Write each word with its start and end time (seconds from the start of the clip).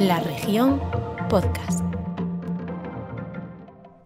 La 0.00 0.20
región 0.20 0.80
podcast. 1.28 1.80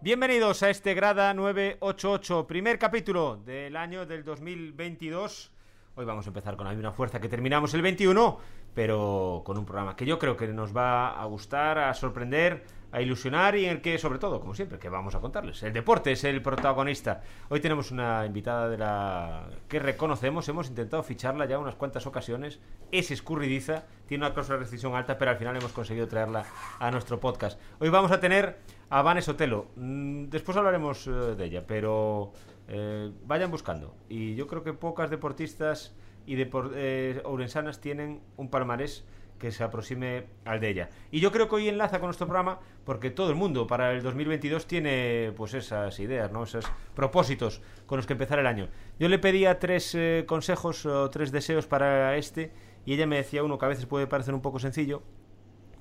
Bienvenidos 0.01 0.63
a 0.63 0.71
este 0.71 0.95
Grada 0.95 1.35
988, 1.35 2.47
primer 2.47 2.79
capítulo 2.79 3.37
del 3.37 3.75
año 3.75 4.07
del 4.07 4.23
2022. 4.23 5.51
Hoy 5.93 6.05
vamos 6.05 6.25
a 6.25 6.29
empezar 6.29 6.55
con 6.55 6.65
la 6.65 6.73
misma 6.73 6.93
fuerza 6.93 7.21
que 7.21 7.29
terminamos 7.29 7.75
el 7.75 7.83
21, 7.83 8.39
pero 8.73 9.41
con 9.45 9.57
un 9.57 9.65
programa 9.65 9.95
que 9.95 10.05
yo 10.05 10.19
creo 10.19 10.35
que 10.37 10.47
nos 10.47 10.75
va 10.75 11.09
a 11.09 11.25
gustar, 11.25 11.77
a 11.77 11.93
sorprender, 11.93 12.63
a 12.93 13.01
ilusionar 13.01 13.55
y 13.55 13.65
en 13.65 13.71
el 13.71 13.81
que, 13.81 13.97
sobre 13.97 14.19
todo, 14.19 14.39
como 14.39 14.53
siempre, 14.53 14.77
que 14.77 14.87
vamos 14.87 15.15
a 15.15 15.19
contarles. 15.19 15.63
El 15.63 15.73
deporte 15.73 16.11
es 16.11 16.23
el 16.25 16.43
protagonista. 16.43 17.23
Hoy 17.49 17.59
tenemos 17.59 17.89
una 17.89 18.23
invitada 18.23 18.69
de 18.69 18.77
la 18.77 19.47
que 19.67 19.79
reconocemos, 19.79 20.47
hemos 20.47 20.69
intentado 20.69 21.01
ficharla 21.01 21.47
ya 21.47 21.57
unas 21.57 21.73
cuantas 21.73 22.05
ocasiones. 22.05 22.59
Es 22.91 23.09
escurridiza, 23.09 23.85
tiene 24.05 24.25
una 24.25 24.33
cláusula 24.33 24.57
de 24.59 24.65
rescisión 24.65 24.93
alta, 24.93 25.17
pero 25.17 25.31
al 25.31 25.37
final 25.37 25.57
hemos 25.57 25.71
conseguido 25.71 26.07
traerla 26.07 26.45
a 26.77 26.91
nuestro 26.91 27.19
podcast. 27.19 27.59
Hoy 27.79 27.89
vamos 27.89 28.11
a 28.11 28.19
tener 28.19 28.59
a 28.91 29.01
Vanes 29.01 29.27
Otelo. 29.27 29.65
Mm, 29.75 30.25
Después 30.25 30.55
hablaremos 30.55 31.07
eh, 31.07 31.09
de 31.11 31.45
ella, 31.45 31.63
pero 31.65 32.31
eh, 32.67 33.11
vayan 33.25 33.49
buscando. 33.49 33.95
Y 34.07 34.35
yo 34.35 34.45
creo 34.45 34.61
que 34.63 34.73
pocas 34.73 35.09
deportistas 35.09 35.95
y 36.25 36.35
depor- 36.35 36.71
eh, 36.75 37.21
ourensanas 37.25 37.79
tienen 37.81 38.21
un 38.37 38.49
palmarés 38.49 39.05
que 39.39 39.51
se 39.51 39.63
aproxime 39.63 40.27
al 40.45 40.61
de 40.61 40.69
ella. 40.69 40.89
Y 41.11 41.19
yo 41.19 41.31
creo 41.31 41.49
que 41.49 41.55
hoy 41.55 41.67
enlaza 41.67 41.99
con 41.99 42.07
nuestro 42.07 42.27
programa 42.27 42.59
porque 42.85 43.09
todo 43.09 43.29
el 43.29 43.35
mundo 43.35 43.67
para 43.67 43.91
el 43.91 44.01
2022 44.01 44.67
tiene 44.67 45.33
pues 45.35 45.53
esas 45.53 45.99
ideas, 45.99 46.31
¿no? 46.31 46.43
esos 46.43 46.65
propósitos 46.95 47.61
con 47.85 47.97
los 47.97 48.05
que 48.07 48.13
empezar 48.13 48.39
el 48.39 48.47
año. 48.47 48.69
Yo 48.99 49.09
le 49.09 49.19
pedía 49.19 49.59
tres 49.59 49.93
eh, 49.95 50.23
consejos 50.27 50.85
o 50.85 51.09
tres 51.09 51.31
deseos 51.33 51.67
para 51.67 52.15
este 52.15 52.53
y 52.85 52.93
ella 52.93 53.05
me 53.05 53.17
decía 53.17 53.43
uno 53.43 53.57
que 53.57 53.65
a 53.65 53.69
veces 53.69 53.85
puede 53.85 54.07
parecer 54.07 54.33
un 54.33 54.41
poco 54.41 54.59
sencillo, 54.59 55.03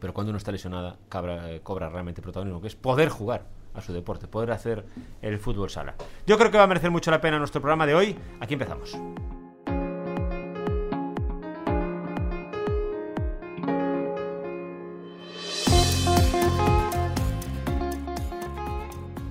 pero 0.00 0.12
cuando 0.12 0.30
uno 0.30 0.38
está 0.38 0.50
lesionada 0.50 0.96
cabra- 1.08 1.48
eh, 1.52 1.60
cobra 1.62 1.88
realmente 1.88 2.20
protagonismo, 2.20 2.60
que 2.60 2.66
es 2.66 2.74
poder 2.74 3.10
jugar 3.10 3.46
a 3.74 3.80
su 3.80 3.92
deporte, 3.92 4.27
poder 4.27 4.50
hacer 4.50 4.84
el 5.20 5.38
fútbol 5.38 5.70
sala. 5.70 5.94
Yo 6.27 6.36
creo 6.36 6.50
que 6.50 6.58
va 6.58 6.64
a 6.64 6.66
merecer 6.66 6.90
mucho 6.90 7.12
la 7.12 7.20
pena 7.20 7.38
nuestro 7.38 7.60
programa 7.60 7.86
de 7.86 7.94
hoy. 7.94 8.16
Aquí 8.40 8.54
empezamos. 8.54 8.98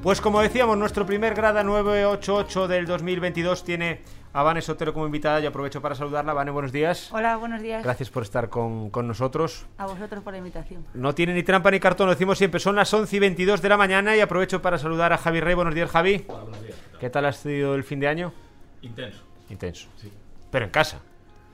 Pues 0.02 0.20
como 0.20 0.42
decíamos, 0.42 0.78
nuestro 0.78 1.06
primer 1.06 1.36
grada 1.36 1.64
988 1.64 2.68
del 2.68 2.88
2022 2.88 3.64
tiene 3.64 4.02
a 4.34 4.42
Vane 4.42 4.62
Sotero 4.62 4.94
como 4.94 5.06
invitada 5.06 5.40
y 5.42 5.46
aprovecho 5.46 5.80
para 5.80 5.94
saludarla. 5.94 6.34
Vane, 6.34 6.50
buenos 6.50 6.72
días. 6.72 7.10
Hola, 7.14 7.38
buenos 7.38 7.62
días. 7.62 7.84
Gracias 7.84 8.10
por 8.10 8.24
estar 8.24 8.50
con, 8.50 8.90
con 8.90 9.08
nosotros. 9.08 9.68
A 9.78 9.86
vosotros 9.86 10.24
por 10.24 10.34
la 10.34 10.40
invitación. 10.40 10.88
No 10.96 11.14
tiene 11.14 11.36
ni 11.36 11.44
trampa 11.44 11.70
ni 11.70 11.80
cartón, 11.80 12.08
lo 12.08 12.14
decimos 12.14 12.40
siempre. 12.40 12.60
Son 12.60 12.76
las 12.76 12.92
11 12.92 13.16
y 13.16 13.20
22 13.20 13.62
de 13.62 13.70
la 13.70 13.78
mañana 13.78 14.16
y 14.16 14.22
aprovecho 14.22 14.60
para 14.60 14.80
saludar 14.80 15.14
a 15.14 15.18
Javi 15.20 15.40
Rey. 15.40 15.54
Buenos 15.54 15.76
días, 15.76 15.92
Javi. 15.92 16.26
buenos 16.28 16.64
días. 16.64 16.76
¿Qué 17.00 17.10
tal 17.12 17.26
ha 17.26 17.32
sido 17.32 17.76
el 17.76 17.84
fin 17.84 18.00
de 18.00 18.08
año? 18.08 18.34
Intenso. 18.82 19.22
Intenso. 19.50 19.88
Sí. 19.98 20.12
Pero 20.50 20.66
en 20.66 20.72
casa. 20.72 21.00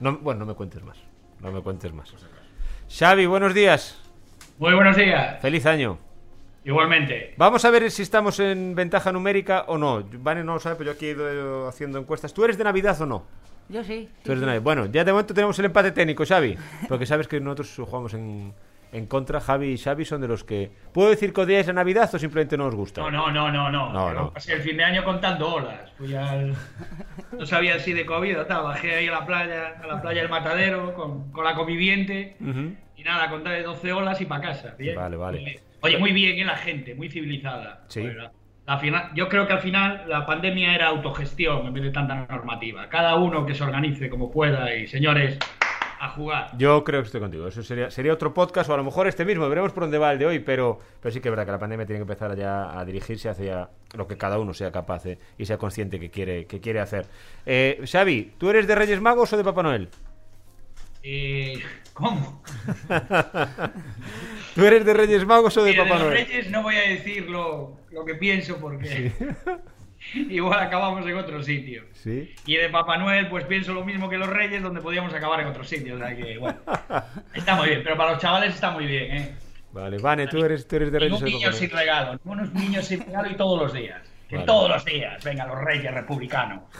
No, 0.00 0.16
bueno, 0.18 0.40
no 0.40 0.46
me 0.46 0.54
cuentes 0.54 0.82
más. 0.82 0.96
No 1.40 1.52
me 1.52 1.60
cuentes 1.60 1.92
más. 1.92 2.08
Acaso. 2.08 2.26
Xavi, 2.88 3.26
buenos 3.26 3.52
días. 3.52 4.00
Muy 4.58 4.72
buenos 4.72 4.96
días. 4.96 5.38
Feliz 5.42 5.66
año. 5.66 5.98
Igualmente. 6.68 7.32
Vamos 7.38 7.64
a 7.64 7.70
ver 7.70 7.90
si 7.90 8.02
estamos 8.02 8.38
en 8.40 8.74
ventaja 8.74 9.10
numérica 9.10 9.64
o 9.68 9.78
no. 9.78 10.04
Vane 10.18 10.44
no 10.44 10.52
lo 10.52 10.60
sabe, 10.60 10.76
pero 10.76 10.90
yo 10.90 10.96
aquí 10.96 11.06
he 11.06 11.10
ido 11.12 11.66
haciendo 11.66 11.98
encuestas. 11.98 12.34
¿Tú 12.34 12.44
eres 12.44 12.58
de 12.58 12.64
Navidad 12.64 13.00
o 13.00 13.06
no? 13.06 13.24
Yo 13.70 13.82
sí. 13.82 14.06
Tú 14.22 14.32
eres 14.32 14.40
de 14.40 14.46
Navidad. 14.46 14.62
Bueno, 14.62 14.84
ya 14.84 15.02
de 15.02 15.12
momento 15.12 15.32
tenemos 15.32 15.58
el 15.58 15.64
empate 15.64 15.92
técnico, 15.92 16.26
Xavi. 16.26 16.58
Porque 16.86 17.06
sabes 17.06 17.26
que 17.26 17.40
nosotros 17.40 17.74
jugamos 17.74 18.12
en, 18.12 18.52
en 18.92 19.06
contra. 19.06 19.40
Javi 19.40 19.68
y 19.68 19.78
Xavi 19.78 20.04
son 20.04 20.20
de 20.20 20.28
los 20.28 20.44
que... 20.44 20.70
¿Puedo 20.92 21.08
decir 21.08 21.32
que 21.32 21.40
odiáis 21.40 21.66
la 21.68 21.72
Navidad 21.72 22.14
o 22.14 22.18
simplemente 22.18 22.58
no 22.58 22.66
os 22.66 22.74
gusta? 22.74 23.00
No, 23.00 23.10
no, 23.10 23.30
no, 23.30 23.50
no, 23.50 23.70
no. 23.70 24.12
No. 24.12 24.32
Pasé 24.34 24.52
el 24.52 24.60
fin 24.60 24.76
de 24.76 24.84
año 24.84 25.02
contando 25.04 25.54
olas. 25.54 25.90
Fui 25.96 26.14
al... 26.14 26.54
No 27.32 27.46
sabía 27.46 27.78
si 27.78 27.94
de 27.94 28.04
COVID 28.04 28.40
o 28.40 28.44
tal. 28.44 28.64
Bajé 28.64 28.94
ahí 28.94 29.08
a 29.08 29.12
la 29.12 29.24
playa, 29.24 29.80
a 29.82 29.86
la 29.86 30.02
playa 30.02 30.20
del 30.20 30.30
Matadero, 30.30 30.92
con, 30.92 31.32
con 31.32 31.44
la 31.44 31.54
conviviente. 31.54 32.36
Ujú. 32.42 32.74
Y 32.94 33.04
nada, 33.04 33.30
conté 33.30 33.62
12 33.62 33.90
olas 33.90 34.20
y 34.20 34.26
para 34.26 34.42
casa. 34.42 34.74
Bien. 34.76 34.94
Vale, 34.94 35.16
vale. 35.16 35.60
Oye, 35.80 35.98
muy 35.98 36.12
bien, 36.12 36.38
¿eh? 36.38 36.44
la 36.44 36.56
gente, 36.56 36.94
muy 36.94 37.08
civilizada. 37.08 37.84
Sí. 37.88 38.02
La- 38.66 38.78
final- 38.78 39.10
yo 39.14 39.28
creo 39.28 39.46
que 39.46 39.54
al 39.54 39.60
final 39.60 40.04
la 40.08 40.26
pandemia 40.26 40.74
era 40.74 40.88
autogestión 40.88 41.66
en 41.66 41.72
vez 41.72 41.84
de 41.84 41.90
tanta 41.90 42.26
normativa. 42.28 42.88
Cada 42.88 43.14
uno 43.16 43.46
que 43.46 43.54
se 43.54 43.64
organice 43.64 44.10
como 44.10 44.30
pueda 44.30 44.74
y 44.74 44.86
señores, 44.86 45.38
a 46.00 46.10
jugar. 46.10 46.50
Yo 46.58 46.84
creo 46.84 47.00
que 47.00 47.06
estoy 47.06 47.20
contigo. 47.20 47.48
Eso 47.48 47.62
sería, 47.62 47.90
sería 47.90 48.12
otro 48.12 48.32
podcast 48.34 48.68
o 48.70 48.74
a 48.74 48.76
lo 48.76 48.84
mejor 48.84 49.08
este 49.08 49.24
mismo. 49.24 49.48
Veremos 49.48 49.72
por 49.72 49.84
dónde 49.84 49.98
va 49.98 50.12
el 50.12 50.18
de 50.18 50.26
hoy, 50.26 50.38
pero, 50.40 50.78
pero 51.00 51.12
sí 51.12 51.20
que 51.20 51.28
es 51.28 51.32
verdad 51.32 51.46
que 51.46 51.52
la 51.52 51.58
pandemia 51.58 51.86
tiene 51.86 51.98
que 51.98 52.02
empezar 52.02 52.36
ya 52.36 52.78
a 52.78 52.84
dirigirse 52.84 53.28
hacia 53.30 53.68
lo 53.96 54.06
que 54.06 54.16
cada 54.18 54.38
uno 54.38 54.52
sea 54.54 54.70
capaz 54.70 55.04
de- 55.04 55.18
y 55.38 55.46
sea 55.46 55.56
consciente 55.58 55.98
que 55.98 56.10
quiere, 56.10 56.44
que 56.46 56.60
quiere 56.60 56.78
hacer. 56.80 57.06
Eh, 57.46 57.80
Xavi, 57.90 58.32
¿tú 58.38 58.50
eres 58.50 58.66
de 58.68 58.74
Reyes 58.74 59.00
Magos 59.00 59.32
o 59.32 59.36
de 59.38 59.44
Papá 59.44 59.62
Noel? 59.62 59.88
Eh, 61.02 61.54
¿Cómo? 61.98 62.40
¿Tú 64.54 64.64
eres 64.64 64.84
de 64.84 64.94
Reyes 64.94 65.26
Magos 65.26 65.56
o 65.56 65.64
de 65.64 65.72
Mira, 65.72 65.82
de 65.82 65.88
Papá 65.88 66.00
los 66.04 66.12
Noel? 66.12 66.26
Reyes 66.28 66.48
no 66.48 66.62
voy 66.62 66.76
a 66.76 66.82
decir 66.82 67.28
lo, 67.28 67.76
lo 67.90 68.04
que 68.04 68.14
pienso 68.14 68.56
porque 68.58 69.10
igual 70.14 70.60
acabamos 70.60 71.04
en 71.04 71.16
otro 71.16 71.42
sitio. 71.42 71.82
Sí. 71.94 72.32
Y 72.46 72.54
de 72.54 72.68
Papá 72.68 72.98
Noel, 72.98 73.28
pues 73.28 73.46
pienso 73.46 73.74
lo 73.74 73.84
mismo 73.84 74.08
que 74.08 74.16
los 74.16 74.28
Reyes, 74.28 74.62
donde 74.62 74.80
podíamos 74.80 75.12
acabar 75.12 75.40
en 75.40 75.48
otro 75.48 75.64
sitio. 75.64 75.96
O 75.96 75.98
sea 75.98 76.16
que, 76.16 76.38
bueno, 76.38 76.60
está 77.34 77.56
muy 77.56 77.68
bien, 77.68 77.80
pero 77.82 77.96
para 77.96 78.12
los 78.12 78.20
chavales 78.22 78.54
está 78.54 78.70
muy 78.70 78.86
bien, 78.86 79.16
¿eh? 79.16 79.34
Vale, 79.72 79.98
Vane, 79.98 80.28
¿tú 80.28 80.44
eres, 80.44 80.68
tú 80.68 80.76
eres 80.76 80.92
de 80.92 81.00
Reyes 81.00 81.20
Ningún 81.20 81.24
o 81.24 81.26
de 81.26 81.32
niño 81.32 81.48
Papá 81.48 81.58
sin 81.58 81.70
regalo, 81.70 82.20
unos 82.24 82.52
niños 82.54 82.84
sin 82.86 83.00
regalo 83.00 83.28
y 83.28 83.34
todos 83.34 83.60
los 83.60 83.72
días. 83.72 84.00
Que 84.28 84.36
Vale. 84.36 84.46
todos 84.46 84.68
los 84.68 84.84
días, 84.84 85.24
venga, 85.24 85.46
los 85.46 85.58
Reyes 85.58 85.92
republicanos. 85.92 86.62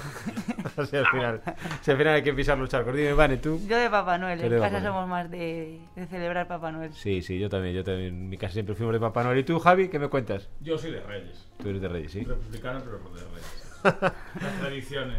Sí, 0.88 0.96
al 0.96 1.06
final, 1.06 1.42
sí, 1.80 1.90
al 1.90 1.96
final 1.96 2.14
hay 2.14 2.22
que 2.22 2.32
pisar 2.32 2.56
los 2.56 2.68
charcos. 2.68 2.94
Dime, 2.94 3.12
Vane, 3.12 3.38
¿tú? 3.38 3.60
Yo 3.66 3.76
de 3.76 3.90
Papá 3.90 4.16
Noel. 4.16 4.40
En 4.40 4.60
casa 4.60 4.80
somos 4.80 5.08
más 5.08 5.28
de, 5.28 5.80
de 5.96 6.06
celebrar 6.06 6.46
Papá 6.46 6.70
Noel. 6.70 6.92
Sí, 6.94 7.20
sí, 7.20 7.36
yo 7.36 7.48
también, 7.48 7.74
yo 7.74 7.82
también. 7.82 8.08
En 8.14 8.28
mi 8.28 8.36
casa 8.36 8.52
siempre 8.52 8.76
fuimos 8.76 8.92
de 8.92 9.00
Papá 9.00 9.24
Noel. 9.24 9.38
¿Y 9.38 9.42
tú, 9.42 9.58
Javi, 9.58 9.88
qué 9.88 9.98
me 9.98 10.06
cuentas? 10.08 10.48
Yo 10.60 10.78
soy 10.78 10.92
de 10.92 11.00
Reyes. 11.00 11.48
Tú 11.60 11.68
eres 11.70 11.82
de 11.82 11.88
Reyes, 11.88 12.12
¿sí? 12.12 12.22
Republicano, 12.22 12.80
pero 12.84 12.98
de 12.98 13.24
Reyes. 13.24 13.72
Las 14.40 14.60
tradiciones. 14.60 15.16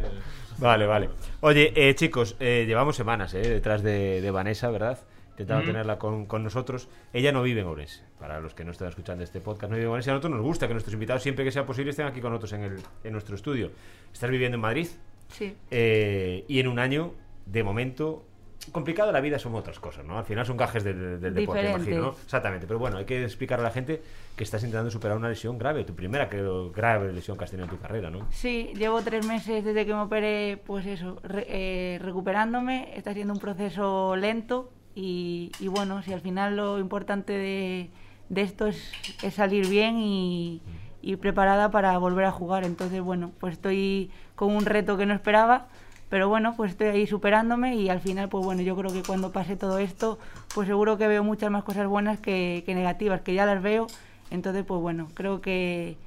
Vale, 0.60 0.86
vale. 0.86 1.10
Oye, 1.42 1.74
eh, 1.76 1.94
chicos, 1.96 2.38
eh, 2.40 2.64
llevamos 2.66 2.96
semanas 2.96 3.34
eh, 3.34 3.40
detrás 3.42 3.84
de, 3.84 4.22
de 4.22 4.32
Vanessa, 4.32 4.70
¿verdad? 4.70 5.00
Intentando 5.40 5.64
Ujú. 5.64 5.72
tenerla 5.72 5.98
con, 5.98 6.26
con 6.26 6.44
nosotros. 6.44 6.90
Ella 7.14 7.32
no 7.32 7.42
vive 7.42 7.62
en 7.62 7.68
Ourense. 7.68 8.04
Para 8.20 8.42
los 8.42 8.54
que 8.54 8.66
no 8.66 8.72
están 8.72 8.90
escuchando 8.90 9.24
este 9.24 9.40
podcast, 9.40 9.70
no 9.72 9.76
vive 9.78 9.86
en 9.86 9.90
Ourense. 9.92 10.10
A 10.12 10.14
nosotros 10.14 10.34
nos 10.34 10.42
gusta 10.46 10.68
que 10.68 10.74
nuestros 10.74 10.94
invitados, 10.94 11.24
siempre 11.24 11.46
que 11.46 11.52
sea 11.52 11.66
posible, 11.66 11.92
estén 11.92 12.06
aquí 12.08 12.20
con 12.20 12.32
nosotros 12.32 12.54
en, 12.54 12.64
el, 12.64 12.80
en 13.06 13.12
nuestro 13.14 13.36
estudio. 13.36 13.72
Estás 14.12 14.30
viviendo 14.30 14.56
en 14.56 14.62
Madrid 14.62 14.88
Sí. 15.30 15.56
eh, 15.72 16.44
y 16.48 16.60
en 16.60 16.68
un 16.68 16.78
año, 16.80 17.14
de 17.46 17.64
momento, 17.64 18.26
complicado 18.74 19.12
la 19.12 19.22
vida 19.22 19.40
son 19.40 19.56
otras 19.56 19.80
cosas, 19.80 20.04
¿no? 20.06 20.18
Al 20.18 20.26
final 20.26 20.46
son 20.46 20.58
gajes 20.58 20.84
del, 20.84 21.22
del 21.22 21.34
deporte, 21.34 21.70
imagino, 21.70 22.02
¿no? 22.02 22.16
Exactamente. 22.24 22.68
Pero 22.68 22.80
bueno, 22.80 22.98
hay 22.98 23.06
que 23.06 23.24
explicar 23.24 23.60
a 23.60 23.64
la 23.64 23.72
gente 23.72 24.02
que 24.36 24.44
estás 24.44 24.62
intentando 24.64 24.92
superar 24.92 25.16
una 25.18 25.30
lesión 25.30 25.58
grave. 25.58 25.84
Tu 25.86 25.96
primera 25.96 26.28
creo, 26.28 26.72
grave 26.72 27.14
lesión 27.14 27.38
que 27.38 27.44
has 27.46 27.52
tenido 27.52 27.66
en 27.66 27.70
tu 27.72 27.80
carrera, 27.80 28.10
¿no? 28.10 28.28
Sí, 28.32 28.72
llevo 28.76 29.02
tres 29.02 29.26
meses 29.26 29.64
desde 29.64 29.86
que 29.86 29.94
me 29.94 30.02
operé, 30.02 30.62
pues 30.66 30.86
eso, 30.86 31.18
re- 31.24 31.46
eh, 31.48 32.00
recuperándome. 32.02 32.92
Está 32.98 33.14
siendo 33.14 33.34
un 33.34 33.40
proceso 33.40 34.16
lento 34.16 34.72
y, 34.96 35.52
y 35.60 35.68
bueno, 35.68 36.02
si 36.04 36.14
al 36.14 36.22
final 36.22 36.58
lo 36.58 36.80
importante 36.80 37.34
de, 37.34 37.90
de 38.30 38.42
esto 38.42 38.68
es, 38.68 38.92
es 39.24 39.34
salir 39.34 39.68
bien 39.68 39.98
y, 40.00 40.62
y 41.02 41.16
preparada 41.16 41.72
para 41.72 41.98
volver 41.98 42.26
a 42.26 42.32
jugar. 42.32 42.64
Entonces, 42.66 43.02
bueno, 43.02 43.32
pues 43.40 43.54
estoy 43.54 44.12
con 44.36 44.56
un 44.56 44.66
reto 44.66 44.98
que 44.98 45.06
no 45.06 45.14
esperaba, 45.14 45.68
pero 46.10 46.28
bueno, 46.28 46.56
pues 46.58 46.72
estoy 46.72 46.88
ahí 46.88 47.08
superándome 47.08 47.76
y 47.76 47.90
al 47.90 48.00
final, 48.00 48.30
pues 48.30 48.44
bueno, 48.44 48.62
yo 48.62 48.76
creo 48.76 48.92
que 48.92 49.04
cuando 49.04 49.32
pase 49.32 49.56
todo 49.56 49.80
esto, 49.80 50.18
pues 50.54 50.68
seguro 50.68 50.98
que 50.98 51.08
veo 51.08 51.24
muchas 51.24 51.52
más 51.52 51.64
cosas 51.64 51.88
buenas 51.88 52.20
que, 52.20 52.64
que 52.66 52.74
negativas, 52.76 53.22
que 53.22 53.34
ya 53.34 53.46
las 53.46 53.62
veo. 53.62 53.88
Entonces, 54.32 54.64
pues 54.66 54.82
bueno, 54.82 55.08
creo 55.14 55.42
que, 55.42 55.98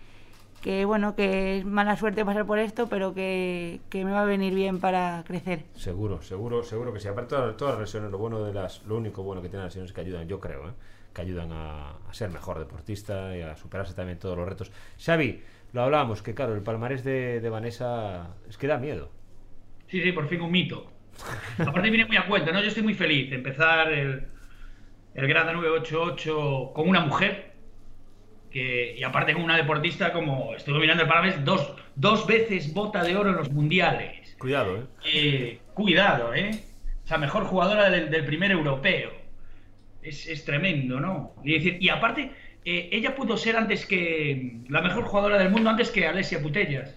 que 0.62 0.84
bueno, 0.84 1.14
que 1.14 1.58
es 1.58 1.64
mala 1.64 1.96
suerte 1.96 2.24
pasar 2.24 2.46
por 2.46 2.58
esto, 2.58 2.88
pero 2.88 3.12
que, 3.14 3.80
que 3.90 4.04
me 4.04 4.12
va 4.12 4.22
a 4.22 4.24
venir 4.24 4.54
bien 4.54 4.78
para 4.80 5.24
crecer. 5.26 5.64
Seguro, 5.74 6.22
seguro, 6.22 6.62
seguro 6.62 6.92
que 6.92 7.00
sí. 7.00 7.08
Aparte, 7.08 7.30
todas, 7.30 7.56
todas 7.56 7.74
las 7.74 7.82
lesiones, 7.82 8.10
lo 8.10 8.18
bueno 8.18 8.42
de 8.44 8.54
las, 8.54 8.82
lo 8.84 8.96
único 8.96 9.22
bueno 9.22 9.42
que 9.42 9.48
tienen 9.48 9.64
las 9.64 9.72
lesiones 9.72 9.90
es 9.90 9.94
que 9.94 10.00
ayudan, 10.02 10.28
yo 10.28 10.40
creo, 10.40 10.68
¿eh? 10.68 10.72
que 11.12 11.20
ayudan 11.20 11.52
a, 11.52 11.90
a 12.08 12.14
ser 12.14 12.30
mejor 12.30 12.58
deportista 12.58 13.36
y 13.36 13.42
a 13.42 13.56
superarse 13.56 13.92
también 13.94 14.18
todos 14.18 14.38
los 14.38 14.48
retos. 14.48 14.70
Xavi, 15.04 15.42
lo 15.72 15.82
hablábamos, 15.82 16.22
que 16.22 16.34
claro, 16.34 16.54
el 16.54 16.62
palmarés 16.62 17.02
de, 17.04 17.40
de 17.40 17.50
Vanessa 17.50 18.28
es 18.48 18.56
que 18.56 18.66
da 18.66 18.78
miedo. 18.78 19.10
Sí, 19.88 20.00
sí, 20.00 20.12
por 20.12 20.28
fin 20.28 20.40
un 20.40 20.50
mito. 20.50 20.90
Aparte 21.58 21.90
viene 21.90 22.06
muy 22.06 22.16
a 22.16 22.26
cuenta, 22.26 22.52
¿no? 22.52 22.60
Yo 22.60 22.68
estoy 22.68 22.82
muy 22.82 22.94
feliz 22.94 23.30
de 23.30 23.36
empezar 23.36 23.92
el, 23.92 24.28
el 25.14 25.28
Grada 25.28 25.52
988 25.52 26.72
con 26.74 26.88
una 26.88 27.00
mujer 27.00 27.51
que, 28.52 28.94
y 28.98 29.02
aparte 29.02 29.32
con 29.32 29.42
una 29.42 29.56
deportista 29.56 30.12
como 30.12 30.54
estuve 30.54 30.78
mirando 30.80 31.02
el 31.04 31.08
palmarés, 31.08 31.44
dos, 31.44 31.74
dos 31.96 32.26
veces 32.26 32.72
bota 32.74 33.02
de 33.02 33.16
oro 33.16 33.30
en 33.30 33.36
los 33.36 33.50
mundiales. 33.50 34.36
Cuidado, 34.38 34.76
¿eh? 34.76 34.82
Eh, 35.14 35.58
cuidado, 35.74 36.34
¿eh? 36.34 36.50
O 37.04 37.06
sea, 37.06 37.18
mejor 37.18 37.44
jugadora 37.44 37.90
del, 37.90 38.10
del 38.10 38.24
primer 38.24 38.50
europeo. 38.50 39.10
es, 40.02 40.26
es 40.26 40.44
tremendo, 40.44 41.00
¿no? 41.00 41.34
Y, 41.44 41.54
decir, 41.54 41.78
y 41.80 41.88
aparte, 41.88 42.32
eh, 42.64 42.88
ella 42.92 43.14
pudo 43.14 43.36
ser 43.36 43.56
antes 43.56 43.86
que 43.86 44.60
la 44.68 44.82
mejor 44.82 45.04
jugadora 45.04 45.38
del 45.38 45.50
mundo 45.50 45.70
antes 45.70 45.90
que 45.90 46.06
Alessia 46.06 46.40
Putellas. 46.42 46.96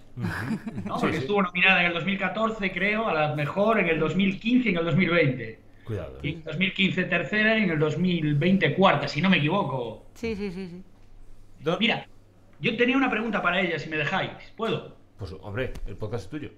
¿no? 0.84 0.98
Sí, 0.98 1.00
Porque 1.00 1.16
sí. 1.16 1.22
estuvo 1.22 1.42
nominada 1.42 1.80
en 1.80 1.86
el 1.88 1.94
2014, 1.94 2.72
creo, 2.72 3.08
a 3.08 3.14
la 3.14 3.34
mejor 3.34 3.80
en 3.80 3.88
el 3.88 3.98
2015 3.98 4.68
y 4.68 4.72
en 4.72 4.78
el 4.78 4.84
2020. 4.84 5.60
Cuidado. 5.84 6.18
Y 6.22 6.28
¿eh? 6.28 6.30
en 6.32 6.38
el 6.38 6.44
2015 6.44 7.04
tercera 7.04 7.58
y 7.58 7.64
en 7.64 7.70
el 7.70 7.78
2020 7.78 8.74
cuarta, 8.74 9.08
si 9.08 9.20
no 9.22 9.30
me 9.30 9.38
equivoco. 9.38 10.10
Sí, 10.14 10.34
sí, 10.36 10.50
sí, 10.50 10.68
sí. 10.68 10.82
Mira, 11.80 12.06
yo 12.60 12.76
tenía 12.76 12.96
una 12.96 13.10
pregunta 13.10 13.42
para 13.42 13.60
ella, 13.60 13.78
si 13.78 13.88
me 13.88 13.96
dejáis. 13.96 14.30
¿Puedo? 14.56 14.96
Pues 15.18 15.34
hombre, 15.40 15.72
el 15.86 15.96
podcast 15.96 16.24
es 16.24 16.30
tuyo. 16.30 16.50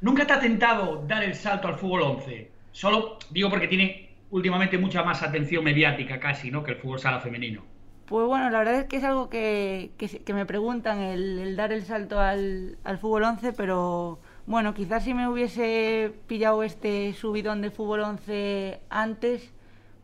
¿Nunca 0.00 0.26
te 0.26 0.32
ha 0.32 0.40
tentado 0.40 1.04
dar 1.06 1.22
el 1.22 1.34
salto 1.34 1.68
al 1.68 1.76
fútbol 1.76 2.02
11? 2.02 2.50
Solo 2.72 3.18
digo 3.30 3.48
porque 3.48 3.68
tiene 3.68 4.16
últimamente 4.30 4.78
mucha 4.78 5.02
más 5.02 5.22
atención 5.22 5.62
mediática 5.62 6.18
casi, 6.18 6.50
¿no? 6.50 6.64
Que 6.64 6.72
el 6.72 6.78
fútbol 6.78 6.98
sala 6.98 7.20
femenino. 7.20 7.62
Pues 8.06 8.26
bueno, 8.26 8.50
la 8.50 8.58
verdad 8.58 8.80
es 8.80 8.84
que 8.86 8.96
es 8.96 9.04
algo 9.04 9.28
que, 9.28 9.92
que, 9.96 10.34
me 10.34 10.44
preguntan, 10.44 10.98
el, 10.98 11.38
el 11.38 11.56
dar 11.56 11.72
el 11.72 11.84
salto 11.84 12.18
al, 12.18 12.76
al 12.82 12.98
fútbol 12.98 13.22
11, 13.22 13.52
pero 13.52 14.18
bueno, 14.46 14.74
quizás 14.74 15.04
si 15.04 15.14
me 15.14 15.28
hubiese 15.28 16.12
pillado 16.26 16.64
este 16.64 17.12
subidón 17.12 17.62
de 17.62 17.70
fútbol 17.70 18.00
11 18.00 18.80
antes, 18.90 19.52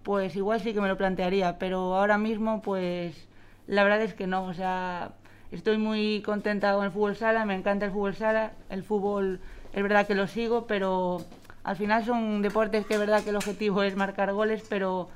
pues 0.04 0.36
igual 0.36 0.60
sí 0.60 0.72
que 0.72 0.80
me 0.80 0.86
lo 0.86 0.96
plantearía, 0.96 1.58
pero 1.58 1.96
ahora 1.96 2.16
mismo 2.16 2.62
pues 2.62 3.28
la 3.66 3.82
verdad 3.84 4.02
es 4.02 4.14
que 4.14 4.26
no, 4.26 4.44
o 4.44 4.54
sea, 4.54 5.12
estoy 5.50 5.78
muy 5.78 6.22
contenta 6.22 6.74
con 6.74 6.84
el 6.84 6.90
fútbol 6.90 7.16
sala, 7.16 7.44
me 7.44 7.54
encanta 7.54 7.86
el 7.86 7.92
fútbol 7.92 8.14
sala, 8.14 8.52
el 8.70 8.82
fútbol 8.82 9.40
es 9.72 9.82
verdad 9.82 10.06
que 10.06 10.14
lo 10.14 10.26
sigo, 10.26 10.66
pero 10.66 11.24
al 11.64 11.76
final 11.76 12.04
son 12.04 12.42
deportes 12.42 12.86
que 12.86 12.94
es 12.94 13.00
verdad 13.00 13.22
que 13.22 13.30
el 13.30 13.36
objetivo 13.36 13.82
es 13.82 13.96
marcar 13.96 14.32
goles, 14.32 14.64
pero 14.68 15.08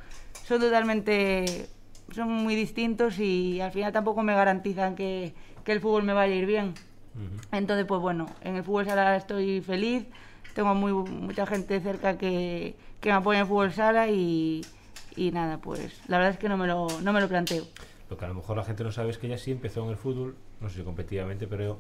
son 0.45 0.61
totalmente 0.61 1.69
son 2.15 2.29
muy 2.29 2.57
distintos 2.57 3.19
y 3.21 3.61
al 3.61 3.71
final 3.71 3.93
tampoco 3.93 4.23
me 4.23 4.35
garantizan 4.35 4.97
que, 4.97 5.33
que 5.65 5.73
el 5.73 5.81
fútbol 5.81 6.03
me 6.03 6.13
vaya 6.13 6.35
a 6.35 6.37
ir 6.37 6.47
bien. 6.47 6.75
Entonces, 7.53 7.87
pues 7.87 8.01
bueno, 8.01 8.27
en 8.43 8.57
el 8.57 8.65
fútbol 8.65 8.87
sala 8.87 9.17
estoy 9.17 9.61
feliz, 9.61 10.07
tengo 10.55 10.75
muy, 10.75 10.93
mucha 10.93 11.47
gente 11.47 11.81
cerca 11.81 12.19
que, 12.19 12.77
que 13.01 13.11
me 13.11 13.17
apoya 13.17 13.41
en 13.41 13.47
fútbol 13.47 13.73
sala 13.73 14.09
y, 14.09 14.65
y 15.17 15.31
nada, 15.33 15.59
pues 15.59 16.01
la 16.09 16.19
verdad 16.19 16.33
es 16.35 16.39
que 16.39 16.49
no 16.49 16.57
me 16.57 16.67
lo, 16.67 16.89
no 17.03 17.13
me 17.13 17.21
lo 17.21 17.29
planteo. 17.29 17.65
Lo 18.11 18.17
que 18.19 18.25
a 18.25 18.29
lo 18.29 18.35
mejor 18.35 18.57
la 18.57 18.65
gente 18.65 18.83
no 18.85 18.91
sabe 18.93 19.11
es 19.11 19.19
que 19.19 19.29
ella 19.29 19.39
sí 19.39 19.53
empezó 19.53 19.85
en 19.85 19.91
el 19.91 19.97
fútbol, 19.97 20.35
no 20.61 20.69
sé 20.69 20.79
si 20.79 20.83
competitivamente, 20.83 21.47
pero 21.47 21.79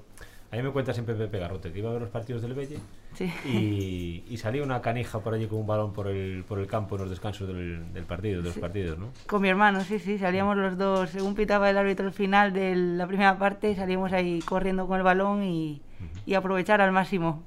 a 0.52 0.56
mí 0.56 0.62
me 0.62 0.70
cuenta 0.70 0.92
siempre 0.94 1.14
Pepe 1.16 1.38
Garrote 1.38 1.72
que 1.72 1.78
iba 1.80 1.90
a 1.90 1.92
ver 1.92 2.02
los 2.02 2.10
partidos 2.10 2.42
del 2.42 2.54
Belle 2.54 2.78
Sí. 3.14 3.30
y, 3.44 4.24
y 4.32 4.36
salía 4.36 4.62
una 4.62 4.80
canija 4.80 5.18
por 5.18 5.34
allí 5.34 5.46
con 5.48 5.58
un 5.58 5.66
balón 5.66 5.92
por 5.92 6.06
el, 6.06 6.44
por 6.44 6.60
el 6.60 6.68
campo 6.68 6.94
en 6.94 7.00
los 7.02 7.10
descansos 7.10 7.48
del, 7.48 7.92
del 7.92 8.04
partido, 8.04 8.40
de 8.42 8.48
los 8.48 8.58
partidos, 8.58 8.96
¿no? 8.98 9.08
Con 9.26 9.42
mi 9.42 9.48
hermano, 9.48 9.80
sí, 9.82 9.98
sí, 9.98 10.18
salíamos 10.18 10.56
los 10.56 10.78
dos, 10.78 11.10
según 11.10 11.34
pitaba 11.34 11.68
el 11.68 11.76
árbitro 11.76 12.06
al 12.06 12.12
final 12.12 12.52
de 12.52 12.76
la 12.76 13.06
primera 13.08 13.36
parte, 13.38 13.74
salíamos 13.74 14.12
ahí 14.12 14.38
corriendo 14.40 14.86
con 14.86 14.98
el 14.98 15.02
balón 15.02 15.42
y, 15.42 15.82
y 16.26 16.34
aprovechar 16.34 16.80
al 16.80 16.92
máximo. 16.92 17.42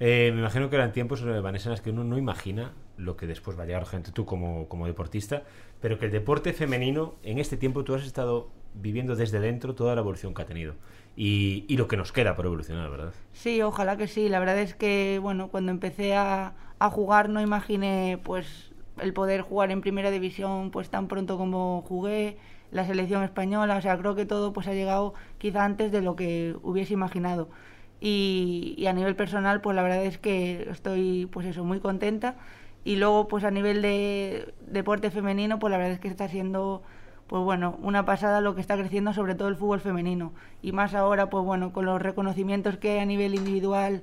Eh, 0.00 0.30
me 0.34 0.40
imagino 0.40 0.70
que 0.70 0.76
eran 0.76 0.92
tiempos, 0.92 1.22
eh, 1.22 1.40
Vanessa, 1.40 1.68
en 1.68 1.72
los 1.72 1.80
que 1.80 1.90
uno 1.90 2.04
no 2.04 2.18
imagina 2.18 2.72
lo 2.96 3.16
que 3.16 3.26
después 3.26 3.58
va 3.58 3.62
a 3.62 3.66
llegar 3.66 3.86
gente 3.86 4.12
tú 4.12 4.24
como, 4.24 4.68
como 4.68 4.86
deportista, 4.86 5.42
pero 5.80 5.98
que 5.98 6.06
el 6.06 6.12
deporte 6.12 6.52
femenino, 6.52 7.14
en 7.22 7.38
este 7.38 7.56
tiempo 7.56 7.84
tú 7.84 7.94
has 7.94 8.04
estado 8.04 8.48
viviendo 8.74 9.16
desde 9.16 9.40
dentro 9.40 9.74
toda 9.74 9.94
la 9.94 10.00
evolución 10.00 10.34
que 10.34 10.42
ha 10.42 10.46
tenido. 10.46 10.74
Y, 11.16 11.76
lo 11.76 11.86
que 11.86 11.96
nos 11.96 12.10
queda 12.10 12.34
por 12.34 12.46
evolucionar, 12.46 12.90
¿verdad? 12.90 13.12
Sí, 13.32 13.62
ojalá 13.62 13.96
que 13.96 14.08
sí. 14.08 14.28
La 14.28 14.40
verdad 14.40 14.58
es 14.58 14.74
que, 14.74 15.20
bueno, 15.22 15.48
cuando 15.48 15.70
empecé 15.70 16.16
a, 16.16 16.54
a 16.80 16.90
jugar 16.90 17.28
no 17.28 17.40
imaginé, 17.40 18.18
pues, 18.24 18.72
el 19.00 19.12
poder 19.12 19.42
jugar 19.42 19.70
en 19.70 19.80
primera 19.80 20.10
división, 20.10 20.72
pues, 20.72 20.90
tan 20.90 21.06
pronto 21.06 21.38
como 21.38 21.82
jugué, 21.82 22.36
la 22.72 22.84
selección 22.84 23.22
española. 23.22 23.76
O 23.76 23.80
sea, 23.80 23.96
creo 23.96 24.16
que 24.16 24.26
todo, 24.26 24.52
pues, 24.52 24.66
ha 24.66 24.74
llegado 24.74 25.14
quizá 25.38 25.64
antes 25.64 25.92
de 25.92 26.02
lo 26.02 26.16
que 26.16 26.56
hubiese 26.62 26.94
imaginado. 26.94 27.48
Y, 28.04 28.74
y 28.76 28.86
a 28.86 28.92
nivel 28.92 29.16
personal, 29.16 29.62
pues, 29.62 29.74
la 29.74 29.82
verdad 29.82 30.04
es 30.04 30.18
que 30.18 30.68
estoy, 30.70 31.26
pues, 31.32 31.46
eso, 31.46 31.64
muy 31.64 31.80
contenta. 31.80 32.36
Y 32.84 32.96
luego, 32.96 33.28
pues, 33.28 33.44
a 33.44 33.50
nivel 33.50 33.80
de 33.80 34.52
deporte 34.66 35.10
femenino, 35.10 35.58
pues, 35.58 35.70
la 35.70 35.78
verdad 35.78 35.94
es 35.94 36.00
que 36.00 36.08
está 36.08 36.28
siendo 36.28 36.82
pues 37.26 37.42
bueno, 37.42 37.78
una 37.80 38.04
pasada 38.04 38.42
lo 38.42 38.54
que 38.54 38.60
está 38.60 38.76
creciendo 38.76 39.14
sobre 39.14 39.34
todo 39.34 39.48
el 39.48 39.56
fútbol 39.56 39.80
femenino 39.80 40.34
y 40.60 40.72
más 40.72 40.94
ahora 40.94 41.30
pues 41.30 41.42
bueno, 41.42 41.72
con 41.72 41.86
los 41.86 42.00
reconocimientos 42.00 42.76
que 42.76 42.90
hay 42.90 42.98
a 42.98 43.06
nivel 43.06 43.34
individual, 43.34 44.02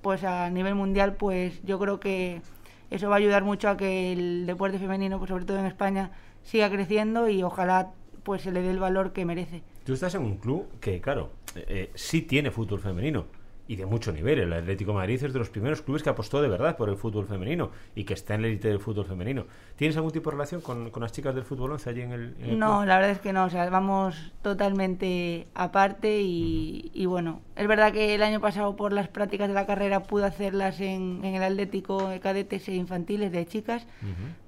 pues 0.00 0.24
a 0.24 0.48
nivel 0.50 0.74
mundial, 0.74 1.14
pues 1.16 1.62
yo 1.62 1.78
creo 1.78 2.00
que 2.00 2.42
eso 2.90 3.08
va 3.08 3.16
a 3.16 3.18
ayudar 3.18 3.44
mucho 3.44 3.68
a 3.68 3.76
que 3.76 4.12
el 4.12 4.46
deporte 4.46 4.78
femenino, 4.78 5.18
pues 5.18 5.28
sobre 5.28 5.44
todo 5.44 5.58
en 5.58 5.66
España, 5.66 6.10
siga 6.42 6.70
creciendo 6.70 7.28
y 7.28 7.42
ojalá 7.42 7.90
pues 8.22 8.42
se 8.42 8.52
le 8.52 8.62
dé 8.62 8.70
el 8.70 8.78
valor 8.78 9.12
que 9.12 9.24
merece. 9.24 9.62
Tú 9.84 9.92
estás 9.92 10.14
en 10.14 10.22
un 10.22 10.36
club 10.36 10.66
que, 10.80 11.00
claro, 11.00 11.30
eh, 11.56 11.64
eh, 11.68 11.90
sí 11.94 12.22
tiene 12.22 12.50
fútbol 12.50 12.80
femenino 12.80 13.26
y 13.66 13.76
de 13.76 13.86
mucho 13.86 14.12
nivel. 14.12 14.40
El 14.40 14.52
Atlético 14.52 14.92
de 14.92 14.98
Madrid 14.98 15.22
es 15.24 15.32
de 15.32 15.38
los 15.38 15.50
primeros 15.50 15.82
clubes 15.82 16.02
que 16.02 16.10
apostó 16.10 16.42
de 16.42 16.48
verdad 16.48 16.76
por 16.76 16.88
el 16.90 16.96
fútbol 16.96 17.26
femenino 17.26 17.70
y 17.94 18.04
que 18.04 18.14
está 18.14 18.34
en 18.34 18.42
la 18.42 18.48
élite 18.48 18.68
del 18.68 18.80
fútbol 18.80 19.06
femenino. 19.06 19.46
¿Tienes 19.76 19.96
algún 19.96 20.12
tipo 20.12 20.30
de 20.30 20.36
relación 20.36 20.60
con, 20.60 20.90
con 20.90 21.02
las 21.02 21.12
chicas 21.12 21.34
del 21.34 21.44
fútbol 21.44 21.72
11 21.72 21.90
allí 21.90 22.02
en 22.02 22.12
el, 22.12 22.36
en 22.40 22.50
el 22.50 22.58
No, 22.58 22.58
club? 22.62 22.84
la 22.84 22.96
verdad 22.96 23.10
es 23.12 23.20
que 23.20 23.32
no, 23.32 23.44
o 23.44 23.50
sea, 23.50 23.68
vamos 23.70 24.32
totalmente 24.42 25.48
aparte 25.54 26.20
y, 26.20 26.90
y 26.94 27.06
bueno, 27.06 27.40
es 27.56 27.66
verdad 27.66 27.92
que 27.92 28.14
el 28.14 28.22
año 28.22 28.40
pasado 28.40 28.76
por 28.76 28.92
las 28.92 29.08
prácticas 29.08 29.48
de 29.48 29.54
la 29.54 29.66
carrera 29.66 30.02
pude 30.02 30.26
hacerlas 30.26 30.80
en, 30.80 31.24
en 31.24 31.34
el 31.34 31.42
Atlético 31.42 32.08
de 32.08 32.20
cadetes 32.20 32.68
e 32.68 32.74
infantiles 32.74 33.32
de 33.32 33.46
chicas, 33.46 33.86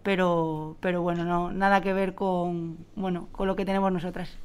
pero, 0.03 0.77
pero 0.81 1.03
bueno, 1.03 1.25
no, 1.25 1.53
nada 1.53 1.81
que 1.81 1.93
ver 1.95 2.15
con, 2.15 2.77
bueno, 2.95 3.29
con 3.33 3.47
lo 3.49 3.57
que 3.57 3.65
tenemos 3.65 3.91
nosotras. 3.93 4.39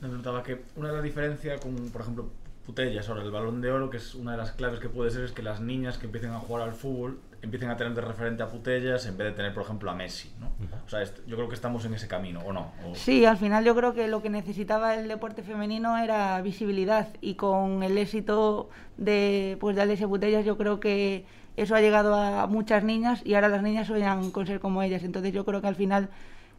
Me 0.00 0.08
notaba 0.08 0.42
que 0.42 0.62
una 0.76 0.88
de 0.88 0.94
las 0.94 1.02
diferencias 1.02 1.60
con, 1.60 1.74
por 1.90 2.02
ejemplo, 2.02 2.28
Putellas 2.66 3.08
ahora, 3.08 3.22
el 3.22 3.30
balón 3.30 3.62
de 3.62 3.70
oro, 3.72 3.88
que 3.88 3.96
es 3.96 4.14
una 4.14 4.32
de 4.32 4.36
las 4.36 4.52
claves 4.52 4.78
que 4.78 4.90
puede 4.90 5.10
ser, 5.10 5.24
es 5.24 5.32
que 5.32 5.42
las 5.42 5.58
niñas 5.60 5.96
que 5.96 6.04
empiecen 6.04 6.32
a 6.32 6.38
jugar 6.38 6.64
al 6.68 6.74
fútbol 6.74 7.18
empiecen 7.40 7.70
a 7.70 7.78
tener 7.78 7.94
de 7.94 8.02
referente 8.02 8.42
a 8.42 8.48
Putellas 8.48 9.06
en 9.06 9.16
vez 9.16 9.28
de 9.28 9.32
tener, 9.32 9.54
por 9.54 9.62
ejemplo, 9.62 9.90
a 9.90 9.94
Messi, 9.94 10.30
¿no? 10.38 10.48
O 10.84 10.88
sea, 10.90 11.02
yo 11.26 11.36
creo 11.36 11.48
que 11.48 11.54
estamos 11.54 11.84
en 11.86 11.94
ese 11.94 12.08
camino, 12.08 12.40
¿o 12.44 12.52
no? 12.52 12.72
O- 12.86 12.94
Sí, 12.94 13.24
al 13.24 13.38
final 13.38 13.64
yo 13.64 13.74
creo 13.74 13.94
que 13.94 14.06
lo 14.08 14.20
que 14.20 14.28
necesitaba 14.28 14.94
el 14.96 15.08
deporte 15.08 15.42
femenino 15.42 15.96
era 15.96 16.42
visibilidad 16.42 17.08
y 17.22 17.36
con 17.36 17.82
el 17.82 17.96
éxito 17.96 18.68
de 18.98 19.56
pues 19.60 19.74
de 19.74 19.80
Alessia 19.82 20.06
Putellas 20.06 20.44
yo 20.44 20.58
creo 20.58 20.78
que 20.78 21.24
eso 21.56 21.74
ha 21.74 21.80
llegado 21.80 22.14
a 22.14 22.46
muchas 22.48 22.84
niñas 22.84 23.22
y 23.24 23.32
ahora 23.34 23.48
las 23.48 23.62
niñas 23.62 23.86
sueñan 23.86 24.30
con 24.30 24.46
ser 24.46 24.60
como 24.60 24.82
ellas. 24.82 25.04
Entonces 25.04 25.32
yo 25.32 25.46
creo 25.46 25.62
que 25.62 25.68
al 25.68 25.74
final 25.76 26.10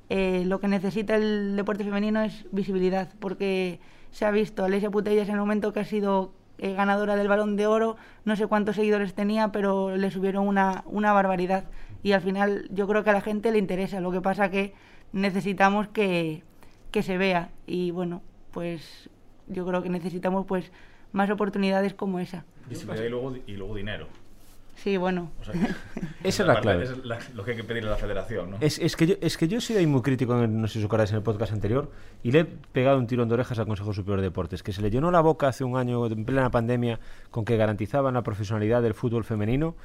eh, 0.10 0.44
lo 0.46 0.60
que 0.60 0.68
necesita 0.68 1.16
el 1.16 1.56
deporte 1.56 1.84
femenino 1.84 2.22
es 2.22 2.46
visibilidad 2.52 3.14
porque 3.20 3.80
se 4.12 4.26
ha 4.26 4.32
visto 4.32 4.66
Alessia 4.66 4.90
Putellas 4.90 5.28
en 5.30 5.36
el 5.36 5.40
momento 5.40 5.72
que 5.72 5.82
ha 5.82 5.86
sido 5.86 6.34
eh, 6.58 6.74
ganadora 6.74 7.16
del 7.16 7.28
balón 7.28 7.56
de 7.56 7.68
oro, 7.68 7.96
no 8.26 8.36
sé 8.36 8.48
cuántos 8.48 8.76
seguidores 8.76 9.14
tenía, 9.14 9.52
pero 9.52 9.96
le 9.96 10.12
subieron 10.12 10.48
una, 10.48 10.84
una 10.88 11.14
barbaridad. 11.14 11.66
Y 12.04 12.14
al 12.14 12.22
final 12.22 12.68
yo 12.72 12.88
creo 12.88 13.04
que 13.04 13.12
a 13.12 13.14
la 13.14 13.22
gente 13.22 13.52
le 13.52 13.60
interesa. 13.60 14.02
Lo 14.02 14.12
que 14.12 14.22
pasa 14.22 14.50
que 14.50 14.74
necesitamos 15.14 15.88
que, 15.88 16.44
que 16.92 17.04
se 17.04 17.18
vea. 17.18 17.52
Y 17.68 17.92
bueno, 17.92 18.22
pues 18.52 19.10
yo 19.48 19.66
creo 19.66 19.82
que 19.84 19.90
necesitamos 19.90 20.46
pues 20.48 20.72
más 21.12 21.30
oportunidades 21.30 21.94
como 21.94 22.20
esa. 22.20 22.46
Y 23.48 23.54
luego 23.54 23.76
dinero. 23.76 24.08
Sí, 24.84 24.98
bueno. 24.98 25.32
O 25.42 25.44
sea, 25.44 25.54
que- 25.54 25.60
Esa 26.28 26.44
es 26.44 26.48
la 26.48 26.62
clave. 26.62 26.84
es 26.84 27.06
la- 27.06 27.20
lo 27.36 27.44
que 27.44 27.52
hay 27.52 27.58
que 27.58 27.64
pedirle 27.64 27.90
a 27.90 27.94
la 27.94 27.98
federación, 27.98 28.52
¿no? 28.52 28.58
Es, 28.62 28.80
es 28.80 28.96
que 28.96 29.08
yo, 29.08 29.16
es 29.22 29.38
que 29.38 29.48
yo 29.48 29.58
he 29.58 29.62
sido 29.62 29.80
ahí 29.80 29.88
muy 29.88 30.02
crítico, 30.02 30.42
en, 30.42 30.62
no 30.62 30.68
sé 30.68 30.74
si 30.74 30.80
os 30.80 30.86
acordáis 30.86 31.12
en 31.12 31.18
el 31.18 31.24
podcast 31.24 31.52
anterior, 31.54 31.92
y 32.24 32.32
le 32.32 32.40
he 32.42 32.46
pegado 32.46 32.98
un 32.98 33.08
tirón 33.08 33.28
de 33.28 33.34
orejas 33.34 33.60
al 33.60 33.68
Consejo 33.68 33.94
Superior 33.94 34.20
de 34.22 34.28
Deportes, 34.28 34.64
que 34.64 34.72
se 34.72 34.82
le 34.82 34.90
llenó 34.90 35.12
la 35.12 35.22
boca 35.22 35.48
hace 35.48 35.64
un 35.64 35.78
año, 35.78 36.06
en 36.08 36.26
plena 36.26 36.50
pandemia, 36.50 37.00
con 37.32 37.46
que 37.46 37.58
garantizaban 37.58 38.14
la 38.14 38.22
profesionalidad 38.24 38.82
del 38.82 38.94
fútbol 38.94 39.24
femenino, 39.24 39.76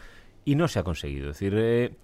y 0.44 0.56
no 0.56 0.68
se 0.68 0.78
ha 0.78 0.82
conseguido. 0.84 1.30
Es 1.30 1.36
decir, 1.38 1.54
eh, 1.56 1.94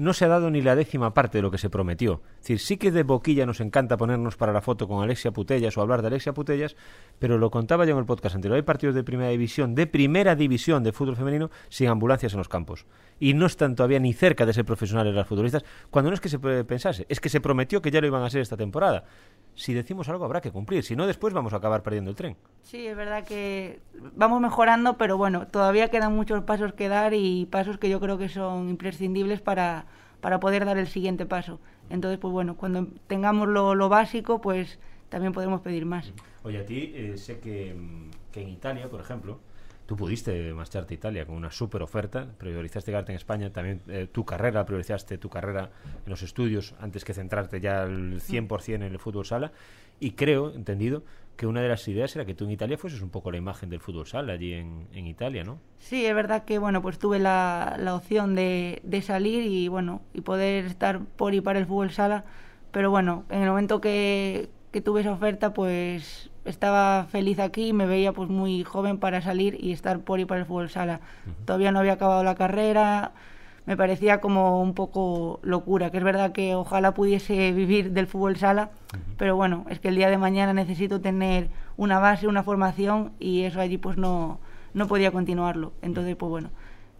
no 0.00 0.14
se 0.14 0.24
ha 0.24 0.28
dado 0.28 0.50
ni 0.50 0.62
la 0.62 0.76
décima 0.76 1.12
parte 1.12 1.36
de 1.36 1.42
lo 1.42 1.50
que 1.50 1.58
se 1.58 1.68
prometió. 1.68 2.22
Es 2.36 2.38
decir, 2.38 2.58
sí 2.58 2.76
que 2.78 2.90
de 2.90 3.02
boquilla 3.02 3.44
nos 3.44 3.60
encanta 3.60 3.98
ponernos 3.98 4.34
para 4.34 4.50
la 4.50 4.62
foto 4.62 4.88
con 4.88 5.02
Alexia 5.02 5.30
Putellas 5.30 5.76
o 5.76 5.82
hablar 5.82 6.00
de 6.00 6.08
Alexia 6.08 6.32
Putellas, 6.32 6.74
pero 7.18 7.36
lo 7.36 7.50
contaba 7.50 7.84
yo 7.84 7.92
en 7.92 7.98
el 7.98 8.06
podcast 8.06 8.34
anterior. 8.34 8.56
Hay 8.56 8.62
partidos 8.62 8.94
de 8.94 9.04
primera 9.04 9.28
división, 9.28 9.74
de 9.74 9.86
primera 9.86 10.34
división 10.34 10.82
de 10.84 10.92
fútbol 10.92 11.16
femenino, 11.16 11.50
sin 11.68 11.88
ambulancias 11.88 12.32
en 12.32 12.38
los 12.38 12.48
campos. 12.48 12.86
Y 13.18 13.34
no 13.34 13.44
están 13.44 13.76
todavía 13.76 13.98
ni 13.98 14.14
cerca 14.14 14.46
de 14.46 14.54
ser 14.54 14.64
profesionales 14.64 15.14
las 15.14 15.26
futbolistas, 15.26 15.66
cuando 15.90 16.10
no 16.10 16.14
es 16.14 16.20
que 16.22 16.30
se 16.30 16.38
pensase, 16.38 17.04
es 17.10 17.20
que 17.20 17.28
se 17.28 17.42
prometió 17.42 17.82
que 17.82 17.90
ya 17.90 18.00
lo 18.00 18.06
iban 18.06 18.22
a 18.22 18.30
ser 18.30 18.40
esta 18.40 18.56
temporada. 18.56 19.04
Si 19.54 19.74
decimos 19.74 20.08
algo 20.08 20.24
habrá 20.24 20.40
que 20.40 20.50
cumplir, 20.50 20.82
si 20.82 20.96
no 20.96 21.06
después 21.06 21.34
vamos 21.34 21.52
a 21.52 21.56
acabar 21.56 21.82
perdiendo 21.82 22.08
el 22.08 22.16
tren. 22.16 22.38
Sí, 22.62 22.86
es 22.86 22.96
verdad 22.96 23.24
que 23.24 23.80
vamos 24.16 24.40
mejorando, 24.40 24.96
pero 24.96 25.18
bueno, 25.18 25.46
todavía 25.46 25.88
quedan 25.88 26.16
muchos 26.16 26.42
pasos 26.44 26.72
que 26.72 26.88
dar 26.88 27.12
y 27.12 27.44
pasos 27.50 27.76
que 27.76 27.90
yo 27.90 28.00
creo 28.00 28.16
que 28.16 28.30
son 28.30 28.70
imprescindibles 28.70 29.42
para, 29.42 29.84
para 30.20 30.40
poder 30.40 30.64
dar 30.64 30.78
el 30.78 30.88
siguiente 30.88 31.26
paso. 31.26 31.60
Entonces, 31.88 32.18
pues 32.18 32.32
bueno, 32.32 32.56
cuando 32.56 32.88
tengamos 33.06 33.48
lo, 33.48 33.74
lo 33.74 33.88
básico, 33.88 34.40
pues 34.40 34.78
también 35.08 35.32
podremos 35.32 35.60
pedir 35.60 35.84
más. 35.86 36.12
Oye, 36.42 36.58
a 36.58 36.66
ti 36.66 36.92
eh, 36.94 37.18
sé 37.18 37.40
que, 37.40 37.74
mm, 37.74 38.10
que 38.32 38.42
en 38.42 38.48
Italia, 38.48 38.88
por 38.88 39.00
ejemplo, 39.00 39.38
tú 39.90 39.96
pudiste 39.96 40.54
marcharte 40.54 40.94
a 40.94 40.96
Italia 40.96 41.26
con 41.26 41.34
una 41.34 41.50
súper 41.50 41.82
oferta, 41.82 42.28
priorizaste 42.38 42.92
quedarte 42.92 43.10
en 43.10 43.16
España, 43.16 43.52
también 43.52 43.82
eh, 43.88 44.06
tu 44.10 44.24
carrera, 44.24 44.64
priorizaste 44.64 45.18
tu 45.18 45.28
carrera 45.28 45.70
en 46.06 46.10
los 46.10 46.22
estudios 46.22 46.76
antes 46.80 47.04
que 47.04 47.12
centrarte 47.12 47.60
ya 47.60 47.82
al 47.82 48.20
100% 48.20 48.74
en 48.74 48.82
el 48.84 48.98
fútbol 49.00 49.26
sala. 49.26 49.50
Y 49.98 50.12
creo, 50.12 50.54
entendido, 50.54 51.02
que 51.40 51.46
una 51.46 51.62
de 51.62 51.70
las 51.70 51.88
ideas 51.88 52.14
era 52.14 52.26
que 52.26 52.34
tú 52.34 52.44
en 52.44 52.50
Italia 52.50 52.76
fueses 52.76 53.00
un 53.00 53.08
poco 53.08 53.30
la 53.30 53.38
imagen 53.38 53.70
del 53.70 53.80
fútbol 53.80 54.06
sala 54.06 54.34
allí 54.34 54.52
en, 54.52 54.86
en 54.92 55.06
Italia, 55.06 55.42
¿no? 55.42 55.58
Sí, 55.78 56.04
es 56.04 56.14
verdad 56.14 56.44
que 56.44 56.58
bueno, 56.58 56.82
pues 56.82 56.98
tuve 56.98 57.18
la, 57.18 57.76
la 57.78 57.94
opción 57.94 58.34
de, 58.34 58.82
de, 58.84 59.00
salir 59.00 59.46
y 59.46 59.66
bueno, 59.68 60.02
y 60.12 60.20
poder 60.20 60.66
estar 60.66 61.00
por 61.00 61.32
y 61.32 61.40
para 61.40 61.58
el 61.58 61.64
fútbol 61.64 61.92
sala, 61.92 62.24
pero 62.72 62.90
bueno, 62.90 63.24
en 63.30 63.40
el 63.40 63.48
momento 63.48 63.80
que, 63.80 64.50
que 64.70 64.82
tuve 64.82 65.00
esa 65.00 65.12
oferta, 65.12 65.54
pues 65.54 66.28
estaba 66.44 67.06
feliz 67.06 67.38
aquí 67.38 67.72
me 67.72 67.86
veía 67.86 68.12
pues 68.12 68.28
muy 68.28 68.62
joven 68.62 68.98
para 68.98 69.22
salir 69.22 69.56
y 69.58 69.72
estar 69.72 70.00
por 70.00 70.20
y 70.20 70.26
para 70.26 70.40
el 70.40 70.46
fútbol 70.46 70.68
sala. 70.68 71.00
Uh 71.26 71.30
-huh. 71.30 71.44
Todavía 71.46 71.72
no 71.72 71.78
había 71.78 71.94
acabado 71.94 72.22
la 72.22 72.34
carrera, 72.34 73.12
me 73.70 73.76
parecía 73.76 74.20
como 74.20 74.60
un 74.60 74.74
poco 74.74 75.38
locura, 75.44 75.90
que 75.92 75.98
es 75.98 76.02
verdad 76.02 76.32
que 76.32 76.56
ojalá 76.56 76.92
pudiese 76.92 77.52
vivir 77.52 77.92
del 77.92 78.08
fútbol 78.08 78.36
sala, 78.36 78.70
uh 78.92 78.96
-huh. 78.96 79.00
pero 79.16 79.36
bueno, 79.36 79.64
es 79.70 79.78
que 79.78 79.86
el 79.90 79.94
día 79.94 80.10
de 80.10 80.18
mañana 80.18 80.52
necesito 80.52 81.00
tener 81.00 81.50
una 81.76 82.00
base, 82.00 82.26
una 82.26 82.42
formación 82.42 83.12
y 83.20 83.44
eso 83.44 83.60
allí 83.60 83.78
pues 83.78 83.96
no, 83.96 84.40
no 84.74 84.88
podía 84.88 85.12
continuarlo. 85.12 85.72
Entonces 85.82 86.16
pues 86.16 86.30
bueno, 86.30 86.50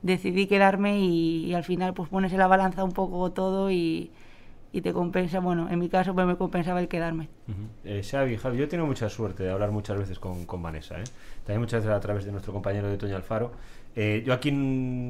decidí 0.03 0.47
quedarme 0.47 1.01
y, 1.01 1.47
y 1.47 1.55
al 1.55 1.65
final 1.65 1.93
pues 1.93 2.09
pones 2.09 2.33
en 2.33 2.39
la 2.39 2.47
balanza 2.47 2.85
un 2.85 2.93
poco 2.93 3.33
todo 3.33 3.73
y, 3.73 4.13
y 4.71 4.81
te 4.83 4.93
compensa, 4.93 5.41
bueno, 5.41 5.69
en 5.71 5.79
mi 5.81 5.89
caso 5.89 6.15
pues 6.15 6.25
me 6.25 6.37
compensaba 6.37 6.79
el 6.79 6.87
quedarme. 6.87 7.29
Uh 7.49 7.53
-huh. 7.53 7.99
eh, 7.99 8.03
Xavi, 8.09 8.37
Javi, 8.37 8.59
yo 8.59 8.65
he 8.67 8.69
tenido 8.69 8.87
mucha 8.87 9.09
suerte 9.09 9.43
de 9.43 9.51
hablar 9.51 9.73
muchas 9.73 9.99
veces 9.99 10.21
con, 10.21 10.47
con 10.47 10.63
Vanessa, 10.63 11.01
¿eh? 11.01 11.05
también 11.45 11.63
muchas 11.63 11.83
veces 11.83 11.97
a 11.97 12.01
través 12.01 12.25
de 12.25 12.31
nuestro 12.31 12.53
compañero 12.53 12.87
de 12.89 12.97
Toño 12.97 13.17
Alfaro. 13.17 13.51
Eh, 13.97 14.23
yo 14.25 14.33
aquí, 14.33 14.51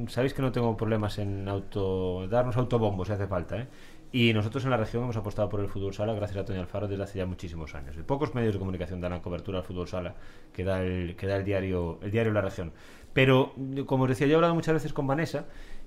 sabéis 0.09 0.33
que 0.33 0.43
no 0.43 0.53
tengo 0.53 0.77
problemas 0.77 1.19
en 1.19 1.45
darnos 1.45 2.57
autobombos 2.57 3.09
si 3.09 3.15
hace 3.15 3.27
falta, 3.27 3.59
¿eh? 3.59 3.67
Y 4.13 4.33
nosotros 4.33 4.65
en 4.65 4.71
la 4.71 4.77
región 4.77 5.05
hemos 5.05 5.17
apostado 5.17 5.49
por 5.49 5.61
el 5.61 5.69
fútbol 5.69 5.95
sala 5.95 6.13
gracias 6.15 6.39
a 6.39 6.45
Toño 6.45 6.61
Alfaro 6.61 6.89
desde 6.89 7.05
hace 7.05 7.19
ya 7.19 7.27
muchísimos 7.27 7.77
años. 7.77 7.97
Y 7.97 8.03
pocos 8.03 8.35
medios 8.35 8.55
de 8.55 8.59
comunicación 8.59 9.01
dan 9.01 9.13
la 9.13 9.23
cobertura 9.23 9.59
al 9.59 9.65
fútbol 9.65 9.87
sala 9.87 10.17
que 10.53 10.65
da 10.65 10.83
el, 10.83 11.15
que 11.15 11.29
da 11.29 11.37
el 11.37 11.45
diario 11.45 12.01
el 12.03 12.11
diario 12.11 12.33
La 12.33 12.41
Región. 12.41 12.73
Pero, 13.13 13.55
como 13.87 14.05
os 14.05 14.09
decía, 14.09 14.27
yo 14.27 14.33
he 14.33 14.37
hablado 14.37 14.55
muchas 14.55 14.75
veces 14.75 14.93
con 14.93 15.07
Vanessa 15.07 15.47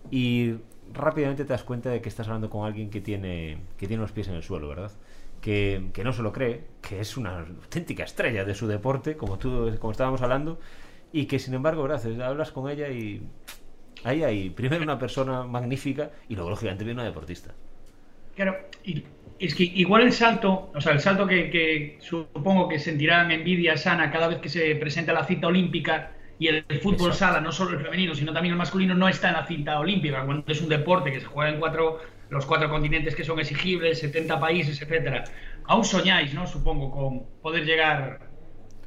y 0.10 0.56
rápidamente 0.94 1.44
te 1.44 1.50
das 1.50 1.64
cuenta 1.64 1.90
de 1.90 2.02
que 2.02 2.08
estás 2.08 2.28
hablando 2.28 2.50
con 2.50 2.66
alguien 2.66 2.90
que 2.90 3.02
tiene, 3.02 3.60
que 3.78 3.88
tiene 3.88 4.02
los 4.02 4.12
pies 4.14 4.30
en 4.30 4.36
el 4.36 4.44
suelo, 4.44 4.70
¿verdad? 4.70 4.92
Que, 5.42 5.90
que, 5.94 6.06
no 6.06 6.14
se 6.14 6.22
lo 6.22 6.32
cree, 6.32 6.64
que 6.82 7.02
es 7.02 7.18
una 7.18 7.40
auténtica 7.40 8.06
estrella 8.06 8.46
de 8.46 8.56
su 8.56 8.68
deporte, 8.68 9.18
como 9.18 9.38
tú, 9.38 9.70
como 9.80 9.92
estábamos 9.92 10.22
hablando, 10.22 10.60
y 11.14 11.28
que 11.28 11.40
sin 11.40 11.54
embargo, 11.56 11.84
gracias, 11.84 12.20
hablas 12.20 12.52
con 12.52 12.70
ella 12.70 12.90
y 12.90 13.32
ahí 14.04 14.24
hay 14.24 14.50
primero 14.52 14.84
una 14.84 15.00
persona 15.00 15.44
magnífica 15.46 16.12
y 16.30 16.36
luego 16.36 16.52
lógicamente 16.52 16.84
viene 16.86 17.02
una 17.02 17.10
deportista. 17.10 17.56
Claro, 18.36 18.58
y 18.84 19.06
es 19.40 19.54
que 19.56 19.64
igual 19.64 20.02
el 20.04 20.12
salto, 20.12 20.72
o 20.74 20.82
sea, 20.82 20.94
el 20.94 21.00
salto 21.00 21.28
que, 21.28 21.50
que 21.52 21.98
supongo 22.02 22.68
que 22.68 22.80
sentirán 22.80 23.32
envidia 23.32 23.78
sana 23.78 24.12
cada 24.12 24.28
vez 24.28 24.40
que 24.40 24.50
se 24.50 24.76
presenta 24.76 25.14
la 25.14 25.26
cita 25.26 25.48
olímpica 25.48 26.18
y 26.40 26.48
el, 26.48 26.66
el 26.68 26.80
fútbol 26.80 27.12
Exacto. 27.12 27.14
sala, 27.14 27.42
no 27.42 27.52
solo 27.52 27.78
el 27.78 27.84
femenino, 27.84 28.16
sino 28.16 28.34
también 28.34 28.54
el 28.54 28.58
masculino, 28.58 28.96
no 28.96 29.08
está 29.08 29.30
en 29.30 29.36
la 29.36 29.46
cinta 29.46 29.80
olímpica, 29.80 30.26
cuando 30.26 30.52
es 30.52 30.62
un 30.62 30.70
deporte 30.70 31.12
que 31.12 31.20
se 31.20 31.28
juega 31.28 31.52
en 31.52 31.60
cuatro, 31.60 32.00
los 32.30 32.46
cuatro 32.48 32.70
continentes 32.70 33.16
que 33.16 33.24
son 33.24 33.40
exigibles, 33.40 34.00
70 34.00 34.40
países, 34.40 34.82
etcétera. 34.82 35.32
Aún 35.66 35.86
soñáis, 35.86 36.34
¿no? 36.34 36.48
Supongo, 36.48 36.90
con 36.92 37.28
poder 37.42 37.66
llegar 37.66 38.23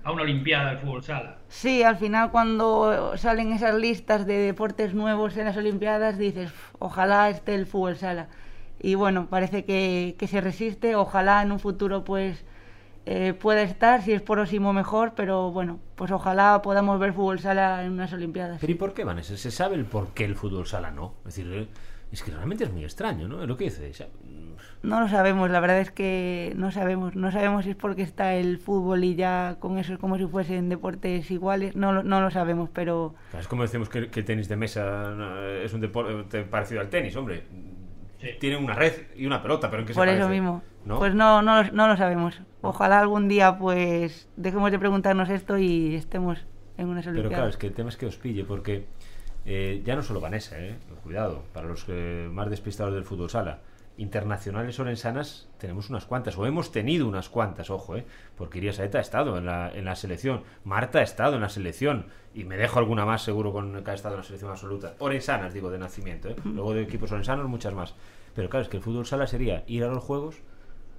a 0.07 0.13
una 0.13 0.23
olimpiada 0.23 0.71
del 0.71 0.79
fútbol 0.79 1.03
sala. 1.03 1.39
Sí, 1.49 1.83
al 1.83 1.97
final 1.97 2.31
cuando 2.31 3.17
salen 3.17 3.53
esas 3.53 3.75
listas 3.75 4.25
de 4.25 4.35
deportes 4.35 4.95
nuevos 4.95 5.37
en 5.37 5.47
las 5.47 5.57
olimpiadas, 5.57 6.17
dices, 6.17 6.53
ojalá 6.79 7.29
esté 7.29 7.57
el 7.57 7.67
fútbol 7.67 7.97
sala. 7.97 8.29
Y 8.81 8.95
bueno, 8.95 9.27
parece 9.29 9.65
que, 9.65 10.15
que 10.17 10.29
se 10.29 10.41
resiste, 10.41 10.95
ojalá 10.95 11.43
en 11.43 11.51
un 11.51 11.59
futuro 11.59 12.05
pues 12.05 12.45
eh, 13.05 13.35
puede 13.35 13.65
estar, 13.65 14.01
si 14.01 14.13
es 14.13 14.23
próximo 14.23 14.73
mejor, 14.73 15.15
pero 15.17 15.51
bueno, 15.51 15.81
pues 15.97 16.13
ojalá 16.13 16.63
podamos 16.63 17.01
ver 17.01 17.13
fútbol 17.13 17.41
sala 17.41 17.85
en 17.85 17.91
unas 17.91 18.13
Olimpiadas. 18.13 18.59
Pero 18.61 18.73
¿y 18.73 18.77
por 18.77 18.95
qué, 18.95 19.03
Vanessa? 19.03 19.37
¿Se 19.37 19.51
sabe 19.51 19.75
el 19.75 19.87
por 19.87 20.15
qué 20.15 20.25
el 20.25 20.37
fútbol 20.37 20.69
sala 20.69 20.93
no? 20.93 21.15
Es 21.27 21.35
decir, 21.35 21.69
es 22.13 22.23
que 22.23 22.31
realmente 22.31 22.65
es 22.65 22.73
muy 22.73 22.85
extraño, 22.85 23.29
¿no? 23.29 23.45
Lo 23.47 23.57
que 23.57 23.65
dice. 23.65 23.91
No 24.83 25.01
lo 25.01 25.09
sabemos, 25.09 25.51
la 25.51 25.61
verdad 25.61 25.81
es 25.81 25.91
que 25.91 26.53
no 26.57 26.71
sabemos. 26.71 27.17
No 27.17 27.33
sabemos 27.33 27.65
si 27.65 27.71
es 27.71 27.77
porque 27.77 28.03
está 28.03 28.35
el 28.35 28.59
fútbol 28.59 29.05
y 29.05 29.17
ya 29.17 29.57
con 29.59 29.79
eso 29.79 29.95
es 29.95 29.99
como 29.99 30.17
si 30.17 30.27
fuesen 30.27 30.69
deportes 30.69 31.31
iguales. 31.31 31.75
No, 31.75 32.03
no 32.03 32.21
lo 32.21 32.31
sabemos, 32.31 32.71
pero. 32.73 33.15
Es 33.39 33.49
como 33.49 33.63
decimos 33.63 33.89
que, 33.89 34.09
que, 34.09 34.21
el 34.21 34.27
tenis 34.27 34.49
de 34.49 34.57
mesa 34.57 35.13
es 35.63 35.73
un 35.75 35.81
deporte 35.81 36.43
parecido 36.43 36.81
al 36.81 36.89
tenis, 36.89 37.17
hombre. 37.17 37.43
Sí. 38.21 38.29
Tiene 38.41 38.57
una 38.57 38.75
red 38.75 38.93
y 39.15 39.27
una 39.27 39.43
pelota, 39.43 39.69
pero 39.69 39.83
¿en 39.83 39.89
qué 39.89 39.95
Por 39.95 40.07
se 40.07 40.15
eso 40.15 40.23
parece? 40.23 40.41
mismo. 40.41 40.63
¿No? 40.87 40.99
Pues 40.99 41.15
no, 41.15 41.43
no, 41.43 41.65
no 41.65 41.89
lo 41.89 41.97
sabemos. 41.97 42.41
Ojalá 42.63 43.01
algún 43.01 43.29
día 43.29 43.59
pues 43.59 44.29
dejemos 44.37 44.71
de 44.71 44.79
preguntarnos 44.79 45.29
esto 45.29 45.59
y 45.59 45.97
estemos 45.97 46.47
en 46.79 46.89
unas 46.89 47.07
Pero 47.07 47.29
claro, 47.29 47.49
es 47.49 47.57
que 47.57 47.67
el 47.67 47.75
tema 47.75 47.89
es 47.89 47.97
que 47.97 48.07
os 48.07 48.17
pille, 48.17 48.45
porque 48.45 48.87
eh, 49.47 49.83
ya 49.85 49.97
no 49.97 50.03
solo 50.03 50.21
Vanessa, 50.21 50.59
eh, 50.59 50.77
cuidado, 51.03 51.45
para 51.53 51.67
los 51.67 51.85
eh, 51.89 52.29
más 52.31 52.51
despistados 52.51 52.93
del 52.93 53.05
fútbol 53.05 53.31
sala, 53.31 53.61
internacionales 53.99 54.79
orensanas 54.79 55.49
tenemos 55.59 55.89
unas 55.89 56.05
cuantas, 56.05 56.37
o 56.37 56.47
hemos 56.47 56.71
tenido 56.71 57.09
unas 57.09 57.29
cuantas, 57.29 57.71
ojo, 57.71 57.97
eh, 57.97 58.05
porque 58.37 58.59
Iria 58.59 58.73
Saeta 58.73 58.99
ha 58.99 59.01
estado 59.01 59.39
en 59.39 59.47
la, 59.47 59.71
en 59.73 59.85
la 59.85 59.97
selección, 59.97 60.43
Marta 60.65 60.99
ha 60.99 61.03
estado 61.03 61.37
en 61.37 61.43
la 61.43 61.49
selección, 61.49 62.07
y 62.35 62.45
me 62.45 62.57
dejo 62.57 62.79
alguna 62.79 63.07
más 63.07 63.23
seguro 63.23 63.53
con 63.53 63.83
que 63.83 63.91
ha 63.91 63.95
estado 63.95 64.15
en 64.15 64.21
la 64.21 64.27
selección 64.27 64.51
absoluta. 64.51 64.95
Orensanas, 64.99 65.55
digo, 65.55 65.71
de 65.71 65.79
nacimiento, 65.79 66.29
eh. 66.29 66.37
luego 66.45 66.75
de 66.75 66.83
equipos 66.83 67.11
orensanos, 67.13 67.49
muchas 67.49 67.73
más. 67.73 67.95
Pero 68.35 68.51
claro, 68.51 68.65
es 68.65 68.69
que 68.69 68.77
el 68.77 68.83
fútbol 68.83 69.07
sala 69.07 69.27
sería 69.27 69.65
ir 69.67 69.85
a 69.85 69.89
los 69.89 70.05
juegos 70.05 70.37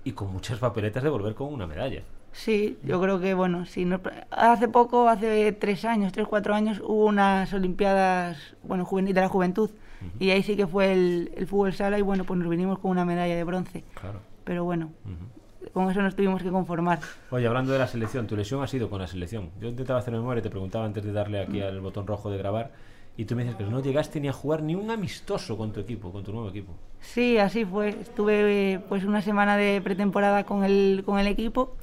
y 0.03 0.13
con 0.13 0.31
muchas 0.31 0.57
papeletas 0.57 1.03
de 1.03 1.09
volver 1.09 1.35
con 1.35 1.53
una 1.53 1.67
medalla. 1.67 2.01
Sí, 2.31 2.77
yo 2.83 3.01
creo 3.01 3.19
que, 3.19 3.33
bueno, 3.33 3.65
si 3.65 3.83
no, 3.83 3.99
hace 4.29 4.67
poco, 4.67 5.09
hace 5.09 5.51
tres 5.53 5.85
años, 5.85 6.11
tres, 6.13 6.27
cuatro 6.27 6.53
años, 6.53 6.79
hubo 6.81 7.05
unas 7.05 7.51
Olimpiadas, 7.53 8.37
bueno, 8.63 8.85
juvenil 8.85 9.13
de 9.15 9.21
la 9.21 9.27
juventud, 9.27 9.69
uh 9.71 10.05
-huh. 10.05 10.11
y 10.19 10.29
ahí 10.29 10.43
sí 10.43 10.55
que 10.55 10.67
fue 10.67 10.93
el, 10.93 11.31
el, 11.35 11.47
fútbol 11.47 11.73
sala 11.73 11.97
y, 11.97 12.03
bueno, 12.03 12.25
pues 12.25 12.39
nos 12.39 12.47
vinimos 12.47 12.77
con 12.79 12.91
una 12.91 13.05
medalla 13.05 13.35
de 13.35 13.43
bronce. 13.43 13.83
Claro. 13.99 14.19
Pero 14.43 14.63
bueno, 14.63 14.91
uh 15.05 15.09
-huh. 15.09 15.71
con 15.71 15.89
eso 15.89 16.01
nos 16.01 16.15
tuvimos 16.15 16.43
que 16.43 16.51
conformar. 16.51 16.99
Oye, 17.31 17.47
hablando 17.47 17.73
de 17.73 17.79
la 17.79 17.87
selección, 17.87 18.27
tu 18.27 18.35
lesión 18.35 18.61
ha 18.61 18.67
sido 18.67 18.87
con 18.89 19.01
la 19.01 19.07
selección. 19.07 19.49
Yo 19.59 19.67
intentaba 19.67 19.99
hacer 19.99 20.13
memoria 20.13 20.43
te 20.43 20.51
preguntaba 20.51 20.85
antes 20.85 21.03
de 21.03 21.11
darle 21.11 21.41
aquí 21.41 21.59
uh 21.59 21.63
-huh. 21.63 21.69
al 21.69 21.81
botón 21.81 22.05
rojo 22.05 22.29
de 22.29 22.37
grabar, 22.37 22.71
y 23.17 23.25
tú 23.25 23.35
me 23.35 23.43
dices 23.43 23.57
que 23.57 23.63
no 23.63 23.81
llegaste 23.81 24.19
ni 24.19 24.27
a 24.27 24.33
jugar 24.33 24.61
ni 24.61 24.75
un 24.75 24.91
amistoso 24.91 25.57
con 25.57 25.73
tu 25.73 25.79
equipo, 25.79 26.11
con 26.11 26.23
tu 26.23 26.31
nuevo 26.31 26.49
equipo. 26.49 26.73
Sí, 26.99 27.39
así 27.39 27.65
fue. 27.65 27.89
Estuve 27.89 28.79
pues 28.87 29.03
una 29.05 29.23
semana 29.23 29.57
de 29.57 29.81
pretemporada 29.81 30.43
con 30.43 30.63
el, 30.63 31.01
con 31.03 31.17
el 31.17 31.25
equipo 31.25 31.75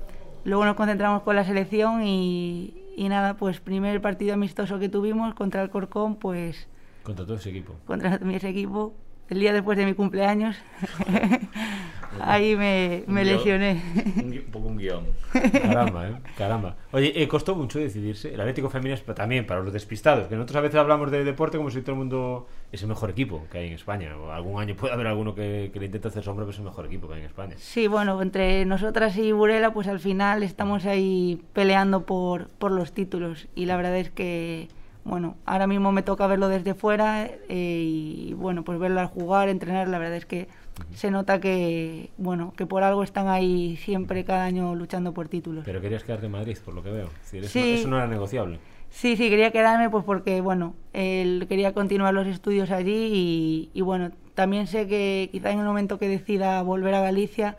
Luego 0.45 0.65
nos 0.65 0.77
concentramos 0.77 1.23
con 1.23 1.37
la 1.37 1.45
selección 1.45 2.03
y, 2.05 2.75
y, 2.97 3.09
nada, 3.09 3.35
pues 3.35 3.61
primer 3.61 4.01
partido 4.01 4.35
amistoso 4.35 4.79
que 4.79 4.89
tuvimos 4.89 5.35
contra 5.35 5.63
el 5.63 5.71
Corcón, 5.71 6.17
pues... 6.17 6.69
Contra 7.03 7.25
todo 7.25 7.37
ese 7.37 7.51
equipo. 7.51 7.75
Contra 7.87 8.19
mi 8.19 8.35
ese 8.35 8.49
equipo, 8.51 8.95
el 9.29 9.41
día 9.41 9.53
después 9.53 9.79
de 9.79 9.87
mi 9.87 9.95
cumpleaños. 9.95 10.57
Ahí 12.21 12.57
me, 12.57 13.25
lesioné. 13.25 13.83
Un, 14.17 14.33
un, 14.33 14.45
poco 14.53 14.69
un 14.69 14.77
guion. 14.77 15.05
Caramba, 15.53 16.09
¿eh? 16.09 16.15
Caramba. 16.37 16.77
Oye, 16.93 17.13
eh, 17.21 17.27
costó 17.27 17.55
mucho 17.55 17.79
decidirse. 17.79 18.33
El 18.33 18.41
Atlético 18.41 18.71
Femenino 18.71 18.95
es 18.95 19.05
también 19.15 19.47
para 19.47 19.63
los 19.63 19.73
despistados, 19.73 20.29
que 20.29 20.37
nosotros 20.37 20.57
a 20.57 20.61
veces 20.61 20.79
hablamos 20.79 21.11
de 21.11 21.25
deporte 21.25 21.57
como 21.57 21.71
si 21.71 21.81
todo 21.81 21.93
el 21.93 21.99
mundo 21.99 22.47
es 22.75 22.83
el 22.83 22.89
mejor 22.89 23.11
equipo 23.11 23.47
que 23.51 23.59
hay 23.59 23.69
en 23.69 23.75
España. 23.75 24.17
O 24.17 24.31
algún 24.31 24.61
año 24.61 24.75
puede 24.77 24.93
haber 24.93 25.07
alguno 25.07 25.35
que, 25.35 25.71
que 25.73 25.81
le 25.81 25.87
intente 25.87 26.09
hacer 26.09 26.23
sombra, 26.23 26.45
pero 26.45 26.53
es 26.53 26.59
el 26.59 26.65
mejor 26.65 26.87
equipo 26.87 27.09
que 27.09 27.15
hay 27.15 27.21
en 27.21 27.27
España. 27.27 27.55
Sí, 27.59 27.87
bueno, 27.87 28.21
entre 28.21 28.65
nosotras 28.65 29.17
y 29.17 29.33
Burela, 29.33 29.73
pues 29.73 29.89
al 29.89 30.01
final 30.01 30.43
estamos 30.43 30.85
ahí 30.87 31.43
peleando 31.53 32.05
por, 32.05 32.49
por 32.49 32.73
los 32.73 32.93
títulos. 32.93 33.49
Y 33.55 33.67
la 33.67 33.77
verdad 33.77 33.97
es 33.97 34.11
que 34.11 34.69
bueno, 35.05 35.37
ahora 35.45 35.67
mismo 35.67 35.93
me 35.93 36.03
toca 36.03 36.27
verlo 36.27 36.49
desde 36.49 36.73
fuera 36.75 37.27
eh, 37.27 37.85
y 37.87 38.33
bueno, 38.35 38.65
pues 38.65 38.79
verla 38.79 39.07
jugar, 39.07 39.51
entrenar, 39.51 39.87
la 39.89 39.99
verdad 39.99 40.17
es 40.17 40.25
que 40.25 40.49
se 40.95 41.11
nota 41.11 41.41
que, 41.41 42.11
bueno, 42.17 42.55
que 42.57 42.65
por 42.65 42.83
algo 42.83 43.03
están 43.03 43.29
ahí 43.29 43.77
siempre 43.77 44.25
cada 44.25 44.45
año 44.45 44.75
luchando 44.75 45.13
por 45.13 45.29
títulos. 45.29 45.65
Pero 45.67 45.83
querías 45.83 46.03
quedarte 46.05 46.27
en 46.27 46.33
Madrid, 46.33 46.57
por 46.65 46.75
lo 46.75 46.83
que 46.83 46.91
veo. 46.91 47.11
Es 47.23 47.33
decir, 47.33 47.49
sí. 47.49 47.75
eso 47.75 47.89
no 47.89 47.99
era 47.99 48.07
negociable. 48.07 48.59
Sí, 48.95 49.17
sí, 49.17 49.29
quería 49.29 49.51
quedarme 49.51 49.91
pues 49.91 50.05
porque, 50.05 50.41
bueno, 50.41 50.77
él 50.93 51.47
quería 51.49 51.75
continuar 51.75 52.15
los 52.15 52.29
estudios 52.29 52.71
allí 52.71 53.11
y, 53.13 53.71
y 53.75 53.81
bueno, 53.81 54.13
también 54.35 54.69
sé 54.69 54.87
que 54.87 55.29
quizá 55.33 55.51
en 55.51 55.59
el 55.59 55.65
momento 55.65 55.99
que 55.99 56.07
decida 56.07 56.63
volver 56.63 56.95
a 56.95 57.01
Galicia 57.01 57.57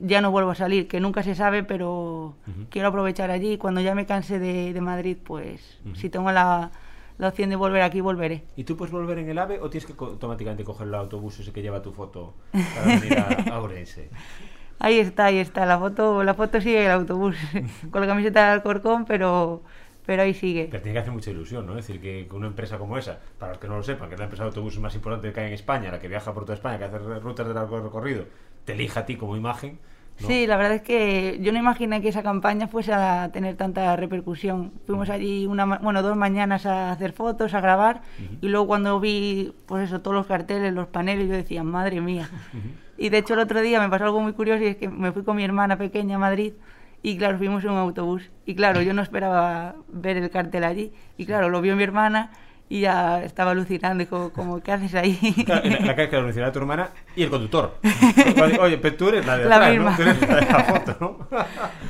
ya 0.00 0.20
no 0.20 0.32
vuelvo 0.32 0.50
a 0.50 0.56
salir, 0.56 0.88
que 0.88 0.98
nunca 0.98 1.22
se 1.22 1.36
sabe, 1.36 1.62
pero 1.62 2.34
uh 2.34 2.34
-huh. 2.50 2.66
quiero 2.68 2.88
aprovechar 2.88 3.30
allí. 3.30 3.58
Cuando 3.58 3.80
ya 3.80 3.94
me 3.94 4.06
canse 4.06 4.40
de, 4.40 4.72
de 4.72 4.80
Madrid, 4.80 5.18
pues 5.22 5.78
uh 5.84 5.90
-huh. 5.90 5.94
si 5.94 6.10
tengo 6.10 6.32
la, 6.32 6.72
la, 7.18 7.28
opción 7.28 7.48
de 7.48 7.54
volver 7.54 7.82
aquí, 7.82 8.00
volveré. 8.00 8.42
¿Y 8.56 8.64
tú 8.64 8.76
puedes 8.76 8.90
volver 8.92 9.18
en 9.18 9.28
el 9.28 9.38
AVE 9.38 9.60
o 9.60 9.70
tienes 9.70 9.86
que 9.86 9.94
co 9.94 10.06
automáticamente 10.06 10.64
coger 10.64 10.88
el 10.88 10.94
autobús 10.96 11.38
ese 11.38 11.52
que 11.52 11.62
lleva 11.62 11.80
tu 11.80 11.92
foto 11.92 12.34
para 12.74 12.98
venir 12.98 13.18
a, 13.18 13.54
a 13.54 13.60
Orense? 13.60 14.10
Ahí 14.80 14.98
está, 14.98 15.26
ahí 15.26 15.38
está, 15.38 15.64
la 15.64 15.78
foto, 15.78 16.24
la 16.24 16.34
foto 16.34 16.60
sigue 16.60 16.86
el 16.86 16.90
autobús, 16.90 17.36
con 17.92 18.00
la 18.00 18.08
camiseta 18.08 18.46
de 18.46 18.52
Alcorcón, 18.52 19.04
pero, 19.04 19.62
pero 20.06 20.22
ahí 20.22 20.34
sigue. 20.34 20.68
Pero 20.70 20.82
tiene 20.82 20.94
que 20.94 21.00
hacer 21.00 21.12
mucha 21.12 21.30
ilusión, 21.30 21.66
¿no? 21.66 21.78
Es 21.78 21.86
decir, 21.86 22.00
que 22.00 22.28
una 22.34 22.46
empresa 22.46 22.78
como 22.78 22.98
esa, 22.98 23.18
para 23.38 23.52
los 23.52 23.60
que 23.60 23.68
no 23.68 23.76
lo 23.76 23.82
sepan, 23.82 24.08
que 24.08 24.14
es 24.14 24.18
la 24.18 24.24
empresa 24.24 24.44
de 24.44 24.48
autobuses 24.48 24.80
más 24.80 24.94
importante 24.94 25.32
que 25.32 25.40
hay 25.40 25.48
en 25.48 25.52
España, 25.52 25.90
la 25.90 26.00
que 26.00 26.08
viaja 26.08 26.32
por 26.32 26.44
toda 26.44 26.54
España, 26.54 26.78
que 26.78 26.84
hace 26.84 26.98
rutas 26.98 27.46
de 27.46 27.54
largo 27.54 27.80
recorrido, 27.80 28.24
te 28.64 28.72
elija 28.72 29.00
a 29.00 29.06
ti 29.06 29.16
como 29.16 29.36
imagen. 29.36 29.78
¿no? 30.20 30.26
Sí, 30.26 30.46
la 30.46 30.56
verdad 30.56 30.74
es 30.74 30.82
que 30.82 31.38
yo 31.40 31.52
no 31.52 31.58
imaginé 31.58 32.02
que 32.02 32.08
esa 32.08 32.22
campaña 32.22 32.68
fuese 32.68 32.92
a 32.92 33.30
tener 33.32 33.56
tanta 33.56 33.96
repercusión. 33.96 34.72
Fuimos 34.86 35.08
allí 35.08 35.46
una, 35.46 35.64
bueno, 35.78 36.02
dos 36.02 36.16
mañanas 36.16 36.66
a 36.66 36.92
hacer 36.92 37.12
fotos, 37.12 37.54
a 37.54 37.60
grabar, 37.60 38.02
y 38.40 38.48
luego 38.48 38.66
cuando 38.66 39.00
vi, 39.00 39.54
pues 39.66 39.84
eso, 39.84 40.00
todos 40.00 40.14
los 40.14 40.26
carteles, 40.26 40.74
los 40.74 40.88
paneles, 40.88 41.28
yo 41.28 41.34
decía, 41.34 41.62
madre 41.62 42.00
mía. 42.00 42.28
Y 42.98 43.08
de 43.08 43.18
hecho 43.18 43.32
el 43.32 43.40
otro 43.40 43.62
día 43.62 43.80
me 43.80 43.88
pasó 43.88 44.04
algo 44.04 44.20
muy 44.20 44.34
curioso 44.34 44.62
y 44.62 44.66
es 44.66 44.76
que 44.76 44.88
me 44.88 45.10
fui 45.12 45.22
con 45.22 45.36
mi 45.36 45.42
hermana 45.42 45.78
pequeña 45.78 46.16
a 46.16 46.18
Madrid 46.18 46.52
y 47.02 47.16
claro, 47.16 47.38
fuimos 47.38 47.64
en 47.64 47.70
un 47.70 47.78
autobús. 47.78 48.30
Y 48.46 48.54
claro, 48.54 48.82
yo 48.82 48.92
no 48.94 49.02
esperaba 49.02 49.74
ver 49.88 50.16
el 50.16 50.30
cartel 50.30 50.64
allí. 50.64 50.92
Y 51.16 51.26
claro, 51.26 51.48
lo 51.48 51.60
vio 51.60 51.76
mi 51.76 51.82
hermana 51.82 52.30
y 52.68 52.80
ya 52.82 53.22
estaba 53.24 53.50
alucinando, 53.50 54.04
dijo, 54.04 54.32
como, 54.32 54.60
¿qué 54.62 54.70
haces 54.72 54.94
ahí? 54.94 55.16
Claro, 55.44 55.64
en 55.64 55.86
la, 55.86 55.96
que 55.96 56.08
lo 56.16 56.22
mencionaba 56.22 56.52
tu 56.52 56.60
hermana 56.60 56.90
y 57.16 57.22
el 57.24 57.30
conductor. 57.30 57.78
Oye, 58.60 58.78
pero 58.78 58.94
tú 58.96 59.08
eres 59.08 59.26
la 59.26 59.38
de 59.38 59.44
La 59.46 59.56
atrás, 59.56 59.70
misma. 59.72 59.90
¿no? 59.90 59.96
Tú 59.96 60.02
eres 60.02 60.20
la 60.28 60.34
de 60.36 60.40
la 60.46 60.64
foto, 60.64 60.96
¿no? 61.00 61.26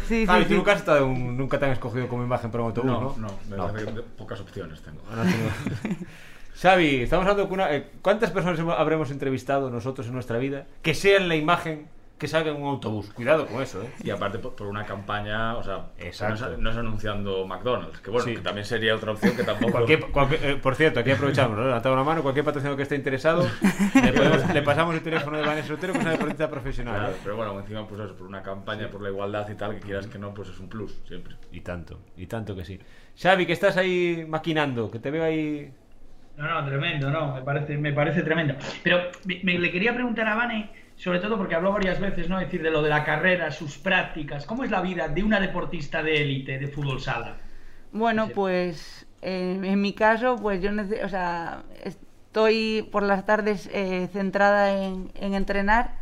Sí, 0.09 0.25
Javi, 0.27 0.43
sí, 0.43 0.49
tú 0.49 0.53
sí. 0.53 0.57
nunca, 0.57 0.73
has 0.73 0.79
estado 0.79 1.07
un- 1.07 1.37
nunca 1.37 1.59
te 1.59 1.67
han 1.67 1.73
escogido 1.73 2.09
como 2.09 2.23
imagen 2.25 2.51
para 2.51 2.63
un 2.65 2.69
autobús, 2.71 2.91
No, 2.91 3.01
¿no? 3.19 3.31
no, 3.57 3.69
No. 3.69 3.75
que 3.75 4.03
pocas 4.17 4.41
opciones 4.41 4.81
tengo. 4.83 5.03
No 5.15 5.23
tengo- 5.23 5.97
Xavi, 6.61 7.03
estamos 7.03 7.25
hablando 7.27 7.49
con 7.49 7.61
una... 7.61 7.75
eh, 7.75 7.91
¿Cuántas 8.03 8.31
personas 8.31 8.59
habremos 8.79 9.11
entrevistado 9.11 9.71
nosotros 9.71 10.07
en 10.09 10.13
nuestra 10.15 10.37
vida 10.39 10.67
que 10.83 10.95
sean 10.95 11.29
la 11.29 11.37
imagen 11.37 11.89
que 12.21 12.29
salga 12.29 12.51
en 12.53 12.63
un 12.63 12.69
autobús? 12.69 13.11
Cuidado 13.15 13.47
con 13.47 13.61
eso, 13.63 13.83
¿eh? 13.83 13.91
Y 14.05 14.11
aparte 14.11 14.39
por, 14.39 14.55
por 14.55 14.67
una 14.69 14.85
campaña, 14.85 15.57
o 15.57 15.63
sea, 15.65 15.87
Exacto. 15.99 16.47
no 16.47 16.53
es, 16.53 16.59
no 16.61 16.71
es 16.71 16.77
anunciando 16.77 17.47
McDonald's, 17.47 17.99
que 18.01 18.11
bueno, 18.11 18.25
Sí. 18.27 18.35
que 18.37 18.43
también 18.43 18.65
sería 18.67 18.95
otra 18.95 19.13
opción 19.13 19.35
que 19.35 19.43
tampoco... 19.43 19.73
Cualquier- 19.73 20.11
cualquier- 20.13 20.45
eh, 20.45 20.57
por 20.57 20.77
cierto, 20.77 21.01
aquí 21.01 21.11
aprovechamos, 21.11 21.57
¿no? 21.57 21.65
levantamos 21.65 21.99
la 21.99 22.05
mano, 22.05 22.23
cualquier 22.23 22.45
patrocinador 22.45 22.77
que 22.77 22.83
esté 22.85 22.95
interesado, 22.97 23.43
le, 23.95 24.13
podemos- 24.13 24.53
le 24.55 24.63
pasamos 24.63 24.95
el 24.95 25.03
teléfono 25.03 25.39
de 25.39 25.47
Vanessa 25.47 25.75
Otero, 25.75 25.93
que 25.95 25.99
es 25.99 26.05
una 26.05 26.13
deportista 26.13 26.51
profesional. 26.51 26.95
Claro, 26.97 27.13
¿eh? 27.13 27.17
pero 27.25 27.37
bueno, 27.37 27.59
encima 27.59 27.89
pues 27.89 28.01
eso, 28.03 28.15
por 28.15 28.27
una 28.27 28.43
campaña 28.43 28.89
por 28.91 29.01
la 29.03 29.09
igualdad 29.09 29.49
y 29.51 29.55
tal, 29.55 29.75
que 29.75 29.81
quieras 29.81 30.07
que 30.07 30.19
no, 30.19 30.35
pues 30.35 30.51
es 30.51 30.61
un 30.61 30.69
plus, 30.69 31.01
siempre. 31.09 31.37
Y 31.51 31.63
tanto, 31.63 31.99
y 32.17 32.27
tanto 32.27 32.55
que 32.55 32.65
sí. 32.65 32.79
Xavi, 33.21 33.47
que 33.47 33.55
estás 33.55 33.77
ahí 33.79 34.27
maquinando, 34.29 34.91
que 34.91 34.99
te 34.99 35.11
veo 35.11 35.25
ahí... 35.25 35.73
No, 36.37 36.49
no, 36.49 36.65
tremendo, 36.67 37.11
no, 37.11 37.35
me 37.35 37.43
parece, 37.43 37.77
me 37.77 37.93
parece 37.93 38.23
tremendo. 38.23 38.55
Pero 38.83 38.99
me, 39.25 39.41
me- 39.43 39.59
le 39.59 39.71
quería 39.71 39.93
preguntar 39.95 40.27
a 40.29 40.35
Vane, 40.35 40.71
sobre 41.01 41.19
todo 41.19 41.39
porque 41.39 41.55
habló 41.55 41.73
varias 41.73 41.99
veces, 41.99 42.29
¿no? 42.29 42.39
Es 42.39 42.47
decir, 42.47 42.63
de 42.63 42.71
lo 42.71 42.83
de 42.83 42.91
la 42.91 43.05
carrera, 43.05 43.51
sus 43.51 43.79
prácticas. 43.79 44.45
¿Cómo 44.45 44.65
es 44.65 44.71
la 44.71 44.83
vida 44.83 45.09
de 45.09 45.23
una 45.23 45.41
deportista 45.41 46.03
de 46.03 46.21
élite 46.21 46.59
de 46.59 46.69
fútbol 46.69 47.01
sala? 47.01 47.39
Bueno, 47.91 48.29
pues 48.29 49.07
eh, 49.23 49.59
en 49.63 49.81
mi 49.81 49.95
caso, 49.95 50.37
pues 50.37 50.61
yo 50.61 50.71
o 51.03 51.09
sea, 51.09 51.63
estoy 51.85 52.87
por 52.93 53.03
las 53.03 53.25
tardes 53.25 53.71
eh, 53.73 54.11
centrada 54.13 54.85
en, 54.85 55.11
en 55.15 55.33
entrenar 55.33 55.95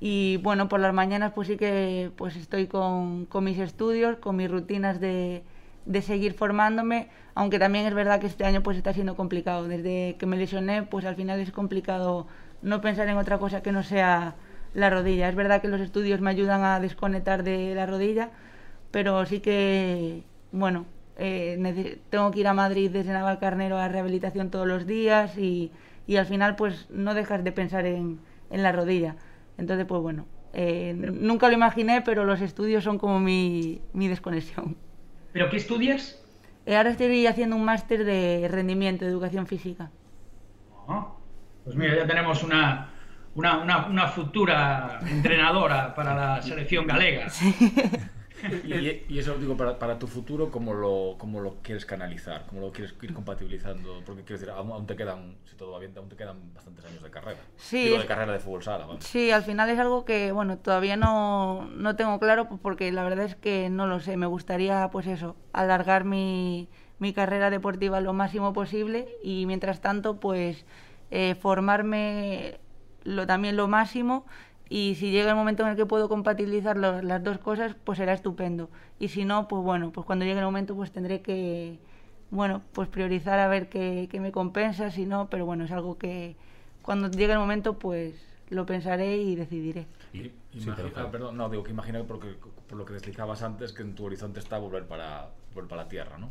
y 0.00 0.38
bueno, 0.38 0.68
por 0.68 0.80
las 0.80 0.92
mañanas 0.92 1.30
pues 1.36 1.46
sí 1.46 1.56
que 1.56 2.10
pues 2.16 2.34
estoy 2.34 2.66
con, 2.66 3.26
con 3.26 3.44
mis 3.44 3.60
estudios, 3.60 4.16
con 4.16 4.34
mis 4.34 4.50
rutinas 4.50 4.98
de, 4.98 5.44
de 5.86 6.02
seguir 6.02 6.34
formándome, 6.34 7.10
aunque 7.36 7.60
también 7.60 7.86
es 7.86 7.94
verdad 7.94 8.18
que 8.20 8.26
este 8.26 8.44
año 8.44 8.64
pues 8.64 8.76
está 8.76 8.92
siendo 8.92 9.14
complicado. 9.14 9.68
Desde 9.68 10.16
que 10.18 10.26
me 10.26 10.36
lesioné, 10.36 10.82
pues 10.82 11.04
al 11.04 11.14
final 11.14 11.38
es 11.38 11.52
complicado 11.52 12.26
no 12.62 12.80
pensar 12.80 13.08
en 13.08 13.16
otra 13.16 13.38
cosa 13.38 13.62
que 13.62 13.72
no 13.72 13.82
sea 13.82 14.34
la 14.74 14.90
rodilla. 14.90 15.28
Es 15.28 15.34
verdad 15.34 15.60
que 15.60 15.68
los 15.68 15.80
estudios 15.80 16.20
me 16.20 16.30
ayudan 16.30 16.64
a 16.64 16.80
desconectar 16.80 17.42
de 17.42 17.74
la 17.74 17.86
rodilla, 17.86 18.30
pero 18.90 19.24
sí 19.26 19.40
que, 19.40 20.22
bueno, 20.52 20.86
eh, 21.18 21.98
tengo 22.10 22.30
que 22.30 22.40
ir 22.40 22.48
a 22.48 22.54
Madrid 22.54 22.90
desde 22.90 23.12
Navalcarnero 23.12 23.78
a 23.78 23.88
rehabilitación 23.88 24.50
todos 24.50 24.66
los 24.66 24.86
días 24.86 25.36
y, 25.36 25.70
y 26.06 26.16
al 26.16 26.26
final 26.26 26.56
pues 26.56 26.88
no 26.90 27.14
dejas 27.14 27.44
de 27.44 27.52
pensar 27.52 27.86
en, 27.86 28.18
en 28.50 28.62
la 28.62 28.72
rodilla. 28.72 29.16
Entonces, 29.58 29.86
pues 29.86 30.00
bueno, 30.00 30.24
eh, 30.54 30.94
nunca 30.96 31.48
lo 31.48 31.54
imaginé, 31.54 32.02
pero 32.02 32.24
los 32.24 32.40
estudios 32.40 32.84
son 32.84 32.98
como 32.98 33.20
mi, 33.20 33.80
mi 33.92 34.08
desconexión. 34.08 34.76
¿Pero 35.32 35.48
qué 35.50 35.56
estudias? 35.56 36.22
Eh, 36.66 36.76
ahora 36.76 36.90
estoy 36.90 37.26
haciendo 37.26 37.56
un 37.56 37.64
máster 37.64 38.04
de 38.04 38.48
rendimiento, 38.50 39.04
de 39.04 39.10
educación 39.10 39.46
física. 39.46 39.90
Ah, 40.88 41.08
Pues 41.64 41.76
mira, 41.76 41.94
ya 41.96 42.06
tenemos 42.06 42.42
una, 42.42 42.88
una, 43.34 43.58
una, 43.58 43.86
una 43.86 44.08
futura 44.08 45.00
entrenadora 45.08 45.94
para 45.94 46.14
la 46.14 46.42
selección 46.42 46.86
galega. 46.86 47.26
Y, 48.64 48.74
y- 48.74 49.06
y 49.08 49.18
eso 49.20 49.34
digo, 49.34 49.56
para, 49.56 49.78
para 49.78 49.98
tu 49.98 50.08
futuro, 50.08 50.50
¿cómo 50.50 50.74
lo, 50.74 51.14
¿cómo 51.18 51.40
lo 51.40 51.58
quieres 51.62 51.86
canalizar? 51.86 52.44
¿Cómo 52.48 52.60
lo 52.62 52.72
quieres 52.72 52.94
ir 53.00 53.14
compatibilizando? 53.14 54.02
Porque 54.04 54.22
quiero 54.22 54.40
decir, 54.40 54.50
aún, 54.52 54.72
aún 54.72 54.86
te 54.86 54.96
quedan, 54.96 55.36
si 55.44 55.54
todo 55.54 55.70
va 55.70 55.78
bien, 55.78 55.92
aún 55.96 56.08
te 56.08 56.16
quedan 56.16 56.52
bastantes 56.52 56.84
años 56.84 57.02
de 57.02 57.10
carrera. 57.10 57.38
Sí, 57.56 57.84
Digo, 57.84 57.98
de 57.98 58.06
carrera 58.06 58.32
de 58.32 58.40
fútbol 58.40 58.64
sala, 58.64 58.86
vamos. 58.86 59.04
Sí, 59.04 59.30
al 59.30 59.44
final 59.44 59.70
es 59.70 59.78
algo 59.78 60.04
que, 60.04 60.32
bueno, 60.32 60.58
todavía 60.58 60.96
no, 60.96 61.66
no 61.76 61.94
tengo 61.94 62.18
claro 62.18 62.48
pues, 62.48 62.60
porque 62.60 62.90
la 62.90 63.04
verdad 63.04 63.24
es 63.26 63.36
que 63.36 63.70
no 63.70 63.86
lo 63.86 64.00
sé. 64.00 64.16
Me 64.16 64.26
gustaría, 64.26 64.88
pues 64.90 65.06
eso, 65.06 65.36
alargar 65.52 66.02
mi, 66.04 66.68
mi 66.98 67.12
carrera 67.12 67.48
deportiva 67.50 68.00
lo 68.00 68.12
máximo 68.12 68.52
posible 68.52 69.06
y 69.22 69.46
mientras 69.46 69.80
tanto, 69.80 70.18
pues 70.18 70.64
eh, 71.14 71.34
formarme 71.34 72.58
lo, 73.04 73.26
también 73.26 73.54
lo 73.56 73.68
máximo 73.68 74.24
y 74.70 74.94
si 74.94 75.10
llega 75.10 75.28
el 75.30 75.36
momento 75.36 75.62
en 75.62 75.68
el 75.68 75.76
que 75.76 75.84
puedo 75.84 76.08
compatibilizar 76.08 76.78
lo- 76.78 77.02
las 77.02 77.22
dos 77.22 77.36
cosas, 77.38 77.76
pues 77.84 77.98
será 77.98 78.14
estupendo. 78.14 78.70
Y 78.98 79.08
si 79.08 79.26
no, 79.26 79.46
pues 79.46 79.62
bueno, 79.62 79.90
pues 79.92 80.06
cuando 80.06 80.24
llegue 80.24 80.38
el 80.38 80.44
momento, 80.46 80.74
pues 80.74 80.90
tendré 80.90 81.20
que, 81.20 81.78
bueno, 82.30 82.62
pues 82.72 82.88
priorizar 82.88 83.38
a 83.38 83.48
ver 83.48 83.68
qué, 83.68 84.08
qué 84.10 84.20
me 84.20 84.32
compensa, 84.32 84.90
si 84.90 85.04
no, 85.04 85.28
pero 85.28 85.44
bueno, 85.44 85.64
es 85.64 85.70
algo 85.72 85.98
que 85.98 86.34
cuando 86.80 87.10
llegue 87.10 87.34
el 87.34 87.38
momento, 87.38 87.78
pues 87.78 88.14
lo 88.48 88.64
pensaré 88.64 89.18
y 89.18 89.36
decidiré. 89.36 89.86
Y- 90.14 90.18
Y- 90.20 90.22
sí, 90.22 90.32
imagina- 90.64 90.76
pero 90.76 90.92
claro. 90.94 91.08
ah, 91.08 91.10
perdón, 91.12 91.36
no, 91.36 91.48
digo 91.50 91.62
que 91.62 91.70
imagino 91.72 92.04
porque, 92.04 92.36
por 92.68 92.78
lo 92.78 92.86
que 92.86 92.94
deslizabas 92.94 93.42
antes 93.42 93.72
que 93.74 93.82
en 93.82 93.94
tu 93.94 94.06
horizonte 94.06 94.40
está 94.40 94.56
volver 94.58 94.86
para, 94.86 95.28
volver 95.54 95.68
para 95.68 95.82
la 95.82 95.88
tierra, 95.90 96.16
¿no? 96.16 96.30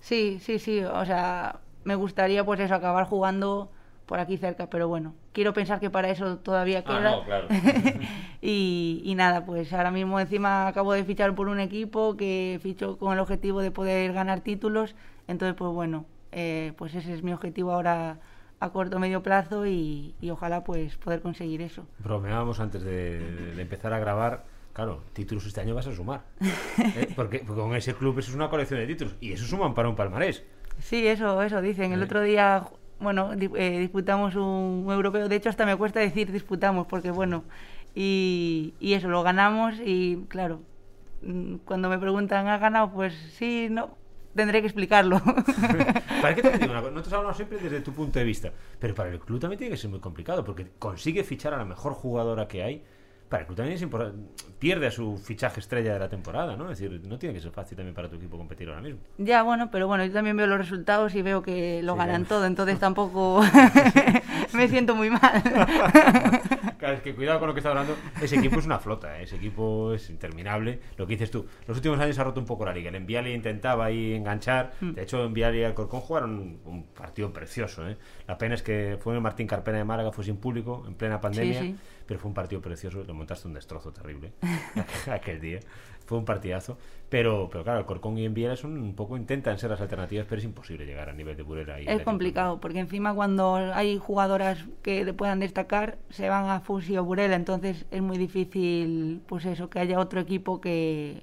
Sí, 0.00 0.38
sí, 0.40 0.58
sí, 0.58 0.80
o 0.82 1.04
sea, 1.04 1.60
me 1.84 1.94
gustaría 1.94 2.44
pues 2.44 2.58
eso, 2.58 2.74
acabar 2.74 3.06
jugando 3.06 3.70
por 4.06 4.20
aquí 4.20 4.36
cerca, 4.36 4.70
pero 4.70 4.86
bueno, 4.88 5.14
quiero 5.32 5.52
pensar 5.52 5.80
que 5.80 5.90
para 5.90 6.08
eso 6.10 6.38
todavía 6.38 6.78
Ah, 6.78 6.84
queda. 6.84 7.10
no, 7.10 7.24
claro. 7.24 7.48
y, 8.42 9.02
y 9.04 9.14
nada, 9.14 9.44
pues 9.44 9.72
ahora 9.72 9.90
mismo 9.90 10.20
encima 10.20 10.68
acabo 10.68 10.92
de 10.92 11.04
fichar 11.04 11.34
por 11.34 11.48
un 11.48 11.60
equipo 11.60 12.16
que 12.16 12.58
fichó 12.62 12.98
con 12.98 13.12
el 13.12 13.18
objetivo 13.18 13.60
de 13.60 13.70
poder 13.70 14.12
ganar 14.12 14.40
títulos, 14.40 14.94
entonces 15.28 15.56
pues 15.56 15.72
bueno, 15.72 16.06
eh, 16.32 16.72
pues 16.76 16.94
ese 16.94 17.14
es 17.14 17.22
mi 17.22 17.32
objetivo 17.32 17.72
ahora 17.72 18.18
a 18.60 18.70
corto 18.70 18.96
o 18.96 19.00
medio 19.00 19.22
plazo 19.22 19.66
y, 19.66 20.14
y 20.20 20.30
ojalá 20.30 20.64
pues 20.64 20.96
poder 20.96 21.20
conseguir 21.20 21.60
eso. 21.60 21.86
Bromeábamos 21.98 22.60
antes 22.60 22.82
de, 22.82 23.18
de 23.54 23.62
empezar 23.62 23.92
a 23.92 23.98
grabar. 23.98 24.44
Claro, 24.72 25.02
títulos 25.14 25.46
este 25.46 25.60
año 25.62 25.74
vas 25.74 25.86
a 25.86 25.94
sumar. 25.94 26.20
¿eh? 26.40 27.08
Porque, 27.16 27.40
porque 27.46 27.60
con 27.62 27.74
ese 27.74 27.94
club 27.94 28.18
eso 28.18 28.30
es 28.30 28.36
una 28.36 28.50
colección 28.50 28.78
de 28.78 28.86
títulos. 28.86 29.16
Y 29.20 29.32
eso 29.32 29.46
suman 29.46 29.72
para 29.74 29.88
un 29.88 29.96
palmarés. 29.96 30.44
Sí, 30.78 31.06
eso, 31.06 31.40
eso 31.42 31.62
dicen. 31.62 31.92
El 31.92 32.00
Sí. 32.00 32.04
otro 32.04 32.20
día, 32.20 32.62
bueno, 33.00 33.32
eh, 33.32 33.78
disputamos 33.78 34.34
un, 34.36 34.84
un 34.86 34.92
europeo. 34.92 35.28
De 35.28 35.36
hecho, 35.36 35.48
hasta 35.48 35.66
me 35.66 35.76
cuesta 35.76 36.00
decir 36.00 36.32
disputamos, 36.32 36.86
porque 36.86 37.10
bueno, 37.10 37.44
y, 37.94 38.74
y 38.78 38.94
eso, 38.94 39.08
lo 39.08 39.22
ganamos 39.22 39.74
y 39.84 40.24
claro, 40.28 40.60
mm, 41.22 41.56
cuando 41.64 41.88
me 41.88 41.98
preguntan, 41.98 42.46
¿has 42.48 42.60
ganado? 42.60 42.92
Pues 42.92 43.14
sí, 43.38 43.68
no, 43.70 43.96
tendré 44.36 44.60
que 44.60 44.68
explicarlo. 44.68 45.20
¿Para 46.22 46.34
qué 46.34 46.42
te 46.42 46.58
digo 46.58 46.72
una 46.72 46.80
cosa? 46.80 46.92
Nosotros 46.92 47.12
hablamos 47.14 47.36
siempre 47.36 47.58
desde 47.58 47.80
tu 47.80 47.92
punto 47.92 48.18
de 48.18 48.24
vista. 48.24 48.52
Pero 48.78 48.94
para 48.94 49.08
el 49.08 49.18
club 49.18 49.40
también 49.40 49.58
tiene 49.58 49.72
que 49.72 49.78
ser 49.78 49.90
muy 49.90 50.00
complicado. 50.00 50.44
Porque 50.44 50.68
consigue 50.78 51.24
fichar 51.24 51.54
a 51.54 51.56
la 51.56 51.64
mejor 51.64 51.94
jugadora 51.94 52.46
que 52.46 52.62
hay. 52.62 52.84
Para 53.28 53.40
el 53.42 53.46
club 53.46 53.56
también 53.56 53.74
es 53.76 53.82
importante. 53.82 54.18
Pierde 54.58 54.86
a 54.86 54.90
su 54.90 55.18
fichaje 55.18 55.60
estrella 55.60 55.92
de 55.94 55.98
la 55.98 56.08
temporada, 56.08 56.56
¿no? 56.56 56.70
Es 56.70 56.78
decir, 56.78 57.00
no 57.06 57.18
tiene 57.18 57.34
que 57.34 57.40
ser 57.40 57.50
fácil 57.50 57.76
también 57.76 57.94
para 57.94 58.08
tu 58.08 58.16
equipo 58.16 58.36
competir 58.38 58.68
ahora 58.68 58.80
mismo. 58.80 59.00
ya, 59.18 59.42
bueno, 59.42 59.70
pero 59.70 59.86
bueno, 59.88 60.04
yo 60.04 60.12
también 60.12 60.36
veo 60.36 60.46
los 60.46 60.58
resultados 60.58 61.14
y 61.14 61.22
veo 61.22 61.42
que 61.42 61.82
lo 61.82 61.94
Sí, 61.94 61.98
ganan 61.98 62.22
claro. 62.24 62.36
todo, 62.36 62.46
entonces 62.46 62.78
tampoco 62.78 63.42
me 64.54 64.68
siento 64.68 64.94
muy 64.94 65.10
mal. 65.10 65.42
Claro, 66.78 66.94
es 66.96 67.00
que 67.00 67.14
cuidado 67.14 67.38
con 67.38 67.48
lo 67.48 67.54
que 67.54 67.60
está 67.60 67.70
hablando. 67.70 67.96
Ese 68.20 68.36
equipo 68.36 68.58
es 68.60 68.66
una 68.66 68.78
flota, 68.78 69.18
¿eh? 69.18 69.22
ese 69.22 69.36
equipo 69.36 69.94
es 69.94 70.10
interminable. 70.10 70.78
Lo 70.98 71.06
que 71.06 71.14
dices 71.14 71.30
tú, 71.30 71.46
los 71.66 71.78
últimos 71.78 71.98
años 71.98 72.14
se 72.14 72.20
ha 72.20 72.24
roto 72.24 72.38
un 72.38 72.44
poco 72.44 72.66
la 72.66 72.74
liga. 72.74 72.90
El 72.90 72.96
Enviali 72.96 73.32
intentaba 73.32 73.86
ahí 73.86 74.12
enganchar. 74.12 74.74
De 74.82 75.02
hecho, 75.02 75.24
Enviali 75.24 75.60
y 75.60 75.64
Alcorcón 75.64 76.00
jugaron 76.00 76.58
un 76.66 76.84
partido 76.94 77.32
precioso. 77.32 77.88
¿eh? 77.88 77.96
La 78.28 78.36
pena 78.36 78.54
es 78.56 78.62
que 78.62 78.98
fue 79.00 79.14
en 79.14 79.16
el 79.16 79.22
Martín 79.22 79.46
Carpena 79.46 79.78
de 79.78 79.84
Málaga, 79.84 80.12
fue 80.12 80.22
sin 80.22 80.36
público, 80.36 80.84
en 80.86 80.94
plena 80.96 81.18
pandemia. 81.18 81.60
sí. 81.62 81.76
Pero 82.06 82.20
fue 82.20 82.28
un 82.28 82.34
partido 82.34 82.60
precioso. 82.60 83.02
Lo 83.04 83.14
montaste 83.14 83.48
un 83.48 83.54
destrozo 83.54 83.92
terrible 83.92 84.32
aquel 85.10 85.40
día. 85.40 85.60
Fue 86.06 86.18
un 86.18 86.24
partidazo. 86.24 86.78
Pero, 87.08 87.48
pero 87.50 87.62
claro, 87.62 87.78
Alcorcón 87.78 88.18
y 88.18 88.24
Enviali 88.24 88.56
son 88.56 88.76
un 88.78 88.94
poco, 88.94 89.16
intentan 89.16 89.58
ser 89.58 89.70
las 89.70 89.80
alternativas, 89.80 90.26
pero 90.28 90.40
es 90.40 90.44
imposible 90.44 90.86
llegar 90.86 91.08
a 91.08 91.12
nivel 91.12 91.36
de 91.36 91.42
Burela. 91.44 91.80
Y 91.80 91.86
Es 91.86 92.02
complicado, 92.02 92.60
porque 92.60 92.80
encima 92.80 93.14
cuando 93.14 93.54
hay 93.56 93.98
jugadoras 93.98 94.64
que 94.82 95.04
le 95.04 95.12
puedan 95.12 95.38
destacar, 95.38 95.98
se 96.10 96.28
van 96.28 96.50
a 96.50 96.60
Fusi 96.60 96.96
o 96.96 97.04
Burela, 97.04 97.36
entonces 97.36 97.86
es 97.92 98.02
muy 98.02 98.18
difícil, 98.18 99.22
pues 99.26 99.44
eso, 99.44 99.70
que 99.70 99.78
haya 99.78 100.00
otro 100.00 100.20
equipo 100.20 100.60
que, 100.60 101.22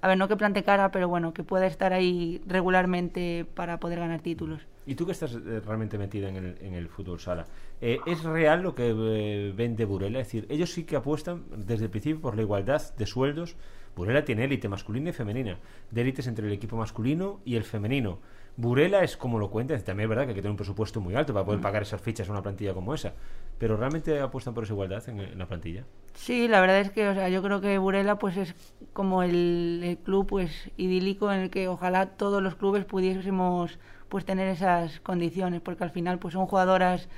a 0.00 0.08
ver, 0.08 0.16
no 0.16 0.28
que 0.28 0.36
plante 0.36 0.62
cara, 0.62 0.90
pero 0.90 1.08
bueno, 1.08 1.34
que 1.34 1.44
pueda 1.44 1.66
estar 1.66 1.92
ahí 1.92 2.40
regularmente 2.46 3.44
para 3.54 3.78
poder 3.80 4.00
ganar 4.00 4.20
títulos. 4.20 4.62
Y 4.86 4.94
tú 4.94 5.04
que 5.06 5.12
estás 5.12 5.34
eh, 5.34 5.60
realmente 5.60 5.98
metida 5.98 6.28
en 6.28 6.36
el, 6.36 6.58
en 6.60 6.74
el 6.74 6.88
fútbol 6.88 7.20
sala, 7.20 7.46
eh, 7.82 7.98
¿es 8.06 8.22
real 8.22 8.62
lo 8.62 8.74
que 8.74 8.94
eh, 8.96 9.52
vende 9.54 9.84
Burela? 9.84 10.20
Es 10.20 10.28
decir, 10.28 10.46
ellos 10.48 10.72
sí 10.72 10.84
que 10.84 10.96
apuestan 10.96 11.44
desde 11.54 11.84
el 11.84 11.90
principio 11.90 12.22
por 12.22 12.36
la 12.36 12.42
igualdad 12.42 12.80
de 12.96 13.06
sueldos. 13.06 13.56
Burela 13.94 14.24
tiene 14.24 14.44
élite 14.44 14.70
masculina 14.70 15.10
y 15.10 15.12
femenina, 15.12 15.58
de 15.90 16.00
élites 16.00 16.26
entre 16.26 16.46
el 16.46 16.52
equipo 16.54 16.76
masculino 16.76 17.40
y 17.44 17.56
el 17.56 17.64
femenino. 17.64 18.20
Burela 18.56 19.02
es 19.02 19.16
como 19.16 19.38
lo 19.38 19.50
cuenta, 19.50 19.78
también 19.78 20.06
es 20.06 20.08
verdad 20.08 20.24
que 20.24 20.30
hay 20.30 20.34
que 20.34 20.42
tener 20.42 20.50
un 20.50 20.56
presupuesto 20.56 21.00
muy 21.00 21.14
alto 21.14 21.32
para 21.32 21.44
poder 21.44 21.60
pagar 21.60 21.82
esas 21.82 22.00
fichas 22.00 22.28
a 22.28 22.32
una 22.32 22.42
plantilla 22.42 22.74
como 22.74 22.94
esa, 22.94 23.14
pero 23.58 23.76
realmente 23.76 24.20
apuestan 24.20 24.54
por 24.54 24.64
esa 24.64 24.74
igualdad 24.74 25.06
en, 25.08 25.20
en 25.20 25.38
la 25.38 25.46
plantilla. 25.46 25.84
Sí, 26.14 26.48
la 26.48 26.60
verdad 26.60 26.80
es 26.80 26.90
que, 26.90 27.08
o 27.08 27.14
sea, 27.14 27.28
yo 27.30 27.42
creo 27.42 27.60
que 27.60 27.78
Burela 27.78 28.18
pues 28.18 28.36
es 28.36 28.54
como 28.92 29.22
el, 29.22 29.80
el 29.82 29.98
club 29.98 30.26
pues 30.26 30.70
idílico 30.76 31.32
en 31.32 31.40
el 31.40 31.50
que 31.50 31.68
ojalá 31.68 32.06
todos 32.06 32.42
los 32.42 32.54
clubes 32.54 32.84
pudiésemos 32.84 33.78
pues 34.08 34.24
tener 34.26 34.48
esas 34.48 35.00
condiciones, 35.00 35.62
porque 35.62 35.84
al 35.84 35.90
final 35.90 36.18
pues 36.18 36.34
son 36.34 36.46
jugadoras 36.46 37.08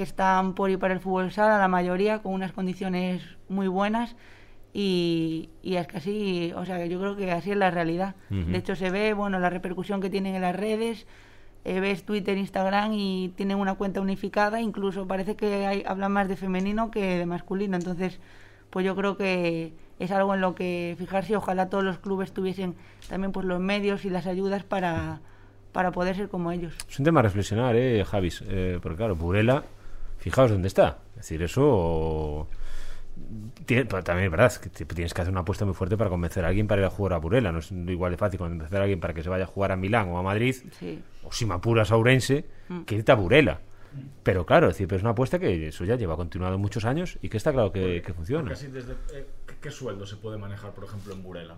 que 0.00 0.04
están 0.04 0.54
por 0.54 0.70
y 0.70 0.78
para 0.78 0.94
el 0.94 1.00
fútbol 1.00 1.30
sala, 1.30 1.58
la 1.58 1.68
mayoría 1.68 2.22
con 2.22 2.32
unas 2.32 2.52
condiciones 2.52 3.22
muy 3.50 3.68
buenas 3.68 4.16
y, 4.72 5.50
y 5.62 5.74
es 5.74 5.86
que 5.88 5.98
así, 5.98 6.52
o 6.56 6.64
sea, 6.64 6.86
yo 6.86 6.98
creo 6.98 7.16
que 7.16 7.30
así 7.32 7.50
es 7.50 7.58
la 7.58 7.70
realidad. 7.70 8.14
Ujú. 8.30 8.50
De 8.50 8.56
hecho 8.56 8.76
se 8.76 8.90
ve, 8.90 9.12
bueno, 9.12 9.38
la 9.38 9.50
repercusión 9.50 10.00
que 10.00 10.08
tienen 10.08 10.34
en 10.34 10.40
las 10.40 10.56
redes, 10.56 11.06
eh, 11.66 11.80
ves 11.80 12.04
Twitter, 12.04 12.38
Instagram 12.38 12.94
y 12.94 13.34
tienen 13.36 13.58
una 13.58 13.74
cuenta 13.74 14.00
unificada, 14.00 14.62
incluso 14.62 15.06
parece 15.06 15.36
que 15.36 15.66
hay, 15.66 15.84
hablan 15.86 16.12
más 16.12 16.28
de 16.28 16.36
femenino 16.36 16.90
que 16.90 17.18
de 17.18 17.26
masculino, 17.26 17.76
entonces 17.76 18.20
pues 18.70 18.86
yo 18.86 18.96
creo 18.96 19.18
que 19.18 19.74
es 19.98 20.10
algo 20.12 20.34
en 20.34 20.40
lo 20.40 20.54
que 20.54 20.96
fijarse 20.98 21.36
ojalá 21.36 21.68
todos 21.68 21.84
los 21.84 21.98
clubes 21.98 22.32
tuviesen 22.32 22.74
también 23.10 23.32
pues 23.32 23.44
los 23.44 23.60
medios 23.60 24.06
y 24.06 24.08
las 24.08 24.26
ayudas 24.26 24.64
para, 24.64 25.20
para 25.72 25.92
poder 25.92 26.16
ser 26.16 26.30
como 26.30 26.52
ellos. 26.52 26.72
Es 26.88 26.98
un 26.98 27.04
tema 27.04 27.20
a 27.20 27.24
reflexionar, 27.24 27.76
¿eh, 27.76 28.02
Javis? 28.02 28.42
Eh, 28.48 28.78
porque 28.80 28.96
claro, 28.96 29.14
Burela, 29.14 29.64
fijaos 30.20 30.50
dónde 30.50 30.68
está. 30.68 30.98
Es 31.10 31.16
decir, 31.16 31.42
eso... 31.42 32.48
tiene- 33.66 33.84
pero 33.86 34.02
también 34.02 34.26
es 34.26 34.30
verdad 34.30 34.52
que 34.56 34.70
tienes 34.84 35.12
que 35.12 35.20
hacer 35.22 35.32
una 35.32 35.40
apuesta 35.40 35.64
muy 35.64 35.74
fuerte 35.74 35.96
para 35.96 36.08
convencer 36.10 36.44
a 36.44 36.48
alguien 36.48 36.66
para 36.66 36.80
ir 36.82 36.86
a 36.86 36.90
jugar 36.90 37.12
a 37.14 37.18
Burela. 37.18 37.52
No 37.52 37.58
es 37.58 37.70
igual 37.72 38.12
de 38.12 38.18
fácil 38.18 38.38
convencer 38.38 38.78
a 38.78 38.82
alguien 38.82 39.00
para 39.00 39.12
que 39.14 39.22
se 39.22 39.28
vaya 39.28 39.44
a 39.44 39.46
jugar 39.48 39.72
a 39.72 39.76
Milán 39.76 40.08
o 40.10 40.18
a 40.18 40.22
Madrid, 40.22 40.54
Sí. 40.78 41.02
o 41.24 41.32
si 41.32 41.44
me 41.46 41.54
apuras 41.54 41.90
a 41.92 41.96
Ourense, 41.96 42.46
que 42.86 42.94
irte 42.96 43.12
a 43.12 43.16
Burela. 43.16 43.60
Pero 44.22 44.46
claro, 44.46 44.68
es 44.68 44.74
decir, 44.74 44.86
pero 44.86 44.98
es 44.98 45.02
una 45.02 45.10
apuesta 45.10 45.40
que 45.40 45.66
eso 45.68 45.84
ya 45.84 45.96
lleva 45.96 46.14
continuado 46.16 46.56
muchos 46.58 46.84
años 46.84 47.18
y 47.22 47.28
que 47.28 47.36
está 47.38 47.52
claro 47.52 47.72
que, 47.72 48.02
que 48.06 48.14
funciona. 48.14 48.52
Así 48.52 48.68
desde, 48.68 48.92
eh, 49.12 49.26
¿qué, 49.46 49.54
qué 49.60 49.70
sueldo 49.72 50.06
se 50.06 50.14
puede 50.16 50.38
manejar, 50.38 50.70
por 50.72 50.84
ejemplo, 50.84 51.12
en 51.12 51.22
Burela? 51.24 51.56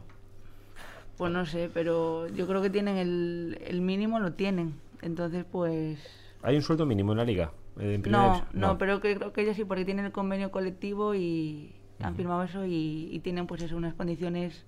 Pues 1.18 1.30
no 1.30 1.44
sé, 1.44 1.70
pero 1.72 2.26
yo 2.28 2.46
creo 2.46 2.62
que 2.62 2.70
tienen 2.70 2.96
el, 2.96 3.58
el 3.66 3.82
mínimo, 3.82 4.18
lo 4.18 4.32
tienen. 4.32 4.80
Entonces, 5.02 5.44
pues... 5.50 5.98
¿Hay 6.42 6.56
un 6.56 6.62
sueldo 6.62 6.86
mínimo 6.86 7.12
en 7.12 7.18
la 7.18 7.24
liga? 7.24 7.52
Eh, 7.80 7.94
en 7.94 8.10
No, 8.10 8.44
no, 8.52 8.78
pero 8.78 9.00
que, 9.00 9.16
creo 9.16 9.32
que 9.32 9.42
ellos 9.42 9.56
sí, 9.56 9.64
porque 9.64 9.84
tienen 9.84 10.04
el 10.04 10.12
convenio 10.12 10.50
colectivo 10.50 11.14
y 11.14 11.74
han 12.00 12.16
firmado 12.16 12.42
eso 12.42 12.66
y, 12.66 13.08
y 13.12 13.20
tienen 13.20 13.46
pues 13.46 13.62
eso, 13.62 13.76
unas 13.76 13.94
condiciones 13.94 14.64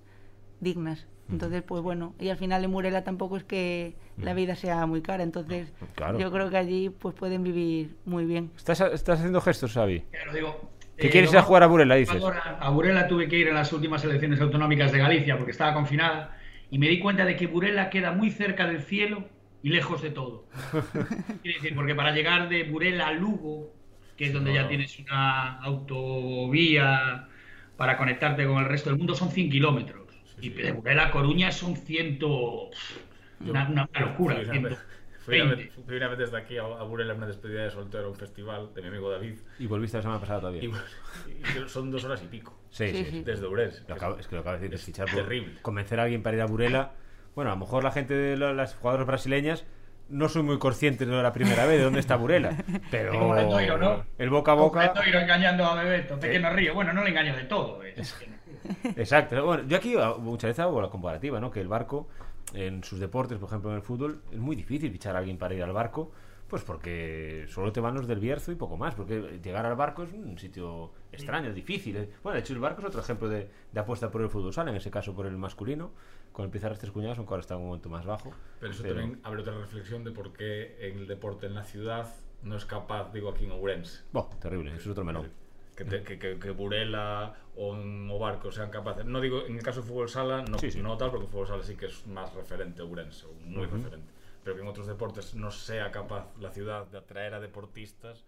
dignas. 0.59 1.07
Entonces, 1.31 1.63
pues 1.63 1.81
bueno, 1.81 2.13
y 2.19 2.29
al 2.29 2.37
final 2.37 2.63
en 2.63 2.69
Murela 2.69 3.03
tampoco 3.03 3.35
es 3.37 3.43
que 3.43 3.95
la 4.17 4.33
vida 4.35 4.55
sea 4.55 4.85
muy 4.85 5.01
cara, 5.01 5.23
entonces 5.23 5.73
Claro. 5.95 6.19
yo 6.19 6.31
creo 6.31 6.51
que 6.51 6.57
allí 6.57 6.89
pues 6.89 7.15
pueden 7.15 7.43
vivir 7.43 7.95
muy 8.05 8.25
bien. 8.25 8.51
¿Estás, 8.55 8.79
estás 8.81 9.19
haciendo 9.19 9.41
gestos, 9.41 9.73
Xavi? 9.73 10.01
Claro, 10.11 10.33
digo, 10.33 10.69
¿Qué 10.97 11.07
eh, 11.07 11.09
quieres 11.09 11.31
ir 11.31 11.37
a 11.39 11.41
jugar 11.41 11.63
a 11.63 11.67
Burela, 11.67 11.95
dices? 11.95 12.23
A 12.59 12.69
Burela 12.69 13.07
tuve 13.07 13.27
que 13.27 13.37
ir 13.37 13.47
en 13.47 13.55
las 13.55 13.73
últimas 13.73 14.03
elecciones 14.03 14.39
autonómicas 14.39 14.91
de 14.91 14.99
Galicia 14.99 15.35
porque 15.35 15.51
estaba 15.51 15.73
confinada 15.73 16.37
y 16.69 16.77
me 16.77 16.87
di 16.87 16.99
cuenta 16.99 17.25
de 17.25 17.35
que 17.35 17.47
Burela 17.47 17.89
queda 17.89 18.11
muy 18.11 18.29
cerca 18.29 18.67
del 18.67 18.81
cielo 18.83 19.25
y 19.65 19.69
lejos 19.69 20.01
de 20.01 20.11
todo. 20.11 20.45
Quiere 21.41 21.57
decir, 21.59 21.73
porque 21.75 21.95
para 21.95 22.11
llegar 22.11 22.49
de 22.49 22.63
Burela 22.65 23.07
a 23.07 23.13
Lugo, 23.13 23.73
que 24.15 24.25
es 24.27 24.33
donde 24.33 24.53
ya 24.53 24.67
tienes 24.67 24.97
una 24.99 25.59
autovía 25.61 27.27
para 27.75 27.97
conectarte 27.97 28.45
con 28.45 28.59
el 28.63 28.65
resto 28.69 28.89
del 28.89 28.97
mundo, 28.97 29.15
son 29.15 29.31
100 29.31 29.49
kilómetros. 29.49 30.03
y 30.39 30.49
de 30.49 30.71
Burela 30.71 31.07
a 31.07 31.11
Coruña 31.11 31.51
son 31.51 31.75
100... 31.75 32.19
Una, 33.41 33.67
una 33.67 33.89
locura. 33.99 34.35
Fui 34.35 34.45
una, 34.57 34.69
vez, 34.69 34.77
fui, 35.25 35.41
una 35.41 35.55
120. 35.55 35.63
vez, 35.63 35.85
fui 35.85 35.97
una 35.97 36.07
vez 36.07 36.17
desde 36.19 36.37
aquí 36.37 36.57
a, 36.57 36.61
a 36.63 36.83
Burela 36.83 37.11
en 37.13 37.17
una 37.17 37.27
despedida 37.27 37.63
de 37.63 37.71
soltero 37.71 38.05
a 38.05 38.09
un 38.09 38.15
festival 38.15 38.69
de 38.73 38.81
mi 38.81 38.87
amigo 38.87 39.09
David. 39.11 39.35
Y 39.59 39.65
volviste 39.67 39.97
la 39.97 40.03
semana 40.03 40.19
pasada 40.21 40.39
todavía. 40.41 40.63
Y, 40.63 40.67
y 40.67 41.67
son 41.69 41.91
dos 41.91 42.03
horas 42.05 42.21
y 42.23 42.27
pico. 42.27 42.57
Sí, 42.69 42.87
sí, 42.87 42.93
Sí, 42.97 43.03
sí. 43.05 43.11
sí. 43.11 43.23
Desde 43.23 43.47
acabo- 43.89 44.17
es 44.19 44.27
que 44.27 44.35
lo 44.35 44.41
acabo 44.41 44.55
de 44.57 44.61
decir, 44.61 44.73
Es 44.75 44.81
es 44.81 44.85
fichar 44.85 45.07
por- 45.07 45.23
terrible. 45.23 45.55
Convencer 45.61 45.99
a 45.99 46.03
alguien 46.03 46.21
para 46.23 46.37
ir 46.37 46.41
a 46.43 46.45
Burela. 46.45 46.93
Bueno, 47.35 47.51
a 47.51 47.55
lo 47.55 47.59
mejor 47.59 47.83
la 47.83 47.91
gente 47.91 48.13
de 48.13 48.37
las 48.37 48.75
jugadoras 48.75 49.05
brasileñas 49.05 49.65
no 50.07 50.29
soy 50.29 50.43
muy 50.43 50.59
consciente 50.59 51.05
de 51.05 51.21
la 51.21 51.33
primera 51.33 51.65
vez 51.65 51.77
de 51.77 51.83
dónde 51.83 51.99
está 51.99 52.15
Burela. 52.15 52.55
Pero 52.91 53.11
como 53.11 53.35
Lendoiro, 53.35 53.77
¿no? 53.77 54.05
el 54.17 54.29
boca 54.29 54.53
a 54.53 54.55
boca. 54.55 54.93
Engañando 55.05 55.65
a 55.65 55.75
Bebeto, 55.83 56.19
pequeño 56.19 56.49
río. 56.51 56.73
Bueno, 56.73 56.93
no 56.93 57.03
le 57.03 57.09
engaño 57.09 57.35
de 57.35 57.43
todo. 57.43 57.83
Es 57.83 58.15
no. 58.27 58.35
Exacto. 58.95 59.45
Bueno, 59.45 59.63
yo 59.67 59.77
aquí 59.77 59.95
muchas 60.19 60.49
veces 60.49 60.59
hago 60.59 60.81
la 60.81 60.89
comparativa, 60.89 61.39
¿no? 61.39 61.51
Que 61.51 61.61
el 61.61 61.67
barco, 61.67 62.07
en 62.53 62.83
sus 62.83 62.99
deportes, 62.99 63.37
por 63.37 63.49
ejemplo 63.49 63.71
en 63.71 63.77
el 63.77 63.81
fútbol, 63.81 64.21
es 64.31 64.39
muy 64.39 64.55
difícil 64.55 64.91
fichar 64.91 65.15
a 65.15 65.19
alguien 65.19 65.37
para 65.37 65.53
ir 65.53 65.63
al 65.63 65.73
barco, 65.73 66.11
pues 66.47 66.63
porque 66.63 67.45
solo 67.49 67.71
te 67.71 67.79
van 67.79 67.95
los 67.95 68.07
del 68.07 68.19
Bierzo 68.19 68.51
y 68.51 68.55
poco 68.55 68.77
más, 68.77 68.95
porque 68.95 69.39
llegar 69.43 69.65
al 69.65 69.75
barco 69.75 70.03
es 70.03 70.13
un 70.13 70.37
sitio 70.37 70.91
extraño, 71.11 71.51
difícil. 71.53 71.97
¿eh? 71.97 72.09
Bueno, 72.23 72.35
de 72.35 72.41
hecho 72.41 72.53
el 72.53 72.59
barco 72.59 72.81
es 72.81 72.87
otro 72.87 73.01
ejemplo 73.01 73.27
de, 73.27 73.49
de 73.71 73.79
apuesta 73.79 74.09
por 74.09 74.21
el 74.21 74.29
fútbol 74.29 74.53
sala, 74.53 74.71
en 74.71 74.77
ese 74.77 74.91
caso 74.91 75.13
por 75.13 75.25
el 75.25 75.37
masculino, 75.37 75.91
con 76.35 76.43
el 76.45 76.51
Pizarras 76.51 76.77
Tres 76.79 76.91
Cuñados, 76.91 77.17
aunque 77.17 77.33
ahora 77.33 77.41
está 77.41 77.53
en 77.53 77.61
un 77.61 77.67
momento 77.67 77.87
más 77.89 78.05
bajo. 78.05 78.33
Pero 78.59 78.73
eso 78.73 78.83
también 78.83 79.19
abre 79.23 79.39
otra 79.41 79.57
reflexión 79.57 80.03
de 80.03 80.11
por 80.11 80.33
qué 80.33 80.75
el 80.81 81.07
deporte 81.07 81.45
en 81.45 81.53
la 81.55 81.63
ciudad 81.63 82.13
no 82.43 82.57
es 82.57 82.65
capaz, 82.65 83.13
digo 83.13 83.29
aquí 83.29 83.45
en 83.45 83.51
Ourense. 83.51 84.03
Buah, 84.11 84.29
terrible, 84.41 84.71
eso 84.71 84.81
es 84.81 84.87
otro 84.87 85.05
melón. 85.05 85.31
Que, 85.77 85.85
te- 85.85 86.03
que, 86.03 86.19
que, 86.19 86.37
que 86.37 86.51
Burela 86.51 87.33
o 87.55 87.75
en 87.75 88.09
Obarco 88.11 88.51
sean 88.51 88.69
capaces. 88.69 89.05
No 89.05 89.21
digo, 89.21 89.45
en 89.45 89.55
el 89.55 89.63
caso 89.63 89.81
de 89.81 89.87
fútbol 89.87 90.09
sala, 90.09 90.41
no, 90.43 90.59
Sí, 90.59 90.71
sí. 90.71 90.81
no 90.81 90.97
tal, 90.97 91.11
porque 91.11 91.25
fútbol 91.27 91.47
sala 91.47 91.63
sí 91.63 91.75
que 91.77 91.85
es 91.85 92.05
más 92.07 92.33
referente 92.33 92.81
Ourense, 92.81 93.25
muy 93.45 93.65
Ujú. 93.65 93.77
referente. 93.77 94.11
Pero 94.43 94.57
que 94.57 94.61
en 94.61 94.67
otros 94.67 94.87
deportes 94.87 95.35
no 95.35 95.51
sea 95.51 95.89
capaz 95.91 96.27
la 96.39 96.51
ciudad 96.51 96.85
de 96.87 96.97
atraer 96.97 97.33
a 97.33 97.39
deportistas 97.39 98.25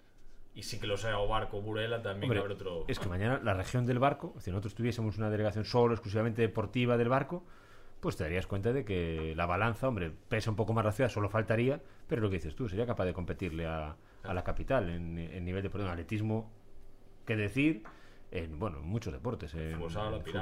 y 0.55 0.63
sí 0.63 0.79
que 0.79 0.87
lo 0.87 0.97
sea 0.97 1.19
o 1.19 1.61
Burela, 1.61 2.01
también 2.01 2.31
Hombre, 2.31 2.53
otro. 2.53 2.85
es 2.87 2.97
que 2.99 3.07
mañana 3.09 3.39
la 3.43 3.53
región 3.53 3.85
del 3.85 3.99
barco, 3.99 4.33
si 4.39 4.49
nosotros 4.49 4.73
tuviésemos 4.75 5.17
una 5.17 5.29
delegación 5.29 5.65
solo, 5.65 5.93
exclusivamente 5.93 6.41
deportiva 6.41 6.97
del 6.97 7.09
barco, 7.09 7.43
pues 7.99 8.15
te 8.15 8.23
darías 8.23 8.47
cuenta 8.47 8.71
de 8.73 8.85
que 8.85 9.33
la 9.35 9.45
balanza, 9.45 9.87
hombre, 9.87 10.11
pesa 10.29 10.49
un 10.49 10.55
poco 10.55 10.73
más 10.73 10.85
la 10.85 10.91
ciudad, 10.91 11.09
solo 11.09 11.29
faltaría, 11.29 11.81
pero 12.07 12.21
lo 12.21 12.29
que 12.29 12.35
dices 12.35 12.55
tú, 12.55 12.67
sería 12.69 12.85
capaz 12.85 13.05
de 13.05 13.13
competirle 13.13 13.65
a, 13.65 13.95
a 14.23 14.33
la 14.33 14.43
capital 14.43 14.89
en, 14.89 15.17
en 15.17 15.43
nivel 15.45 15.63
de 15.63 15.69
perdón, 15.69 15.89
atletismo, 15.89 16.51
qué 17.25 17.35
decir, 17.35 17.83
en 18.31 18.59
bueno, 18.59 18.77
en 18.79 18.85
muchos 18.85 19.11
deportes, 19.13 19.53
en 19.55 19.79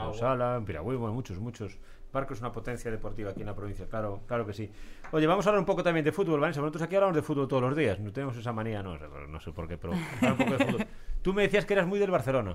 Fútbol 0.10 0.16
sala, 0.20 0.56
en 0.58 0.66
piragua. 0.66 0.96
bueno, 0.98 1.14
muchos, 1.14 1.40
muchos. 1.40 1.78
Barco 2.12 2.34
es 2.34 2.40
una 2.40 2.52
potencia 2.54 2.90
deportiva 2.90 3.32
aquí 3.32 3.42
en 3.42 3.48
la 3.48 3.56
provincia, 3.56 3.88
claro, 3.90 4.22
claro 4.26 4.46
que 4.46 4.54
sí. 4.54 4.72
Oye, 5.12 5.28
vamos 5.28 5.46
a 5.46 5.50
hablar 5.50 5.60
un 5.60 5.66
poco 5.66 5.84
también 5.84 6.06
de 6.06 6.14
fútbol, 6.14 6.40
Vanessa. 6.40 6.62
Nosotros 6.62 6.84
aquí 6.84 6.96
hablamos 6.96 7.14
de 7.16 7.22
fútbol 7.22 7.46
todos 7.48 7.62
los 7.62 7.76
días, 7.76 8.00
no 8.00 8.12
tenemos 8.14 8.38
esa 8.38 8.54
manía, 8.54 8.82
no, 8.82 8.98
sé- 8.98 9.06
no 9.28 9.40
sé 9.42 9.52
por 9.52 9.68
qué, 9.68 9.78
pero 9.78 9.94
hablar 9.94 10.32
un 10.32 10.38
poco 10.38 10.52
de 10.58 10.66
fútbol. 10.66 10.88
Tú 11.22 11.34
me 11.34 11.42
decías 11.42 11.66
que 11.66 11.74
eras 11.74 11.88
muy 11.88 12.00
del 12.00 12.12
Barcelona. 12.12 12.54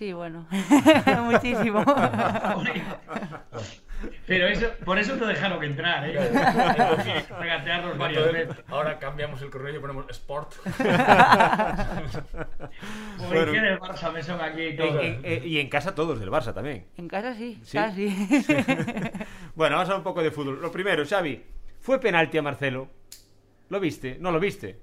Sí, 0.00 0.12
bueno, 0.14 0.46
muchísimo. 1.24 1.84
Pero 4.26 4.48
eso, 4.48 4.66
por 4.86 4.98
eso 4.98 5.14
te 5.18 5.26
dejaron 5.26 5.62
entrar, 5.62 6.08
¿eh? 6.08 6.14
Regatearnos 7.38 7.98
varias 7.98 8.24
Entonces, 8.24 8.48
veces. 8.48 8.64
ahahora 8.68 8.98
cambiamos 8.98 9.42
el 9.42 9.50
correo 9.50 9.76
y 9.76 9.78
ponemos 9.78 10.06
Sport. 10.08 10.54
Como 13.18 13.28
Bueno. 13.28 13.52
del 13.52 13.78
Barça 13.78 14.10
me 14.10 14.22
son 14.22 14.40
aquí 14.40 14.62
y 14.62 14.68
En- 14.68 14.76
todo. 14.78 15.00
en- 15.02 15.20
eh, 15.22 15.42
y 15.44 15.58
en 15.58 15.68
casa 15.68 15.94
todos 15.94 16.18
del 16.18 16.30
Barça 16.30 16.54
también. 16.54 16.86
En 16.96 17.06
casa 17.06 17.34
sí, 17.34 17.60
¿Sí? 17.62 17.76
casi. 17.76 18.08
Bueno, 19.54 19.76
vamos 19.76 19.90
a 19.90 19.92
hablar 19.92 19.96
un 19.98 20.04
poco 20.04 20.22
de 20.22 20.30
fútbol. 20.30 20.62
Lo 20.62 20.72
primero, 20.72 21.04
Xavi, 21.04 21.44
¿fue 21.80 22.00
penalti 22.00 22.38
a 22.38 22.42
Marcelo? 22.42 22.88
¿Lo 23.68 23.78
viste? 23.80 24.16
¿No 24.18 24.32
lo 24.32 24.40
viste? 24.40 24.78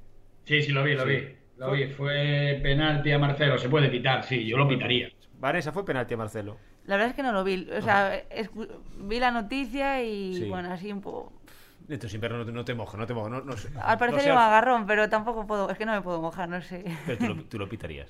Sí, 0.45 0.62
sí, 0.62 0.71
lo 0.71 0.84
vi, 0.84 0.93
lo 0.93 1.06
Sí. 1.06 1.10
vi. 1.10 1.36
Vi. 1.72 1.88
Fue 1.88 2.60
penalti 2.62 3.12
a 3.12 3.20
Marcelo. 3.20 3.58
Se 3.58 3.70
puede 3.70 3.89
pitar, 3.89 4.24
sí, 4.24 4.46
yo 4.46 4.58
lo 4.58 4.67
pitaría. 4.67 5.10
Vanessa, 5.39 5.72
¿fue 5.72 5.86
penalti 5.86 6.13
a 6.13 6.17
Marcelo? 6.17 6.58
La 6.86 6.96
verdad 6.96 7.10
es 7.12 7.15
que 7.15 7.24
no 7.24 7.32
lo 7.32 7.43
vi. 7.43 7.67
O 7.78 7.82
sea, 7.82 8.24
vi 9.00 9.20
la 9.20 9.32
noticia 9.32 10.02
y 10.04 10.36
Sí. 10.36 10.50
bueno, 10.50 10.72
así 10.72 10.91
un 10.91 11.02
poco... 11.02 11.34
Entonces, 11.89 12.12
sin 12.12 12.22
no, 12.22 12.46
te- 12.46 12.52
no 12.52 12.65
te 12.65 12.74
mojo, 12.74 12.98
no 12.98 13.06
te 13.08 13.13
mojo. 13.13 13.30
No, 13.30 13.41
no 13.41 13.56
sé- 13.56 13.70
Al 13.82 13.98
parecer 13.98 14.32
un 14.32 14.38
al- 14.38 14.46
agarrón, 14.48 14.86
pero 14.86 15.08
tampoco 15.10 15.48
puedo... 15.48 15.70
Es 15.70 15.78
que 15.78 15.86
no 15.86 15.93
me 15.93 16.02
puedo 16.02 16.22
mojar, 16.22 16.50
no 16.50 16.62
sé. 16.62 16.84
Pero 17.06 17.17
tú 17.17 17.28
lo, 17.28 17.43
tú 17.46 17.60
lo 17.60 17.70
pitarías. 17.70 18.10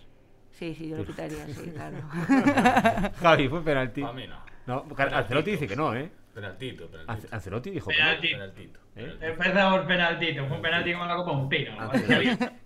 Sí, 0.51 0.73
sí, 0.73 0.89
yo 0.89 0.97
lo 0.97 1.05
quitaría, 1.05 1.45
sí, 1.47 1.71
claro. 1.71 1.97
Javi, 3.21 3.47
¿fue 3.47 3.61
penalti? 3.61 4.01
A 4.01 4.11
mí 4.11 4.25
no. 4.27 4.37
No, 4.65 4.85
Ancelotti 4.97 5.51
dice 5.51 5.67
que 5.67 5.75
no, 5.75 5.95
¿eh? 5.95 6.09
Penaltito, 6.41 6.87
penaltito. 6.87 7.27
Ancelotti 7.35 7.71
dijo 7.71 7.89
que. 7.89 7.95
Penalti. 7.97 8.27
Penaltito. 8.27 8.79
¿Eh? 8.95 9.17
Empezamos 9.21 9.85
penaltito. 9.87 10.45
Fue 10.45 10.55
un 10.57 10.61
penalti 10.61 10.93
como 10.93 11.05
la 11.07 11.15
Copa 11.15 11.31
un 11.31 11.49
pino. 11.49 11.71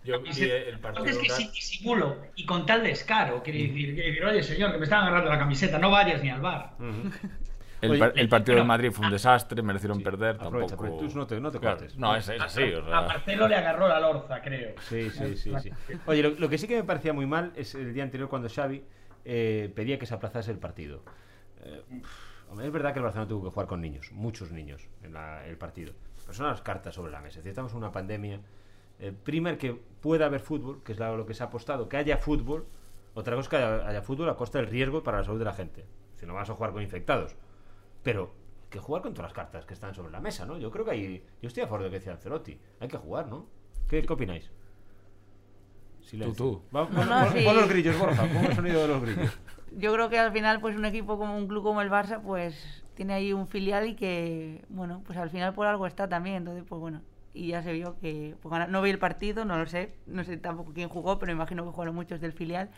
Yo 0.04 0.22
vi 0.22 0.30
el 0.42 0.78
partido. 0.80 1.06
Es 1.06 1.18
que 1.18 1.28
tal- 1.30 1.38
sin 1.38 1.52
disimulo 1.54 2.18
y 2.36 2.46
con 2.46 2.66
tal 2.66 2.84
descaro, 2.84 3.42
quiere 3.42 3.60
decir, 3.60 3.94
quiere 3.94 4.10
decir, 4.10 4.26
oye 4.26 4.44
señor, 4.44 4.74
que 4.74 4.78
me 4.78 4.84
están 4.84 5.04
agarrando 5.04 5.30
la 5.30 5.40
camiseta, 5.40 5.80
no 5.80 5.90
vayas 5.90 6.22
ni 6.22 6.30
al 6.30 6.42
bar. 6.42 6.74
El, 7.80 7.92
Oye, 7.92 8.00
par- 8.00 8.14
el 8.16 8.28
partido 8.30 8.46
pero- 8.48 8.58
del 8.58 8.68
Madrid 8.68 8.92
fue 8.92 9.06
un 9.06 9.12
desastre, 9.14 9.62
merecieron 9.64 9.98
Sí, 10.00 10.04
perder, 10.04 10.36
aprovecha, 10.40 10.76
tampoco... 10.76 10.98
pero 11.00 11.10
tú 11.10 11.18
no 11.18 11.26
te- 11.26 11.40
no 11.40 11.50
te 11.50 11.60
Claro, 11.60 11.78
cortes. 11.78 11.96
No, 11.98 12.14
es, 12.16 12.28
es 12.30 12.40
así, 12.42 12.62
o 12.74 12.86
A 12.86 12.90
sea... 13.00 13.02
Marcelo 13.08 13.48
le 13.48 13.56
agarró 13.56 13.88
la 13.88 14.00
lorza, 14.02 14.40
creo. 14.42 14.76
Sí, 14.82 15.10
sí, 15.10 15.36
sí, 15.38 15.52
sí. 15.64 15.72
Oye, 16.06 16.22
lo, 16.22 16.30
lo 16.32 16.50
que 16.50 16.58
sí 16.60 16.68
que 16.68 16.76
me 16.76 16.84
parecía 16.84 17.14
muy 17.14 17.26
mal 17.26 17.54
es 17.56 17.74
el 17.74 17.94
día 17.94 18.04
anterior 18.04 18.28
cuando 18.30 18.50
Xavi 18.50 18.84
eh, 19.26 19.72
pedía 19.76 19.98
que 19.98 20.06
se 20.06 20.14
aplazase 20.14 20.52
el 20.52 20.60
partido. 20.60 21.04
Eh, 21.64 21.82
hombre, 22.52 22.68
es 22.68 22.72
verdad 22.74 22.94
que 22.94 23.00
el 23.00 23.04
Barcelona 23.04 23.28
tuvo 23.28 23.44
que 23.46 23.50
jugar 23.50 23.68
con 23.68 23.82
niños, 23.82 24.12
muchos 24.12 24.52
niños, 24.52 24.88
en 25.02 25.14
la- 25.14 25.46
el 25.48 25.58
partido. 25.58 25.94
Pero 26.22 26.34
son 26.34 26.46
las 26.48 26.62
cartas 26.62 26.94
sobre 26.94 27.12
la 27.12 27.20
mesa. 27.20 27.30
Es 27.40 27.44
decir, 27.44 27.50
estamos 27.50 27.72
en 27.72 27.80
una 27.80 27.92
pandemia. 27.92 28.40
Eh, 29.00 29.12
primer, 29.12 29.58
que 29.58 29.74
pueda 29.74 30.28
haber 30.28 30.42
fútbol, 30.42 30.84
que 30.84 30.92
es 30.92 31.00
lo 31.00 31.26
que 31.26 31.34
se 31.34 31.42
ha 31.44 31.48
apostado, 31.48 31.90
que 31.90 31.98
haya 31.98 32.18
fútbol. 32.18 32.68
Otra 33.16 33.36
cosa 33.36 33.46
es 33.46 33.50
que 33.50 33.56
haya, 33.58 33.88
haya 33.88 34.02
fútbol 34.04 34.30
a 34.30 34.36
costa 34.36 34.60
del 34.60 34.68
riesgo 34.68 35.02
para 35.04 35.18
la 35.18 35.24
salud 35.24 35.40
de 35.40 35.46
la 35.46 35.54
gente. 35.54 35.86
Si 36.18 36.26
no 36.28 36.34
vas 36.36 36.50
a 36.50 36.54
jugar 36.54 36.72
con 36.72 36.82
infectados. 36.84 37.36
Pero 38.04 38.34
que 38.70 38.80
jugar 38.80 39.02
con 39.02 39.14
todas 39.14 39.30
las 39.32 39.34
cartas 39.34 39.66
que 39.66 39.74
están 39.74 39.94
sobre 39.96 40.12
la 40.12 40.22
mesa, 40.22 40.46
¿no? 40.46 40.58
Yo 40.58 40.70
creo 40.72 40.86
que 40.86 40.92
hay. 40.92 41.24
Yo 41.42 41.48
estoy 41.48 41.64
a 41.64 41.66
favor 41.68 41.80
de 41.82 41.86
lo 41.88 41.92
que 41.92 41.98
decía 42.00 42.14
Ancelotti. 42.14 42.58
Hay 42.80 42.88
que 42.88 42.98
jugar, 42.98 43.28
¿no? 43.28 43.48
¿Qué, 43.90 44.02
qué 44.04 44.14
opináis? 44.14 44.50
Silencio. 46.02 46.36
Tú, 46.36 46.62
tú. 46.72 46.78
Va- 46.78 46.88
pon, 46.88 47.10
No, 47.10 47.26
pon- 47.26 47.34
sí. 47.38 47.44
pon 47.46 47.56
los 47.56 47.70
grillos, 47.70 47.98
Borja. 48.00 48.24
Pon 48.24 48.46
el 48.46 48.56
sonido 48.56 48.82
de 48.82 48.88
los 48.88 49.02
grillos. 49.02 49.38
Yo 49.72 49.94
creo 49.94 50.10
que 50.10 50.20
al 50.20 50.32
final, 50.32 50.60
pues 50.60 50.76
un 50.76 50.86
equipo 50.86 51.18
como 51.18 51.38
un 51.38 51.48
club 51.48 51.64
como 51.64 51.82
el 51.82 51.90
Barça, 51.90 52.22
pues 52.22 52.84
tiene 52.96 53.14
ahí 53.14 53.34
un 53.34 53.48
filial 53.48 53.88
y 53.88 53.96
que, 53.96 54.64
bueno, 54.70 55.02
pues 55.06 55.18
al 55.18 55.30
final 55.30 55.54
por 55.54 55.68
algo 55.68 55.88
está 55.88 56.08
también. 56.10 56.38
Entonces, 56.38 56.64
pues 56.68 56.80
bueno, 56.80 57.02
y 57.34 57.48
ya 57.48 57.64
se 57.64 57.72
vio 57.72 57.98
que, 58.00 58.36
pues, 58.42 58.70
no 58.70 58.82
vi 58.82 58.90
el 58.90 59.00
partido, 59.00 59.46
no 59.46 59.58
lo 59.58 59.66
sé, 59.66 59.94
no 60.06 60.24
sé 60.24 60.38
tampoco 60.38 60.74
quién 60.74 60.90
jugó, 60.90 61.20
pero 61.20 61.32
imagino 61.32 61.64
que 61.64 61.72
jugaron 61.72 61.96
muchos 61.96 62.20
del 62.20 62.34
filial 62.34 62.70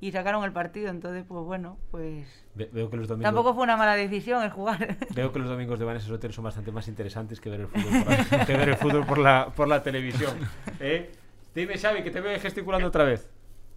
y 0.00 0.12
sacaron 0.12 0.42
el 0.44 0.52
partido. 0.52 0.88
Entonces, 0.88 1.24
pues 1.28 1.44
bueno, 1.44 1.76
pues 1.90 2.26
Ve- 2.54 2.70
veo 2.72 2.88
que 2.88 2.96
los 2.96 3.08
domingos. 3.08 3.28
tampoco 3.28 3.54
fue 3.54 3.64
una 3.64 3.76
mala 3.76 3.94
decisión 3.94 4.42
el 4.42 4.50
jugar. 4.50 4.96
Veo 5.14 5.32
que 5.32 5.38
los 5.38 5.48
domingos 5.48 5.78
de 5.78 5.84
Vanessa 5.84 6.06
Sotero 6.06 6.32
son 6.32 6.44
bastante 6.44 6.72
más 6.72 6.88
interesantes 6.88 7.40
que 7.40 7.50
ver 7.50 7.60
el 7.60 7.66
fútbol 7.68 8.04
por 8.04 8.38
la, 8.38 8.46
que 8.46 8.56
ver 8.56 8.68
el 8.70 8.76
fútbol 8.76 9.06
por 9.06 9.18
la, 9.18 9.52
por 9.54 9.68
la 9.68 9.82
televisión. 9.82 10.32
¿Eh? 10.80 11.10
Dime, 11.54 11.76
Xavi, 11.76 12.02
que 12.02 12.10
te 12.10 12.20
veo 12.20 12.38
gesticulando 12.40 12.88
otra 12.88 13.04
vez. 13.04 13.28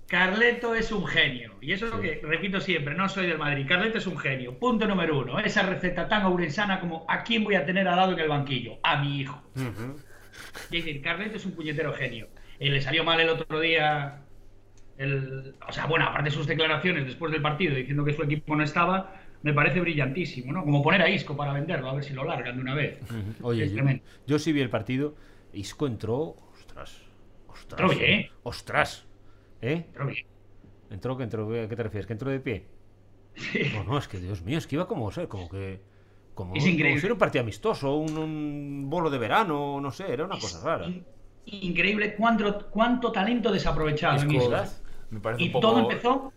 Carleto 0.08 0.76
es 0.76 0.92
un 0.92 1.06
genio. 1.06 1.56
Y 1.62 1.72
eso 1.72 1.86
es 1.86 1.92
lo 1.92 2.02
que 2.02 2.20
repito 2.24 2.60
siempre, 2.60 2.96
no 2.96 3.08
soy 3.08 3.28
del 3.28 3.38
Madrid. 3.38 3.66
Carleto 3.68 3.98
es 3.98 4.08
un 4.08 4.18
genio. 4.18 4.58
Punto 4.60 4.88
número 4.88 5.20
uno. 5.20 5.40
Esa 5.40 5.64
receta 5.64 6.08
tan 6.08 6.24
aurensana 6.24 6.80
como 6.80 7.06
¿a 7.08 7.24
quién 7.24 7.44
voy 7.44 7.56
a 7.56 7.66
tener 7.66 7.88
al 7.88 7.96
lado 7.96 8.14
en 8.14 8.20
el 8.20 8.28
banquillo? 8.28 8.78
A 8.84 9.02
mi 9.02 9.22
hijo. 9.22 9.42
Es 9.56 10.70
decir, 10.70 11.02
Carleto 11.02 11.38
es 11.38 11.46
un 11.46 11.54
puñetero 11.54 11.94
genio. 11.94 12.28
Eh, 12.60 12.70
le 12.70 12.82
salió 12.82 13.04
mal 13.04 13.20
el 13.20 13.30
otro 13.30 13.60
día. 13.60 14.22
El, 14.98 15.56
o 15.68 15.72
sea, 15.72 15.86
bueno, 15.86 16.06
aparte 16.06 16.30
de 16.30 16.36
sus 16.36 16.46
declaraciones 16.46 17.06
después 17.06 17.32
del 17.32 17.42
partido 17.42 17.74
diciendo 17.74 18.06
que 18.06 18.14
su 18.14 18.22
equipo 18.22 18.56
no 18.56 18.64
estaba, 18.64 19.16
me 19.42 19.54
parece 19.54 19.80
brillantísimo, 19.80 20.52
¿no? 20.54 20.64
Como 20.64 20.84
poner 20.84 21.02
a 21.02 21.10
Isco 21.10 21.36
para 21.36 21.54
venderlo, 21.54 21.90
a 21.90 21.96
ver 21.96 22.04
si 22.04 22.14
lo 22.14 22.24
largan 22.24 22.56
de 22.56 22.62
una 22.62 22.76
vez. 22.76 23.00
Oye, 23.42 23.68
yo, 23.70 23.84
yo 24.28 24.40
sí 24.40 24.52
vi 24.54 24.62
el 24.62 24.70
partido. 24.70 25.16
Isco 25.54 25.88
entró. 25.88 26.36
Ostras. 26.54 27.02
Ostras. 27.48 27.92
Ostras. 28.44 29.08
¿Eh? 29.62 29.86
Pero 29.94 30.06
bien. 30.08 30.26
Entró, 30.90 31.18
que 31.18 31.24
entró. 31.24 31.48
¿A 31.48 31.68
qué 31.68 31.76
te 31.76 31.84
refieres? 31.84 32.06
¿Que 32.08 32.14
entró 32.14 32.30
de 32.30 32.40
pie? 32.40 32.66
Sí. 33.36 33.72
No, 33.76 33.84
no, 33.94 33.98
es 33.98 34.08
que 34.08 34.18
Dios 34.20 34.42
mío, 34.42 34.58
es 34.58 34.68
que 34.68 34.76
iba 34.76 34.88
como, 34.88 35.06
o 35.06 35.12
sea, 35.12 35.28
como 35.28 35.48
que. 35.50 35.82
Como, 36.34 36.56
Es 36.56 36.64
como 36.64 36.74
increíble. 36.74 37.00
si 37.00 37.06
era 37.06 37.14
un 37.14 37.20
partido 37.20 37.44
amistoso, 37.44 37.96
un, 37.96 38.18
un 38.18 38.90
bolo 38.90 39.10
de 39.10 39.18
verano, 39.18 39.80
no 39.82 39.92
sé, 39.92 40.12
era 40.12 40.26
una 40.26 40.40
cosa 40.40 40.64
rara. 40.64 40.88
In- 40.88 41.06
Increíble 41.44 42.16
cuánto, 42.16 42.70
cuánto 42.70 43.12
talento 43.12 43.52
desaprovechado 43.52 44.22
en 44.22 44.32
Isco, 44.32 44.54
Isco. 44.54 44.82
me 45.10 45.20
parece 45.20 45.44
Y 45.44 45.48
un 45.48 45.52
poco... 45.54 45.68
todo 45.68 45.80
empezó 45.80 46.34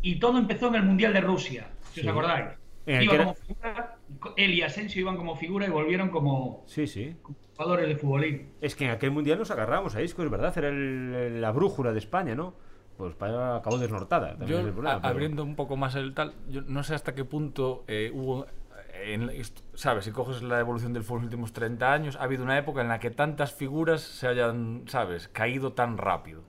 y 0.00 0.18
todo 0.20 0.38
empezó 0.38 0.68
en 0.68 0.76
el 0.76 0.82
Mundial 0.84 1.12
de 1.12 1.20
Rusia, 1.20 1.68
si 1.92 2.00
Sí. 2.00 2.06
os 2.06 2.12
acordáis. 2.12 2.46
En 2.86 2.96
el 2.96 3.04
Iba 3.04 3.10
que 3.10 3.16
era- 3.16 3.24
como 3.24 3.34
figura, 3.36 3.98
él 4.36 4.54
y 4.54 4.62
Asensio 4.62 5.00
iban 5.00 5.16
como 5.16 5.36
figura 5.36 5.66
y 5.66 5.70
volvieron 5.70 6.10
como 6.10 6.62
Sí, 6.66 6.86
sí. 6.86 7.16
jugadores 7.56 7.88
de 7.88 7.96
futbolín. 7.96 8.50
Es 8.60 8.74
que 8.76 8.84
en 8.84 8.90
aquel 8.90 9.10
mundial 9.10 9.38
nos 9.38 9.50
agarramos 9.50 9.94
a 9.96 10.02
Isco, 10.02 10.22
es 10.22 10.30
verdad, 10.30 10.56
era 10.58 10.68
el- 10.68 11.40
la 11.40 11.50
brújula 11.52 11.92
de 11.92 11.98
España, 11.98 12.34
¿no? 12.34 12.54
Pues 12.96 13.10
España 13.10 13.56
acabó 13.56 13.78
desnortada. 13.78 14.36
Yo, 14.46 14.58
es 14.60 14.66
el 14.66 14.72
problema, 14.72 14.96
a- 14.96 15.00
pero- 15.00 15.12
abriendo 15.14 15.42
un 15.42 15.56
poco 15.56 15.76
más 15.76 15.94
el 15.96 16.14
tal, 16.14 16.34
yo 16.48 16.62
no 16.62 16.82
sé 16.84 16.94
hasta 16.94 17.14
qué 17.14 17.24
punto 17.24 17.84
eh, 17.88 18.10
hubo, 18.14 18.46
en 19.04 19.28
est- 19.30 19.60
sabes, 19.74 20.04
si 20.04 20.12
coges 20.12 20.42
la 20.42 20.60
evolución 20.60 20.92
del 20.92 21.02
fútbol 21.02 21.18
en 21.20 21.24
los 21.24 21.32
últimos 21.32 21.52
30 21.52 21.92
años, 21.92 22.14
ha 22.16 22.22
habido 22.22 22.44
una 22.44 22.56
época 22.56 22.80
en 22.82 22.88
la 22.88 23.00
que 23.00 23.10
tantas 23.10 23.52
figuras 23.52 24.00
se 24.02 24.28
hayan, 24.28 24.84
sabes, 24.86 25.26
caído 25.28 25.72
tan 25.72 25.98
rápido. 25.98 26.42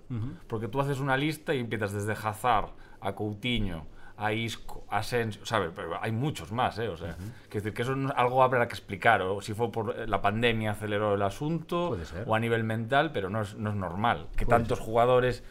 Porque 0.47 0.67
tú 0.67 0.79
haces 0.79 0.99
una 0.99 1.17
lista 1.17 1.55
y 1.55 1.59
empiezas 1.59 1.93
desde 1.93 2.11
Hazard 2.13 2.69
a 3.01 3.15
Coutinho, 3.15 3.87
a 4.17 4.31
Isco, 4.31 4.85
a 4.89 4.99
Asensio, 4.99 5.45
sabes, 5.45 5.71
pero 5.75 6.01
hay 6.01 6.11
muchos 6.11 6.51
más, 6.51 6.79
¿eh? 6.79 6.87
O 6.87 6.95
sea, 6.97 7.17
que 7.49 7.57
decir 7.59 7.73
que 7.73 7.81
eso 7.81 7.95
no- 7.95 8.13
algo 8.15 8.43
habrá 8.43 8.67
que 8.67 8.73
explicar, 8.73 9.21
o 9.21 9.41
si 9.41 9.53
fue 9.53 9.71
por 9.71 9.93
eh, 9.97 10.07
la 10.07 10.21
pandemia 10.21 10.71
aceleró 10.71 11.15
el 11.15 11.21
asunto, 11.21 11.89
Puede 11.89 12.05
ser. 12.05 12.23
o 12.25 12.33
a 12.35 12.39
nivel 12.39 12.63
mental, 12.63 13.11
pero 13.11 13.29
no 13.29 13.41
es, 13.41 13.55
no 13.55 13.69
es 13.71 13.75
normal 13.75 14.27
que 14.37 14.45
Puede 14.45 14.59
tantos 14.59 14.79
jugadores 14.79 15.43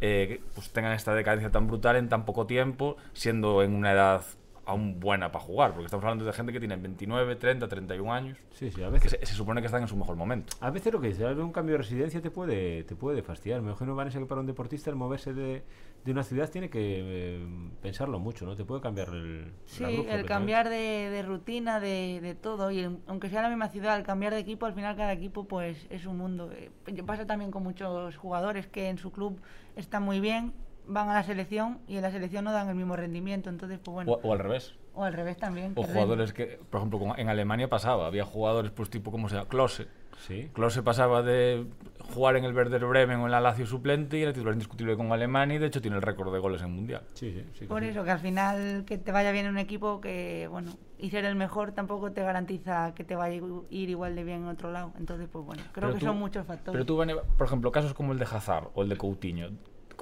eh, 0.00 0.40
pues 0.54 0.70
tengan 0.72 0.92
esta 0.92 1.14
decadencia 1.14 1.50
tan 1.50 1.66
brutal 1.66 1.96
en 1.96 2.08
tan 2.08 2.24
poco 2.24 2.46
tiempo, 2.46 2.96
siendo 3.12 3.62
en 3.62 3.74
una 3.74 3.92
edad 3.92 4.22
aún 4.64 5.00
buena 5.00 5.32
para 5.32 5.44
jugar, 5.44 5.72
porque 5.72 5.86
estamos 5.86 6.04
hablando 6.04 6.24
de 6.24 6.32
gente 6.32 6.52
que 6.52 6.60
tiene 6.60 6.76
29, 6.76 7.34
30, 7.34 7.66
31 7.66 8.12
años, 8.12 8.38
Sí, 8.52 8.70
sí, 8.70 8.80
a 8.82 8.86
que 8.86 8.92
veces, 8.92 9.10
se, 9.20 9.26
se 9.26 9.34
supone 9.34 9.60
que 9.60 9.66
están 9.66 9.82
en 9.82 9.88
su 9.88 9.96
mejor 9.96 10.14
momento. 10.14 10.54
a 10.60 10.70
veces 10.70 10.92
lo 10.92 11.00
que 11.00 11.08
dices, 11.08 11.36
un 11.36 11.50
cambio 11.50 11.72
de 11.74 11.78
residencia 11.78 12.20
te 12.22 12.30
puede, 12.30 12.84
te 12.84 12.94
puede 12.94 13.22
fastidiar. 13.22 13.60
Me 13.60 13.70
imagino, 13.70 13.96
Vanessa, 13.96 14.20
que 14.20 14.26
para 14.26 14.40
un 14.40 14.46
deportista 14.46 14.88
el 14.90 14.94
moverse 14.96 15.32
de, 15.34 15.64
de 16.04 16.10
una 16.10 16.24
ciudad 16.24 16.50
tiene 16.50 16.68
que 16.68 16.80
eh, 16.80 17.46
pensarlo 17.80 18.18
mucho, 18.18 18.44
¿no? 18.44 18.56
Te 18.56 18.64
puede 18.64 18.80
cambiar 18.80 19.08
el. 19.10 19.52
Sí, 19.66 19.84
el 19.84 20.26
cambiar 20.26 20.68
de, 20.68 21.10
de 21.10 21.22
rutina, 21.22 21.78
de, 21.78 22.20
de 22.20 22.34
todo, 22.34 22.70
y 22.72 22.82
aunque 23.06 23.28
sea 23.28 23.42
la 23.42 23.48
misma 23.48 23.68
ciudad, 23.68 23.96
el 23.96 24.02
cambiar 24.02 24.34
de 24.34 24.40
equipo, 24.40 24.66
al 24.66 24.74
final 24.74 24.96
cada 24.96 25.12
equipo 25.12 25.44
pues 25.44 25.86
es 25.90 26.06
un 26.06 26.18
mundo. 26.18 26.50
Eh, 26.52 26.70
Pasa 27.06 27.26
también 27.26 27.50
con 27.50 27.62
muchos 27.62 28.16
jugadores 28.16 28.66
que 28.66 28.88
en 28.88 28.98
su 28.98 29.12
club 29.12 29.40
están 29.76 30.02
muy 30.02 30.20
bien, 30.20 30.52
van 30.86 31.08
a 31.08 31.14
la 31.14 31.22
selección 31.22 31.78
y 31.86 31.96
en 31.96 32.02
la 32.02 32.10
selección 32.10 32.44
no 32.44 32.52
dan 32.52 32.68
el 32.68 32.74
mismo 32.74 32.96
rendimiento, 32.96 33.50
entonces 33.50 33.78
pues 33.82 33.92
bueno, 33.94 34.12
O, 34.12 34.20
o 34.28 34.32
al 34.32 34.38
revés. 34.38 34.74
o 34.94 35.04
al 35.04 35.12
revés 35.12 35.36
también. 35.36 35.72
O 35.76 35.82
jugadores 35.84 36.32
que, 36.32 36.58
por 36.70 36.78
ejemplo, 36.80 36.98
como 36.98 37.16
en 37.16 37.28
Alemania 37.28 37.68
pasaba, 37.68 38.06
había 38.06 38.24
jugadores 38.24 38.72
pues 38.72 38.90
tipo, 38.90 39.10
¿cómo 39.10 39.28
se 39.28 39.36
llama? 39.36 39.48
Klose. 39.48 39.86
Sí. 40.26 40.50
Klose 40.52 40.82
pasaba 40.82 41.22
de 41.22 41.66
jugar 42.14 42.36
en 42.36 42.44
el 42.44 42.54
Werder 42.54 42.84
Bremen 42.84 43.18
o 43.20 43.24
en 43.26 43.32
la 43.32 43.40
Lazio 43.40 43.66
suplente 43.66 44.18
y 44.18 44.22
era 44.22 44.32
titular 44.32 44.52
indiscutible 44.52 44.96
con 44.96 45.10
Alemania 45.10 45.56
y 45.56 45.58
de 45.58 45.66
hecho 45.66 45.80
tiene 45.80 45.96
el 45.96 46.02
récord 46.02 46.32
de 46.32 46.38
goles 46.38 46.62
en 46.62 46.70
Mundial. 46.70 47.02
Sí, 47.14 47.32
sí, 47.32 47.44
sí. 47.54 47.60
que 47.60 47.66
Por 47.66 47.82
sí. 47.82 47.88
eso, 47.88 48.04
que 48.04 48.10
al 48.10 48.18
final 48.20 48.84
que 48.84 48.98
te 48.98 49.10
vaya 49.10 49.32
bien 49.32 49.46
en 49.46 49.52
un 49.52 49.58
equipo 49.58 50.00
que, 50.00 50.46
bueno, 50.50 50.72
y 50.98 51.10
ser 51.10 51.24
el 51.24 51.34
mejor 51.34 51.72
tampoco 51.72 52.12
te 52.12 52.22
garantiza 52.22 52.92
que 52.94 53.02
te 53.02 53.16
vaya 53.16 53.34
a 53.42 53.46
ir 53.70 53.88
igual 53.90 54.14
de 54.14 54.22
bien 54.22 54.42
en 54.42 54.48
otro 54.48 54.70
lado. 54.70 54.92
Entonces, 54.98 55.28
pues 55.32 55.44
bueno, 55.44 55.62
creo 55.72 55.88
Pero 55.88 55.94
que 55.94 56.00
tú- 56.00 56.06
son 56.06 56.18
muchos 56.18 56.46
factores. 56.46 56.72
Pero 56.72 56.84
tú, 56.86 57.24
por 57.38 57.46
ejemplo, 57.46 57.72
casos 57.72 57.94
como 57.94 58.12
el 58.12 58.18
de 58.18 58.26
Hazard 58.26 58.68
o 58.74 58.82
el 58.82 58.90
de 58.90 58.96
Coutinho, 58.98 59.48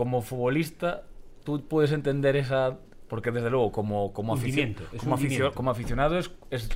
como 0.00 0.22
futbolista, 0.22 1.02
tú 1.44 1.62
puedes 1.68 1.92
entender 1.92 2.34
esa. 2.36 2.78
Porque 3.06 3.30
desde 3.32 3.50
luego, 3.50 3.70
como, 3.70 4.12
como, 4.14 4.32
aficio- 4.34 4.62
Hundimiento, 4.62 4.84
es 4.96 5.02
como, 5.02 5.14
aficio- 5.16 5.52
como 5.52 5.70
aficionado, 5.72 6.16
es, 6.18 6.30
es 6.50 6.70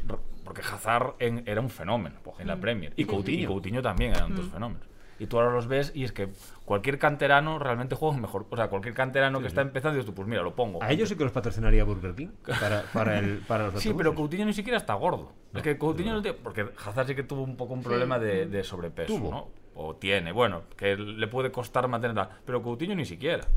porque 0.45 0.61
Hazard 0.61 1.15
en- 1.21 1.43
era 1.47 1.61
un 1.63 1.71
fenómeno 1.71 2.17
pues, 2.23 2.39
en 2.41 2.49
la 2.49 2.57
Premier. 2.57 2.93
Y 2.97 3.05
Sí, 3.05 3.09
Coutinho, 3.09 3.39
sí. 3.39 3.45
y 3.45 3.47
Coutinho 3.47 3.81
también 3.83 4.11
eran 4.15 4.35
dos 4.37 4.47
fenómenos. 4.49 4.85
Y 5.19 5.27
tú 5.27 5.39
ahora 5.39 5.53
los 5.55 5.69
ves 5.69 5.93
y 5.95 6.03
es 6.05 6.11
que 6.13 6.29
cualquier 6.67 6.99
canterano 6.99 7.59
realmente 7.61 7.95
juega 7.95 8.19
mejor. 8.19 8.47
O 8.51 8.57
sea, 8.57 8.69
cualquier 8.69 8.95
canterano 8.95 9.41
que 9.41 9.47
está 9.47 9.61
empezando, 9.63 9.95
dices 9.95 10.07
tú, 10.07 10.13
pues 10.15 10.27
mira, 10.29 10.43
lo 10.43 10.55
pongo. 10.55 10.83
A 10.83 10.91
ellos 10.91 11.09
sí 11.09 11.15
que 11.17 11.23
los 11.25 11.33
patrocinaría 11.33 11.85
Burger 11.85 12.15
King 12.17 12.29
para, 12.61 12.83
para, 12.93 13.19
el, 13.21 13.39
para 13.49 13.71
los 13.71 13.81
Sí, 13.83 13.95
pero. 13.97 14.15
Coutinho 14.15 14.45
ni 14.45 14.53
siquiera 14.53 14.77
está 14.77 14.93
gordo. 14.95 15.33
es 15.55 15.63
que 15.63 15.79
Coutinho 15.79 16.13
no 16.15 16.21
tiene- 16.21 16.37
Porque 16.43 16.67
Hazard 16.85 17.07
sí 17.07 17.15
que 17.15 17.23
tuvo 17.23 17.43
un 17.43 17.57
poco 17.57 17.73
un 17.75 17.83
problema 17.85 18.19
de, 18.19 18.47
de 18.47 18.65
sobrepeso, 18.65 19.15
Tuvo. 19.17 19.31
¿no? 19.31 19.49
O 19.75 19.97
tiene, 19.97 20.33
bueno, 20.33 20.63
que 20.77 20.97
le 20.97 21.27
puede 21.29 21.51
costar 21.53 21.89
mantenerla. 21.89 22.31
Pero 22.45 22.63
Coutinho 22.63 22.95
ni 22.95 23.05
siquiera. 23.05 23.49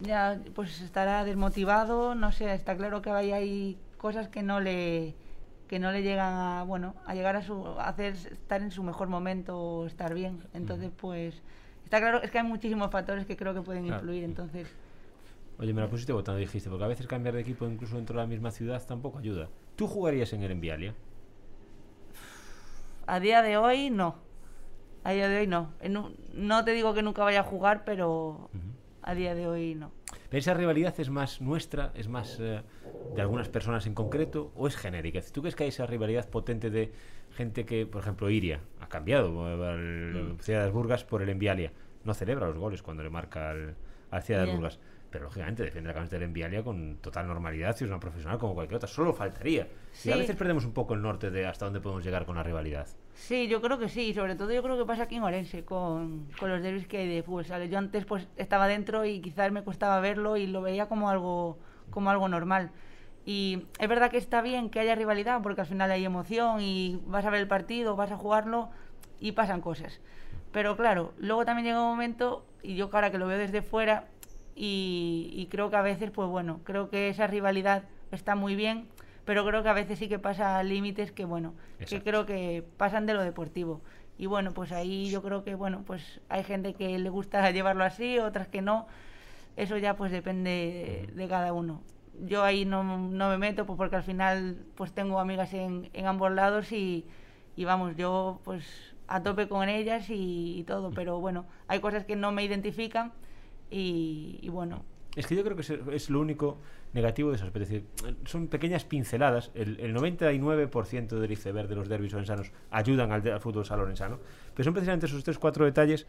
Ya, 0.00 0.40
pues 0.54 0.80
estará 0.80 1.24
desmotivado, 1.24 2.14
no 2.16 2.32
sé, 2.32 2.52
está 2.54 2.76
claro 2.76 3.02
que 3.02 3.10
hay, 3.10 3.32
hay 3.32 3.78
cosas 3.98 4.28
que 4.28 4.42
no 4.42 4.60
le 4.60 5.14
que 5.68 5.78
no 5.78 5.90
le 5.92 6.02
llegan 6.02 6.34
a, 6.34 6.64
bueno, 6.64 6.94
a 7.06 7.14
llegar 7.14 7.36
a 7.36 7.42
su 7.42 7.66
a 7.78 7.88
hacer 7.88 8.12
estar 8.14 8.60
en 8.62 8.70
su 8.72 8.82
mejor 8.82 9.08
momento 9.08 9.58
o 9.58 9.86
estar 9.86 10.12
bien. 10.14 10.44
Entonces, 10.52 10.90
pues 10.96 11.42
está 11.84 12.00
claro, 12.00 12.20
es 12.22 12.30
que 12.30 12.38
hay 12.38 12.44
muchísimos 12.44 12.90
factores 12.90 13.26
que 13.26 13.36
creo 13.36 13.54
que 13.54 13.62
pueden 13.62 13.86
Claro. 13.86 14.08
influir, 14.08 14.24
entonces 14.24 14.76
Oye, 15.58 15.72
me 15.72 15.80
la 15.80 15.88
pusiste 15.88 16.12
votando, 16.12 16.38
dijiste, 16.40 16.68
porque 16.68 16.84
a 16.84 16.88
veces 16.88 17.06
cambiar 17.06 17.34
de 17.34 17.40
equipo 17.40 17.66
incluso 17.66 17.96
dentro 17.96 18.16
de 18.16 18.22
la 18.22 18.26
misma 18.26 18.50
ciudad 18.50 18.84
tampoco 18.86 19.18
ayuda. 19.18 19.48
¿Tú 19.76 19.86
jugarías 19.86 20.32
en 20.34 20.42
el 20.42 20.50
Envialia? 20.50 20.94
a 23.06 23.20
día 23.20 23.42
de 23.42 23.56
hoy 23.56 23.90
no. 23.90 24.16
A 25.04 25.12
día 25.12 25.28
de 25.28 25.40
hoy 25.40 25.46
no. 25.46 25.72
No 26.34 26.64
te 26.64 26.72
digo 26.72 26.94
que 26.94 27.02
nunca 27.02 27.22
vaya 27.24 27.40
a 27.40 27.44
jugar, 27.44 27.84
pero 27.84 28.50
a 29.02 29.14
día 29.14 29.34
de 29.34 29.46
hoy 29.46 29.74
no. 29.74 29.90
¿Pero 30.28 30.38
esa 30.38 30.54
rivalidad 30.54 30.94
es 30.98 31.10
más 31.10 31.40
nuestra, 31.40 31.92
es 31.94 32.08
más 32.08 32.38
eh, 32.40 32.62
de 33.14 33.20
algunas 33.20 33.48
personas 33.48 33.86
en 33.86 33.94
concreto 33.94 34.50
o 34.56 34.66
es 34.66 34.76
genérica? 34.76 35.20
¿Tú 35.32 35.42
crees 35.42 35.54
que 35.54 35.64
hay 35.64 35.68
esa 35.68 35.84
rivalidad 35.86 36.28
potente 36.28 36.70
de 36.70 36.92
gente 37.32 37.66
que, 37.66 37.84
por 37.86 38.00
ejemplo, 38.02 38.30
Iria 38.30 38.60
ha 38.80 38.88
cambiado 38.88 39.28
eh, 39.76 40.34
Mm. 40.36 40.38
Ciudad 40.40 40.64
de 40.64 40.70
Burgas 40.70 41.04
por 41.04 41.22
el 41.22 41.28
Envialia? 41.28 41.72
no 42.04 42.14
celebra 42.14 42.48
los 42.48 42.58
goles 42.58 42.82
cuando 42.82 43.02
le 43.04 43.10
marca 43.10 43.50
al, 43.50 43.74
al 44.10 44.22
Ciudad 44.22 44.44
de. 44.46 44.52
Burgas. 44.52 44.78
Pero 45.12 45.24
lógicamente 45.26 45.62
defiende 45.62 45.88
la 45.88 45.94
camiseta 45.94 46.16
del 46.16 46.24
Envialia 46.24 46.64
con 46.64 46.96
total 46.96 47.26
normalidad 47.28 47.76
y 47.78 47.84
es 47.84 47.88
una 47.88 48.00
profesional 48.00 48.38
como 48.38 48.54
cualquier 48.54 48.76
otra. 48.78 48.88
Solo 48.88 49.12
faltaría. 49.12 49.64
Y 50.04 50.10
a 50.10 50.14
Sí. 50.14 50.18
veces 50.18 50.34
perdemos 50.36 50.64
un 50.64 50.72
poco 50.72 50.94
el 50.94 51.02
norte 51.02 51.30
de 51.30 51.46
hasta 51.46 51.66
dónde 51.66 51.80
podemos 51.80 52.02
llegar 52.02 52.24
con 52.24 52.34
la 52.36 52.42
rivalidad. 52.42 52.88
Sí, 53.12 53.46
yo 53.46 53.60
creo 53.60 53.78
que 53.78 53.90
sí, 53.90 54.14
sobre 54.14 54.34
todo 54.36 54.50
yo 54.52 54.62
creo 54.62 54.78
que 54.78 54.86
pasa 54.86 55.02
aquí 55.04 55.16
en 55.16 55.22
Orense 55.22 55.64
con, 55.64 56.28
con 56.40 56.48
los 56.50 56.62
derbis 56.62 56.86
que 56.88 56.96
hay 56.98 57.14
de 57.14 57.22
fútbol 57.22 57.44
sala. 57.44 57.66
Yo 57.66 57.76
antes 57.78 58.06
pues 58.06 58.26
estaba 58.36 58.66
dentro 58.66 59.04
y 59.04 59.20
quizás 59.20 59.52
me 59.52 59.62
costaba 59.62 60.00
verlo 60.00 60.38
y 60.38 60.46
lo 60.46 60.62
veía 60.62 60.86
como 60.88 61.10
algo, 61.10 61.58
como 61.90 62.10
algo 62.10 62.26
normal. 62.28 62.70
Y 63.26 63.66
es 63.78 63.88
verdad 63.88 64.10
que 64.10 64.16
está 64.16 64.40
bien 64.40 64.70
que 64.70 64.80
haya 64.80 64.94
rivalidad 64.94 65.42
porque 65.42 65.60
al 65.60 65.66
final 65.66 65.90
hay 65.90 66.04
emoción 66.04 66.60
y 66.62 67.00
vas 67.06 67.24
a 67.26 67.30
ver 67.30 67.40
el 67.42 67.48
partido, 67.48 67.94
vas 67.96 68.10
a 68.10 68.16
jugarlo 68.16 68.70
y 69.20 69.32
pasan 69.32 69.60
cosas. 69.60 70.00
Pero 70.52 70.76
claro, 70.76 71.12
luego 71.18 71.44
también 71.44 71.66
llega 71.66 71.80
un 71.82 71.88
momento, 71.88 72.44
y 72.62 72.76
yo 72.76 72.90
ahora 72.92 73.10
que 73.10 73.18
lo 73.18 73.26
veo 73.26 73.38
desde 73.38 73.62
fuera, 73.62 74.08
y, 74.54 75.30
y 75.34 75.46
creo 75.46 75.70
que 75.70 75.76
a 75.76 75.82
veces, 75.82 76.10
pues 76.10 76.28
bueno, 76.28 76.60
creo 76.64 76.90
que 76.90 77.08
esa 77.08 77.26
rivalidad 77.26 77.84
está 78.10 78.34
muy 78.34 78.54
bien, 78.56 78.88
pero 79.24 79.44
creo 79.46 79.62
que 79.62 79.68
a 79.68 79.72
veces 79.72 79.98
sí 79.98 80.08
que 80.08 80.18
pasa 80.18 80.62
límites 80.62 81.12
que, 81.12 81.24
bueno, 81.24 81.54
que 81.78 81.82
Exacto. 81.84 82.04
creo 82.10 82.26
que 82.26 82.64
pasan 82.76 83.06
de 83.06 83.14
lo 83.14 83.22
deportivo. 83.22 83.80
Y 84.18 84.26
bueno, 84.26 84.52
pues 84.52 84.72
ahí 84.72 85.10
yo 85.10 85.22
creo 85.22 85.42
que, 85.44 85.54
bueno, 85.54 85.82
pues 85.86 86.20
hay 86.28 86.44
gente 86.44 86.74
que 86.74 86.98
le 86.98 87.08
gusta 87.10 87.50
llevarlo 87.52 87.84
así, 87.84 88.18
otras 88.18 88.48
que 88.48 88.62
no. 88.62 88.86
Eso 89.56 89.76
ya 89.78 89.96
pues 89.96 90.10
depende 90.12 91.06
de, 91.10 91.12
de 91.14 91.28
cada 91.28 91.52
uno. 91.52 91.82
Yo 92.26 92.42
ahí 92.44 92.64
no, 92.64 92.82
no 92.84 93.28
me 93.30 93.38
meto 93.38 93.66
pues 93.66 93.76
porque 93.76 93.96
al 93.96 94.02
final 94.02 94.64
pues 94.74 94.92
tengo 94.92 95.18
amigas 95.18 95.52
en, 95.54 95.90
en 95.92 96.06
ambos 96.06 96.30
lados 96.32 96.72
y, 96.72 97.06
y 97.56 97.64
vamos, 97.64 97.96
yo 97.96 98.40
pues 98.44 98.94
a 99.08 99.22
tope 99.22 99.48
con 99.48 99.68
ellas 99.68 100.08
y, 100.10 100.58
y 100.58 100.64
todo. 100.64 100.90
Pero 100.90 101.20
bueno, 101.20 101.46
hay 101.68 101.80
cosas 101.80 102.04
que 102.04 102.16
no 102.16 102.32
me 102.32 102.44
identifican 102.44 103.12
y, 103.72 104.48
bueno, 104.48 104.84
Es 105.16 105.26
que 105.26 105.34
yo 105.36 105.42
creo 105.44 105.56
que 105.56 105.62
es, 105.94 106.08
lo 106.10 106.20
único 106.20 106.58
negativo 106.94 107.30
de 107.30 107.36
eso. 107.36 107.46
Es 107.46 107.52
decir, 107.52 107.84
son 108.24 108.48
pequeñas 108.48 108.84
pinceladas. 108.84 109.50
El, 109.54 109.78
el 109.80 109.94
99% 109.94 111.18
del 111.18 111.32
iceberg 111.32 111.68
de 111.68 111.74
los 111.74 111.88
derbis 111.88 112.14
orensanos 112.14 112.50
ayudan 112.70 113.12
al, 113.12 113.22
de- 113.22 113.32
al 113.32 113.40
fútbol. 113.40 113.64
Pero 113.66 114.64
son 114.64 114.72
precisamente 114.72 115.06
esos 115.06 115.24
3-4 115.26 115.64
detalles 115.64 116.06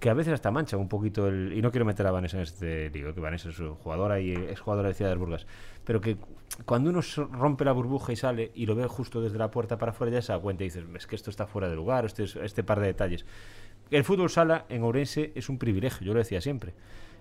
que 0.00 0.10
a 0.10 0.14
veces 0.14 0.32
hasta 0.32 0.50
manchan 0.50 0.80
un 0.80 0.88
poquito. 0.88 1.28
Y 1.32 1.62
no 1.62 1.70
quiero 1.70 1.84
meter 1.84 2.06
a 2.06 2.10
Vanessa 2.10 2.36
en 2.36 2.42
este 2.42 2.90
lío, 2.90 3.14
que 3.14 3.20
Vanessa 3.20 3.48
es 3.50 3.56
jugadora 3.82 4.18
y 4.20 4.32
es 4.32 4.58
jugadora 4.60 4.88
de 4.88 4.94
Ciudad 4.94 5.10
de 5.12 5.16
Burgas. 5.16 5.46
Pero 5.84 6.00
que 6.00 6.16
cuando 6.66 6.90
uno 6.90 7.00
rompe 7.30 7.64
la 7.64 7.72
burbuja 7.72 8.12
y 8.12 8.16
sale 8.16 8.50
y 8.54 8.66
lo 8.66 8.74
ve 8.74 8.86
justo 8.88 9.20
desde 9.22 9.38
la 9.38 9.50
puerta 9.52 9.78
para 9.78 9.92
afuera, 9.92 10.12
ya 10.12 10.20
se 10.22 10.32
da 10.32 10.40
cuenta 10.40 10.64
y 10.64 10.66
dices, 10.66 10.84
es 10.96 11.06
que 11.06 11.14
esto 11.16 11.30
está 11.30 11.46
fuera 11.46 11.68
de 11.68 11.76
lugar, 11.76 12.04
este, 12.04 12.24
es- 12.24 12.34
este 12.36 12.64
par 12.64 12.80
de 12.80 12.86
detalles. 12.88 13.24
El 13.92 14.04
fútbol 14.04 14.30
sala 14.30 14.64
en 14.70 14.82
Ourense 14.84 15.32
es 15.34 15.50
un 15.50 15.58
privilegio, 15.58 16.06
yo 16.06 16.14
lo 16.14 16.18
decía 16.18 16.40
siempre. 16.40 16.72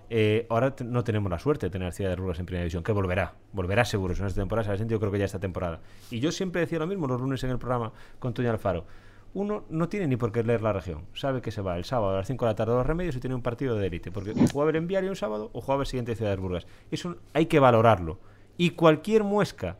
Eh, 0.10 0.46
ahora 0.50 0.74
no 0.86 1.04
tenemos 1.04 1.30
la 1.30 1.38
suerte 1.38 1.66
de 1.66 1.70
tener 1.70 1.92
Ciudad 1.92 2.16
de 2.16 2.16
en 2.16 2.46
primera 2.46 2.64
división, 2.64 2.82
que 2.82 2.94
volverá, 2.94 3.34
volverá 3.52 3.84
seguro, 3.84 4.16
si 4.16 4.22
no 4.22 4.28
esta 4.28 4.40
temporada, 4.40 4.66
se 4.66 4.72
ha 4.72 4.78
sentido 4.78 4.98
creo 4.98 5.12
que 5.12 5.20
ya 5.20 5.26
esta 5.26 5.42
temporada. 5.42 5.82
Y 6.12 6.22
yo 6.22 6.32
siempre 6.32 6.62
decía 6.62 6.80
lo 6.80 6.88
mismo 6.88 7.08
los 7.08 7.20
lunes 7.20 7.44
en 7.44 7.50
el 7.50 7.60
programa 7.60 7.92
con 8.20 8.34
Toño 8.34 8.50
Alfaro. 8.50 8.86
Uno 9.34 9.66
no 9.70 9.90
tiene 9.90 10.08
ni 10.08 10.16
por 10.16 10.32
qué 10.32 10.44
leer 10.44 10.62
la 10.62 10.72
región, 10.72 11.04
sabe 11.14 11.42
que 11.42 11.52
se 11.52 11.62
va 11.62 11.76
el 11.76 11.84
sábado 11.84 12.14
a 12.14 12.20
las 12.20 12.28
5 12.28 12.46
de 12.46 12.52
la 12.52 12.56
tarde 12.56 12.72
a 12.72 12.78
los 12.78 12.86
remedios 12.86 13.18
y 13.18 13.20
tiene 13.20 13.36
un 13.36 13.42
partido 13.42 13.76
de 13.76 13.88
élite, 13.88 14.10
porque 14.10 14.32
o 14.32 14.48
jugaba 14.50 14.70
el 14.70 14.78
enviario 14.78 15.10
un 15.10 15.18
sábado 15.18 15.50
o 15.52 15.60
jugaba 15.60 15.84
el 15.84 15.88
siguiente 15.88 16.16
Ciudad 16.16 16.32
de 16.32 16.38
Burgas. 16.38 16.68
Eso 16.90 17.18
hay 17.34 17.48
que 17.48 17.60
valorarlo. 17.60 18.18
Y 18.58 18.70
cualquier 18.70 19.26
muesca 19.26 19.76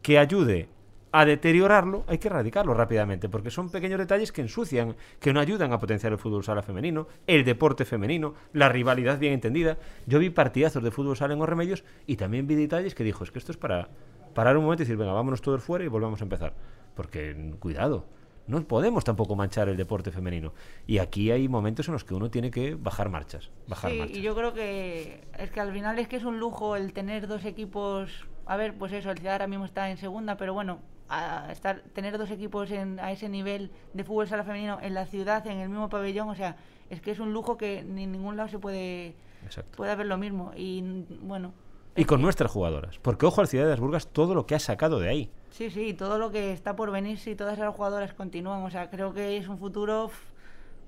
que 0.00 0.20
ayude 0.20 0.68
a 1.12 1.24
deteriorarlo, 1.24 2.04
hay 2.08 2.18
que 2.18 2.28
erradicarlo 2.28 2.74
rápidamente, 2.74 3.28
porque 3.28 3.50
son 3.50 3.70
pequeños 3.70 3.98
detalles 3.98 4.32
que 4.32 4.42
ensucian, 4.42 4.96
que 5.20 5.32
no 5.32 5.40
ayudan 5.40 5.72
a 5.72 5.78
potenciar 5.78 6.12
el 6.12 6.18
fútbol 6.18 6.44
sala 6.44 6.62
femenino, 6.62 7.06
el 7.26 7.44
deporte 7.44 7.84
femenino, 7.84 8.34
la 8.52 8.68
rivalidad 8.68 9.18
bien 9.18 9.32
entendida. 9.32 9.78
Yo 10.06 10.18
vi 10.18 10.30
partidazos 10.30 10.82
de 10.82 10.90
fútbol 10.90 11.16
sala 11.16 11.32
en 11.34 11.38
los 11.40 11.48
remedios 11.48 11.84
y 12.06 12.16
también 12.16 12.46
vi 12.46 12.54
detalles 12.54 12.94
que 12.94 13.04
dijo, 13.04 13.24
es 13.24 13.30
que 13.30 13.38
esto 13.38 13.52
es 13.52 13.58
para 13.58 13.88
parar 14.34 14.56
un 14.56 14.64
momento 14.64 14.82
y 14.82 14.84
decir, 14.84 14.98
venga, 14.98 15.12
vámonos 15.12 15.40
todos 15.40 15.62
fuera 15.62 15.84
y 15.84 15.88
volvamos 15.88 16.20
a 16.20 16.24
empezar. 16.24 16.52
Porque, 16.94 17.54
cuidado, 17.60 18.04
no 18.46 18.60
podemos 18.62 19.02
tampoco 19.04 19.34
manchar 19.36 19.68
el 19.68 19.76
deporte 19.76 20.10
femenino. 20.10 20.52
Y 20.86 20.98
aquí 20.98 21.30
hay 21.30 21.48
momentos 21.48 21.88
en 21.88 21.92
los 21.94 22.04
que 22.04 22.14
uno 22.14 22.30
tiene 22.30 22.50
que 22.50 22.74
bajar 22.74 23.08
marchas. 23.08 23.50
Bajar 23.66 23.90
Sí, 23.90 23.98
marchas. 23.98 24.16
y 24.16 24.22
yo 24.22 24.34
creo 24.34 24.52
que 24.52 25.22
es 25.38 25.50
que 25.50 25.60
al 25.60 25.72
final 25.72 25.98
es 25.98 26.08
que 26.08 26.16
es 26.16 26.24
un 26.24 26.38
lujo 26.38 26.76
el 26.76 26.92
tener 26.92 27.26
dos 27.26 27.44
equipos. 27.44 28.26
A 28.44 28.56
ver, 28.56 28.74
pues 28.74 28.92
eso, 28.92 29.10
el 29.10 29.18
Ciudad 29.18 29.34
ahora 29.34 29.46
mismo 29.46 29.64
está 29.64 29.90
en 29.90 29.96
segunda, 29.96 30.36
pero 30.36 30.52
bueno, 30.54 30.80
a 31.08 31.50
estar, 31.52 31.80
tener 31.92 32.18
dos 32.18 32.30
equipos 32.30 32.70
en, 32.70 32.98
a 33.00 33.12
ese 33.12 33.28
nivel 33.28 33.70
de 33.94 34.04
fútbol 34.04 34.26
sala 34.28 34.44
femenino 34.44 34.78
en 34.82 34.94
la 34.94 35.06
ciudad, 35.06 35.46
en 35.46 35.58
el 35.58 35.68
mismo 35.68 35.88
pabellón, 35.88 36.28
o 36.28 36.34
sea, 36.34 36.56
es 36.90 37.00
que 37.00 37.10
es 37.12 37.18
un 37.20 37.32
lujo 37.32 37.56
que 37.56 37.82
ni 37.82 38.04
en 38.04 38.12
ningún 38.12 38.36
lado 38.36 38.48
se 38.48 38.58
puede, 38.58 39.14
Exacto. 39.44 39.76
puede 39.76 39.92
haber 39.92 40.06
lo 40.06 40.18
mismo. 40.18 40.52
Y 40.56 40.82
bueno, 41.22 41.52
Y 41.96 42.04
con 42.04 42.20
nuestras 42.20 42.50
jugadoras. 42.50 42.98
Porque 42.98 43.26
ojo 43.26 43.40
al 43.40 43.48
Ciudad 43.48 43.64
de 43.64 43.70
las 43.70 43.80
Burgas 43.80 44.08
todo 44.08 44.34
lo 44.34 44.46
que 44.46 44.54
ha 44.54 44.58
sacado 44.60 44.98
de 45.00 45.08
ahí. 45.08 45.30
sí, 45.50 45.70
sí, 45.70 45.94
todo 45.94 46.18
lo 46.18 46.30
que 46.30 46.52
está 46.52 46.76
por 46.76 46.90
venir, 46.90 47.18
si 47.18 47.34
todas 47.34 47.58
las 47.58 47.74
jugadoras 47.74 48.12
continúan, 48.12 48.62
o 48.62 48.70
sea, 48.70 48.90
creo 48.90 49.14
que 49.14 49.36
es 49.36 49.48
un 49.48 49.58
futuro 49.58 50.10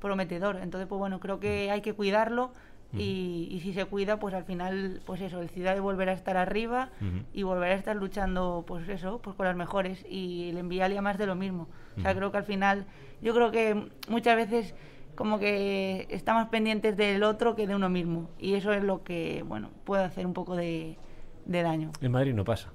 prometedor. 0.01 0.57
Entonces, 0.57 0.87
pues 0.89 0.99
bueno, 0.99 1.19
creo 1.21 1.41
que 1.41 1.71
hay 1.71 1.81
que 1.81 1.95
cuidarlo. 1.95 2.53
Y, 2.97 3.49
y 3.51 3.61
si 3.61 3.75
se 3.75 3.85
cuida, 3.85 4.19
pues 4.19 4.33
al 4.35 4.45
final, 4.45 5.03
pues 5.05 5.21
eso, 5.21 5.43
el 5.43 5.51
Ciudad 5.51 5.79
volverá 5.81 6.13
a 6.13 6.15
estar 6.15 6.39
arriba 6.39 6.89
Ujú. 7.03 7.25
y 7.35 7.43
volverá 7.43 7.75
a 7.75 7.77
estar 7.77 7.95
luchando, 7.95 8.65
pues 8.67 8.89
eso, 8.89 9.21
pues 9.23 9.37
con 9.37 9.45
las 9.45 9.55
mejores. 9.57 10.07
Y 10.09 10.49
el 10.49 10.57
Envialia 10.59 11.03
más 11.03 11.19
de 11.19 11.27
lo 11.27 11.35
mismo. 11.35 11.69
O 11.99 12.01
sea, 12.01 12.15
creo 12.15 12.31
que 12.33 12.39
al 12.39 12.45
final, 12.45 12.87
yo 13.21 13.35
creo 13.35 13.51
que 13.51 13.91
muchas 14.09 14.37
veces 14.37 14.75
como 15.15 15.39
que 15.39 16.07
estamos 16.11 16.49
pendientes 16.49 16.97
del 16.97 17.25
otro 17.25 17.57
que 17.57 17.67
de 17.67 17.75
uno 17.75 17.89
mismo. 17.91 18.31
Y 18.39 18.55
eso 18.55 18.73
es 18.73 18.83
lo 18.83 19.03
que, 19.03 19.45
bueno, 19.47 19.71
puede 19.85 20.05
hacer 20.05 20.25
un 20.27 20.33
poco 20.33 20.57
de, 20.57 20.97
de 21.45 21.63
daño. 21.63 21.91
En 22.01 22.13
Madrid 22.13 22.33
no 22.33 22.45
pasa. 22.45 22.73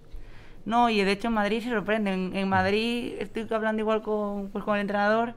No, 0.65 0.89
y 0.89 1.01
de 1.03 1.11
hecho 1.11 1.29
en 1.29 1.33
Madrid 1.33 1.61
se 1.61 1.69
sorprenden. 1.69 2.35
En 2.35 2.49
Madrid 2.49 3.13
estoy 3.19 3.47
hablando 3.49 3.81
igual 3.81 4.01
con, 4.01 4.49
pues, 4.49 4.63
con 4.63 4.75
el 4.75 4.81
entrenador 4.81 5.33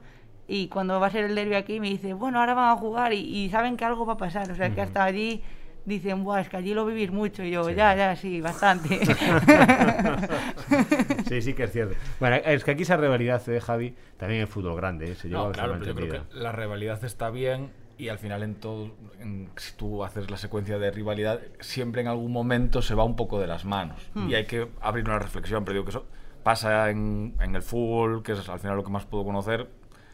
y 0.47 0.67
cuando 0.69 0.99
va 0.99 1.07
a 1.07 1.11
ser 1.11 1.25
el 1.25 1.35
derbi 1.35 1.55
aquí 1.55 1.79
me 1.79 1.89
dice, 1.89 2.13
bueno, 2.13 2.39
ahora 2.39 2.53
van 2.53 2.69
a 2.69 2.75
jugar 2.77 3.13
y, 3.13 3.19
y 3.19 3.49
saben 3.49 3.77
que 3.77 3.85
algo 3.85 4.05
va 4.05 4.13
a 4.13 4.17
pasar. 4.17 4.49
O 4.51 4.55
sea, 4.55 4.73
que 4.73 4.81
hasta 4.81 5.03
allí 5.03 5.43
dicen, 5.85 6.23
Buah, 6.23 6.41
es 6.41 6.49
que 6.49 6.57
allí 6.57 6.73
lo 6.73 6.85
vivís 6.85 7.11
mucho. 7.11 7.43
Y 7.43 7.51
yo, 7.51 7.67
Sí. 7.69 7.75
ya, 7.75 7.95
ya, 7.95 8.15
sí, 8.15 8.41
bastante. 8.41 8.99
sí, 11.27 11.41
sí 11.41 11.53
que 11.53 11.63
es 11.63 11.71
cierto. 11.71 11.95
Bueno, 12.19 12.37
es 12.37 12.63
que 12.63 12.71
aquí 12.71 12.83
esa 12.83 12.97
rivalidad, 12.97 13.47
eh, 13.49 13.59
Javi, 13.61 13.95
también 14.17 14.41
en 14.41 14.47
fútbol 14.47 14.75
grande, 14.75 15.11
eh, 15.11 15.15
se 15.15 15.29
lleva 15.29 15.45
No, 15.47 15.51
claro, 15.51 15.73
pero 15.79 15.85
yo 15.85 15.95
creo 15.95 16.27
que 16.29 16.35
la 16.37 16.51
rivalidad 16.51 17.03
está 17.03 17.29
bien 17.29 17.71
y 17.97 18.09
al 18.09 18.19
final 18.19 18.43
en 18.43 18.55
todo, 18.55 18.91
en- 19.19 19.49
si 19.57 19.75
tú 19.75 20.03
haces 20.03 20.29
la 20.29 20.37
secuencia 20.37 20.77
de 20.77 20.91
rivalidad, 20.91 21.39
siempre 21.59 22.01
en 22.01 22.07
algún 22.07 22.31
momento 22.31 22.81
se 22.81 22.95
va 22.95 23.03
un 23.03 23.15
poco 23.15 23.39
de 23.39 23.47
las 23.47 23.65
manos 23.65 24.09
y 24.15 24.33
hay 24.35 24.45
que 24.45 24.67
abrir 24.81 25.05
una 25.05 25.19
reflexión, 25.19 25.63
pero 25.65 25.73
digo 25.73 25.85
que 25.85 25.91
eso 25.91 26.05
pasa 26.43 26.89
en, 26.89 27.35
en 27.41 27.55
el 27.55 27.61
fútbol, 27.61 28.23
que 28.23 28.33
es 28.33 28.47
al 28.49 28.59
final 28.59 28.77
lo 28.77 28.83
que 28.83 28.91
más 28.91 29.05
puedo 29.05 29.25
conocer. 29.25 29.67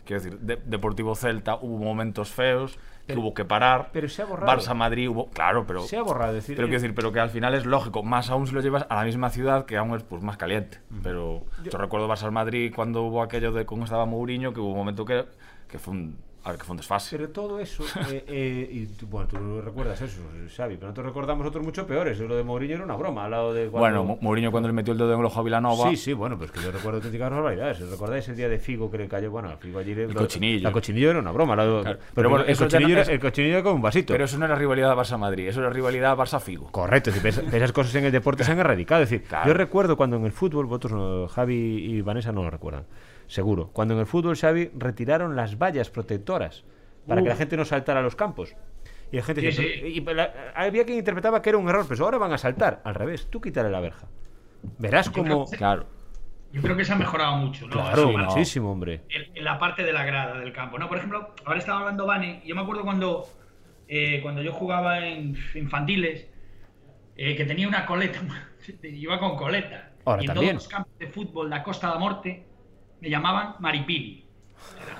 Quiero 0.05 0.21
decir, 0.21 0.39
de- 0.39 0.57
Deportivo 0.65 1.15
Celta 1.15 1.55
hubo 1.55 1.77
momentos 1.77 2.29
feos 2.31 2.73
que 2.75 2.79
Pero- 3.07 3.21
hubo 3.21 3.33
que 3.33 3.45
parar. 3.45 3.89
pero 3.93 4.07
se 4.09 4.21
ha 4.21 4.25
borrado. 4.25 4.51
Barça 4.59 4.73
Madrid 4.75 5.09
hubo, 5.09 5.29
claro, 5.29 5.65
pero 5.67 5.81
Se 5.83 5.97
ha 5.97 6.01
borrado, 6.03 6.33
decir, 6.33 6.55
pero 6.55 6.67
eh, 6.67 6.69
quiero 6.69 6.81
decir, 6.81 6.95
pero 6.95 7.11
que 7.11 7.19
al 7.19 7.29
final 7.29 7.53
es 7.53 7.65
lógico, 7.65 8.01
más 8.03 8.29
aún 8.29 8.47
si 8.47 8.53
lo 8.53 8.61
llevas 8.61 8.85
a 8.89 8.95
la 8.95 9.03
misma 9.03 9.29
ciudad 9.29 9.65
que 9.65 9.77
aún 9.77 9.93
es 9.95 10.03
pues 10.03 10.21
más 10.23 10.37
caliente. 10.37 10.79
Pero 11.03 11.43
yo, 11.63 11.77
recuerdo 11.77 12.07
Barça 12.07 12.31
Madrid 12.31 12.71
cuando 12.75 13.03
hubo 13.03 13.21
aquello 13.21 13.51
de 13.51 13.65
cómo 13.65 13.83
estaba 13.85 14.05
Mourinho, 14.05 14.53
que 14.53 14.59
hubo 14.61 14.69
un 14.71 14.77
momento 14.77 15.05
que, 15.05 15.25
que 15.67 15.79
fue 15.79 15.93
un 15.93 16.17
a 16.45 16.51
ver, 16.51 16.59
fue 16.61 16.73
un 16.73 16.77
desfase. 16.77 17.17
Pero 17.17 17.29
todo 17.29 17.59
eso, 17.59 17.83
eh, 18.11 18.23
eh, 18.27 18.69
y 18.71 18.85
tú, 18.87 19.07
bueno, 19.07 19.27
tú 19.27 19.61
recuerdas 19.61 20.01
eso, 20.01 20.21
Xavi, 20.55 20.75
pero 20.75 20.87
nosotros 20.87 21.05
recordamos 21.07 21.47
otros 21.47 21.63
mucho 21.63 21.87
peores. 21.87 22.19
Lo 22.19 22.35
de 22.35 22.43
Mourinho 22.43 22.75
era 22.75 22.83
una 22.83 22.95
broma 22.95 23.25
al 23.25 23.31
lado 23.31 23.53
de 23.53 23.67
cuando... 23.67 23.79
Bueno, 23.79 24.03
Mo- 24.03 24.17
Mourinho 24.21 24.51
cuando 24.51 24.67
le 24.67 24.73
metió 24.73 24.91
el 24.91 24.97
dedo 24.99 25.13
en 25.13 25.19
el 25.19 25.25
ojo 25.25 25.39
a 25.39 25.43
Villanova. 25.43 25.89
Sí, 25.89 25.95
sí, 25.97 26.13
bueno, 26.13 26.37
pues 26.37 26.51
que 26.51 26.61
yo 26.61 26.71
recuerdo 26.71 26.97
auténticas 26.97 27.31
barbaridades. 27.31 27.79
¿Recordáis 27.89 28.27
el 28.29 28.35
día 28.35 28.49
de 28.49 28.59
Figo 28.59 28.91
que 28.91 28.97
le 28.97 29.07
cayó? 29.07 29.31
Bueno, 29.31 29.55
Figo 29.57 29.79
allí... 29.79 29.95
le- 29.95 30.03
El 30.03 30.13
cochinillo. 30.15 30.63
La 30.63 30.71
cochinillo 30.71 31.09
era 31.11 31.19
una 31.19 31.31
broma. 31.31 31.55
la- 31.55 31.81
Claro, 31.81 31.99
pero 32.13 32.29
bueno, 32.29 32.45
el, 32.45 32.57
cochinillo 32.57 32.87
no 32.87 32.93
era, 32.93 33.01
es- 33.03 33.09
el 33.09 33.19
cochinillo 33.19 33.53
era 33.55 33.63
como 33.63 33.75
un 33.75 33.81
vasito. 33.81 34.13
Pero 34.13 34.25
eso 34.25 34.37
no 34.37 34.45
era 34.45 34.55
rivalidad 34.55 34.95
Barça-Madrid, 34.95 35.47
eso 35.47 35.59
era 35.61 35.69
rivalidad 35.69 36.17
Barça-Figo. 36.17 36.69
Correcto, 36.71 37.09
es 37.09 37.23
esas 37.25 37.71
cosas 37.71 37.95
en 37.95 38.05
el 38.05 38.11
deporte 38.11 38.43
se 38.43 38.51
han 38.51 38.59
erradicado. 38.59 39.01
Es 39.03 39.09
decir, 39.09 39.25
Claro. 39.29 39.47
yo 39.47 39.53
recuerdo 39.53 39.95
cuando 39.97 40.17
en 40.17 40.25
el 40.25 40.31
fútbol, 40.33 40.65
vosotros, 40.65 40.91
no, 40.91 41.27
Javi 41.27 41.55
y 41.55 42.01
Vanessa 42.01 42.31
no 42.31 42.43
lo 42.43 42.49
recuerdan, 42.49 42.83
seguro, 43.27 43.69
cuando 43.73 43.93
en 43.93 43.99
el 44.01 44.05
fútbol, 44.05 44.35
Xavi, 44.37 44.71
retiraron 44.75 45.35
las 45.35 45.57
vallas 45.57 45.89
protectoras 45.89 46.63
para 47.07 47.21
que 47.21 47.29
la 47.29 47.35
gente 47.35 47.57
no 47.57 47.65
saltara 47.65 47.99
a 47.99 48.03
los 48.03 48.15
campos. 48.15 48.55
Y 49.11 49.17
la 49.17 49.23
gente 49.23 49.41
Sí, 49.41 49.47
decía, 49.47 49.63
sí. 49.93 50.01
pero- 50.01 50.13
y 50.13 50.15
la- 50.15 50.33
había 50.55 50.85
quien 50.85 50.97
interpretaba 50.97 51.41
que 51.41 51.49
era 51.49 51.57
un 51.57 51.67
error, 51.69 51.85
pero 51.87 52.05
ahora 52.05 52.17
van 52.17 52.33
a 52.33 52.37
saltar. 52.37 52.81
Al 52.83 52.95
revés, 52.95 53.27
tú 53.29 53.39
quítale 53.41 53.69
la 53.69 53.79
verja. 53.79 54.07
Verás 54.79 55.09
creo 55.09 55.45
Claro. 55.45 55.85
Yo 56.51 56.61
creo 56.61 56.77
que 56.77 56.85
se 56.85 56.93
ha 56.93 56.95
mejorado 56.95 57.35
mucho, 57.37 57.65
¿no? 57.67 57.71
Claro, 57.73 58.11
muchísimo, 58.11 58.71
hombre. 58.71 59.01
en, 59.09 59.35
en 59.37 59.43
la 59.43 59.57
parte 59.57 59.83
de 59.83 59.91
la 59.91 60.05
grada 60.05 60.39
del 60.39 60.53
campo. 60.53 60.77
No, 60.77 60.87
por 60.87 60.97
ejemplo, 60.97 61.33
ahora 61.45 61.57
estaba 61.59 61.79
hablando 61.79 62.05
Vane, 62.05 62.41
yo 62.45 62.55
me 62.55 62.61
acuerdo 62.61 62.83
cuando, 62.83 63.27
eh, 63.87 64.19
cuando 64.21 64.41
yo 64.43 64.53
jugaba 64.53 64.99
en 65.05 65.35
infantiles, 65.55 66.27
eh, 67.17 67.35
que 67.35 67.45
tenía 67.45 67.67
una 67.67 67.85
coleta, 67.87 68.19
iba 68.83 69.19
con 69.19 69.35
coleta. 69.35 69.89
Ahora 70.05 70.21
y 70.21 70.25
en 70.25 70.27
también. 70.33 70.51
todos 70.53 70.63
los 70.65 70.67
campos 70.73 70.93
de 70.99 71.07
fútbol 71.07 71.49
de 71.49 71.55
la 71.57 71.63
Costa 71.63 71.87
da 71.89 71.97
Morte 71.97 72.45
me 73.03 73.09
llamaban 73.09 73.55
Maripili. 73.59 74.23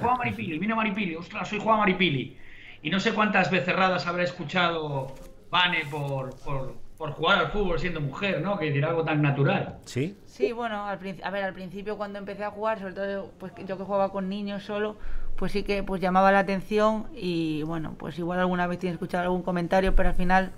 Juega 0.01 0.17
Maripili, 0.17 0.59
viene 0.59 0.75
Maripili, 0.75 1.15
ostras, 1.15 1.47
soy 1.47 1.59
Juan 1.59 1.79
Maripili. 1.79 2.37
Y 2.81 2.89
no 2.89 2.99
sé 2.99 3.13
cuántas 3.13 3.49
becerradas 3.49 4.05
habrá 4.07 4.23
escuchado 4.23 5.15
Vane 5.49 5.85
por, 5.89 6.35
por, 6.41 6.75
por 6.97 7.11
jugar 7.11 7.39
al 7.39 7.47
fútbol 7.51 7.79
siendo 7.79 8.01
mujer, 8.01 8.41
¿no? 8.41 8.59
Que 8.59 8.65
decir 8.65 8.83
algo 8.83 9.05
tan 9.05 9.21
natural. 9.21 9.77
¿Sí? 9.85 10.17
Sí, 10.25 10.51
bueno, 10.51 10.85
al 10.85 10.99
a 11.23 11.29
ver, 11.29 11.43
al 11.45 11.53
principio 11.53 11.95
cuando 11.95 12.19
empecé 12.19 12.43
a 12.43 12.51
jugar, 12.51 12.79
sobre 12.79 12.93
todo 12.93 13.31
pues 13.39 13.53
yo 13.65 13.77
que 13.77 13.83
jugaba 13.85 14.11
con 14.11 14.27
niños 14.27 14.63
solo, 14.63 14.97
pues 15.37 15.53
sí 15.53 15.63
que 15.63 15.81
pues 15.81 16.01
llamaba 16.01 16.33
la 16.33 16.39
atención 16.39 17.07
y 17.15 17.63
bueno, 17.63 17.95
pues 17.97 18.19
igual 18.19 18.41
alguna 18.41 18.67
vez 18.67 18.79
tienes 18.79 18.97
que 18.97 19.05
escuchar 19.05 19.23
algún 19.23 19.43
comentario, 19.43 19.95
pero 19.95 20.09
al 20.09 20.15
final 20.15 20.51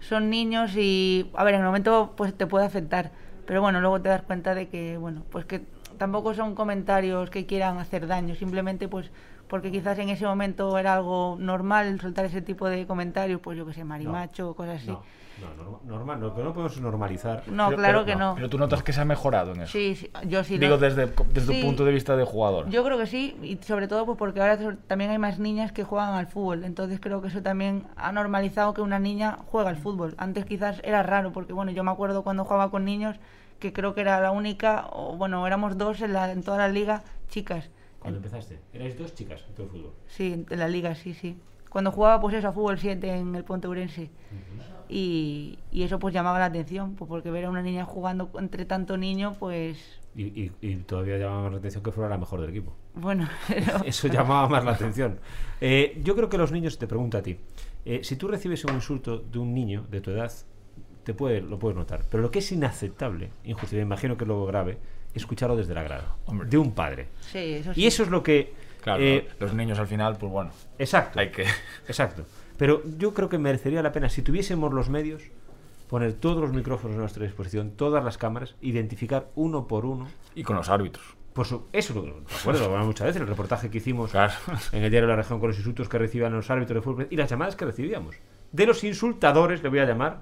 son 0.00 0.30
niños 0.30 0.74
y 0.74 1.30
a 1.34 1.44
ver, 1.44 1.54
en 1.54 1.60
el 1.60 1.66
momento 1.66 2.14
pues 2.16 2.36
te 2.36 2.48
puede 2.48 2.66
afectar, 2.66 3.12
pero 3.46 3.60
bueno, 3.60 3.80
luego 3.80 4.00
te 4.00 4.08
das 4.08 4.22
cuenta 4.22 4.56
de 4.56 4.66
que 4.66 4.96
bueno, 4.96 5.22
pues 5.30 5.44
que 5.44 5.62
tampoco 5.98 6.34
son 6.34 6.54
comentarios 6.54 7.30
que 7.30 7.46
quieran 7.46 7.78
hacer 7.78 8.06
daño, 8.06 8.34
simplemente 8.34 8.88
pues 8.88 9.10
porque 9.48 9.70
quizás 9.70 9.98
en 9.98 10.08
ese 10.08 10.24
momento 10.24 10.78
era 10.78 10.94
algo 10.94 11.36
normal 11.38 12.00
soltar 12.00 12.24
ese 12.24 12.40
tipo 12.40 12.68
de 12.68 12.86
comentarios, 12.86 13.40
pues 13.40 13.58
yo 13.58 13.66
que 13.66 13.74
sé, 13.74 13.84
marimacho, 13.84 14.54
cosas 14.54 14.76
así. 14.82 14.90
No, 14.90 15.02
no, 15.56 15.80
norma- 15.84 16.14
normal, 16.16 16.34
que 16.36 16.42
no 16.42 16.52
podemos 16.52 16.80
normalizar. 16.80 17.42
No, 17.48 17.66
Pero- 17.68 17.78
claro 17.78 18.04
pero- 18.04 18.06
que 18.06 18.16
no. 18.16 18.34
Pero 18.36 18.48
tú 18.48 18.58
notas 18.58 18.82
que 18.82 18.92
se 18.92 19.00
ha 19.00 19.04
mejorado 19.04 19.52
en 19.52 19.62
eso. 19.62 19.72
Sí, 19.72 19.94
sí, 19.96 20.10
yo 20.26 20.44
sí. 20.44 20.56
Digo, 20.56 20.76
lo- 20.76 20.78
desde, 20.78 21.06
desde 21.06 21.52
Sí. 21.52 21.60
tu 21.60 21.66
punto 21.66 21.84
de 21.84 21.92
vista 21.92 22.16
de 22.16 22.24
jugador. 22.24 22.68
Yo 22.70 22.84
creo 22.84 22.96
que 22.96 23.06
sí, 23.06 23.36
y 23.42 23.56
sobre 23.62 23.88
todo 23.88 24.06
pues 24.06 24.16
porque 24.18 24.40
ahora 24.40 24.58
también 24.86 25.10
hay 25.10 25.18
más 25.18 25.38
niñas 25.38 25.72
que 25.72 25.84
juegan 25.84 26.14
al 26.14 26.26
fútbol, 26.28 26.64
entonces 26.64 27.00
creo 27.00 27.20
que 27.20 27.28
eso 27.28 27.42
también 27.42 27.84
ha 27.96 28.12
normalizado 28.12 28.72
que 28.72 28.80
una 28.82 28.98
niña 28.98 29.38
juega 29.46 29.68
al 29.70 29.76
fútbol. 29.76 30.14
Antes 30.16 30.44
quizás 30.46 30.80
era 30.84 31.02
raro, 31.02 31.32
porque 31.32 31.52
bueno, 31.52 31.72
yo 31.72 31.82
me 31.84 31.90
acuerdo 31.90 32.22
cuando 32.22 32.44
jugaba 32.44 32.70
con 32.70 32.84
niños 32.84 33.16
que 33.62 33.72
creo 33.72 33.94
que 33.94 34.00
era 34.02 34.20
la 34.20 34.32
única, 34.32 34.88
o 34.92 35.16
bueno, 35.16 35.46
éramos 35.46 35.78
dos 35.78 36.00
en, 36.02 36.12
la, 36.12 36.30
en 36.32 36.42
toda 36.42 36.58
la 36.58 36.68
liga 36.68 37.02
chicas. 37.30 37.70
Cuando 38.00 38.18
empezaste, 38.18 38.58
erais 38.74 38.98
dos 38.98 39.14
chicas 39.14 39.40
en 39.48 39.54
todo 39.54 39.66
el 39.66 39.70
fútbol. 39.72 39.92
Sí, 40.08 40.44
en- 40.50 40.58
la 40.58 40.66
liga, 40.66 40.94
sí, 40.96 41.14
sí. 41.14 41.36
Cuando 41.70 41.92
jugaba 41.92 42.20
pues 42.20 42.34
eso, 42.34 42.48
a 42.48 42.52
fútbol 42.52 42.78
7 42.78 43.08
en 43.14 43.34
el 43.36 43.44
Ponte 43.44 43.68
Urense. 43.68 44.10
Y, 44.88 45.58
y 45.70 45.84
eso 45.84 45.98
pues 45.98 46.12
llamaba 46.12 46.38
la 46.38 46.46
atención, 46.46 46.94
pues 46.96 47.08
porque 47.08 47.30
ver 47.30 47.44
a 47.46 47.50
una 47.50 47.62
niña 47.62 47.84
jugando 47.84 48.30
entre 48.38 48.64
tanto 48.66 48.96
niño, 48.96 49.34
pues 49.38 49.78
Y, 50.14 50.24
y- 50.24 50.52
y 50.60 50.74
todavía 50.78 51.16
llamaba 51.16 51.44
más 51.44 51.52
la 51.52 51.58
atención 51.58 51.82
que 51.82 51.92
fuera 51.92 52.10
la 52.10 52.18
mejor 52.18 52.40
del 52.40 52.50
equipo. 52.50 52.74
bueno, 52.94 53.28
pero- 53.48 53.84
Eso 53.86 54.08
llamaba 54.08 54.48
más 54.48 54.64
la 54.64 54.72
atención. 54.72 55.18
Eh, 55.60 56.00
yo 56.04 56.14
creo 56.16 56.28
que 56.28 56.36
los 56.36 56.52
niños, 56.52 56.76
te 56.78 56.86
pregunto 56.86 57.16
a 57.18 57.22
ti, 57.22 57.38
eh, 57.86 58.00
si 58.02 58.16
tú 58.16 58.28
recibes 58.28 58.64
un 58.66 58.74
insulto 58.74 59.18
de 59.18 59.38
un 59.38 59.54
niño 59.54 59.86
de 59.90 60.00
tu 60.02 60.10
edad, 60.10 60.30
te 61.04 61.14
puede, 61.14 61.40
lo 61.40 61.58
puedes 61.58 61.76
notar. 61.76 62.02
Pero 62.10 62.22
lo 62.22 62.30
que 62.30 62.38
es 62.40 62.52
inaceptable, 62.52 63.30
injusto, 63.44 63.76
me 63.76 63.82
imagino 63.82 64.16
que 64.16 64.24
es 64.24 64.28
lo 64.28 64.44
grave, 64.46 64.78
es 65.14 65.22
escucharlo 65.22 65.56
desde 65.56 65.74
la 65.74 65.82
grada, 65.82 66.16
Hombre. 66.26 66.48
de 66.48 66.58
un 66.58 66.72
padre. 66.72 67.08
sí, 67.20 67.38
eso 67.54 67.74
sí. 67.74 67.80
Y 67.82 67.86
eso 67.86 68.02
es 68.02 68.08
lo 68.10 68.22
que... 68.22 68.52
Claro, 68.82 69.02
eh, 69.02 69.28
los 69.38 69.54
niños 69.54 69.78
al 69.78 69.86
final, 69.86 70.16
pues 70.18 70.32
bueno, 70.32 70.50
exacto. 70.78 71.20
hay 71.20 71.30
que... 71.30 71.44
Exacto. 71.86 72.24
Pero 72.56 72.82
yo 72.98 73.14
creo 73.14 73.28
que 73.28 73.38
merecería 73.38 73.80
la 73.82 73.92
pena, 73.92 74.08
si 74.08 74.22
tuviésemos 74.22 74.72
los 74.72 74.88
medios, 74.88 75.22
poner 75.88 76.14
todos 76.14 76.40
los 76.40 76.52
micrófonos 76.52 76.96
a 76.96 77.00
nuestra 77.00 77.24
disposición, 77.24 77.72
todas 77.72 78.02
las 78.04 78.18
cámaras, 78.18 78.56
identificar 78.60 79.28
uno 79.36 79.66
por 79.68 79.84
uno. 79.86 80.08
Y 80.34 80.42
con 80.42 80.56
los 80.56 80.68
árbitros. 80.68 81.04
Por 81.32 81.46
su, 81.46 81.66
eso 81.72 81.94
lo 81.94 82.54
hablamos 82.64 82.86
muchas 82.86 83.06
veces, 83.06 83.22
el 83.22 83.28
reportaje 83.28 83.70
que 83.70 83.78
hicimos 83.78 84.10
Claro. 84.10 84.32
en 84.72 84.82
el 84.82 84.90
diario 84.90 85.06
de 85.08 85.12
la 85.14 85.16
región 85.22 85.38
con 85.40 85.48
los 85.48 85.56
insultos 85.58 85.88
que 85.88 85.98
recibían 85.98 86.32
los 86.32 86.50
árbitros 86.50 86.76
de 86.76 86.82
fútbol 86.82 87.06
y 87.10 87.16
las 87.16 87.30
llamadas 87.30 87.56
que 87.56 87.64
recibíamos. 87.64 88.16
De 88.50 88.66
los 88.66 88.84
insultadores, 88.84 89.62
le 89.62 89.68
voy 89.70 89.78
a 89.78 89.86
llamar, 89.86 90.20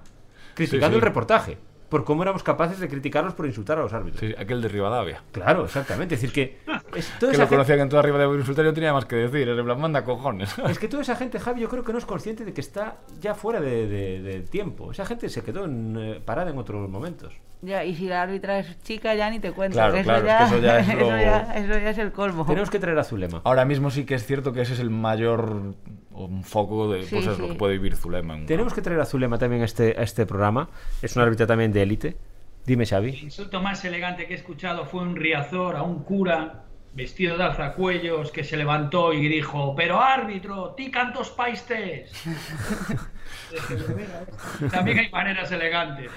criticando 0.53 0.87
Sí, 0.87 0.91
sí. 0.91 0.95
el 0.95 1.01
reportaje. 1.01 1.57
Por 1.89 2.05
cómo 2.05 2.23
éramos 2.23 2.41
capaces 2.41 2.79
de 2.79 2.87
criticarlos 2.87 3.33
por 3.33 3.45
insultar 3.45 3.77
a 3.77 3.81
los 3.81 3.91
árbitros. 3.91 4.21
Sí, 4.21 4.33
aquel 4.39 4.61
de 4.61 4.69
Rivadavia. 4.69 5.23
Claro, 5.33 5.65
exactamente. 5.65 6.15
Es 6.15 6.21
decir, 6.21 6.33
que. 6.33 6.59
Es, 6.95 7.09
toda 7.19 7.31
Que 7.31 7.35
esa 7.35 7.43
lo 7.43 7.47
gente- 7.47 7.47
conocían 7.49 7.79
en 7.81 7.89
toda 7.89 8.01
Rivadavia 8.01 8.37
insultar 8.39 8.63
y 8.63 8.67
no 8.69 8.73
tenía 8.73 8.93
más 8.93 9.03
que 9.03 9.17
decir. 9.17 9.49
Era 9.49 9.59
en 9.59 9.65
plan, 9.65 9.77
manda 9.81 10.05
cojones. 10.05 10.55
Es 10.69 10.79
que 10.79 10.87
toda 10.87 11.01
esa 11.03 11.17
gente, 11.17 11.37
Javi, 11.37 11.59
yo 11.59 11.67
creo 11.67 11.83
que 11.83 11.91
no 11.91 11.97
es 11.97 12.05
consciente 12.05 12.45
de 12.45 12.53
que 12.53 12.61
está 12.61 12.99
ya 13.19 13.35
fuera 13.35 13.59
de, 13.59 13.87
de- 13.89 14.21
de 14.21 14.39
tiempo. 14.39 14.93
Esa 14.93 15.05
gente 15.05 15.27
se 15.27 15.43
quedó 15.43 15.65
en, 15.65 15.97
eh, 15.99 16.21
parada 16.23 16.49
en 16.49 16.57
otros 16.59 16.89
momentos. 16.89 17.33
Ya, 17.61 17.83
y 17.83 17.93
si 17.93 18.07
la 18.07 18.21
árbitra 18.23 18.57
es 18.59 18.81
chica, 18.83 19.13
ya 19.13 19.29
ni 19.29 19.39
te 19.41 19.51
cuento. 19.51 19.75
Claro, 19.75 19.93
eso, 19.93 20.03
claro, 20.05 20.19
es 20.21 20.25
ya, 20.25 20.37
que 20.37 20.43
eso 20.45 20.59
ya 20.59 20.79
es 20.79 20.87
lo- 20.97 21.07
ya- 21.09 21.53
eso 21.55 21.73
ya 21.77 21.89
es 21.89 21.97
el 21.97 22.13
colmo. 22.13 22.45
Tenemos 22.45 22.69
que 22.69 22.79
traer 22.79 22.97
a 22.99 23.03
Zulema. 23.03 23.41
Ahora 23.43 23.65
mismo 23.65 23.91
sí 23.91 24.05
que 24.05 24.15
es 24.15 24.25
cierto 24.25 24.53
que 24.53 24.61
ese 24.61 24.75
es 24.75 24.79
el 24.79 24.91
mayor 24.91 25.75
un 26.13 26.43
foco 26.43 26.91
de 26.91 27.03
Sí, 27.03 27.15
pues, 27.15 27.27
es 27.27 27.35
sí. 27.35 27.41
lo 27.41 27.47
que 27.49 27.55
puede 27.55 27.73
vivir 27.73 27.95
Zulema. 27.95 28.35
en 28.35 28.41
un 28.41 28.45
Tenemos 28.47 28.73
que 28.73 28.81
traer 28.81 28.99
a 28.99 29.05
Zulema 29.05 29.37
también 29.37 29.61
a 29.61 29.65
este, 29.65 29.95
a 29.97 30.03
este 30.03 30.25
programa. 30.25 30.69
Es 31.01 31.15
una 31.15 31.25
árbitra 31.25 31.47
también 31.47 31.71
de 31.71 31.81
élite. 31.81 32.17
Dime, 32.65 32.83
El 32.83 32.89
Xavi. 32.89 33.09
insulto 33.23 33.61
más 33.61 33.83
elegante 33.85 34.27
que 34.27 34.33
he 34.33 34.37
escuchado 34.37 34.85
fue 34.85 35.01
un 35.01 35.15
riazor 35.15 35.75
a 35.75 35.83
un 35.83 36.03
cura 36.03 36.65
vestido 36.93 37.37
de 37.37 37.43
alzacuellos 37.45 38.31
que 38.31 38.43
se 38.43 38.57
levantó 38.57 39.13
y 39.13 39.27
dijo, 39.29 39.73
pero 39.75 40.01
árbitro, 40.01 40.71
ti 40.75 40.91
cantos 40.91 41.29
paistes. 41.31 42.11
También 44.71 44.99
hay 44.99 45.09
maneras 45.11 45.51
elegantes. 45.51 46.09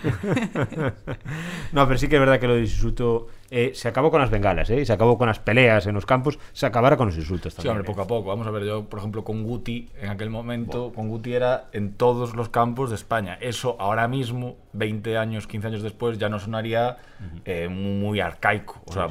No, 1.72 1.87
pero 1.87 1.99
sí 1.99 2.09
que 2.09 2.16
es 2.16 2.20
verdad 2.20 2.39
que 2.39 2.47
lo 2.47 2.59
insulto 2.59 3.28
eh, 3.51 3.72
se 3.74 3.89
acabó 3.89 4.11
con 4.11 4.20
las 4.20 4.30
bengalas, 4.30 4.70
¿eh? 4.70 4.80
Y 4.80 4.87
se 4.87 4.93
acabó 4.93 5.18
con 5.18 5.28
las 5.28 5.39
peleas 5.39 5.87
en 5.87 5.95
los 5.95 6.07
campos. 6.07 6.39
Se 6.53 6.66
acabará 6.66 6.97
con 6.97 7.07
los 7.09 7.16
insultos 7.16 7.53
Sí, 7.53 7.57
también. 7.59 7.76
hombre, 7.76 7.87
poco 7.87 8.03
a 8.03 8.07
poco. 8.07 8.28
Vamos 8.28 8.47
a 8.47 8.51
ver, 8.51 8.64
yo, 8.64 8.85
por 8.85 8.99
ejemplo, 8.99 9.24
con 9.24 9.43
Guti, 9.45 9.91
en 10.01 10.11
aquel 10.11 10.30
momento, 10.30 10.93
con 10.93 11.09
Guti 11.09 11.35
era 11.35 11.66
en 11.72 11.95
todos 11.95 12.35
los 12.35 12.49
campos 12.49 12.91
de 12.91 12.97
España. 12.97 13.39
Eso 13.41 13.76
ahora 13.78 14.09
mismo, 14.09 14.57
20 14.72 15.16
años, 15.16 15.47
15 15.47 15.68
años 15.68 15.82
después, 15.82 16.18
ya 16.18 16.28
no 16.28 16.39
sonaría 16.39 16.99
eh, 17.45 17.68
muy, 17.68 18.20
arcaico. 18.20 18.82
O 18.87 18.93
sea, 18.93 19.09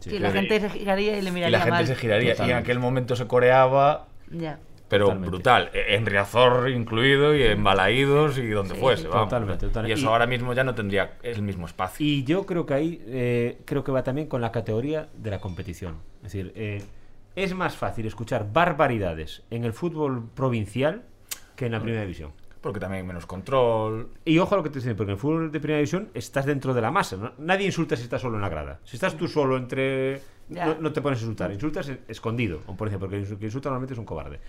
Sí, 0.00 0.18
la 0.18 0.30
gente 0.32 0.60
se 0.60 0.68
giraría 0.68 1.16
y 1.18 1.22
le 1.22 1.30
y 1.30 1.32
miraría 1.32 1.58
la 1.58 1.64
gente 1.64 1.76
mal. 1.78 1.86
se 1.86 1.94
giraría. 1.96 2.34
Y 2.46 2.50
en 2.50 2.56
aquel 2.56 2.78
momento 2.78 3.16
se 3.16 3.26
coreaba, 3.26 4.08
Ya. 4.30 4.58
Pero 4.94 5.04
Totalmente. 5.06 5.30
brutal. 5.30 5.70
e- 5.74 5.94
En 5.96 6.06
Riazor 6.06 6.70
incluido 6.70 7.34
y 7.34 7.42
en 7.42 7.62
Balaídos 7.64 8.38
y 8.38 8.46
donde 8.48 8.74
Sí, 8.74 8.80
fuese. 8.80 9.08
vamos. 9.08 9.24
Totalmente, 9.28 9.66
totalmente. 9.66 9.90
Y 9.90 9.92
eso 10.00 10.06
Y- 10.06 10.12
ahora 10.12 10.26
mismo 10.26 10.52
ya 10.54 10.64
no 10.64 10.74
tendría 10.74 11.14
el 11.22 11.42
mismo 11.42 11.66
espacio. 11.66 12.06
Y 12.06 12.24
yo 12.24 12.46
creo 12.46 12.64
que 12.66 12.74
ahí 12.74 13.02
eh, 13.06 13.58
creo 13.64 13.82
que 13.84 13.92
va 13.92 14.02
también 14.02 14.28
con 14.28 14.40
la 14.40 14.52
categoría 14.52 15.08
de 15.16 15.30
la 15.30 15.40
competición. 15.40 15.96
Es 16.18 16.32
decir, 16.32 16.52
eh, 16.54 16.82
es 17.36 17.54
más 17.54 17.76
fácil 17.76 18.06
escuchar 18.06 18.46
barbaridades 18.52 19.42
en 19.50 19.64
el 19.64 19.72
fútbol 19.72 20.28
provincial 20.34 21.02
que 21.56 21.66
en 21.66 21.72
la 21.72 21.80
primera 21.80 22.02
división. 22.02 22.30
Porque 22.60 22.80
también 22.80 23.02
hay 23.02 23.06
menos 23.06 23.26
control. 23.26 24.08
Y 24.24 24.38
ojo 24.38 24.54
a 24.54 24.58
lo 24.58 24.62
que 24.64 24.70
te 24.70 24.76
diciendo, 24.76 24.96
porque 24.96 25.10
en 25.10 25.16
el 25.16 25.20
fútbol 25.20 25.52
de 25.52 25.60
primera 25.60 25.78
división 25.78 26.08
estás 26.14 26.46
dentro 26.46 26.72
de 26.72 26.80
la 26.80 26.90
masa. 26.90 27.16
¿no? 27.16 27.32
Nadie 27.38 27.66
insulta 27.66 27.94
si 27.96 28.04
estás 28.04 28.22
solo 28.22 28.36
en 28.36 28.40
la 28.42 28.48
grada. 28.48 28.80
Si 28.84 28.96
estás 28.96 29.16
tú 29.16 29.28
solo 29.28 29.56
entre. 29.58 30.22
No, 30.48 30.74
no 30.78 30.92
te 30.92 31.00
pones 31.00 31.18
a 31.18 31.22
insultar, 31.22 31.50
insultas 31.52 31.90
escondido, 32.06 32.58
por 32.60 32.86
ejemplo, 32.88 33.08
porque 33.08 33.22
el 33.26 33.38
que 33.38 33.46
insulta 33.46 33.68
normalmente 33.70 33.94
es 33.94 33.98
un 33.98 34.04
cobarde. 34.04 34.40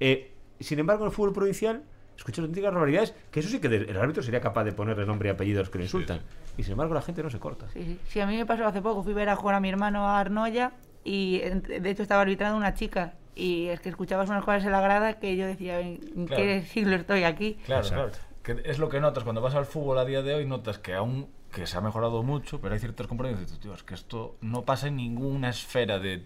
Eh, 0.00 0.32
sin 0.60 0.78
embargo, 0.78 1.04
en 1.04 1.10
el 1.10 1.14
fútbol 1.14 1.32
provincial, 1.32 1.82
escuchas 2.16 2.40
auténticas 2.40 2.72
barbaridades, 2.72 3.14
que 3.30 3.40
eso 3.40 3.48
sí 3.48 3.60
que 3.60 3.68
el 3.68 3.96
árbitro 3.96 4.22
sería 4.22 4.40
capaz 4.40 4.64
de 4.64 4.72
ponerle 4.72 5.06
nombre 5.06 5.28
y 5.28 5.32
apellido 5.32 5.60
a 5.60 5.62
los 5.62 5.70
que 5.70 5.78
le 5.78 5.84
insultan. 5.84 6.20
Y 6.56 6.62
sin 6.62 6.72
embargo, 6.72 6.94
la 6.94 7.02
gente 7.02 7.22
no 7.22 7.30
se 7.30 7.38
corta. 7.38 7.68
Sí, 7.72 7.82
sí. 7.82 7.98
Sí, 8.08 8.20
a 8.20 8.26
mí 8.26 8.36
me 8.36 8.46
pasó 8.46 8.66
hace 8.66 8.82
poco. 8.82 9.02
Fui 9.02 9.12
a 9.12 9.16
ver 9.16 9.28
a 9.28 9.36
jugar 9.36 9.54
a 9.56 9.60
mi 9.60 9.68
hermano 9.68 10.06
a 10.06 10.20
Arnoya 10.20 10.72
y 11.04 11.38
de 11.40 11.90
hecho 11.90 12.02
estaba 12.02 12.20
arbitrando 12.22 12.56
una 12.56 12.74
chica. 12.74 13.14
Y 13.34 13.68
es 13.68 13.80
que 13.80 13.88
escuchabas 13.88 14.28
unas 14.28 14.44
cosas 14.44 14.64
en 14.66 14.72
la 14.72 14.82
grada 14.82 15.18
que 15.18 15.36
yo 15.36 15.46
decía, 15.46 15.80
¿en 15.80 16.26
Claro. 16.26 16.42
qué 16.42 16.62
siglo 16.62 16.94
estoy 16.96 17.24
aquí? 17.24 17.54
Claro, 17.64 17.82
Exacto. 17.86 18.18
claro. 18.18 18.62
Que 18.62 18.70
es 18.70 18.78
lo 18.78 18.88
que 18.90 19.00
notas 19.00 19.24
cuando 19.24 19.40
vas 19.40 19.54
al 19.54 19.64
fútbol 19.64 19.98
a 19.98 20.04
día 20.04 20.20
de 20.22 20.34
hoy, 20.34 20.44
notas 20.46 20.78
que 20.78 20.92
aún 20.92 21.28
que 21.52 21.66
se 21.66 21.76
ha 21.76 21.80
mejorado 21.80 22.22
mucho, 22.22 22.60
pero 22.60 22.74
hay 22.74 22.80
ciertos 22.80 23.06
componentes 23.06 23.42
dices, 23.42 23.60
tío, 23.60 23.74
es 23.74 23.82
que 23.82 23.94
esto 23.94 24.36
no 24.40 24.62
pasa 24.62 24.88
en 24.88 24.96
ninguna 24.96 25.50
esfera 25.50 25.98
de, 25.98 26.24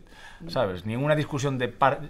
¿sabes? 0.49 0.87
Ninguna 0.87 1.15
discusión 1.17 1.59
de 1.59 1.69
par... 1.69 2.01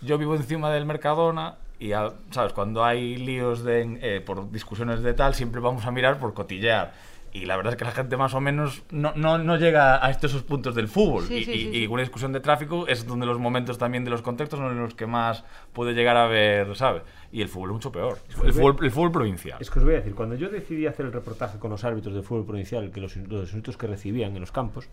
Yo 0.00 0.18
vivo 0.18 0.34
encima 0.34 0.70
del 0.70 0.84
Mercadona 0.86 1.58
y, 1.78 1.90
¿sabes? 2.30 2.52
Cuando 2.52 2.84
hay 2.84 3.16
líos 3.16 3.62
de, 3.62 3.98
eh, 4.02 4.20
por 4.20 4.50
discusiones 4.50 5.02
de 5.02 5.14
tal, 5.14 5.34
siempre 5.34 5.60
vamos 5.60 5.84
a 5.84 5.92
mirar 5.92 6.18
por 6.18 6.34
cotillear. 6.34 6.94
Y 7.34 7.46
la 7.46 7.56
verdad 7.56 7.72
es 7.72 7.78
que 7.78 7.84
la 7.86 7.92
gente 7.92 8.18
más 8.18 8.34
o 8.34 8.40
menos 8.42 8.82
no, 8.90 9.12
no, 9.16 9.38
no 9.38 9.56
llega 9.56 10.04
a 10.04 10.10
estos 10.10 10.32
esos 10.32 10.42
puntos 10.42 10.74
del 10.74 10.86
fútbol. 10.86 11.24
Sí, 11.24 11.36
y, 11.36 11.44
sí, 11.44 11.50
y- 11.52 11.58
sí, 11.72 11.78
y 11.78 11.86
una 11.86 12.02
discusión 12.02 12.30
de 12.32 12.40
tráfico 12.40 12.86
es 12.86 13.06
donde 13.06 13.24
los 13.24 13.38
momentos 13.38 13.78
también 13.78 14.04
de 14.04 14.10
los 14.10 14.20
contextos 14.20 14.58
son 14.58 14.70
en 14.72 14.78
los 14.80 14.94
que 14.94 15.06
más 15.06 15.42
puede 15.72 15.94
llegar 15.94 16.18
a 16.18 16.26
ver, 16.26 16.76
¿sabes? 16.76 17.02
Y 17.32 17.40
el 17.40 17.48
fútbol 17.48 17.70
es 17.70 17.74
mucho 17.74 17.90
peor. 17.90 18.18
El 18.44 18.52
fútbol, 18.52 18.76
el 18.82 18.90
fútbol 18.90 19.12
provincial. 19.12 19.56
Es 19.60 19.70
que 19.70 19.78
os 19.78 19.84
voy 19.86 19.94
a 19.94 19.96
decir, 19.98 20.14
cuando 20.14 20.34
yo 20.34 20.50
decidí 20.50 20.86
hacer 20.86 21.06
el 21.06 21.12
reportaje 21.12 21.58
con 21.58 21.70
los 21.70 21.84
árbitros 21.84 22.14
de 22.14 22.22
fútbol 22.22 22.44
provincial, 22.44 22.90
que 22.90 23.00
los, 23.00 23.16
los 23.16 23.44
insultos 23.44 23.78
que 23.78 23.86
recibían 23.86 24.34
en 24.34 24.40
los 24.40 24.52
campos, 24.52 24.90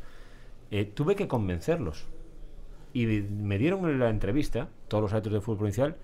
eh, 0.72 0.86
tuve 0.86 1.18
que 1.18 1.28
convencerlos. 1.28 2.06
Y 2.94 3.06
me 3.06 3.58
dieron 3.58 4.00
la 4.00 4.10
entrevista, 4.10 4.70
todos 4.88 5.02
los 5.02 5.12
árbitros 5.14 5.34
de 5.34 5.42
fútbol 5.42 5.58
provincial, 5.58 5.98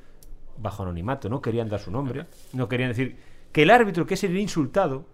bajo 0.58 0.84
anonimato, 0.84 1.30
no 1.30 1.42
querían 1.42 1.70
dar 1.70 1.80
su 1.80 1.92
nombre, 1.92 2.26
no 2.54 2.68
querían 2.68 2.90
decir 2.90 3.16
que 3.54 3.64
el 3.64 3.70
árbitro, 3.72 4.06
que 4.06 4.14
es 4.16 4.24
el 4.26 4.38
insultado, 4.38 5.06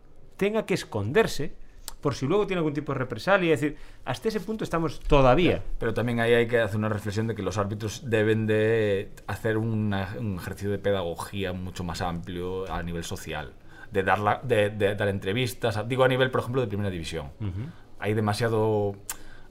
tenga 0.42 0.66
que 0.66 0.74
esconderse 0.74 1.54
por 2.02 2.16
si 2.16 2.26
luego 2.26 2.48
tiene 2.48 2.58
algún 2.62 2.74
tipo 2.74 2.94
de 2.94 2.98
represalia. 2.98 3.54
Es 3.54 3.62
decir, 3.62 3.78
hasta 4.06 4.28
ese 4.30 4.40
punto 4.40 4.64
estamos 4.64 5.00
todavía. 5.02 5.62
Pero 5.78 5.94
también 5.94 6.20
ahí 6.20 6.34
hay 6.34 6.48
que 6.48 6.60
hacer 6.60 6.78
una 6.78 6.90
reflexión 6.90 7.28
de 7.28 7.36
que 7.36 7.44
los 7.44 7.60
árbitros 7.60 8.10
deben 8.10 8.48
de 8.48 9.12
hacer 9.28 9.56
una- 9.58 10.16
un 10.20 10.38
ejercicio 10.38 10.72
de 10.72 10.80
pedagogía 10.80 11.54
mucho 11.54 11.84
más 11.84 12.02
amplio 12.02 12.72
a 12.74 12.82
nivel 12.82 13.04
social. 13.04 13.54
De 13.92 14.02
dar, 14.02 14.18
la- 14.18 14.42
de, 14.44 14.72
de 14.72 14.96
dar 14.96 15.10
entrevistas, 15.10 15.88
digo 15.88 16.04
a 16.04 16.08
nivel, 16.08 16.32
por 16.32 16.42
ejemplo, 16.42 16.62
de 16.62 16.68
primera 16.68 16.90
división. 16.90 17.28
Hay 18.00 18.16
demasiado... 18.16 18.96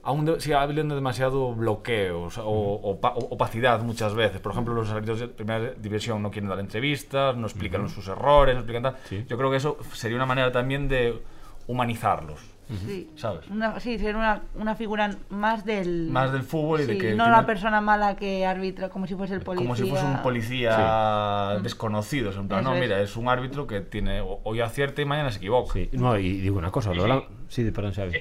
aún 0.02 0.24
de- 0.24 0.40
sigue 0.40 0.54
habiendo 0.54 0.94
demasiado 0.94 1.54
bloqueos 1.54 2.38
o, 2.38 2.80
opa- 3.00 3.12
o- 3.14 3.28
opacidad 3.34 3.82
muchas 3.82 4.14
veces. 4.14 4.40
Por 4.40 4.52
ejemplo, 4.52 4.74
los 4.74 4.90
árbitros 4.90 5.20
de 5.20 5.28
primera 5.28 5.72
división 5.72 6.22
no 6.22 6.30
quieren 6.30 6.48
dar 6.48 6.58
entrevistas, 6.60 7.36
no 7.36 7.46
explican 7.46 7.88
sus 7.88 8.08
errores, 8.08 8.54
no 8.54 8.60
explican 8.60 8.82
tal. 8.82 8.96
Sí. 9.04 9.24
Yo 9.28 9.36
creo 9.36 9.50
que 9.50 9.56
eso 9.58 9.76
sería 9.92 10.16
una 10.16 10.26
manera 10.26 10.50
también 10.52 10.88
de 10.88 11.20
humanizarlos, 11.66 12.40
Sí. 12.86 13.10
¿sabes? 13.16 13.48
Una, 13.48 13.78
sí, 13.80 13.98
ser 13.98 14.14
una, 14.16 14.42
una 14.54 14.74
figura 14.76 15.10
más 15.28 15.64
del... 15.64 16.08
Más 16.10 16.32
del 16.32 16.42
fútbol 16.42 16.80
y 16.80 16.84
de 16.86 16.92
Sí, 16.94 16.98
que 17.00 17.10
no 17.14 17.24
tiene- 17.24 17.30
la 17.30 17.44
persona 17.46 17.80
mala 17.80 18.14
que 18.16 18.46
arbitra 18.46 18.88
como 18.90 19.06
si 19.08 19.14
fuese 19.16 19.34
el 19.34 19.40
policía. 19.40 19.66
Como 19.66 19.76
si 19.76 19.88
fuese 19.88 20.04
un 20.06 20.22
policía 20.22 21.58
desconocido. 21.62 22.30
En 22.32 22.48
plan, 22.48 22.64
no, 22.64 22.74
es. 22.74 22.80
mira, 22.80 23.00
es 23.00 23.16
un 23.16 23.28
árbitro 23.28 23.66
que 23.66 23.80
tiene 23.80 24.22
hoy 24.44 24.60
acierta 24.60 25.02
y 25.02 25.04
mañana 25.04 25.30
se 25.30 25.38
equivoca. 25.38 25.72
Sí, 25.74 25.88
no, 25.92 26.16
y 26.18 26.40
digo 26.40 26.58
una 26.58 26.70
cosa, 26.70 26.92
Sí, 26.92 26.96
lo 26.98 27.20
sí. 27.20 27.26
Sí, 27.48 27.70
perdón, 27.70 27.92
Xavi. 27.92 28.12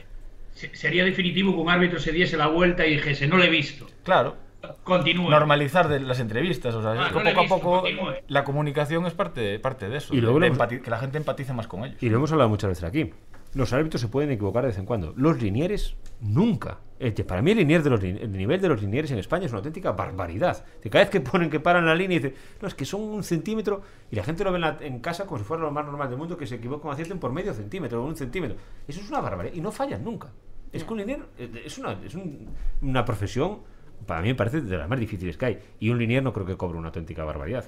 Se- 0.60 0.76
Sería 0.76 1.06
definitivo 1.06 1.54
que 1.54 1.60
un 1.62 1.70
árbitro 1.70 2.00
se 2.00 2.12
diese 2.12 2.36
la 2.36 2.48
vuelta 2.48 2.86
y 2.86 2.92
dijese, 2.96 3.28
no 3.28 3.38
lo 3.38 3.44
he 3.44 3.50
visto. 3.50 3.88
Claro. 4.04 4.36
Continúe. 4.84 5.30
Normalizar 5.30 5.88
de 5.88 6.02
las 6.02 6.20
entrevistas, 6.20 6.76
o 6.76 6.82
sea, 6.82 6.92
Ah, 6.92 7.08
es 7.08 7.14
no 7.14 7.24
poco 7.24 7.40
a 7.40 7.48
poco 7.48 7.82
continúe. 7.82 8.14
la 8.28 8.44
comunicación 8.44 9.06
es 9.06 9.14
parte, 9.14 9.58
parte 9.60 9.88
de 9.88 9.98
eso, 9.98 10.14
Y 10.14 10.18
de- 10.18 10.24
luego 10.24 10.38
de 10.42 10.48
hemos- 10.48 10.68
que 10.68 10.90
la 10.90 11.00
gente 11.00 11.18
empatice 11.18 11.54
más 11.54 11.68
con 11.68 11.86
ellos. 11.86 12.04
Y 12.04 12.10
lo 12.10 12.18
hemos 12.18 12.30
hablado 12.34 12.50
muchas 12.50 12.68
veces 12.68 12.84
aquí. 12.84 13.12
Los 13.54 13.72
árbitros 13.74 14.02
se 14.02 14.10
pueden 14.10 14.30
equivocar 14.32 14.64
de 14.64 14.68
vez 14.68 14.78
en 14.78 14.86
cuando. 14.86 15.14
Los 15.16 15.42
linieres, 15.42 15.96
nunca. 16.20 16.80
Es 17.00 17.14
que 17.14 17.24
para 17.24 17.42
mí 17.42 17.52
el, 17.52 17.58
linier 17.60 17.82
de 17.82 17.90
los, 17.90 18.04
el 18.04 18.32
nivel 18.34 18.60
de 18.62 18.68
los 18.68 18.82
linieres 18.82 19.10
en 19.12 19.18
España 19.18 19.46
es 19.46 19.52
una 19.54 19.60
auténtica 19.60 19.94
barbaridad. 19.94 20.64
Que 20.84 20.90
cada 20.90 21.06
vez 21.06 21.10
que 21.10 21.22
ponen 21.22 21.50
que 21.50 21.60
paran 21.62 21.86
la 21.86 21.96
línea 21.96 22.18
y 22.18 22.20
dicen, 22.20 22.36
no, 22.62 22.68
es 22.68 22.76
que 22.76 22.84
son 22.86 23.02
un 23.02 23.24
centímetro, 23.24 23.82
y 24.12 24.18
la 24.18 24.24
gente 24.24 24.44
lo 24.44 24.52
ve 24.52 24.58
en, 24.58 24.62
la- 24.62 24.78
en 24.82 25.00
casa 25.00 25.26
como 25.26 25.40
si 25.40 25.46
fuera 25.46 25.64
lo 25.64 25.72
más 25.72 25.86
normal 25.86 26.10
del 26.10 26.18
mundo, 26.20 26.38
que 26.38 26.46
se 26.46 26.56
equivocan 26.56 26.92
acierten 26.92 27.18
por 27.18 27.32
medio 27.32 27.54
centímetro 27.54 28.04
o 28.04 28.06
un 28.06 28.18
centímetro. 28.18 28.58
Eso 28.88 29.00
es 29.00 29.10
una 29.10 29.22
barbaridad. 29.22 29.56
Y 29.56 29.62
no 29.62 29.72
fallan 29.72 30.04
nunca. 30.04 30.28
Es 30.72 30.84
que 30.84 30.94
un 30.94 31.00
linier 31.00 31.20
eh, 31.38 31.64
es 31.66 31.78
una, 31.78 31.94
es 32.06 32.14
un- 32.16 32.48
una 32.82 33.04
profesión, 33.06 33.60
para 34.06 34.22
mí 34.22 34.28
me 34.30 34.36
parece 34.36 34.62
de 34.62 34.78
las 34.78 34.88
más 34.90 35.00
difíciles 35.00 35.38
que 35.38 35.46
hay. 35.46 35.60
Y 35.80 35.90
un 35.90 35.98
linier 35.98 36.22
no 36.24 36.32
creo 36.34 36.46
que 36.46 36.56
cobre 36.58 36.78
una 36.78 36.88
auténtica 36.90 37.24
barbaridad. 37.24 37.66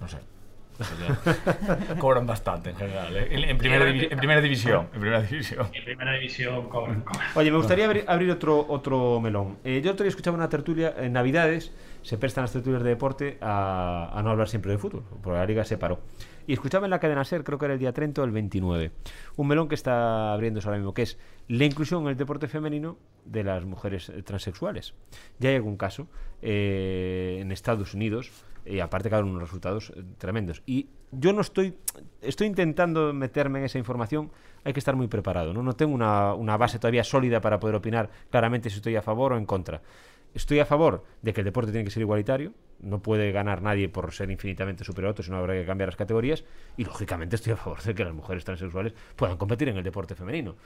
No 0.00 0.08
sé. 0.08 0.18
Cobran 1.98 2.26
bastante 2.26 2.70
en 2.70 2.76
general, 2.76 3.16
¿eh? 3.16 3.28
en, 3.30 3.44
en 3.44 3.56
primera 3.58 3.88
en 3.88 4.18
primera 4.18 4.40
división. 4.42 4.88
En 4.92 5.00
primera 5.00 5.22
división. 5.22 5.66
En 5.72 5.84
primera 5.84 6.12
división 6.14 6.68
cobran, 6.68 7.00
cobran. 7.00 7.26
Oye, 7.34 7.50
me 7.50 7.56
gustaría 7.56 7.86
abrir, 7.86 8.04
abrir 8.06 8.30
otro, 8.30 8.66
otro 8.68 9.18
melón. 9.20 9.56
Eh, 9.64 9.80
yo 9.82 9.92
otro 9.92 10.04
día 10.04 10.10
escuchaba 10.10 10.36
una 10.36 10.50
tertulia 10.50 10.94
en 10.98 11.14
Navidades, 11.14 11.72
se 12.02 12.18
prestan 12.18 12.44
las 12.44 12.52
tertulias 12.52 12.82
de 12.82 12.90
deporte 12.90 13.38
a, 13.40 14.10
a 14.12 14.22
no 14.22 14.30
hablar 14.30 14.48
siempre 14.48 14.70
de 14.72 14.76
fútbol, 14.78 15.02
porque 15.22 15.38
la 15.38 15.46
liga 15.46 15.64
se 15.64 15.78
paró. 15.78 16.00
Y 16.46 16.52
escuchaba 16.52 16.86
en 16.86 16.90
la 16.90 17.00
cadena 17.00 17.24
SER, 17.24 17.42
creo 17.42 17.58
que 17.58 17.64
era 17.64 17.74
el 17.74 17.80
día 17.80 17.92
30 17.92 18.22
o 18.22 18.24
el 18.24 18.30
29, 18.30 18.92
un 19.36 19.48
melón 19.48 19.68
que 19.68 19.74
está 19.74 20.32
abriéndose 20.32 20.68
ahora 20.68 20.78
mismo, 20.78 20.94
que 20.94 21.02
es 21.02 21.18
la 21.48 21.64
inclusión 21.64 22.02
en 22.04 22.08
el 22.10 22.16
deporte 22.16 22.46
femenino 22.46 22.98
de 23.24 23.42
las 23.42 23.64
mujeres 23.64 24.08
eh, 24.08 24.22
transexuales. 24.22 24.94
Ya 25.38 25.50
hay 25.50 25.56
algún 25.56 25.76
caso 25.76 26.06
eh, 26.42 27.38
en 27.40 27.50
Estados 27.50 27.94
Unidos, 27.94 28.30
y 28.64 28.80
aparte 28.80 29.10
que 29.10 29.16
unos 29.16 29.42
resultados 29.42 29.92
eh, 29.96 30.02
tremendos. 30.18 30.62
Y 30.66 30.88
yo 31.10 31.32
no 31.32 31.40
estoy, 31.40 31.78
estoy 32.20 32.46
intentando 32.46 33.12
meterme 33.12 33.60
en 33.60 33.64
esa 33.64 33.78
información, 33.78 34.30
hay 34.64 34.72
que 34.72 34.80
estar 34.80 34.94
muy 34.94 35.08
preparado, 35.08 35.52
¿no? 35.52 35.62
No 35.62 35.74
tengo 35.74 35.94
una, 35.94 36.34
una 36.34 36.56
base 36.56 36.78
todavía 36.78 37.04
sólida 37.04 37.40
para 37.40 37.58
poder 37.58 37.76
opinar 37.76 38.10
claramente 38.30 38.70
si 38.70 38.76
estoy 38.76 38.96
a 38.96 39.02
favor 39.02 39.32
o 39.32 39.36
en 39.36 39.46
contra. 39.46 39.82
Estoy 40.34 40.58
a 40.58 40.66
favor 40.66 41.04
de 41.22 41.32
que 41.32 41.40
el 41.40 41.44
deporte 41.44 41.72
tiene 41.72 41.84
que 41.84 41.90
ser 41.90 42.02
igualitario, 42.02 42.52
no 42.80 43.00
puede 43.00 43.32
ganar 43.32 43.62
nadie 43.62 43.88
por 43.88 44.12
ser 44.12 44.30
infinitamente 44.30 44.84
superior 44.84 45.08
a 45.08 45.10
otro, 45.12 45.24
sino 45.24 45.36
habrá 45.36 45.54
que 45.54 45.64
cambiar 45.64 45.88
las 45.88 45.96
categorías, 45.96 46.44
y 46.76 46.84
lógicamente 46.84 47.36
estoy 47.36 47.54
a 47.54 47.56
favor 47.56 47.82
de 47.82 47.94
que 47.94 48.04
las 48.04 48.14
mujeres 48.14 48.44
transexuales 48.44 48.94
puedan 49.16 49.36
competir 49.36 49.68
en 49.68 49.76
el 49.76 49.84
deporte 49.84 50.14
femenino. 50.14 50.56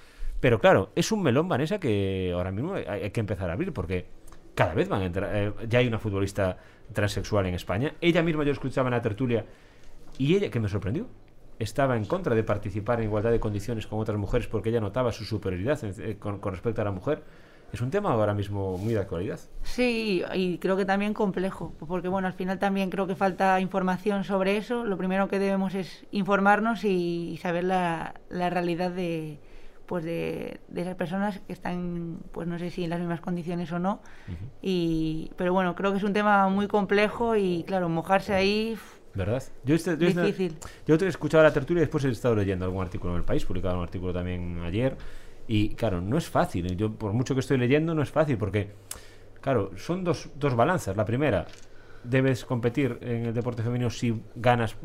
Pero 0.40 0.58
claro, 0.58 0.90
es 0.94 1.12
un 1.12 1.22
melón, 1.22 1.48
Vanessa, 1.48 1.78
que 1.78 2.32
ahora 2.34 2.50
mismo 2.50 2.74
hay, 2.74 3.10
que 3.10 3.20
empezar 3.20 3.50
a 3.50 3.54
abrir, 3.54 3.72
porque 3.72 4.06
cada 4.54 4.74
vez 4.74 4.88
van 4.88 5.02
a 5.02 5.06
entrar, 5.06 5.30
eh, 5.34 5.52
ya 5.68 5.78
hay 5.78 5.86
una 5.86 5.98
futbolista 5.98 6.56
transexual 6.92 7.46
en 7.46 7.54
España, 7.54 7.94
ella 8.00 8.22
misma 8.22 8.44
yo 8.44 8.52
escuchaba 8.52 8.88
en 8.88 8.94
la 8.94 9.02
tertulia, 9.02 9.44
y 10.18 10.34
ella, 10.36 10.50
que 10.50 10.60
me 10.60 10.68
sorprendió, 10.68 11.06
estaba 11.58 11.96
en 11.96 12.06
contra 12.06 12.34
de 12.34 12.42
participar 12.42 13.00
en 13.00 13.06
igualdad 13.06 13.30
de 13.30 13.38
condiciones 13.38 13.86
con 13.86 14.00
otras 14.00 14.16
mujeres 14.16 14.48
porque 14.48 14.70
ella 14.70 14.80
notaba 14.80 15.12
su 15.12 15.24
superioridad 15.24 15.78
eh, 15.84 16.16
con 16.18 16.40
respecto 16.42 16.80
a 16.80 16.84
la 16.84 16.90
mujer. 16.90 17.22
Es 17.72 17.80
un 17.80 17.90
tema 17.90 18.10
ahora 18.12 18.34
mismo 18.34 18.76
muy 18.78 18.94
de 18.94 19.00
actualidad. 19.00 19.38
Sí, 19.62 20.22
y 20.34 20.58
creo 20.58 20.76
que 20.76 20.84
también 20.84 21.14
complejo, 21.14 21.72
porque 21.86 22.08
bueno, 22.08 22.26
al 22.26 22.34
final 22.34 22.58
también 22.58 22.90
creo 22.90 23.06
que 23.06 23.14
falta 23.14 23.60
información 23.60 24.24
sobre 24.24 24.56
eso. 24.56 24.84
Lo 24.84 24.96
primero 24.98 25.28
que 25.28 25.38
debemos 25.38 25.74
es 25.74 26.04
informarnos 26.10 26.84
y 26.84 27.38
saber 27.40 27.64
la, 27.64 28.14
la 28.28 28.50
realidad 28.50 28.90
de 28.90 29.38
pues 29.86 30.04
de, 30.04 30.60
de 30.68 30.82
esas 30.82 30.94
personas 30.94 31.40
que 31.48 31.52
están, 31.52 32.18
pues 32.30 32.46
no 32.46 32.60
sé 32.60 32.70
si 32.70 32.84
en 32.84 32.90
las 32.90 33.00
mismas 33.00 33.20
condiciones 33.20 33.72
o 33.72 33.80
no. 33.80 34.00
y, 34.62 35.32
pero 35.36 35.52
bueno, 35.52 35.74
creo 35.74 35.90
que 35.90 35.98
es 35.98 36.04
un 36.04 36.12
tema 36.12 36.48
muy 36.48 36.68
complejo 36.68 37.34
y 37.34 37.64
claro, 37.66 37.88
mojarse 37.88 38.32
ahí 38.34 38.74
uf, 38.74 38.98
¿Verdad? 39.14 39.42
Yo, 39.64 39.74
este- 39.74 39.96
yo 39.98 40.06
este- 40.06 40.22
Difícil. 40.22 40.56
yo 40.86 40.96
te 40.96 41.06
he 41.06 41.08
escuchado 41.08 41.42
la 41.42 41.52
tertulia 41.52 41.80
y 41.80 41.86
después 41.86 42.04
he 42.04 42.10
estado 42.10 42.36
leyendo 42.36 42.64
algún 42.64 42.82
artículo 42.82 43.14
en 43.14 43.18
el 43.18 43.24
país, 43.24 43.44
publicado 43.44 43.76
un 43.78 43.82
artículo 43.82 44.12
también 44.12 44.60
ayer. 44.64 44.96
Y 45.46 45.74
claro, 45.74 46.00
no 46.00 46.16
es 46.18 46.28
fácil. 46.28 46.72
¿eh? 46.72 46.76
Yo, 46.76 46.92
por 46.92 47.12
mucho 47.12 47.34
que 47.34 47.40
estoy 47.40 47.58
leyendo, 47.58 47.94
no 47.94 48.02
es 48.02 48.10
fácil 48.10 48.38
porque, 48.38 48.70
claro, 49.40 49.70
son 49.76 50.04
dos, 50.04 50.30
dos 50.36 50.54
balanzas. 50.54 50.96
La 50.96 51.04
primera, 51.04 51.46
debes 52.04 52.44
competir 52.44 52.98
en 53.02 53.26
el 53.26 53.34
deporte 53.34 53.62
femenino 53.62 53.90
si 53.90 54.22
ganas 54.36 54.76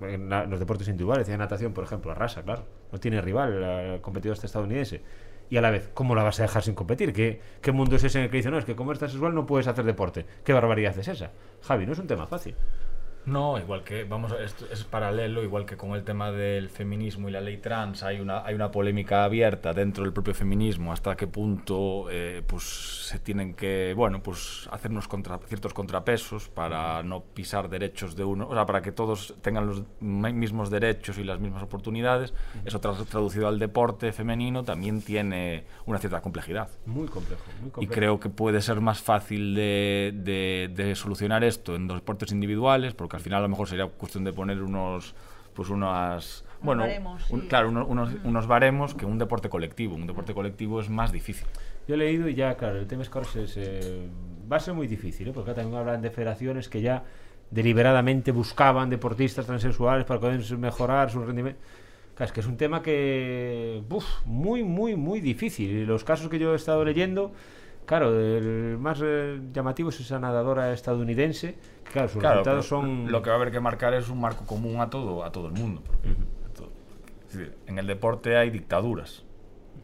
en 0.00 0.28
los 0.28 0.58
deportes 0.58 0.88
individuales, 0.88 1.28
en 1.28 1.38
natación, 1.38 1.72
por 1.72 1.84
ejemplo, 1.84 2.10
arrasa, 2.10 2.42
claro. 2.42 2.64
No 2.92 2.98
tiene 2.98 3.20
rival 3.20 3.62
el 3.62 4.00
competidor 4.00 4.34
este 4.34 4.46
estadounidense. 4.46 5.02
Y 5.50 5.56
a 5.56 5.60
la 5.60 5.70
vez, 5.70 5.90
¿cómo 5.92 6.14
la 6.14 6.22
vas 6.22 6.40
a 6.40 6.42
dejar 6.42 6.62
sin 6.62 6.74
competir? 6.74 7.12
¿Qué, 7.12 7.40
¿Qué 7.60 7.72
mundo 7.72 7.96
es 7.96 8.04
ese 8.04 8.18
en 8.18 8.24
el 8.24 8.30
que 8.30 8.38
dice, 8.38 8.50
no, 8.50 8.58
es 8.58 8.64
que 8.64 8.74
como 8.74 8.92
estás 8.92 9.10
sexual 9.10 9.34
no 9.34 9.46
puedes 9.46 9.66
hacer 9.66 9.84
deporte? 9.84 10.24
¿Qué 10.42 10.52
barbaridad 10.52 10.98
es 10.98 11.08
esa? 11.08 11.30
Javi, 11.62 11.86
no 11.86 11.92
es 11.92 11.98
un 11.98 12.06
tema 12.06 12.26
fácil. 12.26 12.54
No, 13.26 13.58
igual 13.58 13.84
que, 13.84 14.04
vamos, 14.04 14.32
a- 14.32 14.42
esto 14.42 14.66
es 14.70 14.84
paralelo, 14.84 15.42
igual 15.42 15.64
que 15.64 15.76
con 15.76 15.92
el 15.92 16.04
tema 16.04 16.30
del 16.30 16.68
feminismo 16.68 17.28
y 17.28 17.32
la 17.32 17.40
ley 17.40 17.56
trans, 17.56 18.02
hay 18.02 18.20
una, 18.20 18.44
hay 18.44 18.54
una 18.54 18.70
polémica 18.70 19.24
abierta 19.24 19.72
dentro 19.72 20.04
del 20.04 20.12
propio 20.12 20.34
feminismo, 20.34 20.92
hasta 20.92 21.16
qué 21.16 21.26
punto 21.26 22.06
eh, 22.10 22.42
pues 22.46 22.62
se 23.08 23.18
tienen 23.18 23.54
que, 23.54 23.94
bueno, 23.96 24.22
pues 24.22 24.68
hacer 24.70 24.90
unos 24.90 25.08
contra- 25.08 25.38
ciertos 25.46 25.72
contrapesos 25.72 26.48
para 26.48 27.02
no 27.02 27.22
pisar 27.22 27.68
derechos 27.70 28.14
de 28.14 28.24
uno, 28.24 28.46
o 28.48 28.54
sea, 28.54 28.66
para 28.66 28.82
que 28.82 28.92
todos 28.92 29.34
tengan 29.40 29.66
los 29.66 29.82
mi- 30.00 30.32
mismos 30.34 30.68
derechos 30.70 31.16
y 31.18 31.24
las 31.24 31.40
mismas 31.40 31.62
oportunidades. 31.62 32.34
Eso 32.66 32.80
tra- 32.80 33.06
traducido 33.06 33.48
al 33.48 33.58
deporte 33.58 34.12
femenino 34.12 34.64
también 34.64 35.00
tiene 35.00 35.64
una 35.86 35.98
cierta 35.98 36.20
complejidad. 36.20 36.68
Muy 36.86 37.08
complejo, 37.08 37.42
muy 37.62 37.70
complejo. 37.70 37.80
Y 37.92 37.94
creo 37.94 38.20
que 38.20 38.28
puede 38.28 38.60
ser 38.60 38.80
más 38.82 39.00
fácil 39.00 39.54
de, 39.54 40.12
de- 40.14 40.70
de 40.74 40.94
solucionar 40.94 41.42
esto 41.42 41.74
en 41.74 41.88
deportes 41.88 42.30
individuales, 42.32 42.92
porque 42.94 43.13
al 43.14 43.20
final 43.20 43.38
a 43.38 43.42
lo 43.42 43.48
mejor 43.48 43.68
sería 43.68 43.86
cuestión 43.86 44.24
de 44.24 44.32
poner 44.32 44.62
unos 44.62 45.14
pues 45.54 45.68
unas 45.70 46.44
bueno 46.62 46.82
baremos, 46.82 47.30
un- 47.30 47.42
sí. 47.42 47.46
claro 47.48 47.68
unos, 47.68 47.86
unos, 47.88 48.10
unos 48.24 48.46
baremos 48.46 48.94
que 48.94 49.06
un 49.06 49.18
deporte 49.18 49.48
colectivo 49.48 49.94
un 49.94 50.06
deporte 50.06 50.34
colectivo 50.34 50.80
es 50.80 50.88
más 50.90 51.12
difícil 51.12 51.46
Yo 51.86 51.94
he 51.94 51.98
leído 51.98 52.28
y 52.28 52.34
ya, 52.34 52.54
claro, 52.56 52.78
el 52.78 52.86
tema 52.86 53.02
es 53.02 53.08
que 53.10 53.46
se- 53.46 54.08
va 54.50 54.56
a 54.56 54.60
ser 54.60 54.74
muy 54.74 54.86
difícil, 54.86 55.28
¿eh? 55.28 55.32
porque 55.34 55.52
también 55.54 55.76
hablan 55.78 56.00
de 56.02 56.10
federaciones 56.10 56.68
que 56.68 56.80
ya 56.80 57.02
deliberadamente 57.50 58.32
buscaban 58.32 58.90
deportistas 58.90 59.46
transexuales 59.46 60.04
para 60.04 60.18
poder 60.20 60.40
mejorar 60.58 61.10
su 61.10 61.22
rendimiento. 61.24 61.60
Claro, 62.14 62.26
es 62.28 62.32
que 62.32 62.40
es 62.40 62.46
un 62.46 62.56
tema 62.56 62.80
que, 62.82 63.82
uf, 63.90 64.04
muy, 64.24 64.62
muy, 64.64 64.96
muy 64.96 65.20
difícil. 65.20 65.70
Y 65.70 65.84
los 65.84 66.04
casos 66.04 66.28
que 66.28 66.38
yo 66.38 66.52
he 66.52 66.56
estado 66.56 66.84
leyendo, 66.84 67.32
claro, 67.86 68.18
el 68.18 68.76
más 68.78 69.00
eh, 69.02 69.40
llamativo 69.52 69.88
es 69.90 70.00
esa 70.00 70.18
nadadora 70.18 70.72
estadounidense. 70.72 71.56
Claro, 71.92 72.08
sus 72.08 72.20
Claro, 72.20 72.36
resultados 72.36 72.66
son... 72.66 73.10
lo 73.12 73.22
que 73.22 73.30
va 73.30 73.36
a 73.36 73.38
haber 73.38 73.52
que 73.52 73.60
marcar 73.60 73.94
es 73.94 74.08
un 74.08 74.20
marco 74.20 74.44
común 74.46 74.80
a 74.80 74.90
todo 74.90 75.22
a 75.24 75.30
todo 75.30 75.46
el 75.48 75.52
mundo 75.52 75.82
porque 75.86 76.08
a 76.08 76.52
todo- 76.54 76.72
es 77.28 77.36
decir, 77.36 77.54
en 77.66 77.78
el 77.78 77.86
deporte 77.86 78.36
hay 78.36 78.50
dictaduras 78.50 79.22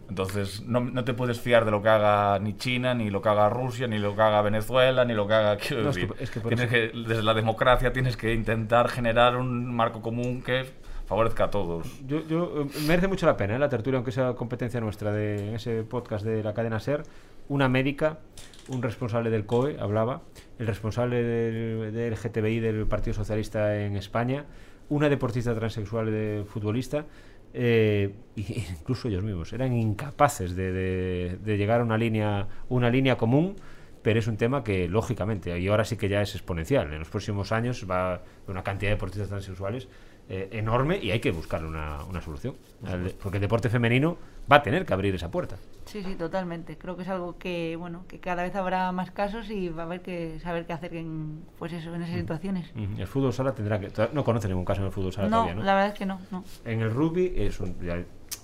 entonces 0.08 0.62
no, 0.66 0.80
no 0.80 1.04
te 1.04 1.14
puedes 1.14 1.40
fiar 1.40 1.64
de 1.64 1.70
lo 1.70 1.82
que 1.82 1.88
haga 1.88 2.38
ni 2.40 2.56
China 2.56 2.94
ni 2.94 3.10
lo 3.10 3.22
que 3.22 3.28
haga 3.28 3.48
Rusia 3.48 3.86
ni 3.86 3.98
lo 3.98 4.16
que 4.16 4.22
haga 4.22 4.42
Venezuela 4.42 5.04
ni 5.04 5.14
lo 5.14 5.26
que 5.28 5.34
haga 5.34 5.56
quiero 5.56 5.84
No, 5.84 5.90
es 5.90 5.98
que- 5.98 6.08
es 6.18 6.30
que 6.30 6.40
tienes 6.40 6.68
que 6.68 6.88
desde 7.06 7.22
la 7.22 7.34
democracia 7.34 7.92
tienes 7.92 8.16
que 8.16 8.34
intentar 8.34 8.88
generar 8.88 9.36
un 9.36 9.72
marco 9.74 10.00
común 10.02 10.42
que 10.42 10.64
favorezca 11.06 11.44
a 11.44 11.50
todos 11.50 11.86
Yo, 12.06 12.26
yo, 12.26 12.62
eh, 12.62 12.66
merece 12.86 13.06
mucho 13.08 13.26
la 13.26 13.36
pena 13.36 13.54
¿eh? 13.56 13.58
la 13.58 13.68
tertulia, 13.68 13.98
aunque 13.98 14.10
sea 14.12 14.32
competencia 14.34 14.80
nuestra 14.80 15.12
de, 15.12 15.48
en 15.50 15.54
ese 15.54 15.82
podcast 15.84 16.24
de 16.24 16.42
la 16.42 16.54
cadena 16.54 16.80
SER. 16.80 17.02
Una 17.50 17.68
médica, 17.68 18.20
un 18.68 18.80
responsable 18.80 19.28
del 19.28 19.44
COE, 19.44 19.76
hablaba, 19.80 20.22
el 20.60 20.66
responsable 20.68 21.20
del, 21.22 21.92
del 21.92 22.14
GTBI 22.14 22.60
del 22.60 22.86
Partido 22.86 23.14
Socialista 23.14 23.76
en 23.84 23.96
España, 23.96 24.44
una 24.88 25.08
deportista 25.08 25.52
transexual 25.54 26.06
de 26.12 26.44
futbolista, 26.46 27.06
eh, 27.52 28.14
incluso 28.36 29.08
ellos 29.08 29.24
mismos 29.24 29.52
eran 29.52 29.72
incapaces 29.72 30.54
de, 30.54 30.70
de- 30.70 31.38
de 31.44 31.56
llegar 31.58 31.80
a 31.80 31.84
una 31.84 31.98
línea, 31.98 32.46
una 32.68 32.88
línea 32.88 33.16
común. 33.18 33.56
Pero 34.02 34.18
es 34.18 34.26
un 34.28 34.38
tema 34.38 34.64
que, 34.64 34.88
lógicamente, 34.88 35.58
y 35.58 35.68
ahora 35.68 35.84
sí 35.84 35.98
que 35.98 36.08
ya 36.08 36.22
es 36.22 36.34
exponencial. 36.34 36.90
En 36.90 37.00
los 37.00 37.10
próximos 37.10 37.52
años 37.52 37.84
va 37.90 38.22
una 38.48 38.62
cantidad 38.62 38.88
de 38.88 38.94
deportistas 38.94 39.28
transexuales 39.28 39.88
eh, 40.30 40.48
enorme 40.52 40.98
y 41.02 41.10
hay 41.10 41.20
que 41.20 41.32
buscarle 41.32 41.68
una, 41.68 42.02
una 42.04 42.22
solución. 42.22 42.54
Al- 42.86 43.12
Porque 43.22 43.36
el 43.36 43.42
deporte 43.42 43.68
femenino 43.68 44.16
va 44.50 44.56
a 44.56 44.62
tener 44.62 44.84
que 44.86 44.92
abrir 44.94 45.14
esa 45.14 45.30
puerta. 45.30 45.56
Sí, 45.86 46.02
sí, 46.02 46.14
totalmente. 46.14 46.76
Creo 46.78 46.96
que 46.96 47.02
es 47.02 47.08
algo 47.08 47.36
que, 47.38 47.76
bueno, 47.76 48.04
que 48.08 48.20
cada 48.20 48.42
vez 48.42 48.54
habrá 48.54 48.90
más 48.92 49.10
casos 49.10 49.50
y 49.50 49.68
va 49.68 49.82
a 49.82 49.86
haber 49.86 50.02
que 50.02 50.38
saber 50.40 50.66
qué 50.66 50.72
hacer 50.72 50.94
en, 50.94 51.42
pues 51.58 51.72
eso, 51.72 51.94
en 51.94 52.02
esas 52.02 52.16
situaciones. 52.16 52.70
El 52.76 53.06
fútbol 53.06 53.32
sala 53.32 53.54
tendrá 53.54 53.78
que. 53.80 53.90
No 54.12 54.24
conoce 54.24 54.48
ningún 54.48 54.64
caso 54.64 54.80
en 54.80 54.86
el 54.86 54.92
fútbol 54.92 55.12
sala 55.12 55.28
No, 55.28 55.36
todavía, 55.38 55.54
¿no? 55.54 55.62
la 55.64 55.74
verdad 55.74 55.88
es 55.92 55.98
que 55.98 56.06
no, 56.06 56.20
no. 56.30 56.44
En 56.64 56.80
el 56.80 56.90
rugby 56.92 57.32
es, 57.36 57.58
un- 57.60 57.76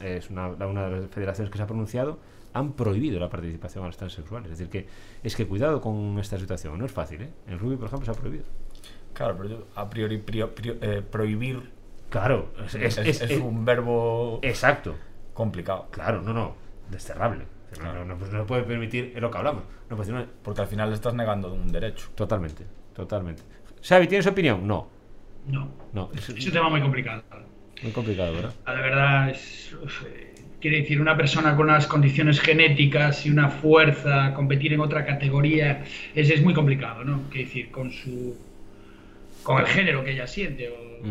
es 0.00 0.30
una, 0.30 0.48
una 0.48 0.88
de 0.88 1.00
las 1.02 1.10
federaciones 1.10 1.50
que 1.50 1.58
se 1.58 1.62
ha 1.64 1.66
pronunciado. 1.66 2.18
Han 2.54 2.72
prohibido 2.72 3.20
la 3.20 3.28
participación 3.28 3.84
a 3.84 3.88
los 3.88 3.96
transexuales. 3.98 4.50
Es 4.50 4.58
decir, 4.58 4.70
que 4.70 4.88
es 5.22 5.36
que 5.36 5.46
cuidado 5.46 5.80
con 5.82 6.18
esta 6.18 6.38
situación. 6.38 6.78
No 6.78 6.86
es 6.86 6.92
fácil, 6.92 7.20
¿eh? 7.22 7.28
En 7.46 7.52
el 7.54 7.58
rugby, 7.58 7.76
por 7.76 7.88
ejemplo, 7.88 8.06
se 8.06 8.18
ha 8.18 8.20
prohibido. 8.20 8.44
Claro, 9.12 9.36
pero 9.36 9.48
yo 9.50 9.66
a 9.74 9.88
priori 9.90 10.18
prio- 10.18 10.54
prio- 10.54 10.76
eh, 10.80 11.02
prohibir 11.02 11.70
Claro, 12.08 12.50
es, 12.64 12.74
es, 12.76 12.98
es- 12.98 13.20
es 13.22 13.30
es- 13.32 13.40
un 13.40 13.64
verbo 13.64 14.38
exacto. 14.42 14.94
Complicado. 15.36 15.88
Claro, 15.90 16.22
no, 16.22 16.32
no. 16.32 16.54
Desterrable. 16.90 17.44
No, 17.82 17.92
no, 17.92 18.04
no, 18.04 18.16
pues 18.16 18.32
no 18.32 18.46
puede 18.46 18.62
permitir 18.62 19.12
es 19.14 19.20
lo 19.20 19.30
que 19.30 19.38
hablamos. 19.38 19.62
No 19.90 19.96
puede 19.96 20.10
decir, 20.10 20.14
no, 20.26 20.32
Porque 20.42 20.62
al 20.62 20.66
final 20.68 20.88
le 20.88 20.94
estás 20.94 21.14
negando 21.14 21.52
un 21.52 21.68
derecho. 21.70 22.08
Totalmente, 22.14 22.64
totalmente. 22.94 23.42
Xavi, 23.82 24.06
¿tienes 24.06 24.26
opinión? 24.26 24.66
No, 24.66 24.88
No. 25.48 25.68
no. 25.92 26.10
Es 26.14 26.28
Es 26.30 26.46
un 26.46 26.52
tema 26.52 26.68
muy 26.70 26.80
complicado. 26.80 27.22
muy 27.82 27.92
complicado, 27.92 28.32
¿verdad? 28.32 28.54
La 28.66 28.74
de 28.74 28.82
verdad 28.82 29.30
es. 29.30 29.76
uf, 29.82 30.04
eh, 30.06 30.34
quiere 30.60 30.78
decir, 30.78 31.00
una 31.00 31.16
persona 31.16 31.54
con 31.54 31.66
unas 31.66 31.86
condiciones 31.86 32.40
genéticas 32.40 33.26
y 33.26 33.30
una 33.30 33.50
fuerza, 33.50 34.32
competir 34.34 34.72
en 34.72 34.80
otra 34.80 35.04
categoría, 35.04 35.84
es, 36.14 36.30
es 36.30 36.42
muy 36.42 36.54
complicado, 36.54 37.04
¿no? 37.04 37.22
Quiere 37.30 37.44
decir, 37.46 37.70
con 37.70 37.92
su. 37.92 38.36
con 39.42 39.58
el 39.60 39.66
género 39.66 40.02
que 40.04 40.12
ella 40.12 40.26
siente. 40.26 40.68
o-. 40.70 41.06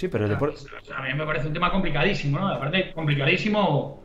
Sí, 0.00 0.08
pero 0.08 0.24
el 0.24 0.30
deporte... 0.30 0.56
A 0.96 1.02
mí 1.02 1.12
me 1.14 1.26
parece 1.26 1.46
un 1.48 1.52
tema 1.52 1.70
complicadísimo, 1.70 2.38
¿no? 2.38 2.48
Aparte, 2.48 2.90
complicadísimo 2.94 4.02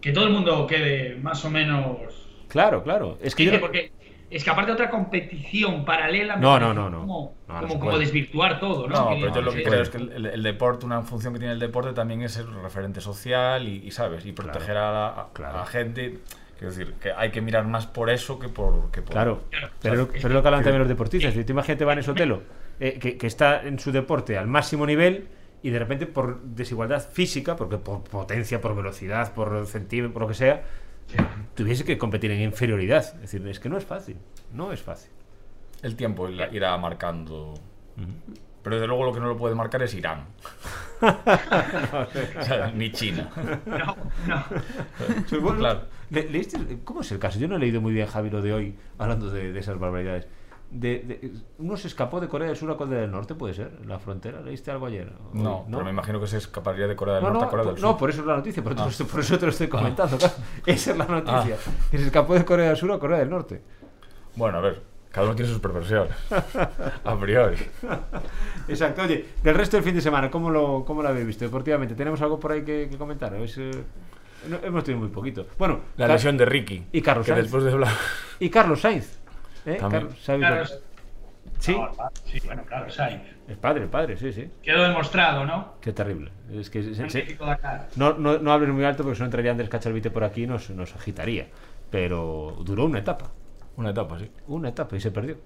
que 0.00 0.12
todo 0.12 0.24
el 0.24 0.32
mundo 0.32 0.66
quede 0.66 1.16
más 1.16 1.44
o 1.44 1.50
menos. 1.50 2.26
Claro, 2.48 2.82
claro. 2.82 3.18
Es 3.20 3.34
que 3.34 3.44
yo... 3.44 3.60
Porque 3.60 3.92
es 4.30 4.42
que 4.42 4.48
aparte 4.48 4.72
otra 4.72 4.88
competición 4.88 5.84
paralela. 5.84 6.36
No, 6.36 6.58
no, 6.58 6.72
no, 6.72 6.88
no. 6.88 7.00
Como, 7.00 7.34
No, 7.48 7.60
no 7.60 7.68
como, 7.68 7.98
desvirtuar 7.98 8.58
todo, 8.60 8.88
¿no? 8.88 8.96
No, 8.96 9.08
pero 9.10 9.34
yo 9.34 9.42
lo 9.42 9.52
que 9.52 9.62
creo 9.62 9.82
es 9.82 9.90
que 9.90 9.98
el, 9.98 10.10
el- 10.12 10.26
el 10.26 10.42
deporte, 10.42 10.86
una 10.86 11.02
función 11.02 11.34
que 11.34 11.38
tiene 11.38 11.52
el 11.52 11.60
deporte 11.60 11.92
también 11.92 12.22
es 12.22 12.32
ser 12.32 12.46
referente 12.46 13.02
social 13.02 13.68
y, 13.68 13.86
y, 13.86 13.90
¿sabes? 13.90 14.24
Y 14.24 14.32
proteger 14.32 14.78
a, 14.78 14.90
la, 14.92 15.06
a- 15.08 15.28
Claro. 15.34 15.56
a 15.58 15.60
la 15.60 15.66
gente. 15.66 16.20
Quiero 16.58 16.72
decir, 16.74 16.94
que 16.94 17.12
hay 17.12 17.30
que 17.30 17.40
mirar 17.42 17.66
más 17.66 17.86
por 17.86 18.08
eso 18.08 18.38
que 18.38 18.48
por. 18.48 18.90
Que 18.90 19.02
por 19.02 19.12
Claro, 19.12 19.42
Claro. 19.50 19.68
pero, 19.82 19.94
lo- 19.96 20.08
pero 20.08 20.28
es 20.28 20.34
lo 20.34 20.40
que 20.42 20.48
hablan 20.48 20.62
también 20.62 20.80
los 20.80 20.88
deportistas. 20.88 21.32
Decir, 21.34 21.44
tú 21.46 21.52
imagínate 21.52 21.84
Vanessa 21.84 22.06
Sotelo, 22.06 22.42
eh, 22.80 22.98
que, 22.98 23.16
que 23.16 23.26
está 23.26 23.62
en 23.62 23.78
su 23.78 23.92
deporte 23.92 24.38
al 24.38 24.46
máximo 24.46 24.86
nivel 24.86 25.28
y 25.62 25.70
de 25.70 25.78
repente 25.78 26.06
por 26.06 26.40
desigualdad 26.42 27.06
física, 27.10 27.56
porque 27.56 27.78
por 27.78 28.04
potencia, 28.04 28.60
por 28.60 28.76
velocidad, 28.76 29.32
por 29.34 29.66
centímetro, 29.66 30.12
por 30.12 30.22
lo 30.22 30.28
que 30.28 30.34
sea, 30.34 30.62
tuviese 31.54 31.84
que 31.84 31.98
competir 31.98 32.30
en 32.30 32.42
inferioridad. 32.42 33.04
Es 33.16 33.20
decir, 33.32 33.46
es 33.48 33.58
que 33.60 33.68
no 33.68 33.76
es 33.76 33.84
fácil. 33.84 34.16
No 34.52 34.72
es 34.72 34.80
fácil. 34.80 35.10
El 35.82 35.96
tiempo 35.96 36.28
irá 36.28 36.76
marcando. 36.76 37.54
Pero 38.62 38.76
desde 38.76 38.86
luego 38.86 39.04
lo 39.04 39.12
que 39.12 39.20
no 39.20 39.26
lo 39.26 39.36
puede 39.36 39.54
marcar 39.54 39.82
es 39.82 39.94
Irán. 39.94 40.26
O 41.00 42.42
sea, 42.42 42.72
ni 42.74 42.90
China. 42.90 43.30
No, 43.66 43.96
no. 44.26 44.44
Claro. 45.56 45.82
¿Cómo 46.82 47.02
es 47.02 47.12
el 47.12 47.20
caso? 47.20 47.38
Yo 47.38 47.46
no 47.46 47.54
he 47.54 47.58
leído 47.60 47.80
muy 47.80 47.92
bien, 47.92 48.08
Javi, 48.08 48.30
lo 48.30 48.42
de 48.42 48.52
hoy, 48.52 48.74
hablando 48.98 49.30
de, 49.30 49.52
de 49.52 49.60
esas 49.60 49.78
barbaridades. 49.78 50.26
De, 50.70 50.98
de- 50.98 51.32
uno 51.58 51.78
se 51.78 51.88
escapó 51.88 52.20
de 52.20 52.28
Corea 52.28 52.48
del 52.48 52.56
Sur 52.56 52.70
a 52.70 52.76
Corea 52.76 53.00
del 53.00 53.10
Norte, 53.10 53.34
¿puede 53.34 53.54
ser? 53.54 53.72
¿En 53.82 53.88
la 53.88 53.98
frontera? 53.98 54.42
¿Leíste 54.42 54.70
algo 54.70 54.84
ayer? 54.84 55.10
¿O- 55.32 55.34
No, 55.34 55.64
pero 55.70 55.82
me 55.84 55.90
imagino 55.90 56.20
que 56.20 56.26
se 56.26 56.36
escaparía 56.36 56.86
de 56.86 56.94
Corea 56.94 57.14
del 57.14 57.24
No, 57.24 57.30
Norte 57.30 57.42
no, 57.44 57.46
a 57.46 57.50
Corea 57.50 57.64
del 57.72 57.74
no, 57.80 57.88
Sur. 57.92 57.96
por 57.98 58.10
eso 58.10 58.20
es 58.20 58.26
la 58.26 58.36
noticia, 58.36 58.62
por, 58.62 58.74
Ah. 58.78 58.86
eso- 58.88 59.06
por 59.06 59.20
eso 59.20 59.38
te 59.38 59.46
lo 59.46 59.50
estoy 59.52 59.68
comentando. 59.68 60.18
claro. 60.18 60.34
Esa 60.66 60.90
es 60.90 60.96
la 60.98 61.06
noticia. 61.06 61.56
Que 61.90 61.96
se 61.98 62.04
escapó 62.04 62.34
de 62.34 62.44
Corea 62.44 62.68
del 62.68 62.76
Sur 62.76 62.92
a 62.92 62.98
Corea 62.98 63.18
del 63.18 63.30
Norte. 63.30 63.62
Bueno, 64.36 64.58
a 64.58 64.60
ver, 64.60 64.82
cada 65.10 65.26
uno 65.26 65.34
tiene 65.36 65.50
sus 65.50 65.60
perversiones. 65.60 66.12
a 67.04 67.18
priori. 67.18 67.56
Exacto. 68.68 69.02
Oye, 69.02 69.24
del 69.42 69.54
resto 69.54 69.76
del 69.78 69.84
fin 69.84 69.94
de 69.94 70.00
semana, 70.02 70.30
¿cómo 70.30 70.50
lo, 70.50 70.84
cómo 70.84 71.02
lo 71.02 71.08
habéis 71.08 71.26
visto 71.26 71.44
deportivamente? 71.46 71.94
¿Tenemos 71.94 72.20
algo 72.20 72.38
por 72.38 72.52
ahí 72.52 72.62
que, 72.62 72.88
que 72.90 72.98
comentar? 72.98 73.34
¿Habéis, 73.34 73.56
eh, 73.56 73.70
no- 74.48 74.58
hemos 74.62 74.84
tenido 74.84 75.00
muy 75.00 75.08
poquito. 75.08 75.46
Bueno, 75.58 75.80
La 75.96 76.08
lesión 76.08 76.36
de 76.36 76.44
Ricky. 76.44 76.84
Y 76.92 77.00
Carlos 77.00 77.24
Que 77.24 77.32
Sainz. 77.32 77.44
después 77.44 77.64
de 77.64 77.72
hablar. 77.72 77.92
y 78.38 78.50
Carlos 78.50 78.80
Sainz. 78.82 79.17
¿Eh? 79.68 79.76
También. 79.76 80.02
Carlos, 80.04 80.24
¿sabes 80.24 80.40
Claro, 80.40 80.56
lo- 80.56 80.62
es- 80.62 80.82
Sí, 81.60 81.72
no, 81.72 81.90
sí, 82.24 82.40
bueno, 82.46 82.62
claro, 82.64 82.88
Sainz. 82.90 83.22
el 83.48 83.56
padre, 83.56 83.82
el 83.84 83.88
padre, 83.88 84.16
sí, 84.16 84.32
sí. 84.32 84.48
Quedó 84.62 84.82
demostrado, 84.84 85.44
¿no? 85.44 85.72
Qué 85.80 85.92
terrible. 85.92 86.30
Es 86.52 86.70
que 86.70 86.82
se- 86.82 87.08
se- 87.10 87.36
no, 87.96 88.12
no, 88.14 88.38
no 88.38 88.52
hables 88.52 88.68
muy 88.70 88.84
alto 88.84 89.02
porque 89.02 89.16
si 89.16 89.20
no 89.22 89.26
entraría 89.26 89.50
Andrés 89.50 89.68
Cachalvite 89.68 90.10
por 90.10 90.22
aquí 90.22 90.44
y 90.44 90.46
nos, 90.46 90.70
nos 90.70 90.94
agitaría. 90.94 91.48
Pero 91.90 92.54
duró 92.64 92.84
una 92.84 93.00
etapa. 93.00 93.30
Una 93.76 93.90
etapa, 93.90 94.18
sí. 94.18 94.30
Una 94.46 94.68
etapa 94.68 94.94
y 94.96 95.00
se 95.00 95.10
perdió. 95.10 95.36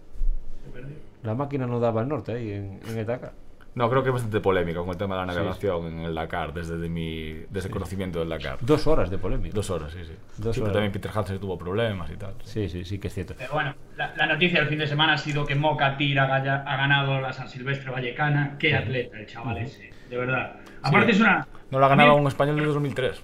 La 1.23 1.35
máquina 1.35 1.67
no 1.67 1.81
daba 1.81 2.01
al 2.03 2.09
norte 2.09 2.33
ahí 2.33 2.51
en, 2.53 2.81
en 2.89 2.99
el 2.99 3.07
Dakar. 3.07 3.33
No, 3.75 3.89
creo 3.89 4.03
que 4.03 4.11
es 4.11 4.13
bastante 4.13 4.41
polémica 4.41 4.81
con 4.81 4.91
el 4.91 4.97
tema 4.99 5.15
de 5.15 5.21
la 5.23 5.27
navegación 5.33 5.87
en 5.87 5.99
el 6.01 6.15
Dakar, 6.15 6.53
desde 6.53 6.77
de 6.77 6.89
mi 6.91 7.33
desde 7.49 7.69
el 7.69 7.73
conocimiento 7.73 8.19
del 8.19 8.29
Dakar. 8.29 8.59
Dos 8.61 8.87
horas 8.87 9.11
de 9.11 9.17
polémica. 9.17 9.55
Dos 9.55 9.71
horas, 9.71 9.93
sí, 9.93 10.01
sí. 10.05 10.13
Dos 10.37 10.55
Sí, 10.55 10.61
pero 10.61 10.65
horas. 10.65 10.73
también 10.75 10.93
Peter 10.93 11.11
Hansen 11.15 11.39
tuvo 11.39 11.57
problemas 11.59 12.11
y 12.11 12.17
tal. 12.17 12.35
Sí, 12.45 12.69
sí, 12.69 12.85
sí 12.85 12.99
que 12.99 13.09
es 13.09 13.15
cierto. 13.15 13.35
Pero 13.39 13.53
bueno, 13.55 13.75
la, 13.97 14.15
la 14.15 14.27
noticia 14.27 14.61
del 14.61 14.69
fin 14.69 14.79
de 14.79 14.87
semana 14.87 15.15
ha 15.15 15.19
sido 15.19 15.47
que 15.47 15.55
Moca 15.55 15.97
Tira 15.97 16.25
ha, 16.25 16.37
ha 16.37 16.77
ganado 16.77 17.19
la 17.21 17.33
San 17.33 17.49
Silvestre 17.49 17.91
Vallecana. 17.91 18.57
Qué 18.59 18.77
atleta 18.77 19.19
el 19.19 19.27
chaval 19.27 19.57
ese, 19.59 19.91
de 20.11 20.17
verdad. 20.19 20.57
Aparte 20.83 21.13
es 21.13 21.21
una... 21.21 21.47
No 21.71 21.81
la 21.81 21.89
ganaba 21.89 22.13
muy- 22.13 22.21
un 22.21 22.27
español 22.29 22.57
desde 22.57 22.73
2003. 22.75 23.23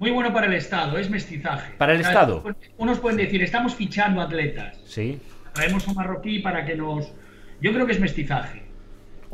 Muy 0.00 0.10
bueno 0.10 0.32
para 0.32 0.46
el 0.48 0.54
Estado, 0.54 0.98
es 0.98 1.08
mestizaje. 1.08 1.74
¿Para 1.78 1.92
el 1.92 2.00
O 2.00 2.02
sea, 2.02 2.10
Estado? 2.10 2.44
Unos 2.78 2.98
pueden 2.98 3.18
decir, 3.18 3.40
estamos 3.42 3.76
fichando 3.76 4.20
atletas. 4.20 4.80
Sí. 4.84 5.20
Traemos 5.52 5.86
un 5.86 5.94
marroquí 5.94 6.40
para 6.40 6.66
que 6.66 6.74
nos... 6.74 7.12
Yo 7.60 7.72
creo 7.72 7.86
que 7.86 7.92
es 7.92 8.00
mestizaje. 8.00 8.63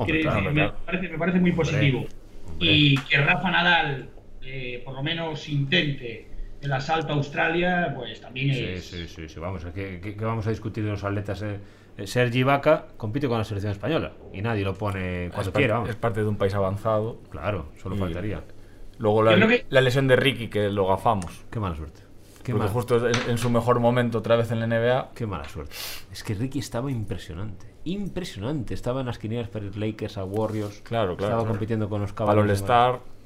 Hombre, 0.00 0.20
Quiere 0.20 0.22
claro, 0.22 0.36
decir, 0.40 0.52
claro. 0.54 0.72
me, 0.78 0.84
parece, 0.86 1.08
me 1.12 1.18
parece 1.18 1.40
muy 1.40 1.52
positivo. 1.52 1.98
hombre. 2.48 2.72
Y 2.72 2.96
que 2.96 3.16
Rafa 3.18 3.50
Nadal, 3.50 4.08
eh, 4.42 4.82
por 4.84 4.94
lo 4.94 5.02
menos, 5.02 5.48
intente 5.48 6.26
el 6.62 6.72
asalto 6.72 7.12
a 7.12 7.16
Australia, 7.16 7.92
pues 7.96 8.20
también 8.20 8.54
Sí, 8.54 8.64
es... 8.64 8.84
sí, 8.84 9.08
sí, 9.08 9.28
sí, 9.28 9.40
vamos, 9.40 9.64
¿qué, 9.74 10.00
qué- 10.02 10.14
qué 10.16 10.24
vamos 10.24 10.46
a 10.46 10.50
discutir 10.50 10.84
de 10.84 10.90
los 10.90 11.02
atletas? 11.04 11.40
Eh, 11.42 11.58
eh, 11.96 12.06
Sergi 12.06 12.42
Vaca 12.42 12.86
compite 12.96 13.28
con 13.28 13.38
la 13.38 13.44
selección 13.44 13.72
española 13.72 14.12
y 14.32 14.42
nadie 14.42 14.62
lo 14.64 14.74
pone 14.74 15.30
cuando 15.34 15.52
quiera, 15.52 15.74
vamos. 15.74 15.90
es 15.90 15.96
parte 15.96 16.20
de 16.20 16.28
un 16.28 16.36
país 16.36 16.54
avanzado. 16.54 17.20
Claro, 17.30 17.72
solo 17.80 17.96
Y- 17.96 17.98
faltaría. 17.98 18.42
Luego 18.98 19.22
la, 19.22 19.34
que- 19.48 19.64
la 19.70 19.80
lesión 19.80 20.06
de 20.08 20.16
Ricky, 20.16 20.48
que 20.48 20.68
lo 20.68 20.86
gafamos. 20.86 21.44
Qué 21.50 21.58
mala 21.60 21.74
suerte. 21.76 22.02
Qué, 22.42 22.52
Porque 22.52 22.68
justo 22.68 23.06
en, 23.08 23.14
en 23.28 23.38
su 23.38 23.50
mejor 23.50 23.80
momento 23.80 24.18
otra 24.18 24.36
vez 24.36 24.50
en 24.50 24.60
la 24.60 24.66
NBA. 24.66 25.10
qué 25.14 25.26
mala 25.26 25.48
suerte. 25.48 25.74
Es 26.10 26.24
que 26.24 26.34
Ricky 26.34 26.58
estaba 26.58 26.90
impresionante. 26.90 27.66
Impresionante. 27.84 28.72
Estaba 28.74 29.00
en 29.00 29.06
las 29.06 29.18
quinielas 29.18 29.48
para 29.48 29.66
ir 29.66 29.76
Lakers 29.76 30.16
a 30.18 30.24
Warriors. 30.24 30.80
Claro, 30.82 31.16
claro, 31.16 31.32
Estaba 31.32 31.42
claro. 31.42 31.48
compitiendo 31.52 31.88
con 31.88 32.00
los 32.00 32.12
Para 32.12 32.32
el 32.32 32.36
caballos. 32.38 32.62
Mar- 32.62 32.80
All-Star. 32.90 33.20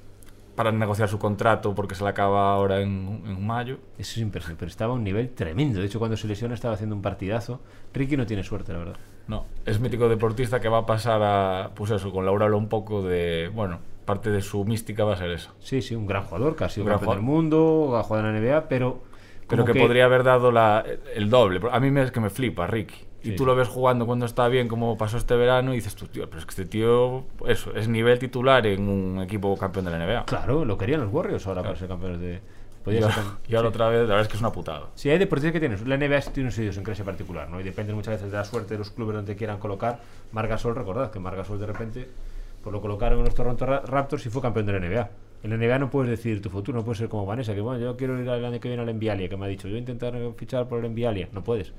Para 0.56 0.70
negociar 0.70 1.08
su 1.08 1.18
contrato 1.18 1.74
porque 1.74 1.96
se 1.96 2.04
le 2.04 2.10
acaba 2.10 2.52
ahora 2.52 2.80
en, 2.80 3.22
en 3.26 3.44
mayo. 3.46 3.78
Eso 3.98 4.12
es 4.12 4.18
impresionante. 4.18 4.60
Pero 4.60 4.70
estaba 4.70 4.92
a 4.92 4.96
un 4.96 5.02
nivel 5.04 5.30
tremendo. 5.30 5.80
De 5.80 5.86
hecho, 5.86 5.98
cuando 5.98 6.16
se 6.16 6.28
lesiona 6.28 6.54
estaba 6.54 6.74
haciendo 6.74 6.94
un 6.94 7.02
partidazo. 7.02 7.60
Ricky 7.92 8.16
no 8.16 8.24
tiene 8.26 8.44
suerte, 8.44 8.72
la 8.72 8.78
verdad. 8.78 8.96
No, 9.26 9.46
es 9.64 9.80
mítico 9.80 10.08
deportista 10.08 10.60
que 10.60 10.68
va 10.68 10.78
a 10.78 10.86
pasar 10.86 11.20
a, 11.22 11.70
pues 11.74 11.90
eso, 11.90 12.12
con 12.12 12.24
Laura 12.26 12.46
un 12.54 12.68
poco 12.68 13.02
de, 13.02 13.50
bueno, 13.54 13.78
parte 14.04 14.30
de 14.30 14.42
su 14.42 14.64
mística 14.64 15.04
va 15.04 15.14
a 15.14 15.16
ser 15.16 15.30
esa. 15.30 15.52
Sí, 15.60 15.82
sí, 15.82 15.94
un 15.94 16.06
gran 16.06 16.24
jugador, 16.24 16.56
casi 16.56 16.80
un 16.80 16.86
gran 16.86 16.98
campeón 16.98 17.16
del 17.16 17.24
jugador. 17.24 17.42
mundo, 17.42 17.96
ha 17.96 18.02
jugado 18.02 18.28
en 18.28 18.34
la 18.34 18.40
NBA, 18.40 18.68
pero. 18.68 19.02
Pero 19.48 19.64
que, 19.64 19.74
podría 19.74 20.06
haber 20.06 20.24
dado 20.24 20.50
la, 20.50 20.84
el 21.14 21.28
doble. 21.28 21.60
A 21.70 21.78
mí 21.78 21.90
me, 21.90 22.02
es 22.02 22.10
que 22.10 22.20
me 22.20 22.30
flipa, 22.30 22.66
Ricky. 22.66 23.04
Y 23.24 23.32
tú 23.32 23.44
sí. 23.44 23.46
lo 23.46 23.54
ves 23.54 23.68
jugando 23.68 24.06
cuando 24.06 24.26
está 24.26 24.48
bien, 24.48 24.68
como 24.68 24.98
pasó 24.98 25.16
este 25.16 25.34
verano, 25.34 25.72
y 25.72 25.76
dices 25.76 25.94
tú, 25.94 26.06
tío, 26.06 26.28
pero 26.28 26.38
es 26.38 26.44
que 26.44 26.50
este 26.50 26.66
tío, 26.66 27.24
eso, 27.46 27.74
es 27.74 27.88
nivel 27.88 28.18
titular 28.18 28.66
en 28.66 28.88
un 28.88 29.22
equipo 29.22 29.56
campeón 29.56 29.86
de 29.86 29.90
la 29.92 29.98
NBA. 29.98 30.26
Claro, 30.26 30.64
lo 30.64 30.76
querían 30.76 31.00
los 31.00 31.12
Warriors 31.12 31.46
ahora 31.46 31.62
para 31.62 31.76
ser 31.76 31.88
campeones 31.88 32.20
de. 32.20 32.40
Y 32.86 33.02
ahora, 33.02 33.14
ser 33.14 33.24
y 33.48 33.54
ahora 33.54 33.68
sí. 33.68 33.74
otra 33.74 33.88
vez, 33.88 34.00
la 34.00 34.08
verdad 34.08 34.20
es 34.22 34.28
que 34.28 34.34
es 34.34 34.40
una 34.40 34.52
putada. 34.52 34.88
Sí, 34.94 35.08
hay 35.08 35.16
deportistas 35.16 35.52
que 35.52 35.60
tienen. 35.60 35.88
La 35.88 35.96
NBA 35.96 36.20
tiene 36.32 36.50
una 36.50 36.58
idiosincrasia 36.58 37.02
particular, 37.02 37.48
¿no? 37.48 37.58
Y 37.58 37.62
depende 37.62 37.94
muchas 37.94 38.14
veces 38.14 38.30
de 38.30 38.36
la 38.36 38.44
suerte 38.44 38.74
de 38.74 38.78
los 38.78 38.90
clubes 38.90 39.16
donde 39.16 39.36
quieran 39.36 39.58
colocar. 39.58 40.00
Margasol, 40.32 40.74
recordad 40.74 41.10
que 41.10 41.18
Margasol 41.18 41.58
de 41.58 41.66
repente 41.66 42.08
pues 42.64 42.72
lo 42.72 42.80
colocaron 42.80 43.20
en 43.20 43.26
los 43.26 43.34
Toronto 43.34 43.64
Ra- 43.66 43.82
Raptors 43.86 44.26
y 44.26 44.30
fue 44.30 44.42
campeón 44.42 44.66
de 44.66 44.72
la 44.72 44.78
NBA. 44.80 45.10
En 45.44 45.50
la 45.50 45.56
NBA 45.56 45.78
no 45.78 45.90
puedes 45.90 46.10
decidir 46.10 46.40
tu 46.42 46.48
futuro, 46.50 46.78
no 46.78 46.84
puedes 46.84 46.98
ser 46.98 47.08
como 47.08 47.26
Vanessa, 47.26 47.54
que 47.54 47.60
bueno, 47.60 47.78
yo 47.78 47.96
quiero 47.96 48.14
ir 48.20 48.26
el 48.26 48.44
año 48.44 48.58
que 48.60 48.68
viene 48.68 48.82
al 48.82 48.88
Envialia, 48.88 49.28
que 49.28 49.36
me 49.36 49.44
ha 49.44 49.48
dicho, 49.48 49.68
yo 49.68 49.76
intentar 49.76 50.14
fichar 50.36 50.66
por 50.68 50.78
el 50.80 50.86
Envialia. 50.86 51.28
No 51.32 51.44
puedes. 51.44 51.74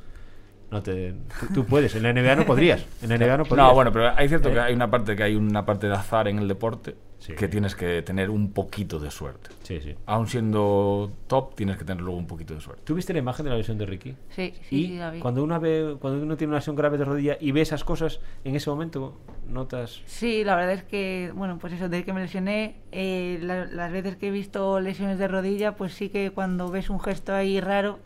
No 0.71 0.81
te, 0.83 1.13
tú, 1.39 1.45
tú 1.53 1.65
puedes, 1.65 1.95
en 1.95 2.03
la 2.03 2.11
NBA 2.13 2.35
no 2.35 2.45
podrías. 2.45 2.85
En 3.01 3.09
la 3.09 3.17
NBA 3.17 3.37
no 3.37 3.43
podrías. 3.45 3.67
No, 3.67 3.73
bueno, 3.73 3.91
pero 3.91 4.09
hay 4.15 4.27
cierto 4.27 4.49
¿Eh? 4.49 4.53
que 4.53 4.59
hay 4.59 4.73
una 4.73 4.89
parte 4.89 5.15
que 5.15 5.23
hay 5.23 5.35
una 5.35 5.65
parte 5.65 5.87
de 5.87 5.93
azar 5.93 6.27
en 6.27 6.39
el 6.39 6.47
deporte 6.47 6.95
Sí. 7.17 7.33
que 7.33 7.47
tienes 7.47 7.75
que 7.75 8.03
tener 8.03 8.29
un 8.29 8.51
poquito 8.51 8.99
de 8.99 9.09
suerte. 9.09 9.49
Sí, 9.63 9.79
sí. 9.81 9.95
Aún 10.05 10.27
siendo 10.27 11.11
top, 11.25 11.55
tienes 11.55 11.77
que 11.77 11.83
tener 11.83 12.03
luego 12.03 12.19
un 12.19 12.27
poquito 12.27 12.53
de 12.53 12.61
suerte. 12.61 12.83
¿Tú 12.85 12.93
viste 12.93 13.13
la 13.13 13.19
imagen 13.19 13.45
de 13.45 13.49
la 13.51 13.57
lesión 13.57 13.79
de 13.79 13.85
Ricky? 13.87 14.15
Sí, 14.29 14.53
sí, 14.69 14.75
y 14.75 14.87
sí, 14.89 14.97
la 14.97 15.09
vi. 15.09 15.19
cuando 15.21 15.43
uno 15.43 15.59
ve, 15.59 15.95
cuando 15.99 16.21
uno 16.21 16.37
tiene 16.37 16.49
una 16.51 16.57
lesión 16.59 16.75
grave 16.75 16.99
de 16.99 17.05
rodilla 17.05 17.37
y 17.39 17.51
ve 17.51 17.61
esas 17.61 17.83
cosas, 17.83 18.19
en 18.43 18.55
ese 18.55 18.69
momento 18.69 19.17
notas. 19.47 20.01
Sí, 20.05 20.43
la 20.43 20.55
verdad 20.55 20.73
es 20.73 20.83
que, 20.83 21.31
bueno, 21.33 21.57
pues 21.57 21.73
eso, 21.73 21.89
desde 21.89 22.03
que 22.05 22.13
me 22.13 22.21
lesioné, 22.21 22.75
eh, 22.91 23.39
la- 23.41 23.65
las 23.65 23.91
veces 23.91 24.17
que 24.17 24.27
he 24.27 24.31
visto 24.31 24.79
lesiones 24.79 25.17
de 25.17 25.27
rodilla, 25.27 25.75
pues 25.75 25.93
sí 25.93 26.09
que 26.09 26.29
cuando 26.29 26.69
ves 26.69 26.91
un 26.91 26.99
gesto 26.99 27.33
ahí 27.33 27.59
raro, 27.59 27.99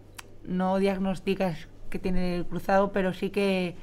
no 0.46 0.78
diagnosticas 0.78 1.68
que 1.90 2.00
tiene 2.00 2.38
el 2.38 2.46
cruzado, 2.46 2.92
pero 2.92 3.14
sí 3.14 3.30
que 3.30 3.76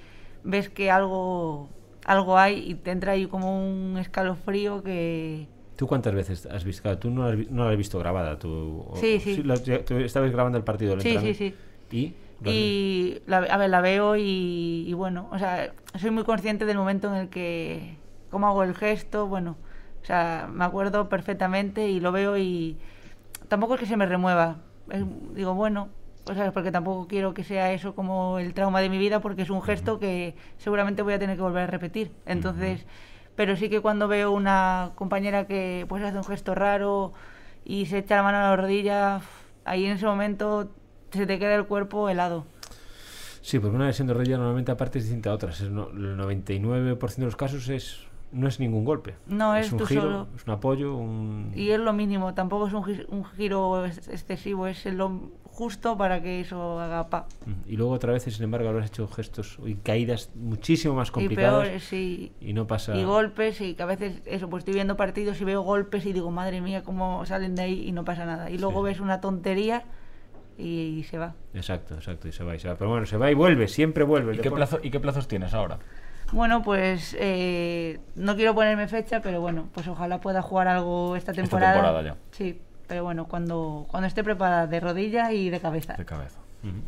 ves 0.45 0.69
que 0.69 0.91
algo, 0.91 1.69
algo 2.05 2.39
hay 2.39 2.71
y 2.71 2.75
te 2.75 2.91
entra 2.93 3.13
ahí 3.13 3.27
como 3.27 3.59
un 3.59 3.99
escalofrío 3.99 4.83
que... 4.83 5.49
¿Tú 5.77 5.87
cuántas 5.87 6.15
veces 6.15 6.47
has 6.47 6.65
visto? 6.65 6.97
Tú 6.99 7.11
no 7.11 7.29
la 7.31 7.37
no 7.51 7.65
la 7.65 7.71
has 7.73 7.77
visto 7.77 7.99
grabada. 7.99 8.39
Tú, 8.39 8.87
o- 8.89 8.97
Sí, 8.97 9.21
sí. 9.21 9.43
la- 9.43 9.59
tú 9.59 9.97
estabas 9.97 10.31
grabando 10.33 10.57
el 10.57 10.65
partido 10.65 10.99
Sí, 11.01 11.19
sí, 11.21 11.35
sí. 11.35 11.55
¿Y? 11.91 12.15
¿Lo 12.41 12.51
has 12.51 12.57
Y 12.57 13.19
la, 13.27 13.39
a 13.39 13.57
ver, 13.59 13.71
la 13.71 13.81
veo 13.81 14.17
y, 14.17 14.85
y 14.87 14.93
bueno, 14.95 15.29
o 15.33 15.39
sea, 15.39 15.73
soy 15.99 16.11
muy 16.11 16.25
consciente 16.25 16.65
del 16.65 16.79
momento 16.79 17.09
en 17.09 17.15
el 17.23 17.29
que, 17.29 17.97
cómo 18.31 18.47
hago 18.47 18.63
el 18.63 18.75
gesto, 18.75 19.27
bueno, 19.27 19.57
o 20.03 20.05
sea, 20.07 20.49
me 20.53 20.65
acuerdo 20.65 21.09
perfectamente 21.09 21.89
y 21.89 22.01
lo 22.01 22.13
veo 22.13 22.37
y 22.39 22.79
tampoco 23.49 23.75
es 23.75 23.81
que 23.81 23.87
se 23.87 23.97
me 23.97 24.07
remueva. 24.07 24.59
Es- 24.91 25.05
digo, 25.35 25.55
bueno, 25.55 25.89
o 26.29 26.35
sea, 26.35 26.53
porque 26.53 26.73
tampoco 26.73 27.07
quiero 27.07 27.35
que 27.35 27.45
sea 27.45 27.73
eso 27.73 27.95
como 27.95 28.39
el 28.39 28.53
trauma 28.55 28.81
de 28.81 28.89
mi 28.89 28.99
vida 28.99 29.21
porque 29.21 29.43
es 29.43 29.51
un 29.51 29.63
gesto 29.63 29.99
que 29.99 30.35
seguramente 30.59 31.03
voy 31.03 31.15
a 31.15 31.19
tener 31.19 31.37
que 31.37 31.43
volver 31.43 31.63
a 31.65 31.67
repetir. 31.67 32.13
Entonces, 32.27 32.85
pero 33.37 33.57
sí 33.57 33.69
que 33.69 33.81
cuando 33.81 34.09
veo 34.09 34.33
una 34.33 34.93
compañera 34.97 35.47
que 35.47 35.87
pues 35.89 36.03
hace 36.03 36.17
un 36.19 36.25
gesto 36.25 36.55
raro 36.55 37.13
y 37.65 37.87
se 37.87 37.99
echa 37.99 38.17
la 38.17 38.23
mano 38.23 38.39
a 38.39 38.43
la 38.51 38.57
rodilla, 38.57 39.21
ahí 39.65 39.87
en 39.87 39.93
ese 39.93 40.07
momento 40.07 40.71
se 41.13 41.27
te 41.27 41.39
queda 41.39 41.55
el 41.55 41.67
cuerpo 41.67 42.09
helado. 42.09 42.45
Sí, 43.43 43.59
porque 43.61 43.77
una 43.77 43.87
lesión 43.87 44.09
de 44.09 44.15
rodilla 44.15 44.39
normalmente 44.39 44.73
aparte 44.73 44.99
es 44.99 45.05
distinta 45.05 45.31
a 45.31 45.35
otras. 45.35 45.61
Es 45.61 45.71
no- 45.71 45.89
el 45.91 46.17
99% 46.17 47.17
de 47.17 47.25
los 47.27 47.37
casos 47.37 47.69
es 47.69 48.05
no 48.33 48.49
es 48.49 48.59
ningún 48.59 48.85
golpe. 48.85 49.15
No, 49.29 49.55
es 49.55 49.67
es 49.69 49.73
un 49.73 49.87
giro, 49.87 50.03
solo. 50.03 50.27
es 50.35 50.45
un 50.45 50.53
apoyo, 50.53 50.97
un... 50.97 51.53
Y 51.55 51.71
es 51.71 51.79
lo 51.79 51.93
mínimo, 51.93 52.35
tampoco 52.35 52.67
es 52.67 52.73
un, 52.73 52.83
gi- 52.85 53.07
un 53.09 53.25
giro 53.25 53.87
ex- 53.87 54.09
excesivo, 54.09 54.67
es 54.67 54.85
lo 54.87 55.31
justo 55.57 55.97
para 55.97 56.21
que 56.21 56.41
eso 56.41 56.79
haga 56.79 57.09
pa. 57.09 57.27
Y 57.67 57.77
luego 57.79 57.93
otra 57.93 58.13
vez, 58.13 58.25
sin 58.25 58.45
embargo, 58.45 58.69
habrás 58.69 58.89
hecho 58.91 59.09
gestos 59.09 59.59
y 59.65 59.75
caídas 59.77 60.31
muchísimo 60.35 60.95
más 60.95 61.09
Y 61.09 61.13
complicadas 61.13 61.69
peor, 61.69 61.81
sí. 61.81 62.33
y 62.41 62.53
no 62.53 62.67
pasa... 62.67 62.95
Y 62.95 63.05
golpes, 63.05 63.63
y 63.63 63.73
que 63.75 63.83
a 63.83 63.87
veces, 63.87 64.21
eso, 64.27 64.51
pues 64.51 64.61
estoy 64.61 64.75
viendo 64.75 64.99
partidos 64.99 65.41
y 65.41 65.45
veo 65.45 65.63
golpes 65.63 66.05
y 66.05 66.13
digo, 66.13 66.31
madre 66.31 66.61
mía, 66.61 66.83
cómo 66.83 67.25
salen 67.25 67.55
de 67.55 67.63
ahí 67.63 67.89
y 67.89 67.93
no 67.93 68.05
pasa 68.05 68.27
nada. 68.27 68.51
Y 68.51 68.59
luego 68.59 68.81
Sí. 68.83 68.85
ves 68.85 69.01
una 69.01 69.23
tontería 69.23 69.85
y, 70.59 71.05
se 71.09 71.17
va. 71.17 71.35
Exacto, 71.55 71.95
exacto, 71.95 72.29
y 72.29 72.33
se 72.33 72.45
va 72.45 72.55
y 72.55 72.59
se 72.59 72.69
va. 72.69 72.75
Pero 72.77 72.91
bueno, 72.91 73.07
se 73.07 73.17
va 73.17 73.31
y 73.31 73.35
vuelve, 73.35 73.67
siempre 73.67 74.05
vuelve. 74.05 74.33
el 74.33 74.39
¿Y 74.39 74.43
qué, 74.43 74.51
plazo, 74.51 74.79
¿Y 74.83 74.91
qué 74.91 75.01
plazos 75.01 75.27
tienes 75.27 75.55
ahora? 75.55 75.79
Bueno, 76.33 76.63
pues 76.63 77.17
eh, 77.19 78.01
no 78.17 78.37
quiero 78.37 78.55
ponerme 78.55 78.89
fecha, 78.89 79.21
pero 79.21 79.41
bueno, 79.41 79.69
pues 79.73 79.87
ojalá 79.89 80.21
pueda 80.21 80.43
jugar 80.43 80.69
algo 80.69 81.17
esta 81.17 81.33
temporada. 81.33 81.73
temporada 81.75 82.03
ya. 82.03 82.17
Sí, 82.33 82.61
pero 82.87 83.05
bueno, 83.05 83.27
cuando, 83.27 83.87
cuando 83.91 84.07
esté 84.07 84.23
preparada 84.25 84.67
de 84.67 84.81
rodilla 84.81 85.33
y 85.33 85.51
de 85.51 85.61
cabeza. 85.61 85.95
De 85.95 86.05
cabeza. 86.05 86.39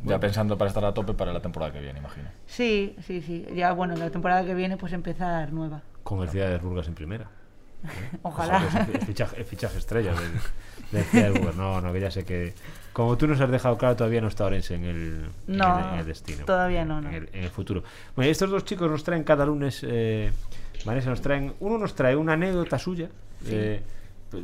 Ya 0.05 0.19
pensando 0.19 0.59
para 0.59 0.69
estar 0.69 0.85
a 0.85 0.93
tope 0.93 1.15
para 1.15 1.33
la 1.33 1.41
temporada 1.41 1.73
que 1.73 1.81
viene, 1.81 2.01
imagino. 2.01 2.29
Sí, 2.47 2.97
sí, 3.07 3.23
sí. 3.23 3.47
Ya, 3.55 3.73
bueno, 3.73 3.95
la 3.95 4.11
temporada 4.11 4.45
que 4.45 4.55
viene, 4.55 4.77
pues 4.77 4.93
empezar 4.93 5.53
nueva. 5.53 5.83
Con 6.03 6.21
el 6.23 6.29
Ciudad 6.31 6.49
de 6.51 6.59
Burgas 6.59 6.89
en 6.89 6.95
primera. 6.95 7.29
Ojalá. 8.23 8.59
Joder, 8.61 8.89
es 8.91 8.95
el 8.95 9.07
fichaje, 9.07 9.37
el 9.37 9.45
fichaje 9.45 9.79
estrella 9.79 10.13
del, 10.15 10.33
del 10.91 11.05
Ciudad 11.05 11.27
de 11.33 11.39
Burgas. 11.39 11.55
No, 11.57 11.81
no, 11.81 11.93
que 11.93 12.01
ya 12.01 12.11
sé 12.11 12.25
que... 12.25 12.55
Como 12.93 13.17
tú 13.17 13.29
nos 13.29 13.41
has 13.41 13.51
dejado 13.53 13.79
claro, 13.79 13.95
todavía 13.95 14.21
no 14.21 14.27
está 14.27 14.47
Orense 14.47 14.75
en 14.75 14.85
el, 14.85 14.97
en 15.47 15.57
No, 15.57 15.79
el- 15.79 15.85
en 15.95 15.99
el 16.01 16.07
destino. 16.07 16.45
todavía 16.45 16.85
no, 16.85 17.01
no. 17.01 17.09
En 17.11 17.15
el, 17.15 17.29
en 17.33 17.45
el 17.45 17.51
futuro. 17.51 17.85
Bueno, 18.17 18.29
estos 18.33 18.51
dos 18.51 18.65
chicos 18.65 18.91
nos 18.91 19.05
traen 19.05 19.23
cada 19.23 19.47
lunes... 19.47 19.85
Eh, 19.87 20.33
Vanessa 20.85 21.11
nos 21.11 21.21
traen... 21.21 21.55
Uno 21.61 21.79
nos 21.79 21.95
trae 21.95 22.17
una 22.17 22.33
anécdota 22.33 22.79
suya. 22.81 23.09
eh, 23.47 23.81
pues, 23.85 23.98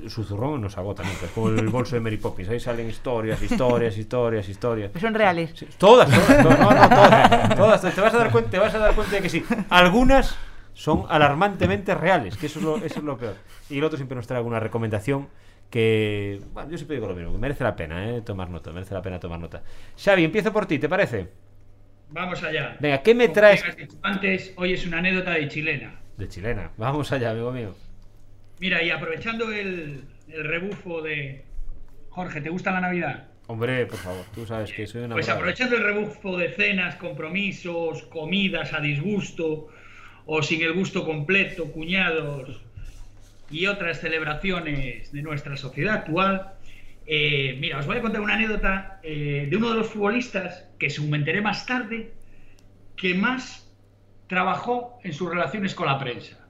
su 0.09 0.25
zurrón 0.25 0.61
nos 0.61 0.77
agota 0.79 1.03
nunca. 1.03 1.27
Es 1.27 1.33
como 1.33 1.49
el 1.49 1.69
bolso 1.69 1.97
de 1.97 2.01
Mary 2.01 2.17
Poppins. 2.17 2.49
Ahí 2.49 2.61
salen 2.61 2.89
historias, 2.89 3.43
historias, 3.43 3.97
historias, 3.97 4.49
historias. 4.49 4.91
Son 5.01 5.15
reales. 5.15 5.53
Sí, 5.55 5.67
todas, 5.79 6.09
todas, 6.11 6.43
todas, 6.43 6.59
no, 6.59 6.71
no, 6.71 6.89
todas, 6.89 7.57
todas, 7.57 7.95
te 7.95 8.01
vas 8.01 8.15
a 8.15 8.19
dar 8.19 8.31
cuenta, 8.31 8.51
te 8.51 8.59
vas 8.59 8.75
a 8.75 8.79
dar 8.79 8.95
cuenta 8.95 9.17
de 9.17 9.23
que 9.23 9.29
sí. 9.29 9.45
Algunas 9.71 10.37
son 10.73 11.05
alarmantemente 11.09 11.95
reales, 11.95 12.37
que 12.37 12.47
eso 12.47 12.59
es 12.59 12.65
lo, 12.65 12.77
eso 12.79 12.99
es 12.99 13.05
lo 13.05 13.17
peor. 13.17 13.37
Y 13.71 13.79
el 13.79 13.85
otro 13.85 13.97
siempre 13.97 14.17
nos 14.17 14.27
trae 14.27 14.39
alguna 14.39 14.61
recomendación 14.61 15.29
que, 15.71 16.41
bueno, 16.53 16.71
yo 16.71 16.77
siempre 16.77 16.97
digo 16.97 17.09
lo 17.09 17.15
mismo, 17.15 17.33
que 17.33 17.39
merece 17.39 17.65
la 17.65 17.75
pena, 17.75 18.09
¿eh? 18.11 18.23
tomar 18.23 18.51
nota, 18.51 18.73
merece 18.73 18.95
la 18.95 19.03
pena 19.03 19.19
tomar 19.19 19.41
nota. 19.41 19.63
Xavi, 19.97 20.25
empiezo 20.25 20.53
por 20.53 20.67
ti, 20.67 20.79
¿te 20.79 20.89
parece? 20.89 21.29
Vamos 22.11 22.43
allá. 22.43 22.77
Venga, 22.81 23.03
¿qué 23.03 23.15
me 23.15 23.27
Como 23.27 23.35
traes? 23.35 23.65
Antes, 24.03 24.53
hoy 24.57 24.73
es 24.73 24.87
una 24.87 24.99
anécdota 24.99 25.33
de 25.33 25.49
chilena. 25.49 26.01
De 26.17 26.29
chilena, 26.29 26.71
vamos 26.77 27.11
allá, 27.11 27.31
amigo 27.31 27.51
mío. 27.51 27.75
Mira, 28.61 28.83
y 28.83 28.91
aprovechando 28.91 29.51
el, 29.51 30.05
el 30.29 30.45
rebufo 30.45 31.03
de. 31.03 31.45
Jorge, 32.11 32.41
¿te 32.41 32.51
gusta 32.51 32.71
la 32.71 32.81
Navidad? 32.81 33.29
Hombre, 33.47 33.85
por 33.87 33.99
favor, 33.99 34.25
tú 34.35 34.47
sabes 34.47 34.73
que 34.73 34.87
soy 34.87 35.03
una... 35.03 35.15
Pues 35.15 35.29
aprovechando 35.29 35.77
el 35.77 35.83
rebufo 35.83 36.39
de 36.39 36.51
cenas, 36.51 36.97
compromisos, 36.97 38.05
comidas 38.05 38.73
a 38.73 38.81
disgusto 38.81 39.69
o 40.25 40.43
sin 40.43 40.63
el 40.63 40.73
gusto 40.73 41.05
completo, 41.05 41.71
cuñados 41.71 42.63
y 43.51 43.67
otras 43.67 44.01
celebraciones 44.01 45.13
de 45.13 45.23
nuestra 45.23 45.59
sociedad 45.59 45.97
actual, 45.97 46.55
eh, 47.07 47.57
mira, 47.61 47.79
os 47.79 47.87
voy 47.87 47.99
a 47.99 48.01
contar 48.01 48.23
una 48.23 48.35
anécdota 48.35 48.99
eh, 49.03 49.47
de 49.51 49.57
uno 49.57 49.71
de 49.71 49.77
los 49.77 49.89
futbolistas 49.89 50.67
que, 50.79 50.89
según 50.89 51.11
me 51.11 51.19
enteré 51.19 51.43
más 51.43 51.67
tarde, 51.67 52.13
que 52.97 53.13
más 53.13 53.71
trabajó 54.27 54.99
en 55.05 55.13
sus 55.13 55.29
relaciones 55.29 55.75
con 55.75 55.87
la 55.87 55.99
prensa. 55.99 56.44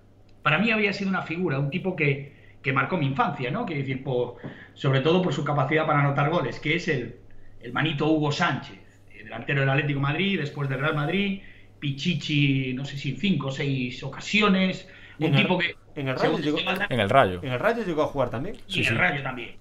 Para 0.45 0.59
mí 0.59 0.71
había 0.71 0.93
sido 0.93 1.11
una 1.11 1.23
figura, 1.23 1.59
un 1.59 1.71
tipo 1.71 1.97
que, 1.97 2.33
que 2.63 2.73
marcó 2.73 2.97
mi 2.99 3.07
infancia, 3.07 3.51
¿no? 3.51 3.65
Quiero 3.67 3.81
decir, 3.81 4.05
por, 4.05 4.37
sobre 4.75 5.01
todo 5.01 5.21
por 5.23 5.33
su 5.33 5.43
capacidad 5.43 5.87
para 5.87 6.01
anotar 6.01 6.31
goles, 6.31 6.61
que 6.61 6.77
es 6.77 6.87
el, 6.87 7.17
el 7.63 7.73
manito 7.73 8.07
Hugo 8.09 8.31
Sánchez, 8.31 8.79
eh, 9.13 9.25
delantero 9.25 9.61
del 9.61 9.71
Atlético 9.71 9.99
de 9.99 10.03
Madrid, 10.03 10.39
después 10.39 10.69
del 10.69 10.79
Real 10.81 10.95
Madrid, 10.95 11.41
Pichichi, 11.81 12.73
no 12.75 12.85
sé 12.85 12.97
si 12.97 13.11
en 13.11 13.17
cinco 13.17 13.49
o 13.49 13.51
seis 13.51 14.03
ocasiones, 14.03 14.89
un 15.19 15.27
En 15.27 15.35
el- 15.35 15.43
tipo 15.43 15.59
que... 15.59 15.75
en 15.97 16.09
el 16.09 16.17
Rayo 16.19 16.39
llegó- 16.39 16.59
Valdano, 16.65 16.87
En 16.91 17.01
el 17.01 17.11
Rayo. 17.11 17.41
¿En 17.43 17.53
el 17.53 17.59
Rayo 17.59 17.85
llegó 17.85 18.03
a 18.03 18.07
jugar 18.07 18.31
también? 18.31 18.57
y 18.69 18.81
en 18.83 18.87
el 18.93 18.99
Rayo 18.99 19.23
también. 19.23 19.57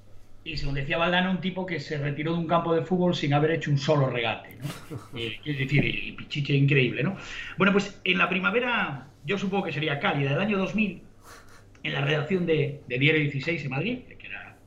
Y 0.45 0.57
según 0.57 0.75
decía 0.75 0.97
Valdano, 0.97 1.31
un 1.31 1.39
tipo 1.39 1.65
que 1.65 1.79
se 1.79 1.97
retiró 1.97 2.33
de 2.33 2.39
un 2.39 2.47
campo 2.47 2.75
de 2.75 2.81
fútbol 2.81 3.15
sin 3.15 3.33
haber 3.33 3.51
hecho 3.51 3.71
un 3.71 3.77
solo 3.77 4.09
regate. 4.09 4.57
¿no? 4.61 4.97
Eh, 5.17 5.39
es 5.45 5.57
decir, 5.59 5.85
y 5.85 6.11
Pichiche 6.13 6.53
increíble, 6.53 7.03
¿no? 7.03 7.15
Bueno, 7.57 7.71
pues 7.71 8.01
en 8.03 8.17
la 8.17 8.27
primavera, 8.27 9.07
yo 9.25 9.37
supongo 9.37 9.65
que 9.65 9.71
sería 9.73 9.99
cálida, 9.99 10.31
del 10.31 10.41
año 10.41 10.57
2000, 10.57 11.01
en 11.83 11.93
la 11.93 12.01
redacción 12.01 12.45
de, 12.45 12.81
de 12.87 12.99
Diario 12.99 13.21
16 13.21 13.63
en 13.63 13.69
Madrid, 13.69 13.99
que 14.17 14.27
era, 14.27 14.57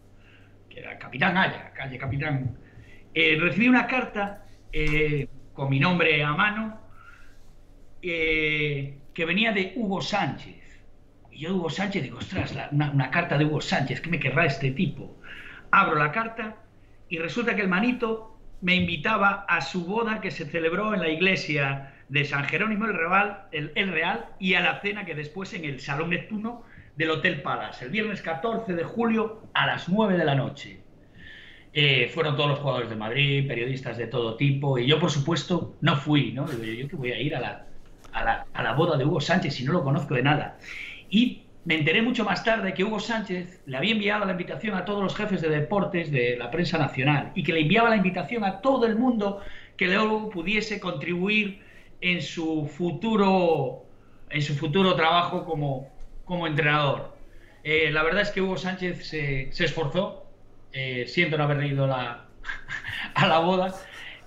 que 0.68 0.78
era 0.80 0.98
Capitán 0.98 1.36
Haya, 1.36 1.72
calle 1.74 1.98
Capitán, 1.98 2.56
eh, 3.14 3.36
recibí 3.40 3.68
una 3.68 3.86
carta 3.86 4.44
eh, 4.72 5.28
con 5.54 5.70
mi 5.70 5.80
nombre 5.80 6.22
a 6.22 6.32
mano 6.34 6.80
eh, 8.02 8.98
que 9.14 9.24
venía 9.24 9.52
de 9.52 9.72
Hugo 9.76 10.00
Sánchez. 10.02 10.56
Y 11.30 11.40
yo, 11.40 11.54
Hugo 11.56 11.70
Sánchez, 11.70 12.02
digo, 12.02 12.18
ostras, 12.18 12.54
la- 12.54 12.68
una, 12.72 12.90
una 12.90 13.10
carta 13.10 13.38
de 13.38 13.44
Hugo 13.44 13.60
Sánchez, 13.60 14.00
¿qué 14.00 14.10
me 14.10 14.18
querrá 14.20 14.46
este 14.46 14.70
tipo? 14.72 15.16
Abro 15.70 15.96
la 15.96 16.12
carta 16.12 16.56
y 17.08 17.18
resulta 17.18 17.54
que 17.54 17.62
el 17.62 17.68
manito 17.68 18.38
me 18.60 18.74
invitaba 18.74 19.44
a 19.48 19.60
su 19.60 19.84
boda 19.86 20.20
que 20.20 20.30
se 20.30 20.46
celebró 20.46 20.94
en 20.94 21.00
la 21.00 21.08
iglesia 21.08 21.94
de 22.08 22.24
San 22.24 22.44
Jerónimo 22.44 22.86
el 22.86 22.94
Real, 23.92 24.26
y 24.38 24.54
a 24.54 24.60
la 24.60 24.80
cena 24.80 25.04
que 25.04 25.14
después 25.14 25.52
en 25.54 25.64
el 25.64 25.80
Salón 25.80 26.10
Neptuno 26.10 26.62
del 26.96 27.10
Hotel 27.10 27.42
Palace, 27.42 27.84
el 27.84 27.90
viernes 27.90 28.22
14 28.22 28.74
de 28.74 28.84
julio 28.84 29.42
a 29.54 29.66
las 29.66 29.88
9 29.88 30.16
de 30.16 30.24
la 30.24 30.34
noche. 30.34 30.80
Eh, 31.72 32.10
fueron 32.14 32.36
todos 32.36 32.50
los 32.50 32.58
jugadores 32.60 32.88
de 32.88 32.96
Madrid, 32.96 33.46
periodistas 33.46 33.98
de 33.98 34.06
todo 34.06 34.36
tipo, 34.36 34.78
y 34.78 34.86
yo, 34.86 34.98
por 34.98 35.10
supuesto, 35.10 35.74
no 35.82 35.96
fui, 35.96 36.32
¿no? 36.32 36.46
Yo 36.50 36.88
que 36.88 36.96
voy 36.96 37.12
a 37.12 37.20
ir 37.20 37.36
a 37.36 37.40
la, 37.40 37.66
a, 38.12 38.24
la, 38.24 38.46
a 38.54 38.62
la 38.62 38.72
boda 38.72 38.96
de 38.96 39.04
Hugo 39.04 39.20
Sánchez 39.20 39.54
si 39.54 39.64
no 39.64 39.72
lo 39.72 39.84
conozco 39.84 40.14
de 40.14 40.22
nada. 40.22 40.56
Y 41.10 41.42
me 41.66 41.74
enteré 41.74 42.00
mucho 42.00 42.24
más 42.24 42.44
tarde 42.44 42.72
que 42.72 42.84
Hugo 42.84 43.00
Sánchez 43.00 43.60
le 43.66 43.76
había 43.76 43.92
enviado 43.92 44.24
la 44.24 44.32
invitación 44.32 44.76
a 44.76 44.84
todos 44.84 45.02
los 45.02 45.16
jefes 45.16 45.42
de 45.42 45.48
deportes 45.48 46.12
de 46.12 46.36
la 46.38 46.50
prensa 46.50 46.78
nacional 46.78 47.32
y 47.34 47.42
que 47.42 47.52
le 47.52 47.62
enviaba 47.62 47.90
la 47.90 47.96
invitación 47.96 48.44
a 48.44 48.60
todo 48.60 48.86
el 48.86 48.96
mundo 48.96 49.42
que 49.76 49.86
luego 49.86 50.30
pudiese 50.30 50.78
contribuir 50.78 51.65
en 52.12 52.22
su 52.22 52.66
futuro, 52.66 53.84
en 54.30 54.40
su 54.40 54.54
futuro 54.54 54.94
trabajo 54.94 55.44
como, 55.44 55.88
como 56.24 56.46
entrenador. 56.46 57.16
Eh, 57.64 57.90
la 57.90 58.04
verdad 58.04 58.22
es 58.22 58.30
que 58.30 58.40
Hugo 58.40 58.56
Sánchez 58.56 59.08
se, 59.08 59.48
se 59.50 59.64
esforzó, 59.64 60.24
eh, 60.72 61.06
siento 61.08 61.36
no 61.36 61.44
haber 61.44 61.64
ido 61.64 61.86
la, 61.88 62.26
a 63.14 63.26
la 63.26 63.40
boda, 63.40 63.74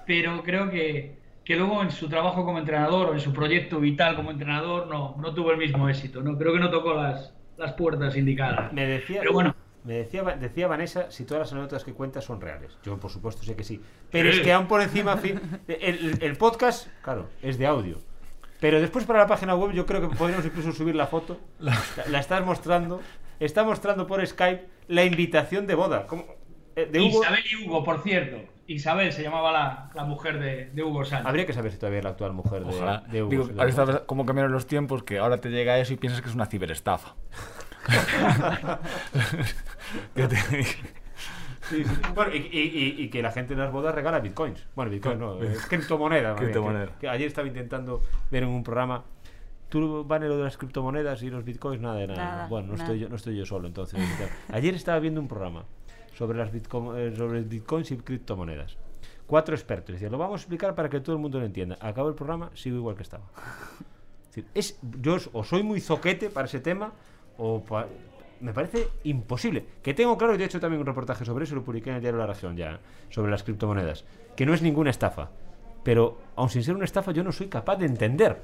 pero 0.06 0.44
creo 0.44 0.70
que, 0.70 1.16
que 1.46 1.56
luego 1.56 1.82
en 1.82 1.92
su 1.92 2.10
trabajo 2.10 2.44
como 2.44 2.60
entrenador 2.60 3.10
o 3.10 3.14
en 3.14 3.22
su 3.22 3.32
proyecto 3.32 3.80
vital 3.80 4.18
como 4.18 4.32
entrenador 4.32 4.88
no, 4.88 5.16
no 5.18 5.34
tuvo 5.34 5.52
el 5.52 5.58
mismo 5.58 5.88
éxito. 5.88 6.22
¿no? 6.22 6.38
Creo 6.38 6.52
que 6.52 6.60
no 6.60 6.70
tocó 6.70 6.96
las, 6.96 7.34
las 7.58 7.74
puertas 7.74 8.18
indicadas. 8.18 8.74
Me 8.74 8.86
decía, 8.86 9.22
Pero 9.22 9.32
bueno, 9.32 9.56
me 9.84 9.94
decía, 9.94 10.24
decía 10.24 10.68
Vanessa 10.68 11.10
si 11.12 11.26
todas 11.26 11.42
las 11.42 11.52
anécdotas 11.54 11.84
que 11.84 11.94
cuentas 11.94 12.24
son 12.26 12.42
reales. 12.42 12.78
Yo, 12.84 12.98
por 12.98 13.10
supuesto, 13.12 13.44
sé 13.44 13.56
que 13.56 13.64
sí. 13.64 13.82
Pero 14.12 14.32
Sí. 14.32 14.40
es 14.40 14.44
que 14.44 14.52
aún 14.54 14.68
por 14.68 14.82
encima, 14.82 15.18
fin, 15.18 15.40
el, 15.68 16.18
el 16.22 16.36
podcast, 16.38 16.88
claro, 17.02 17.30
es 17.42 17.58
de 17.58 17.66
audio. 17.68 17.98
Pero 18.60 18.82
después 18.82 19.06
para 19.06 19.20
la 19.20 19.28
página 19.28 19.56
web 19.56 19.72
yo 19.72 19.86
creo 19.86 20.02
que 20.02 20.16
podríamos 20.16 20.46
incluso 20.46 20.72
subir 20.74 20.96
la 20.96 21.08
foto. 21.08 21.40
La, 21.60 21.78
la 22.10 22.20
estás 22.20 22.44
mostrando. 22.46 23.02
Está 23.40 23.64
mostrando 23.64 24.06
por 24.06 24.26
Skype 24.26 24.68
la 24.90 25.06
invitación 25.06 25.66
de 25.66 25.76
boda. 25.76 26.06
¿Cómo? 26.08 26.26
Eh, 26.76 26.86
De 26.92 27.00
Hugo. 27.00 27.22
Isabel 27.22 27.44
y 27.50 27.56
Hugo, 27.66 27.84
por 27.86 28.02
cierto. 28.04 28.38
Isabel 28.68 29.12
se 29.14 29.24
llamaba 29.24 29.52
la, 29.52 29.90
la 29.96 30.04
mujer 30.04 30.40
de, 30.40 30.66
de 30.72 30.84
Hugo 30.84 31.04
Sánchez. 31.06 31.26
Habría 31.26 31.46
que 31.46 31.54
saber 31.54 31.72
si 31.72 31.78
todavía 31.80 32.00
es 32.00 32.04
la 32.04 32.12
actual 32.12 32.34
mujer 32.34 32.66
de, 32.66 32.70
Ojalá. 32.76 33.00
de 33.10 33.24
Hugo. 33.24 33.30
Digo, 33.32 33.48
ahora 33.58 33.70
está 33.70 34.06
como 34.06 34.26
cambiaron 34.26 34.52
los 34.52 34.68
tiempos 34.68 35.04
que 35.04 35.18
ahora 35.20 35.38
te 35.38 35.50
llega 35.50 35.80
eso 35.80 35.94
y 35.94 35.96
piensas 35.98 36.22
que 36.22 36.28
es 36.28 36.36
una 36.36 36.46
ciberestafa. 36.46 37.16
¿Qué 40.16 40.28
te? 40.28 40.36
Sí, 41.70 41.84
sí. 41.84 41.92
Bueno, 42.16 42.34
y, 42.34 42.38
y- 42.38 42.96
y- 43.04 43.10
que 43.10 43.22
la 43.22 43.32
gente 43.32 43.54
en 43.54 43.60
las 43.60 43.72
bodas 43.72 43.94
regala 43.94 44.20
bitcoins. 44.20 44.66
Bueno, 44.76 44.90
bitcoins 44.92 45.20
no, 45.20 45.42
eh, 45.44 45.56
criptomonedas. 45.68 46.32
más 46.34 46.40
bien, 46.40 46.52
Criptomoneda. 46.52 46.86
que- 46.88 46.94
que 47.02 47.10
ayer 47.10 47.28
estaba 47.28 47.48
intentando 47.48 48.02
ver 48.32 48.44
en 48.44 48.50
un 48.50 48.64
programa. 48.64 49.04
¿Tú, 49.70 50.04
Vane, 50.04 50.28
lo 50.28 50.38
de 50.38 50.46
las 50.46 50.58
criptomonedas 50.58 51.22
y 51.22 51.30
los 51.30 51.44
bitcoins? 51.44 51.80
Nada 51.82 51.96
de 51.98 52.08
nada. 52.08 52.24
Nada, 52.26 52.48
bueno, 52.48 52.68
no, 52.70 52.74
nada. 52.74 52.86
Estoy 52.86 53.00
yo, 53.00 53.10
no 53.10 53.16
estoy 53.18 53.38
yo 53.38 53.46
solo, 53.46 53.68
entonces. 53.68 54.00
ayer 54.52 54.74
estaba 54.74 54.98
viendo 55.00 55.22
un 55.22 55.28
programa 55.28 55.66
sobre, 56.16 56.40
las 56.40 56.52
bitco- 56.52 56.98
eh, 56.98 57.16
sobre 57.16 57.42
bitcoins 57.42 57.92
y 57.92 57.98
criptomonedas. 57.98 58.78
Cuatro 59.28 59.54
expertos. 59.54 59.94
Decían, 59.94 60.12
lo 60.12 60.18
vamos 60.18 60.40
a 60.40 60.42
explicar 60.42 60.74
para 60.74 60.90
que 60.90 61.00
todo 61.02 61.16
el 61.16 61.22
mundo 61.22 61.40
lo 61.40 61.46
entienda. 61.46 61.78
Acabo 61.82 62.10
el 62.10 62.16
programa, 62.16 62.50
sigo 62.56 62.78
igual 62.78 62.96
que 62.96 63.04
estaba. 63.04 63.26
Es 64.56 64.80
yo 65.02 65.16
os- 65.16 65.30
o 65.34 65.44
soy 65.44 65.62
muy 65.62 65.82
zoquete 65.82 66.32
para 66.32 66.48
ese 66.48 66.60
tema 66.60 66.94
o 67.40 67.64
pa- 67.64 67.88
me 68.42 68.54
parece 68.54 68.88
imposible. 69.04 69.66
Que 69.82 69.94
tengo 69.94 70.18
claro, 70.18 70.36
y 70.36 70.38
de 70.38 70.46
hecho 70.46 70.60
también 70.60 70.80
un 70.80 70.86
reportaje 70.86 71.26
sobre 71.26 71.44
eso, 71.46 71.56
lo 71.56 71.64
publiqué 71.64 71.90
en 71.90 71.96
el 71.98 72.02
diario 72.02 72.20
La 72.20 72.28
Razón 72.28 72.56
ya, 72.56 72.80
sobre 73.10 73.32
las 73.32 73.44
criptomonedas, 73.44 74.06
que 74.36 74.46
no 74.46 74.54
es 74.54 74.62
ninguna 74.62 74.90
estafa. 74.92 75.30
Pero, 75.84 76.18
aun 76.36 76.50
sin 76.50 76.64
ser 76.64 76.76
una 76.76 76.86
estafa, 76.86 77.12
yo 77.12 77.24
no 77.24 77.32
soy 77.32 77.48
capaz 77.48 77.78
de 77.78 77.86
entender 77.86 78.42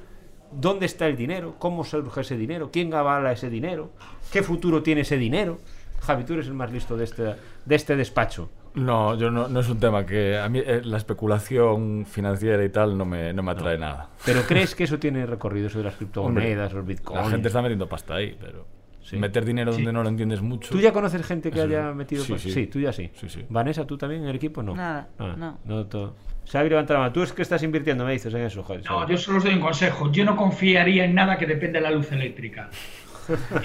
dónde 0.52 0.86
está 0.86 1.08
el 1.08 1.16
dinero, 1.18 1.56
cómo 1.60 1.84
surge 1.84 2.22
ese 2.22 2.38
dinero, 2.38 2.70
quién 2.72 2.94
avala 2.94 3.32
ese 3.32 3.50
dinero, 3.50 3.92
qué 4.32 4.42
futuro 4.42 4.82
tiene 4.84 5.02
ese 5.02 5.18
dinero. 5.18 5.60
Javi, 6.02 6.24
tú 6.24 6.34
eres 6.34 6.48
el 6.48 6.54
más 6.54 6.72
listo 6.72 6.96
de 6.98 7.04
este, 7.04 7.24
de 7.24 7.76
este 7.76 7.96
despacho. 7.96 8.50
No, 8.76 9.16
yo 9.16 9.32
no, 9.32 9.48
no 9.48 9.60
es 9.62 9.70
un 9.70 9.80
tema 9.80 10.06
que 10.06 10.38
a 10.38 10.50
mí 10.50 10.60
eh, 10.60 10.82
la 10.84 10.98
especulación 10.98 12.06
financiera 12.06 12.64
y 12.64 12.70
tal 12.70 12.98
no 12.98 13.06
me, 13.06 13.32
no 13.34 13.42
me 13.44 13.52
atrae 13.52 13.78
nada. 13.78 14.10
¿Pero 14.26 14.42
crees 14.48 14.76
que 14.76 14.84
eso 14.84 15.00
tiene 15.00 15.26
recorrido, 15.26 15.68
eso 15.68 15.78
de 15.80 15.86
las 15.86 15.96
criptomonedas, 15.96 16.74
los 16.74 16.86
bitcoins? 16.86 17.24
La 17.24 17.30
gente 17.32 17.48
está 17.48 17.62
metiendo 17.62 17.88
pasta 17.88 18.16
ahí, 18.16 18.38
pero 18.40 18.66
Sí. 19.06 19.18
meter 19.18 19.46
dinero 19.46 19.72
donde 19.72 19.94
no 19.94 20.02
lo 20.02 20.10
entiendes 20.10 20.42
mucho. 20.42 20.70
¿Tú 20.72 20.80
ya 20.82 20.92
conoces 20.92 21.24
gente 21.26 21.52
que 21.52 21.60
Eso 21.60 21.68
haya 21.68 21.92
sí. 21.92 21.96
metido 21.96 22.24
Sí, 22.24 22.38
sí. 22.40 22.66
tú 22.68 22.80
ya 22.80 22.92
sí. 22.92 23.12
Sí, 23.14 23.30
sí. 23.30 23.46
Vanessa, 23.50 23.86
¿tú 23.86 23.98
también 23.98 24.24
en 24.24 24.30
el 24.30 24.36
equipo? 24.36 24.64
No. 24.64 24.74
Nada, 24.76 25.08
Ah, 25.20 25.56
no. 25.64 25.86
todo. 25.86 26.16
Xavi, 26.52 26.70
levanta 26.70 26.94
la 26.94 27.00
mano. 27.00 27.12
Tú 27.14 27.22
es 27.24 27.32
que 27.34 27.42
estás 27.44 27.62
invirtiendo, 27.64 28.04
me 28.04 28.14
dices 28.14 28.34
en 28.34 28.42
eso, 28.42 28.64
joder. 28.64 28.84
No, 28.86 29.08
yo 29.08 29.16
solo 29.18 29.38
os 29.38 29.44
doy 29.44 29.54
un 29.54 29.60
consejo. 29.62 30.12
Yo 30.12 30.26
no 30.26 30.36
confiaría 30.36 31.06
en 31.06 31.14
nada 31.16 31.38
que 31.38 31.46
dependa 31.46 31.80
de 31.80 31.84
la 31.84 31.92
luz 31.92 32.12
eléctrica. 32.12 32.70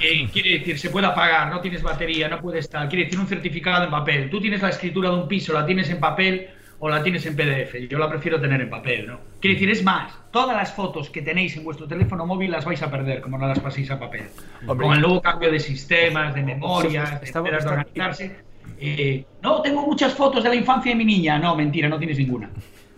Eh, 0.03 0.27
quiere 0.33 0.59
decir, 0.59 0.79
se 0.79 0.89
puede 0.89 1.07
apagar, 1.07 1.51
no 1.51 1.61
tienes 1.61 1.83
batería, 1.83 2.29
no 2.31 2.41
puede 2.41 2.61
estar. 2.61 2.89
Quiere 2.89 3.05
decir, 3.05 3.21
un 3.21 3.27
certificado 3.27 3.85
en 3.85 3.91
papel. 3.91 4.31
Tú 4.31 4.41
tienes 4.41 4.63
la 4.63 4.71
escritura 4.71 5.11
de 5.11 5.17
un 5.17 5.29
piso, 5.29 5.53
la 5.53 5.67
tienes 5.67 5.91
en 5.91 6.01
papel 6.01 6.49
o 6.83 6.89
la 6.89 7.03
tienes 7.03 7.25
en 7.27 7.37
PDF. 7.37 7.89
Yo 7.89 7.99
la 7.99 8.09
prefiero 8.09 8.41
tener 8.41 8.61
en 8.61 8.69
papel, 8.71 9.07
¿no? 9.07 9.21
Quiere 9.41 9.55
decir, 9.55 9.71
es 9.71 9.85
más, 9.85 10.13
todas 10.31 10.57
las 10.57 10.73
fotos 10.73 11.11
que 11.11 11.23
tenéis 11.23 11.57
en 11.57 11.65
vuestro 11.65 11.87
teléfono 11.87 12.27
móvil 12.27 12.51
las 12.51 12.65
vais 12.65 12.83
a 12.83 12.91
perder, 12.91 13.21
como 13.21 13.39
no 13.39 13.47
las 13.47 13.61
paséis 13.61 13.91
a 13.91 13.99
papel. 14.01 14.25
Hombre. 14.67 14.87
Con 14.87 14.97
el 14.97 15.01
nuevo 15.03 15.21
cambio 15.21 15.51
de 15.53 15.61
sistemas, 15.61 16.35
de 16.35 16.43
memorias, 16.43 17.21
de 17.21 17.27
Está- 17.27 17.41
organizarse. 17.43 18.37
eh, 18.79 19.25
no, 19.43 19.61
tengo 19.63 19.83
muchas 19.87 20.15
fotos 20.15 20.43
de 20.43 20.49
la 20.49 20.55
infancia 20.57 20.93
de 20.93 20.97
mi 20.97 21.05
niña. 21.05 21.39
No, 21.39 21.55
mentira, 21.55 21.89
no 21.89 21.99
tienes 21.99 22.19
ninguna. 22.19 22.51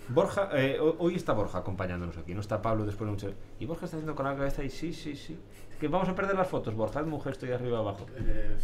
Borja, 0.08 0.48
eh, 0.54 0.78
ho- 0.80 0.96
hoy 0.98 1.14
está 1.16 1.32
Borja 1.32 1.58
acompañándonos 1.58 2.16
aquí, 2.18 2.34
no 2.34 2.40
está 2.40 2.60
Pablo 2.62 2.84
después 2.84 3.06
de 3.06 3.12
mucho. 3.12 3.34
Y 3.58 3.66
Borja 3.66 3.86
está 3.86 3.96
haciendo 3.96 4.14
con 4.14 4.26
la 4.26 4.36
cabeza 4.36 4.62
y 4.62 4.70
sí, 4.70 4.92
sí, 4.92 5.16
sí. 5.16 5.38
Que 5.80 5.88
vamos 5.88 6.08
a 6.08 6.14
perder 6.14 6.36
las 6.36 6.46
fotos, 6.48 6.74
Borja, 6.74 7.00
gesto 7.20 7.46
ahí 7.46 7.52
arriba 7.52 7.78
abajo. 7.78 8.06
Eh, 8.16 8.56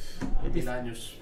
años. 0.68 1.18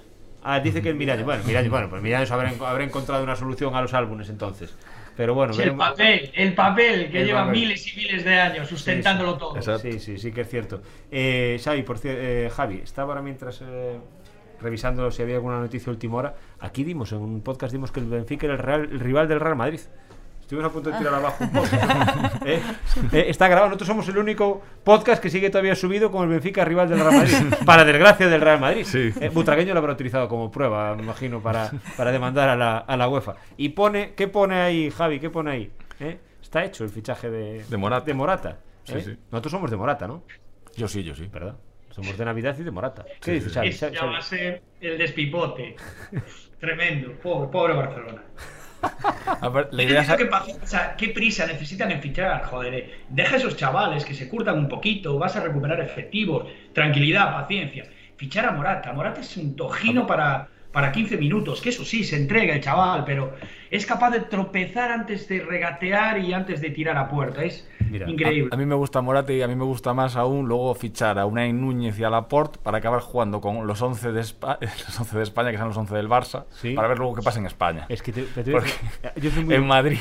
Ah, 0.48 0.60
dice 0.60 0.80
que 0.80 0.88
el 0.90 0.94
Miraño. 0.94 1.24
Bueno, 1.24 1.42
Miraño, 1.44 1.70
bueno, 1.70 1.90
pues 1.90 2.00
Miraño 2.02 2.32
habrá, 2.32 2.52
habrá 2.68 2.84
encontrado 2.84 3.22
una 3.24 3.34
solución 3.36 3.74
a 3.74 3.82
los 3.82 3.92
álbumes 3.94 4.28
entonces. 4.28 4.76
Pero 5.16 5.34
bueno, 5.34 5.52
Sí, 5.54 5.62
el 5.62 5.70
veremos. 5.70 5.88
papel, 5.88 6.30
el 6.34 6.54
papel 6.54 7.10
que 7.10 7.20
El 7.22 7.26
lleva 7.26 7.46
papel. 7.46 7.60
miles 7.60 7.92
y 7.92 7.96
miles 7.96 8.24
de 8.24 8.38
años 8.38 8.68
sustentándolo 8.68 9.36
todo. 9.38 9.56
Exacto. 9.56 9.80
Sí, 9.90 9.98
sí, 9.98 10.18
sí 10.18 10.30
que 10.30 10.42
es 10.42 10.48
cierto. 10.48 10.82
Eh, 11.10 11.58
Xavi, 11.64 11.82
por 11.82 11.98
eh, 12.04 12.50
Javi, 12.54 12.80
estaba 12.84 13.08
ahora 13.14 13.22
mientras 13.22 13.62
eh, 13.62 13.96
revisando 14.60 15.10
si 15.10 15.22
había 15.22 15.36
alguna 15.36 15.58
noticia 15.58 15.90
última 15.90 16.16
hora. 16.18 16.34
Aquí 16.60 16.84
dimos, 16.84 17.12
en 17.12 17.18
un 17.18 17.40
podcast 17.42 17.72
dimos 17.72 17.90
que 17.90 18.00
el 18.00 18.06
Benfica 18.06 18.44
era 18.46 18.54
el, 18.54 18.60
Real- 18.60 18.88
el 18.92 19.00
rival 19.00 19.26
del 19.28 19.40
Real 19.40 19.56
Madrid. 19.56 19.80
Estuvimos 20.46 20.70
a 20.70 20.72
punto 20.72 20.90
de 20.90 20.98
tirar 20.98 21.14
abajo 21.14 21.42
un 21.42 21.50
poco. 21.50 21.66
Eh, 22.46 22.62
eh, 23.12 23.24
está 23.28 23.48
grabado. 23.48 23.66
Nosotros 23.70 23.88
somos 23.88 24.08
el 24.08 24.16
único 24.18 24.62
podcast 24.84 25.20
que 25.20 25.28
sigue 25.28 25.50
todavía 25.50 25.74
subido 25.74 26.12
con 26.12 26.22
el 26.22 26.28
Benfica 26.28 26.64
rival 26.64 26.88
del 26.88 27.00
Real 27.00 27.12
Madrid. 27.12 27.34
Para 27.66 27.84
desgracia 27.84 28.28
del 28.28 28.40
Real 28.40 28.60
Madrid. 28.60 28.84
Sí. 28.84 29.12
Eh, 29.20 29.30
Butragueño 29.30 29.72
lo 29.74 29.80
habrá 29.80 29.94
utilizado 29.94 30.28
como 30.28 30.48
prueba, 30.52 30.94
me 30.94 31.02
imagino, 31.02 31.42
para, 31.42 31.72
para 31.96 32.12
demandar 32.12 32.48
a 32.48 32.54
la, 32.54 32.78
a 32.78 32.96
la 32.96 33.08
UEFA. 33.08 33.34
Y 33.56 33.70
pone, 33.70 34.14
¿qué 34.14 34.28
pone 34.28 34.60
ahí, 34.60 34.90
Javi? 34.92 35.18
¿Qué 35.18 35.28
pone 35.30 35.50
ahí? 35.50 35.72
¿Eh? 35.98 36.20
Está 36.40 36.64
hecho 36.64 36.84
el 36.84 36.90
fichaje 36.90 37.28
de, 37.28 37.64
De 37.68 37.76
Morata. 37.76 38.04
De 38.06 38.14
Morata. 38.14 38.58
Sí, 38.84 38.94
¿eh? 38.94 39.02
sí. 39.02 39.18
Nosotros 39.32 39.50
somos 39.50 39.68
de 39.72 39.76
Morata, 39.76 40.06
¿no? 40.06 40.22
Yo 40.76 40.86
sí, 40.86 41.02
yo 41.02 41.16
sí. 41.16 41.26
¿Verdad? 41.32 41.56
Somos 41.90 42.16
de 42.16 42.24
Navidad 42.24 42.54
y 42.56 42.62
de 42.62 42.70
Morata. 42.70 43.04
¿Qué 43.04 43.14
Sí, 43.20 43.30
dices, 43.32 43.48
sí. 43.52 43.54
Xavi? 43.58 43.70
Xavi- 43.72 43.94
ya 44.00 44.04
va 44.06 44.18
a 44.18 44.22
ser 44.22 44.62
el 44.80 44.96
despipote. 44.98 45.74
Tremendo. 46.60 47.10
Pobre, 47.20 47.48
pobre 47.50 47.74
Barcelona. 47.74 48.22
La 49.70 49.82
idea 49.82 50.02
es... 50.02 50.08
qué 50.96 51.08
prisa 51.08 51.46
necesitan 51.46 51.90
en 51.90 52.00
fichar, 52.00 52.44
joder. 52.44 52.74
eh. 52.74 52.94
Deja 53.08 53.34
a 53.34 53.38
esos 53.38 53.56
chavales 53.56 54.04
que 54.04 54.14
se 54.14 54.28
curtan 54.28 54.58
un 54.58 54.68
poquito, 54.68 55.18
vas 55.18 55.36
a 55.36 55.40
recuperar 55.40 55.80
efectivos, 55.80 56.46
tranquilidad, 56.72 57.32
paciencia. 57.32 57.84
Fichar 58.16 58.46
a 58.46 58.52
Morata. 58.52 58.92
Morata 58.92 59.20
es 59.20 59.36
un 59.36 59.54
tojino 59.56 60.06
para, 60.06 60.48
para 60.76 60.92
15 60.92 61.16
minutos, 61.16 61.62
que 61.62 61.70
eso 61.70 61.86
sí, 61.86 62.04
se 62.04 62.16
entrega 62.16 62.52
el 62.54 62.60
chaval, 62.60 63.02
pero 63.06 63.32
es 63.70 63.86
capaz 63.86 64.10
de 64.10 64.20
tropezar 64.20 64.90
antes 64.92 65.26
de 65.26 65.40
regatear 65.40 66.18
y 66.18 66.34
antes 66.34 66.60
de 66.60 66.68
tirar 66.68 66.98
a 66.98 67.08
puerta. 67.08 67.42
Es 67.44 67.66
Mira, 67.90 68.10
increíble. 68.10 68.50
A, 68.52 68.56
a 68.56 68.58
mí 68.58 68.66
me 68.66 68.74
gusta 68.74 69.00
Morata 69.00 69.32
y 69.32 69.40
a 69.40 69.48
mí 69.48 69.56
me 69.56 69.64
gusta 69.64 69.94
más 69.94 70.16
aún 70.16 70.46
luego 70.46 70.74
fichar 70.74 71.18
a 71.18 71.24
Unai 71.24 71.50
Núñez 71.54 71.98
y 71.98 72.04
a 72.04 72.10
Laporte 72.10 72.58
para 72.62 72.76
acabar 72.76 73.00
jugando 73.00 73.40
con 73.40 73.66
los 73.66 73.80
11 73.80 74.12
de, 74.12 74.20
Espa- 74.20 74.58
los 74.60 75.00
11 75.00 75.16
de 75.16 75.22
España, 75.22 75.50
que 75.50 75.56
son 75.56 75.68
los 75.68 75.78
11 75.78 75.94
del 75.94 76.10
Barça, 76.10 76.44
Sí. 76.50 76.74
para 76.74 76.88
ver 76.88 76.98
luego 76.98 77.14
qué 77.14 77.22
pasa 77.22 77.38
en 77.38 77.46
España. 77.46 77.86
Es 77.88 78.02
que 78.02 78.12
te- 78.12 78.24
te- 78.24 78.52
yo 79.18 79.30
soy 79.30 79.44
muy 79.46 79.54
en 79.54 79.66
Madrid... 79.66 79.98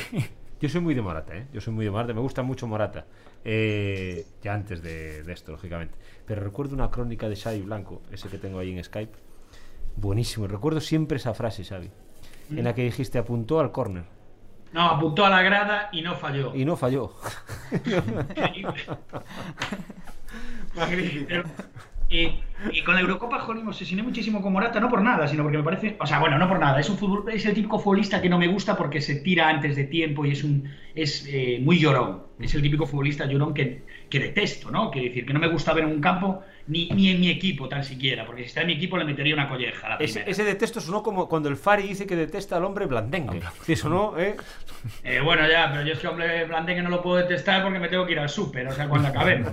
Yo 0.60 0.68
soy 0.68 0.82
muy 0.82 0.94
de 0.94 1.00
Morata, 1.00 1.34
¿eh? 1.36 1.46
Yo 1.54 1.60
soy 1.62 1.72
muy 1.72 1.86
de 1.86 1.90
Morata, 1.90 2.12
me 2.12 2.20
gusta 2.20 2.42
mucho 2.42 2.66
Morata. 2.66 3.06
Eh, 3.44 4.26
ya 4.42 4.52
antes 4.52 4.82
de, 4.82 5.22
de 5.22 5.32
esto, 5.32 5.52
lógicamente. 5.52 5.94
Pero 6.26 6.42
recuerdo 6.42 6.74
una 6.74 6.90
crónica 6.90 7.28
de 7.30 7.36
Xavi 7.36 7.60
Blanco, 7.62 8.02
ese 8.12 8.28
que 8.28 8.36
tengo 8.38 8.58
ahí 8.58 8.72
en 8.76 8.82
Skype. 8.84 9.16
Buenísimo. 9.96 10.46
Recuerdo 10.46 10.80
siempre 10.80 11.16
esa 11.16 11.34
frase, 11.34 11.64
Xavi. 11.64 11.90
En 12.50 12.64
la 12.64 12.74
que 12.74 12.82
dijiste 12.82 13.18
apuntó 13.18 13.60
al 13.60 13.72
córner. 13.72 14.04
No, 14.72 14.82
apuntó 14.82 15.24
a 15.24 15.30
la 15.30 15.42
grada 15.42 15.88
y 15.92 16.02
no 16.02 16.14
falló. 16.14 16.54
Y 16.54 16.64
no 16.64 16.76
falló. 16.76 17.12
Magnífico. 20.76 21.32
Y, 22.08 22.38
y 22.72 22.82
con 22.84 22.94
la 22.94 23.00
Eurocopa, 23.00 23.40
joder, 23.40 23.64
me 23.64 23.70
obsesioné 23.70 24.02
muchísimo 24.02 24.40
con 24.40 24.52
Morata, 24.52 24.78
no 24.78 24.88
por 24.88 25.02
nada, 25.02 25.26
sino 25.26 25.42
porque 25.42 25.58
me 25.58 25.64
parece. 25.64 25.96
O 25.98 26.06
sea, 26.06 26.20
bueno, 26.20 26.38
no 26.38 26.48
por 26.48 26.60
nada. 26.60 26.78
Es 26.78 26.88
un 26.88 26.98
fútbol, 26.98 27.24
es 27.32 27.46
el 27.46 27.54
típico 27.54 27.80
futbolista 27.80 28.22
que 28.22 28.28
no 28.28 28.38
me 28.38 28.46
gusta 28.46 28.76
porque 28.76 29.00
se 29.00 29.16
tira 29.16 29.48
antes 29.48 29.74
de 29.74 29.84
tiempo 29.84 30.24
y 30.24 30.32
es 30.32 30.44
un 30.44 30.70
es 30.94 31.26
eh, 31.28 31.58
muy 31.62 31.78
llorón. 31.80 32.22
Es 32.38 32.54
el 32.54 32.62
típico 32.62 32.86
futbolista 32.86 33.26
llorón 33.26 33.54
que, 33.54 33.82
que 34.08 34.20
detesto, 34.20 34.70
¿no? 34.70 34.90
Quiere 34.90 35.08
decir, 35.08 35.26
que 35.26 35.32
no 35.32 35.40
me 35.40 35.48
gusta 35.48 35.72
ver 35.74 35.84
en 35.84 35.90
un 35.90 36.00
campo 36.00 36.42
ni, 36.68 36.88
ni 36.90 37.10
en 37.10 37.20
mi 37.20 37.28
equipo 37.30 37.68
tan 37.68 37.84
siquiera, 37.84 38.26
porque 38.26 38.42
si 38.42 38.48
está 38.48 38.60
en 38.62 38.68
mi 38.68 38.72
equipo 38.72 38.96
le 38.98 39.04
metería 39.04 39.34
una 39.34 39.48
colleja 39.48 39.86
a 39.86 39.90
la 39.90 39.96
Ese, 39.96 40.24
ese 40.26 40.42
detesto 40.44 40.80
sonó 40.80 41.02
como 41.02 41.28
cuando 41.28 41.48
el 41.48 41.56
Fari 41.56 41.84
dice 41.84 42.06
que 42.06 42.16
detesta 42.16 42.56
al 42.56 42.64
hombre 42.64 42.86
blandengue. 42.86 43.40
Sí, 43.64 43.76
sonó, 43.76 44.18
¿eh? 44.18 44.36
Eh, 45.04 45.20
bueno, 45.22 45.42
ya, 45.48 45.70
pero 45.70 45.84
yo 45.86 45.92
es 45.92 45.98
que 46.00 46.08
hombre 46.08 46.44
blandengue 46.44 46.82
no 46.82 46.90
lo 46.90 47.02
puedo 47.02 47.16
detestar 47.16 47.62
porque 47.62 47.78
me 47.78 47.88
tengo 47.88 48.04
que 48.06 48.12
ir 48.12 48.18
al 48.18 48.28
súper, 48.28 48.66
o 48.68 48.72
sea, 48.72 48.88
cuando 48.88 49.08
acabemos, 49.08 49.52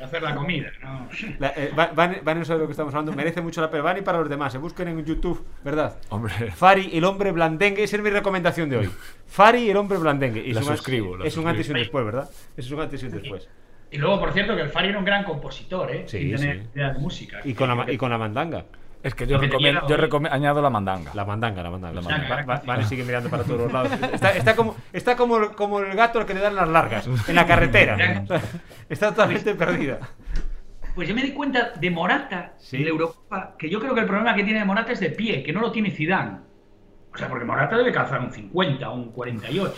hacer 0.00 0.22
la 0.22 0.34
comida, 0.34 0.70
¿no? 0.82 1.08
La- 1.38 1.52
eh, 1.56 1.70
Va- 1.78 1.90
Vane, 1.94 2.20
Vane 2.22 2.40
no 2.40 2.44
sabe 2.44 2.58
de 2.58 2.62
lo 2.64 2.68
que 2.68 2.72
estamos 2.72 2.92
hablando. 2.94 3.12
Merece 3.12 3.40
mucho 3.40 3.60
la 3.60 3.70
pena. 3.70 3.82
Vane 3.84 4.00
y 4.00 4.02
para 4.02 4.18
los 4.18 4.28
demás. 4.28 4.52
Se 4.52 4.58
busquen 4.58 4.88
en 4.88 5.04
YouTube, 5.04 5.44
¿verdad? 5.64 5.96
Hombre, 6.08 6.32
Fari, 6.52 6.90
el 6.92 7.04
hombre 7.04 7.30
blandengue, 7.32 7.82
esa 7.84 7.96
es 7.96 8.02
mi 8.02 8.10
recomendación 8.10 8.68
de 8.70 8.76
hoy. 8.78 8.90
Fari, 9.26 9.70
el 9.70 9.76
hombre 9.76 9.98
blandengue. 9.98 10.40
Y 10.44 10.52
La 10.52 10.62
suscribo, 10.62 11.16
la 11.16 11.26
es 11.26 11.36
un 11.36 11.46
antes 11.46 11.68
y 11.68 11.70
un 11.72 11.78
después, 11.78 12.04
¿verdad? 12.04 12.28
Eso 12.56 12.66
es 12.66 12.72
un 12.72 12.80
antes 12.80 13.02
y 13.02 13.06
un 13.06 13.12
después. 13.12 13.48
Y 13.92 13.98
luego, 13.98 14.20
por 14.20 14.32
cierto, 14.32 14.54
que 14.54 14.62
el 14.62 14.68
Fari 14.70 14.88
era 14.90 14.98
un 14.98 15.04
gran 15.04 15.24
compositor, 15.24 15.90
¿eh? 15.90 16.04
Sí, 16.06 16.18
Sin 16.18 16.36
tener 16.36 16.62
sí. 16.62 16.68
idea 16.74 16.92
de 16.92 16.98
música. 17.00 17.40
Y 17.44 17.54
con 17.54 17.68
la, 17.76 17.90
y 17.92 17.96
con 17.96 18.10
la 18.10 18.18
mandanga. 18.18 18.64
Es 19.02 19.14
que 19.14 19.26
yo, 19.26 19.38
recomiendo, 19.38 19.88
yo 19.88 19.96
recome- 19.96 20.28
añado 20.30 20.60
la 20.60 20.68
mandanga. 20.68 21.10
La 21.14 21.24
mandanga, 21.24 21.62
la 21.62 21.70
mandanga. 21.70 22.00
La 22.02 22.06
Va- 22.06 22.18
mandanga. 22.18 22.44
va- 22.44 22.62
vale, 22.66 22.84
sigue 22.84 23.02
mirando 23.02 23.30
para 23.30 23.42
todos 23.44 23.60
los 23.62 23.72
lados. 23.72 23.92
Está, 24.12 24.30
está 24.36 24.54
como, 24.54 24.76
está 24.92 25.16
como, 25.16 25.52
como 25.52 25.80
el 25.80 25.96
gato 25.96 26.18
al 26.20 26.26
que 26.26 26.34
le 26.34 26.40
dan 26.40 26.54
las 26.54 26.68
largas 26.68 27.08
en 27.26 27.34
la 27.34 27.46
carretera. 27.46 28.24
Está 28.88 29.08
totalmente 29.10 29.54
perdida. 29.54 29.98
Pues 30.94 31.08
yo 31.08 31.14
me 31.14 31.22
di 31.22 31.32
cuenta 31.32 31.70
de 31.80 31.90
Morata 31.90 32.52
Sí. 32.58 32.86
Eurocopa, 32.86 33.54
que 33.58 33.70
yo 33.70 33.80
creo 33.80 33.94
que 33.94 34.00
el 34.00 34.06
problema 34.06 34.34
que 34.34 34.44
tiene 34.44 34.64
Morata 34.66 34.92
es 34.92 35.00
de 35.00 35.10
pie, 35.10 35.42
que 35.42 35.52
no 35.52 35.60
lo 35.60 35.72
tiene 35.72 35.90
Zidane. 35.90 36.38
O 37.12 37.18
sea, 37.18 37.28
porque 37.28 37.44
Morata 37.44 37.76
debe 37.76 37.90
calzar 37.92 38.20
un 38.20 38.30
50 38.32 38.88
o 38.88 38.94
un 38.94 39.10
48. 39.12 39.74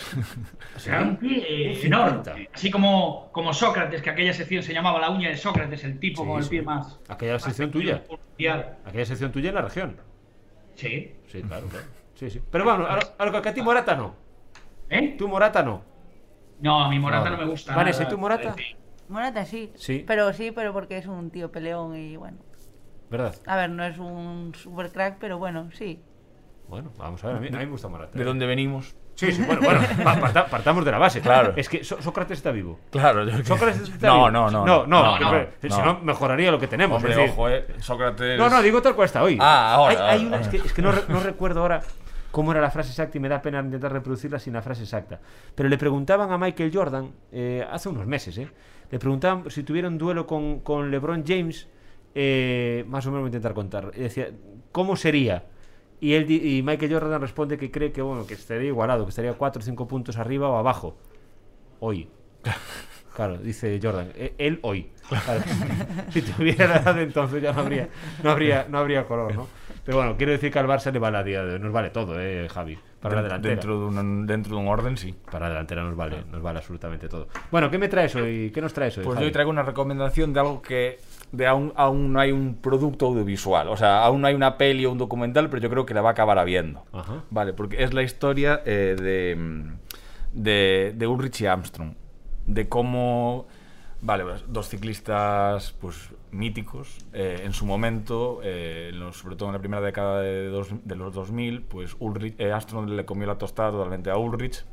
O 0.76 0.78
sea, 0.78 1.00
un 1.00 1.16
pie 1.16 1.44
eh, 1.48 1.68
Un 1.70 1.74
50. 1.76 2.30
enorme. 2.30 2.48
Así 2.52 2.70
como, 2.70 3.30
como 3.32 3.52
Sócrates, 3.54 4.02
que 4.02 4.10
aquella 4.10 4.32
sección 4.34 4.62
se 4.62 4.74
llamaba 4.74 5.00
La 5.00 5.08
uña 5.10 5.30
de 5.30 5.36
Sócrates, 5.36 5.82
el 5.84 5.98
tipo 5.98 6.22
Sí, 6.22 6.28
con 6.28 6.38
el 6.38 6.44
sí. 6.44 6.50
pie 6.50 6.62
más. 6.62 7.00
Aquella 7.08 7.38
sección 7.38 7.68
más 7.68 7.72
tuya. 7.72 8.02
mundial. 8.08 8.76
Aquella 8.84 9.06
sección 9.06 9.32
tuya 9.32 9.48
en 9.48 9.54
la 9.54 9.62
región. 9.62 9.96
Sí. 10.74 11.14
Sí, 11.26 11.42
claro, 11.42 11.66
claro. 11.68 11.86
Sí, 12.14 12.28
sí. 12.30 12.40
Pero 12.50 12.64
bueno, 12.64 12.86
a 12.86 12.96
lo, 12.96 13.02
a 13.18 13.26
lo 13.26 13.42
que 13.42 13.48
a 13.48 13.54
ti 13.54 13.62
Morata 13.62 13.94
no. 13.96 14.14
¿Eh? 14.90 15.14
Tú 15.18 15.26
Morata 15.26 15.62
no. 15.62 15.82
No, 16.60 16.84
a 16.84 16.88
mi 16.90 16.98
Morata 16.98 17.30
No. 17.30 17.36
no, 17.38 17.42
me 17.44 17.50
gusta. 17.50 17.74
Vanessa, 17.74 18.02
¿y 18.04 18.08
tú, 18.08 18.18
Morata? 18.18 18.54
Morata 19.08 19.44
sí. 19.46 19.72
Sí. 19.74 20.04
Pero 20.06 20.32
sí, 20.34 20.50
pero 20.52 20.72
porque 20.74 20.98
es 20.98 21.06
un 21.06 21.30
tío 21.30 21.50
peleón 21.50 21.96
y 21.96 22.16
bueno. 22.16 22.38
¿Verdad? 23.10 23.34
A 23.46 23.56
ver, 23.56 23.70
no 23.70 23.84
es 23.84 23.98
un 23.98 24.54
super 24.54 24.90
crack, 24.92 25.16
pero 25.18 25.38
bueno, 25.38 25.70
sí. 25.72 26.02
Bueno, 26.72 26.90
vamos 26.96 27.22
a 27.22 27.26
ver. 27.26 27.36
A 27.36 27.40
mí, 27.40 27.48
a 27.48 27.50
mí 27.50 27.58
me 27.58 27.66
gusta 27.66 27.86
Morata. 27.88 28.16
¿De 28.18 28.24
dónde 28.24 28.46
venimos? 28.46 28.96
Sí, 29.14 29.30
sí, 29.30 29.42
bueno, 29.46 29.60
bueno. 29.62 29.80
pa- 30.02 30.18
parta- 30.18 30.46
partamos 30.46 30.86
de 30.86 30.90
la 30.90 30.96
base. 30.96 31.20
Claro. 31.20 31.52
Es 31.54 31.68
que 31.68 31.84
Só- 31.84 32.00
Sócrates 32.00 32.38
está 32.38 32.50
vivo. 32.50 32.80
Claro, 32.90 33.28
yo 33.28 33.44
Sócrates 33.44 33.82
está 33.90 34.06
no, 34.06 34.14
vivo. 34.14 34.30
no, 34.30 34.50
no, 34.50 34.64
No, 34.64 34.86
no, 34.86 35.18
no, 35.18 35.30
no. 35.32 35.46
Si 35.60 35.68
no, 35.68 36.00
mejoraría 36.00 36.50
lo 36.50 36.58
que 36.58 36.68
tenemos. 36.68 36.96
Hombre, 36.96 37.14
decir- 37.14 37.30
ojo, 37.30 37.50
eh. 37.50 37.66
Sócrates. 37.80 38.38
No, 38.38 38.48
no, 38.48 38.62
digo 38.62 38.80
tal 38.80 38.94
cual 38.94 39.04
está 39.04 39.22
hoy. 39.22 39.36
Ah, 39.38 39.74
ahora, 39.74 39.90
Hay, 39.92 39.96
hay 39.98 40.24
ahora, 40.24 40.36
una- 40.38 40.40
es 40.40 40.48
que, 40.48 40.56
es 40.56 40.72
que 40.72 40.80
no, 40.80 40.92
no 41.08 41.20
recuerdo 41.22 41.60
ahora 41.60 41.82
cómo 42.30 42.52
era 42.52 42.62
la 42.62 42.70
frase 42.70 42.88
exacta 42.88 43.18
y 43.18 43.20
me 43.20 43.28
da 43.28 43.42
pena 43.42 43.60
intentar 43.60 43.92
reproducirla 43.92 44.38
sin 44.38 44.54
la 44.54 44.62
frase 44.62 44.84
exacta. 44.84 45.20
Pero 45.54 45.68
le 45.68 45.76
preguntaban 45.76 46.32
a 46.32 46.38
Michael 46.38 46.70
Jordan, 46.72 47.12
eh, 47.32 47.66
hace 47.70 47.90
unos 47.90 48.06
meses, 48.06 48.38
¿eh? 48.38 48.48
Le 48.90 48.98
preguntaban 48.98 49.50
si 49.50 49.62
tuviera 49.62 49.88
un 49.88 49.98
duelo 49.98 50.26
con, 50.26 50.60
con 50.60 50.90
LeBron 50.90 51.22
James, 51.26 51.68
eh, 52.14 52.82
más 52.88 53.04
o 53.06 53.10
menos 53.10 53.20
voy 53.20 53.26
a 53.26 53.28
intentar 53.28 53.52
contar. 53.52 53.90
Decía, 53.92 54.28
¿cómo 54.72 54.96
sería? 54.96 55.44
Y, 56.02 56.14
él, 56.14 56.28
y 56.28 56.62
Michael 56.64 56.92
Jordan 56.92 57.20
responde 57.20 57.56
que 57.56 57.70
cree 57.70 57.92
que, 57.92 58.02
bueno, 58.02 58.26
que 58.26 58.34
estaría 58.34 58.66
igualado, 58.66 59.04
que 59.04 59.10
estaría 59.10 59.34
4 59.34 59.60
o 59.60 59.64
5 59.64 59.86
puntos 59.86 60.16
arriba 60.18 60.48
o 60.48 60.56
abajo. 60.58 60.96
Hoy. 61.80 62.08
Claro, 63.14 63.36
dice 63.36 63.78
Jordan, 63.82 64.08
"E- 64.14 64.32
él 64.38 64.58
hoy. 64.62 64.90
Claro. 65.06 65.42
si 66.10 66.22
tuviera 66.22 66.66
la 66.66 66.76
edad 66.78 66.98
entonces 66.98 67.42
ya 67.42 67.52
no 67.52 67.60
habría, 67.60 67.86
no 68.22 68.30
habría, 68.30 68.64
no 68.70 68.78
habría 68.78 69.04
color, 69.06 69.34
¿no? 69.34 69.48
Pero 69.84 69.98
bueno, 69.98 70.16
quiero 70.16 70.32
decir 70.32 70.50
que 70.50 70.58
al 70.58 70.66
Barça 70.66 70.90
le 70.90 70.98
vale 70.98 71.18
a 71.18 71.22
día 71.22 71.44
de 71.44 71.52
hoy, 71.56 71.60
nos 71.60 71.72
vale 71.74 71.90
todo, 71.90 72.18
eh, 72.18 72.48
Javi. 72.48 72.78
Para 73.02 73.16
la 73.16 73.22
delantera. 73.24 73.54
Dentro 73.56 73.78
de, 73.80 73.84
un, 74.00 74.26
dentro 74.26 74.56
de 74.56 74.62
un 74.62 74.66
orden, 74.68 74.96
sí. 74.96 75.14
Para 75.30 75.40
la 75.48 75.50
delantera 75.50 75.82
nos 75.82 75.94
vale, 75.94 76.24
nos 76.32 76.40
vale 76.40 76.60
absolutamente 76.60 77.06
todo. 77.06 77.28
Bueno, 77.50 77.70
¿qué 77.70 77.76
me 77.76 77.88
traes 77.88 78.16
hoy? 78.16 78.50
¿Qué 78.50 78.62
nos 78.62 78.72
traes 78.72 78.96
hoy? 78.96 79.04
Pues 79.04 79.16
Javi? 79.16 79.26
yo 79.26 79.32
traigo 79.32 79.50
una 79.50 79.62
recomendación 79.62 80.32
de 80.32 80.40
algo 80.40 80.62
que 80.62 80.98
de 81.32 81.46
aún, 81.46 81.72
aún 81.76 82.12
no 82.12 82.20
hay 82.20 82.30
un 82.32 82.54
producto 82.56 83.06
audiovisual. 83.06 83.68
O 83.68 83.76
sea, 83.76 84.04
aún 84.04 84.20
no 84.20 84.26
hay 84.28 84.34
una 84.34 84.56
peli 84.58 84.84
o 84.86 84.92
un 84.92 84.98
documental, 84.98 85.48
pero 85.50 85.62
yo 85.62 85.70
creo 85.70 85.86
que 85.86 85.94
la 85.94 86.02
va 86.02 86.10
a 86.10 86.12
acabar 86.12 86.38
habiendo. 86.38 86.84
Ajá. 86.92 87.24
Vale, 87.30 87.52
porque 87.54 87.82
es 87.82 87.92
la 87.94 88.02
historia 88.02 88.62
eh, 88.66 88.96
de, 89.00 89.72
de, 90.32 90.92
de 90.96 91.06
Ulrich 91.06 91.40
y 91.40 91.46
Armstrong. 91.46 91.94
De 92.46 92.68
cómo, 92.68 93.46
vale, 94.00 94.24
pues, 94.24 94.44
dos 94.48 94.68
ciclistas 94.68 95.72
pues 95.80 96.10
míticos 96.32 96.98
eh, 97.12 97.42
en 97.44 97.52
su 97.52 97.66
momento, 97.66 98.40
eh, 98.42 98.90
en 98.92 99.00
los- 99.00 99.16
sobre 99.18 99.36
todo 99.36 99.48
en 99.48 99.54
la 99.54 99.58
primera 99.60 99.82
década 99.82 100.20
de, 100.20 100.48
dos- 100.48 100.68
de 100.84 100.96
los 100.96 101.14
2000, 101.14 101.62
pues 101.62 101.94
Ulrich, 101.98 102.34
eh, 102.38 102.52
Armstrong 102.52 102.88
le 102.90 103.04
comió 103.04 103.26
la 103.26 103.38
tostada 103.38 103.70
totalmente 103.70 104.10
a 104.10 104.16
Ulrich 104.16 104.64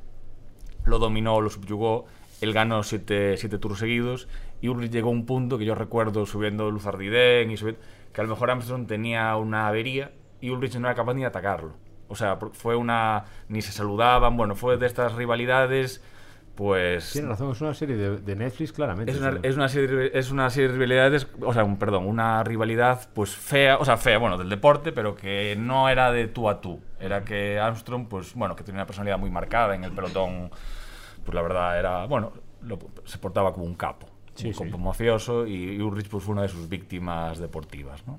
lo 0.86 0.98
dominó, 0.98 1.40
lo 1.42 1.50
subyugó, 1.50 2.06
él 2.42 2.54
ganó 2.54 2.84
siete, 2.84 3.38
siete 3.38 3.58
tours 3.58 3.80
seguidos 3.80 4.28
y 4.62 4.68
Ulrich 4.68 4.92
llegó 4.92 5.10
a 5.10 5.14
un 5.14 5.26
punto 5.26 5.58
que 5.58 5.66
yo 5.66 5.76
recuerdo 5.76 6.26
subiendo 6.26 6.70
Luzardiden 6.72 7.52
y 7.52 7.58
subiendo, 7.58 7.82
que 8.14 8.22
a 8.22 8.24
lo 8.24 8.30
mejor 8.30 8.52
Armstrong 8.52 8.88
tenía 8.88 9.36
una 9.36 9.68
avería 9.68 10.12
y 10.42 10.50
Ulrich 10.50 10.76
no 10.76 10.88
era 10.88 10.96
capaz 10.96 11.14
ni 11.14 11.22
de 11.22 11.28
atacarlo. 11.28 11.74
O 12.08 12.16
sea, 12.16 12.40
fue 12.54 12.76
una... 12.76 13.26
ni 13.48 13.62
se 13.62 13.72
saludaban, 13.72 14.36
bueno, 14.36 14.56
fue 14.56 14.78
de 14.78 14.88
estas 14.88 15.14
rivalidades, 15.14 16.04
pues... 16.56 17.12
Tienes 17.12 17.30
razón, 17.30 17.52
es 17.52 17.62
una 17.62 17.74
serie 17.76 17.96
de, 17.96 18.18
de 18.18 18.36
Netflix, 18.36 18.74
claramente. 18.74 19.12
Es 19.12 19.20
una, 19.20 19.40
es, 19.44 19.56
una 19.56 19.70
serie, 19.70 20.12
es 20.14 20.32
una 20.32 20.50
serie 20.50 20.70
de 20.70 20.74
rivalidades, 20.74 21.28
o 21.42 21.54
sea, 21.54 21.64
un, 21.64 21.78
perdón, 21.78 22.08
una 22.08 22.44
rivalidad 22.44 23.08
pues 23.14 23.36
fea, 23.36 23.78
o 23.78 23.86
sea, 23.86 23.96
fea, 23.98 24.18
bueno, 24.18 24.38
del 24.38 24.50
deporte, 24.50 24.92
pero 24.92 25.16
que 25.16 25.56
no 25.58 25.88
era 25.88 26.12
de 26.12 26.28
tú 26.28 26.50
a 26.50 26.62
tú. 26.62 26.82
Era 27.00 27.24
que 27.24 27.60
Armstrong, 27.60 28.08
pues 28.08 28.34
bueno, 28.34 28.56
que 28.56 28.64
tenía 28.64 28.80
una 28.80 28.88
personalidad 28.88 29.20
muy 29.20 29.30
marcada 29.30 29.76
en 29.76 29.84
el 29.84 29.92
pelotón, 29.92 30.50
pues 31.30 31.36
la 31.36 31.42
verdad 31.44 31.78
era, 31.78 32.06
bueno, 32.08 32.32
lo- 32.64 32.80
se 33.06 33.20
portaba 33.20 33.54
como 33.54 33.66
un 33.68 33.76
capo, 33.76 34.08
Sí, 34.34 34.48
un 34.48 34.54
sí. 34.56 34.64
capo 34.64 34.80
mafioso, 34.80 35.46
y, 35.46 35.80
Ulrich 35.80 36.10
pues 36.10 36.24
fue 36.24 36.34
una 36.34 36.42
de 36.42 36.48
sus 36.50 36.68
víctimas 36.68 37.38
deportivas, 37.38 38.06
¿no? 38.08 38.18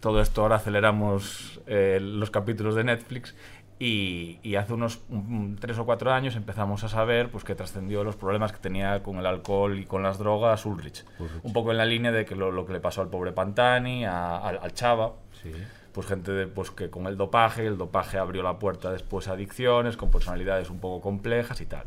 Todo 0.00 0.22
esto 0.22 0.40
ahora 0.40 0.56
aceleramos 0.56 1.60
eh, 1.66 1.98
los 2.00 2.30
capítulos 2.30 2.74
de 2.74 2.84
Netflix 2.84 3.34
y, 3.78 4.38
y 4.42 4.54
hace 4.54 4.72
unos 4.72 5.00
mm, 5.10 5.56
tres 5.56 5.78
o 5.78 5.84
cuatro 5.84 6.10
años 6.10 6.36
empezamos 6.36 6.84
a 6.84 6.88
saber 6.88 7.28
pues, 7.30 7.44
que 7.44 7.54
trascendió 7.54 8.02
los 8.02 8.16
problemas 8.16 8.50
que 8.52 8.58
tenía 8.58 9.02
con 9.02 9.18
el 9.18 9.26
alcohol 9.26 9.78
y 9.78 9.84
con 9.84 10.02
las 10.02 10.18
drogas 10.18 10.64
Ulrich. 10.64 11.04
Un 11.42 11.52
poco 11.52 11.70
en 11.72 11.76
la 11.76 11.84
línea 11.84 12.12
de 12.12 12.24
que 12.24 12.34
lo, 12.34 12.50
lo 12.50 12.64
que 12.64 12.72
le 12.72 12.80
pasó 12.80 13.02
al 13.02 13.08
pobre 13.08 13.32
Pantani, 13.32 14.06
a- 14.06 14.38
al, 14.38 14.58
al 14.62 14.72
Chava. 14.72 15.12
Sí. 15.42 15.52
Pues 15.92 16.06
gente 16.06 16.30
de, 16.30 16.46
pues, 16.46 16.70
que 16.70 16.90
con 16.90 17.06
el 17.08 17.16
dopaje, 17.16 17.66
el 17.66 17.76
dopaje 17.76 18.18
abrió 18.18 18.42
la 18.44 18.58
puerta 18.60 18.92
después 18.92 19.26
a 19.26 19.32
adicciones, 19.32 19.96
con 19.96 20.10
personalidades 20.10 20.70
un 20.70 20.78
poco 20.78 21.00
complejas 21.00 21.60
y 21.60 21.66
tal. 21.66 21.84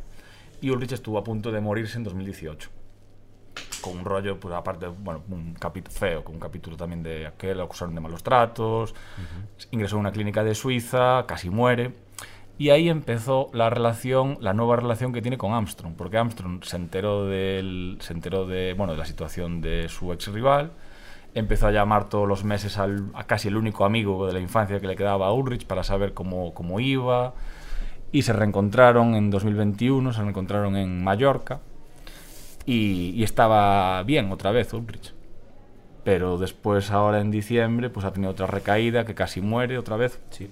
Y 0.62 0.70
Ulrich 0.70 0.93
estuvo 0.93 1.18
a 1.18 1.24
punto 1.24 1.51
de 1.51 1.59
morirse 1.59 1.97
en 1.97 2.03
2018 2.03 2.70
con 3.82 3.97
un 3.97 4.05
rollo, 4.05 4.39
pues 4.39 4.53
aparte, 4.53 4.88
bueno, 4.88 5.24
un 5.30 5.55
capítulo 5.55 5.93
feo, 5.93 6.24
con 6.24 6.36
un 6.36 6.39
capítulo 6.39 6.78
también 6.78 7.03
de 7.03 7.28
aquel, 7.28 7.57
lo 7.57 7.64
acusaron 7.64 7.93
de 7.95 8.01
malos 8.01 8.24
tratos, 8.24 8.93
ingresó 9.72 9.97
a 9.97 9.99
una 9.99 10.12
clínica 10.12 10.43
de 10.43 10.55
Suiza, 10.55 11.26
casi 11.28 11.49
muere, 11.49 11.93
y 12.57 12.70
ahí 12.70 12.89
empezó 12.89 13.49
la 13.53 13.70
relación, 13.70 14.38
la 14.39 14.53
nueva 14.53 14.76
relación 14.76 15.12
que 15.14 15.22
tiene 15.22 15.38
con 15.38 15.53
Armstrong, 15.53 15.95
porque 15.95 16.18
Armstrong 16.18 16.64
se 16.64 16.78
enteró 16.78 17.26
del, 17.26 17.97
se 18.01 18.14
enteró 18.14 18.45
de, 18.45 18.74
bueno, 18.76 18.93
de 18.93 18.99
la 18.99 19.05
situación 19.05 19.62
de 19.62 19.89
su 19.89 20.14
ex 20.14 20.28
rival, 20.28 20.72
empezó 21.34 21.68
a 21.68 21.72
llamar 21.72 22.07
todos 22.07 22.28
los 22.28 22.43
meses 22.43 22.78
al, 22.78 23.09
a 23.16 23.24
casi 23.24 23.47
el 23.47 23.57
único 23.57 23.84
amigo 23.84 24.28
de 24.28 24.34
la 24.34 24.39
infancia 24.39 24.80
que 24.80 24.88
le 24.88 24.95
quedaba 24.95 25.28
a 25.28 25.34
Ulrich 25.34 25.66
para 25.66 25.84
saber 25.84 26.14
cómo, 26.14 26.53
cómo 26.53 26.80
iba, 26.80 27.34
y 28.12 28.24
se 28.24 28.34
reencontraron 28.34 29.16
en 29.16 29.30
2021, 29.30 30.14
se 30.14 30.22
reencontraron 30.22 30.76
en 30.76 31.03
Mallorca, 31.03 31.59
y, 32.66 33.12
y 33.16 33.24
estaba 33.24 34.03
bien 34.03 34.32
otra 34.32 34.51
vez 34.51 34.74
Ulrich. 34.74 35.14
Pero 36.03 36.38
después, 36.38 36.91
ahora 36.91 37.22
en 37.22 37.32
diciembre, 37.32 37.89
pues 37.89 38.05
ha 38.05 38.12
tenido 38.14 38.32
otra 38.32 38.47
recaída 38.47 39.05
que 39.05 39.14
casi 39.16 39.41
muere 39.41 39.78
otra 39.78 39.97
vez 39.97 40.20
Sí. 40.32 40.49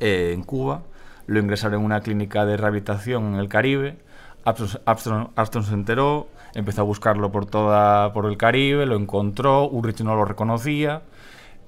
eh, 0.00 0.32
en 0.34 0.42
Cuba. 0.42 0.82
Lo 1.26 1.40
ingresaron 1.40 1.80
en 1.80 1.86
una 1.86 2.00
clínica 2.00 2.44
de 2.44 2.56
rehabilitación 2.56 3.34
en 3.34 3.40
el 3.40 3.48
Caribe. 3.48 3.96
Armstrong 4.44 5.64
se 5.64 5.74
enteró, 5.74 6.28
empezó 6.54 6.82
a 6.82 6.84
buscarlo 6.84 7.32
por 7.32 7.46
toda 7.46 8.12
por 8.12 8.26
el 8.26 8.36
Caribe, 8.36 8.84
lo 8.86 8.96
encontró, 8.96 9.66
Ulrich 9.68 10.00
no 10.02 10.14
lo 10.16 10.24
reconocía 10.26 11.02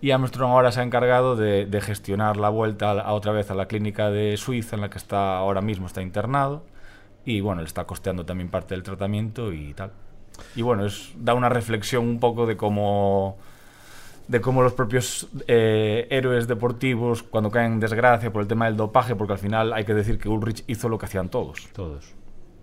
y 0.00 0.10
Armstrong 0.10 0.50
ahora 0.50 0.72
se 0.72 0.80
ha 0.80 0.82
encargado 0.82 1.36
de, 1.36 1.80
gestionar 1.80 2.36
la 2.36 2.48
vuelta 2.48 2.90
a, 2.90 3.12
otra 3.12 3.32
vez 3.32 3.50
a 3.50 3.54
la 3.54 3.66
clínica 3.66 4.10
de 4.10 4.36
Suiza 4.36 4.76
en 4.76 4.82
la 4.82 4.90
que 4.90 4.98
está 4.98 5.38
ahora 5.38 5.60
mismo 5.60 5.86
está 5.86 6.02
internado 6.02 6.64
y 7.24 7.40
bueno, 7.40 7.62
le 7.62 7.66
está 7.66 7.84
costeando 7.84 8.24
también 8.24 8.50
parte 8.50 8.74
del 8.74 8.82
tratamiento 8.82 9.52
y 9.52 9.74
tal. 9.74 9.92
Y 10.54 10.62
bueno, 10.62 10.86
es, 10.86 11.12
da 11.16 11.34
una 11.34 11.48
reflexión 11.48 12.06
un 12.06 12.20
poco 12.20 12.46
de 12.46 12.56
cómo 12.56 13.38
de 14.28 14.40
cómo 14.40 14.62
los 14.62 14.72
propios 14.72 15.28
eh, 15.46 16.08
héroes 16.10 16.48
deportivos 16.48 17.22
cuando 17.22 17.50
caen 17.50 17.74
en 17.74 17.80
desgracia 17.80 18.32
por 18.32 18.42
el 18.42 18.48
tema 18.48 18.66
del 18.66 18.76
dopaje, 18.76 19.14
porque 19.14 19.34
al 19.34 19.38
final 19.38 19.72
hay 19.72 19.84
que 19.84 19.94
decir 19.94 20.18
que 20.18 20.28
Ulrich 20.28 20.64
hizo 20.66 20.88
lo 20.88 20.98
que 20.98 21.06
hacían 21.06 21.28
todos. 21.28 21.68
Todos. 21.72 22.12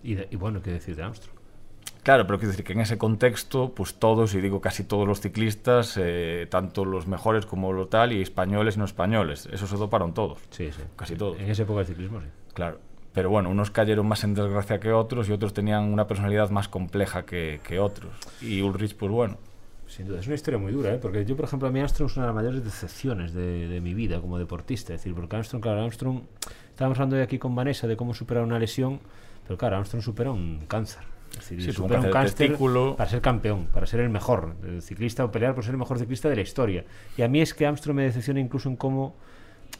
Y 0.03 0.36
bueno, 0.36 0.61
¿qué 0.61 0.71
decir 0.71 0.97
de 0.97 1.03
Armstrong? 1.03 1.43
Claro, 2.04 2.28
pero 2.28 2.38
quiero 2.38 2.51
decir 2.51 2.66
que 2.66 2.74
en 2.74 2.82
ese 2.82 2.97
contexto, 2.97 3.74
pues 3.74 3.95
todos, 3.95 4.36
y 4.36 4.41
digo 4.41 4.60
casi 4.60 4.84
todos 4.84 5.08
los 5.08 5.22
ciclistas, 5.22 5.97
eh, 5.97 6.47
tanto 6.49 6.84
los 6.84 7.08
mejores 7.08 7.45
como 7.45 7.72
lo 7.72 7.88
tal, 7.88 8.12
y 8.12 8.22
españoles 8.22 8.76
y 8.76 8.80
no 8.80 8.86
españoles, 8.86 9.47
eso 9.51 9.68
se 9.68 9.78
doparon 9.78 10.14
todos. 10.14 10.39
Sí, 10.49 10.70
sí. 10.74 10.82
Casi 10.97 11.16
todos. 11.16 11.39
En 11.39 11.49
esa 11.49 11.64
época 11.64 11.80
del 11.80 11.88
ciclismo, 11.88 12.20
sí. 12.20 12.28
Claro. 12.54 12.80
Pero 13.14 13.30
bueno, 13.30 13.49
unos 13.49 13.72
cayeron 13.72 14.06
más 14.08 14.24
en 14.26 14.34
desgracia 14.34 14.80
que 14.80 14.91
otros 14.91 15.30
y 15.30 15.32
otros 15.32 15.54
tenían 15.54 15.84
una 15.93 16.06
personalidad 16.08 16.49
más 16.49 16.68
compleja 16.68 17.26
que, 17.26 17.62
que 17.64 17.80
otros. 17.80 18.12
Y 18.41 18.62
Ulrich, 18.62 18.97
pues 18.97 19.12
bueno, 19.12 19.38
Sin 19.88 20.08
duda, 20.08 20.20
es 20.20 20.26
una 20.26 20.36
historia 20.36 20.60
muy 20.60 20.72
dura, 20.72 20.93
¿eh? 20.93 20.97
porque 20.99 21.24
yo, 21.24 21.36
por 21.36 21.45
ejemplo, 21.45 21.68
a 21.68 21.72
mí 21.72 21.80
Armstrong 21.80 22.10
es 22.10 22.18
una 22.18 22.26
de 22.26 22.34
las 22.34 22.36
mayores 22.36 22.64
decepciones 22.66 23.34
de, 23.34 23.68
de 23.68 23.82
mi 23.82 23.93
vida 23.93 24.20
como 24.20 24.39
deportista. 24.39 24.93
Es 24.93 25.01
decir, 25.01 25.14
porque 25.14 25.36
Armstrong, 25.36 25.62
claro, 25.62 25.84
Armstrong, 25.84 26.22
estábamos 26.70 26.97
hablando 26.97 27.16
hoy 27.18 27.22
aquí 27.22 27.38
con 27.38 27.54
Vanessa 27.54 27.86
de 27.88 27.95
cómo 27.95 28.14
superar 28.16 28.43
una 28.43 28.58
lesión, 28.58 28.99
pero 29.45 29.58
claro, 29.58 29.76
Armstrong 29.78 30.04
supera 30.04 30.32
un 30.32 30.66
cáncer. 30.68 31.12
Decir, 31.36 31.61
Sí, 31.61 31.71
supera 31.71 31.99
un 31.99 32.11
cáncer 32.11 32.57
para 32.95 33.09
ser 33.09 33.21
campeón, 33.21 33.67
para 33.73 33.86
ser 33.86 33.99
el 34.01 34.09
mejor 34.09 34.55
el 34.63 34.81
ciclista 34.81 35.25
o 35.25 35.31
pelear 35.31 35.55
por 35.55 35.63
ser 35.63 35.71
el 35.73 35.79
mejor 35.79 35.97
ciclista 35.99 36.29
de 36.29 36.36
la 36.36 36.41
historia. 36.41 36.86
Y 37.17 37.21
a 37.23 37.27
mí 37.27 37.41
es 37.41 37.53
que 37.53 37.65
Armstrong 37.65 37.95
me 37.97 38.03
decepciona 38.03 38.39
incluso 38.39 38.69
en 38.69 38.75
cómo 38.75 39.15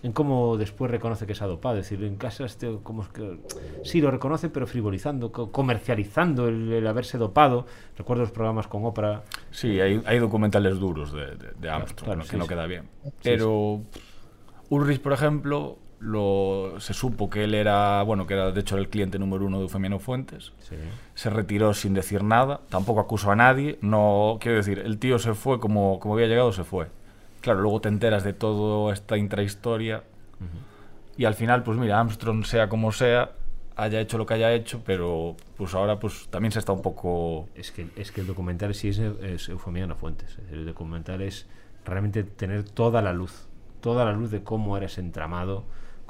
en 0.02 0.12
cómo 0.12 0.58
después 0.58 0.92
reconoce 0.92 1.26
que 1.26 1.34
se 1.34 1.44
ha 1.46 1.48
dopado. 1.48 1.78
Es 1.78 1.90
decir, 1.90 2.04
en 2.06 2.18
casa 2.18 2.44
este, 2.44 2.78
como 2.84 3.04
es 3.04 3.08
que 3.10 3.40
sí 3.84 4.02
lo 4.02 4.12
reconoce, 4.12 4.50
pero 4.50 4.68
frivolizando, 4.68 5.32
co- 5.32 5.50
comercializando 5.52 6.50
el, 6.50 6.74
el 6.74 6.88
haberse 6.88 7.18
dopado. 7.18 7.66
Recuerdo 7.98 8.24
los 8.24 8.32
programas 8.32 8.68
con 8.68 8.84
Oprah. 8.84 9.22
Sí, 9.52 9.80
hay, 9.80 10.02
hay 10.06 10.20
documentales 10.20 10.78
duros 10.78 11.14
de, 11.14 11.28
de, 11.38 11.52
de 11.58 11.70
Armstrong, 11.70 12.04
claro, 12.06 12.18
¿no? 12.20 12.24
sí, 12.26 12.32
que 12.32 12.38
no 12.38 12.44
sí. 12.44 12.50
queda 12.50 12.66
bien. 12.66 12.90
Pero 13.24 13.82
Ulrich, 14.70 15.00
por 15.00 15.14
ejemplo, 15.14 15.78
lo, 16.04 16.76
se 16.80 16.94
supo 16.94 17.30
que 17.30 17.46
él 17.46 17.56
era, 17.56 18.04
bueno, 18.04 18.28
que 18.28 18.34
era 18.34 18.52
de 18.52 18.60
hecho 18.60 18.78
el 18.78 18.90
cliente 18.90 19.18
número 19.18 19.46
uno 19.46 19.58
de 19.58 19.64
Eufemiano 19.64 20.00
Fuentes. 20.00 20.52
Sí. 20.60 20.76
Se 21.16 21.30
retiró 21.30 21.74
sin 21.74 21.94
decir 21.94 22.24
nada, 22.24 22.62
tampoco 22.70 23.00
acusó 23.00 23.32
a 23.32 23.36
nadie. 23.36 23.80
No, 23.82 24.38
quiero 24.42 24.58
decir, 24.58 24.80
el 24.80 25.00
tío 25.00 25.18
se 25.18 25.34
fue 25.34 25.60
como, 25.60 26.00
como 26.00 26.16
había 26.16 26.28
llegado, 26.28 26.52
se 26.52 26.64
fue. 26.64 26.88
Claro, 27.42 27.62
luego 27.62 27.82
te 27.82 27.90
enteras 27.90 28.24
de 28.24 28.34
toda 28.34 28.94
esta 28.94 29.18
intrahistoria. 29.18 30.04
Y 31.18 31.26
al 31.26 31.36
final, 31.36 31.64
pues 31.64 31.78
mira, 31.78 32.00
Armstrong, 32.00 32.44
sea 32.44 32.68
como 32.68 32.92
sea, 32.92 33.32
haya 33.76 34.02
hecho 34.02 34.18
lo 34.18 34.26
que 34.26 34.34
haya 34.34 34.52
hecho, 34.52 34.82
pero 34.86 35.36
pues 35.56 35.74
ahora 35.74 36.00
pues 36.00 36.28
también 36.30 36.52
se 36.52 36.60
está 36.60 36.74
un 36.74 36.82
poco... 36.82 37.48
Es 37.56 37.72
que, 37.72 37.88
es 37.96 38.12
que 38.12 38.22
el 38.22 38.28
documental 38.28 38.76
sí 38.76 38.90
es, 38.90 38.98
es 38.98 39.48
Eufemiano 39.48 39.96
Fuentes. 39.96 40.38
El 40.52 40.66
documental 40.66 41.22
es 41.22 41.48
realmente 41.86 42.24
tener 42.24 42.64
toda 42.64 43.02
la 43.02 43.14
luz, 43.14 43.48
toda 43.80 44.06
la 44.06 44.12
luz 44.12 44.32
de 44.32 44.44
cómo 44.44 44.76
era 44.76 44.88
ese 44.88 45.02
entramado, 45.02 45.64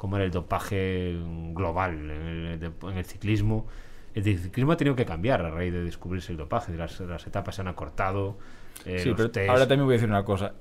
cómo 0.04 0.16
era 0.16 0.26
el 0.26 0.30
dopaje 0.30 1.16
global 1.54 1.94
en 2.10 2.10
el, 2.46 2.60
de- 2.60 2.70
en 2.90 2.98
el 2.98 3.06
ciclismo. 3.06 3.66
El 4.14 4.22
ciclismo 4.22 4.72
ha 4.72 4.76
tenido 4.76 4.94
que 4.94 5.06
cambiar 5.06 5.40
a 5.40 5.48
raíz 5.48 5.72
de 5.72 5.82
descubrirse 5.82 6.30
el 6.30 6.36
dopaje. 6.36 6.74
Las, 6.76 7.00
las 7.00 7.26
etapas 7.26 7.54
se 7.54 7.62
han 7.62 7.68
acortado. 7.68 8.36
eh, 8.84 8.98
Sí, 8.98 9.14
pero 9.16 9.32
test- 9.32 9.48
ahora 9.48 9.66
también 9.66 9.86
voy 9.86 9.94
a 9.94 9.96
decir 9.96 10.10
una 10.10 10.22
cosa. 10.22 10.52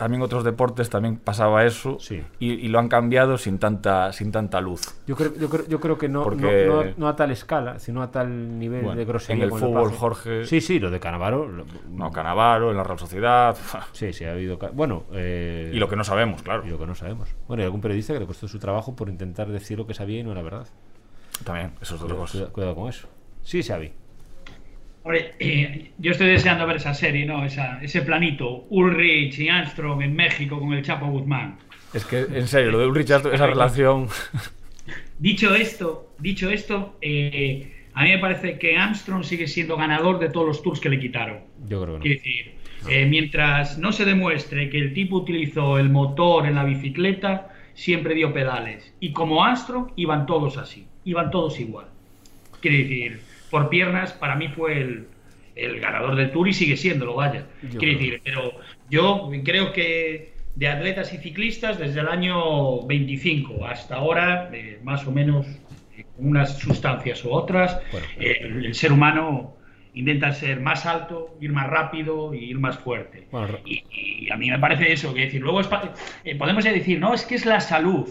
También 0.00 0.22
otros 0.22 0.44
deportes 0.44 0.88
también 0.88 1.18
pasaba 1.18 1.64
eso 1.66 1.98
Sí. 2.00 2.22
y, 2.38 2.52
y 2.52 2.68
lo 2.68 2.78
han 2.78 2.88
cambiado 2.88 3.36
sin 3.36 3.58
tanta, 3.58 4.12
sin 4.14 4.32
tanta 4.32 4.60
luz. 4.62 4.80
Yo 5.06 5.14
creo, 5.14 5.34
yo 5.38 5.50
creo, 5.50 5.66
yo 5.68 5.78
creo 5.78 5.98
que 5.98 6.08
no, 6.08 6.22
Porque- 6.24 6.64
no, 6.66 6.82
no- 6.84 6.90
no 6.96 7.06
a 7.08 7.14
tal 7.16 7.30
escala, 7.30 7.78
sino 7.78 8.02
a 8.02 8.10
tal 8.10 8.58
nivel 8.58 8.82
Bueno, 8.82 8.98
de 8.98 9.04
grosería. 9.04 9.44
en 9.44 9.52
el 9.52 9.58
fútbol. 9.58 9.92
Jorge- 9.92 10.46
Sí, 10.46 10.62
sí, 10.62 10.78
lo 10.78 10.90
de 10.90 10.98
Canavaro. 11.00 11.46
lo- 11.46 11.66
No, 11.90 12.10
Canavaro, 12.10 12.70
en 12.70 12.78
la 12.78 12.82
Real 12.82 12.98
Sociedad 12.98 13.54
Sí, 13.92 14.12
sí, 14.14 14.24
ha 14.24 14.32
habido. 14.32 14.58
Bueno. 14.72 15.04
eh, 15.12 15.70
y 15.74 15.78
lo 15.78 15.88
que 15.88 15.96
no 15.96 16.04
sabemos, 16.04 16.42
claro. 16.42 16.66
Y 16.66 16.70
lo 16.70 16.78
que 16.78 16.86
no 16.86 16.94
sabemos. 16.94 17.28
Bueno, 17.46 17.60
hay 17.62 17.66
algún 17.66 17.82
periodista 17.82 18.14
que 18.14 18.20
le 18.20 18.26
costó 18.26 18.48
su 18.48 18.58
trabajo 18.58 18.96
por 18.96 19.10
intentar 19.10 19.48
decir 19.48 19.76
lo 19.76 19.86
que 19.86 19.92
sabía 19.92 20.20
y 20.20 20.22
no 20.22 20.32
era 20.32 20.40
verdad. 20.42 20.66
También, 21.44 21.72
eso 21.80 21.94
es 21.96 22.00
otra 22.02 22.14
Cuidado, 22.16 22.20
cosa. 22.20 22.32
cuidado- 22.32 22.52
cuidado 22.52 22.74
con 22.74 22.88
eso. 22.88 23.06
Sí, 23.42 23.62
Xavi. 23.62 23.92
Hombre, 25.02 25.32
eh, 25.38 25.90
yo 25.98 26.12
estoy 26.12 26.28
deseando 26.28 26.66
ver 26.66 26.76
esa 26.76 26.92
serie, 26.92 27.24
¿no? 27.24 27.44
Esa, 27.44 27.82
ese 27.82 28.02
planito, 28.02 28.66
Ulrich 28.68 29.38
y 29.38 29.48
Armstrong 29.48 30.02
en 30.02 30.14
México 30.14 30.58
con 30.60 30.72
el 30.74 30.82
Chapo 30.82 31.06
Guzmán. 31.06 31.58
Es 31.94 32.04
que, 32.04 32.20
en 32.20 32.46
serio, 32.46 32.70
lo 32.72 32.78
de 32.80 32.86
Ulrich, 32.86 33.10
esa 33.10 33.46
relación... 33.46 34.08
Dicho 35.18 35.54
esto, 35.54 36.14
dicho 36.18 36.50
esto, 36.50 36.96
eh, 37.02 37.86
a 37.92 38.04
mí 38.04 38.10
me 38.10 38.18
parece 38.18 38.58
que 38.58 38.76
Armstrong 38.76 39.22
sigue 39.24 39.46
siendo 39.48 39.76
ganador 39.76 40.18
de 40.18 40.30
todos 40.30 40.46
los 40.46 40.62
tours 40.62 40.80
que 40.80 40.88
le 40.88 40.98
quitaron. 40.98 41.40
Yo 41.68 41.82
creo 41.82 41.98
que 41.98 42.02
Quiero 42.02 42.16
no. 42.16 42.24
decir, 42.24 42.54
eh, 42.88 43.06
mientras 43.06 43.78
no 43.78 43.92
se 43.92 44.04
demuestre 44.04 44.70
que 44.70 44.78
el 44.78 44.94
tipo 44.94 45.16
utilizó 45.16 45.78
el 45.78 45.90
motor 45.90 46.46
en 46.46 46.54
la 46.54 46.64
bicicleta, 46.64 47.48
siempre 47.74 48.14
dio 48.14 48.32
pedales. 48.32 48.94
Y 49.00 49.12
como 49.12 49.44
Armstrong, 49.44 49.92
iban 49.96 50.24
todos 50.26 50.56
así, 50.56 50.86
iban 51.04 51.30
todos 51.30 51.60
igual. 51.60 51.86
Quiero 52.60 52.78
decir, 52.78 53.20
por 53.50 53.68
piernas, 53.68 54.12
para 54.12 54.36
mí 54.36 54.48
fue 54.48 54.80
el, 54.80 55.08
el 55.56 55.80
ganador 55.80 56.14
del 56.16 56.30
Tour 56.30 56.48
y 56.48 56.52
sigue 56.52 56.76
siéndolo, 56.76 57.14
vaya. 57.14 57.46
Yo 57.62 57.78
Quiero 57.78 57.98
creo. 57.98 57.98
decir, 57.98 58.20
pero 58.24 58.52
yo 58.88 59.30
creo 59.44 59.72
que 59.72 60.32
de 60.54 60.68
atletas 60.68 61.12
y 61.14 61.18
ciclistas, 61.18 61.78
desde 61.78 62.00
el 62.00 62.08
año 62.08 62.82
25 62.86 63.66
hasta 63.66 63.96
ahora, 63.96 64.50
eh, 64.52 64.80
más 64.82 65.06
o 65.06 65.12
menos, 65.12 65.46
eh, 65.96 66.04
unas 66.18 66.58
sustancias 66.58 67.24
u 67.24 67.30
otras, 67.32 67.80
Bueno. 67.92 68.06
eh, 68.18 68.36
el, 68.40 68.66
el 68.66 68.74
ser 68.74 68.92
humano 68.92 69.56
intenta 69.92 70.32
ser 70.32 70.60
más 70.60 70.86
alto, 70.86 71.36
ir 71.40 71.52
más 71.52 71.68
rápido 71.68 72.32
y 72.34 72.44
ir 72.50 72.58
más 72.58 72.78
fuerte. 72.78 73.26
Bueno, 73.30 73.58
y, 73.64 73.82
y 73.90 74.30
a 74.30 74.36
mí 74.36 74.50
me 74.50 74.58
parece 74.58 74.92
eso, 74.92 75.12
que 75.14 75.22
decir, 75.22 75.40
luego 75.42 75.60
es 75.60 75.68
eh, 76.24 76.36
podemos 76.36 76.64
decir, 76.64 76.98
no, 77.00 77.12
es 77.14 77.24
que 77.24 77.34
es 77.34 77.46
la 77.46 77.60
salud. 77.60 78.08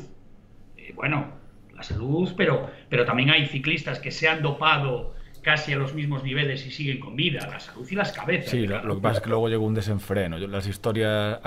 Eh, 0.78 0.92
bueno, 0.96 1.28
la 1.76 1.84
salud, 1.84 2.34
pero, 2.36 2.70
pero 2.90 3.06
también 3.06 3.30
hay 3.30 3.46
ciclistas 3.48 4.00
que 4.00 4.12
se 4.12 4.28
han 4.28 4.42
dopado 4.42 5.16
casi 5.42 5.74
a 5.74 5.78
los 5.78 5.94
mismos 5.94 6.24
niveles 6.24 6.66
y 6.66 6.72
siguen 6.72 7.00
con 7.00 7.16
vida, 7.16 7.48
la 7.48 7.60
salud 7.60 7.88
y 7.90 7.96
las 7.96 8.12
cabezas. 8.12 8.52
Sí, 8.52 8.68
lo, 8.68 8.84
lo 8.84 8.96
que 8.96 9.02
pasa 9.02 9.18
es 9.18 9.24
que 9.24 9.30
luego 9.30 9.50
llegó 9.50 9.66
un 9.66 9.74
desenfreno. 9.74 10.38
Las 10.38 10.68
historias, 10.68 11.40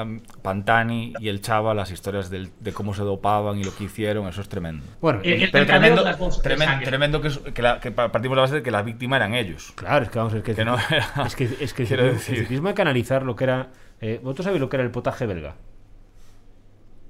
Pantani 0.42 1.14
y 1.20 1.28
el 1.28 1.40
Chava, 1.40 1.74
las 1.74 1.90
historias 1.90 2.30
del- 2.30 2.50
de 2.60 2.72
cómo 2.72 2.94
se 2.94 3.02
dopaban 3.02 3.58
y 3.58 3.64
lo 3.64 3.74
que 3.74 3.84
hicieron, 3.84 4.26
eso 4.28 4.40
es 4.40 4.48
tremendo. 4.48 4.84
Bueno, 5.00 5.20
Eh, 5.22 5.44
el 5.44 5.50
Pero 5.50 5.66
tremendo, 5.66 6.02
de 6.02 6.10
las 6.10 6.18
bolsas 6.18 6.42
de 6.42 6.50
tremen- 6.50 6.64
sangre. 6.64 6.86
tremendo 6.86 7.20
que, 7.20 7.28
es- 7.28 7.38
que, 7.38 7.62
la- 7.62 7.80
que 7.80 7.90
pa- 7.90 8.10
partimos 8.12 8.34
de 8.34 8.36
la 8.36 8.42
base 8.42 8.54
de 8.56 8.62
que 8.62 8.70
la 8.70 8.82
víctima 8.82 9.16
eran 9.16 9.34
ellos. 9.34 9.72
claro, 9.76 10.04
es 10.04 10.10
que 10.10 10.18
vamos 10.18 10.32
a 10.32 10.36
ver 10.36 10.44
que, 10.44 10.54
Que 10.54 10.64
no 10.64 10.76
era- 10.90 11.26
es 11.26 11.36
que, 11.36 11.44
es 11.60 11.72
que 11.74 11.82
el, 11.82 11.88
quiero 11.88 12.02
ciclismo, 12.04 12.12
decir. 12.18 12.34
el 12.34 12.40
ciclismo 12.42 12.68
hay 12.68 12.74
que 12.74 12.82
analizar 12.82 13.22
lo 13.24 13.36
que 13.36 13.44
era. 13.44 13.70
eh, 14.00 14.20
¿Vosotros 14.22 14.44
sabéis 14.44 14.60
lo 14.60 14.68
que 14.68 14.76
era 14.76 14.84
el 14.84 14.90
potaje 14.90 15.26
belga? 15.26 15.54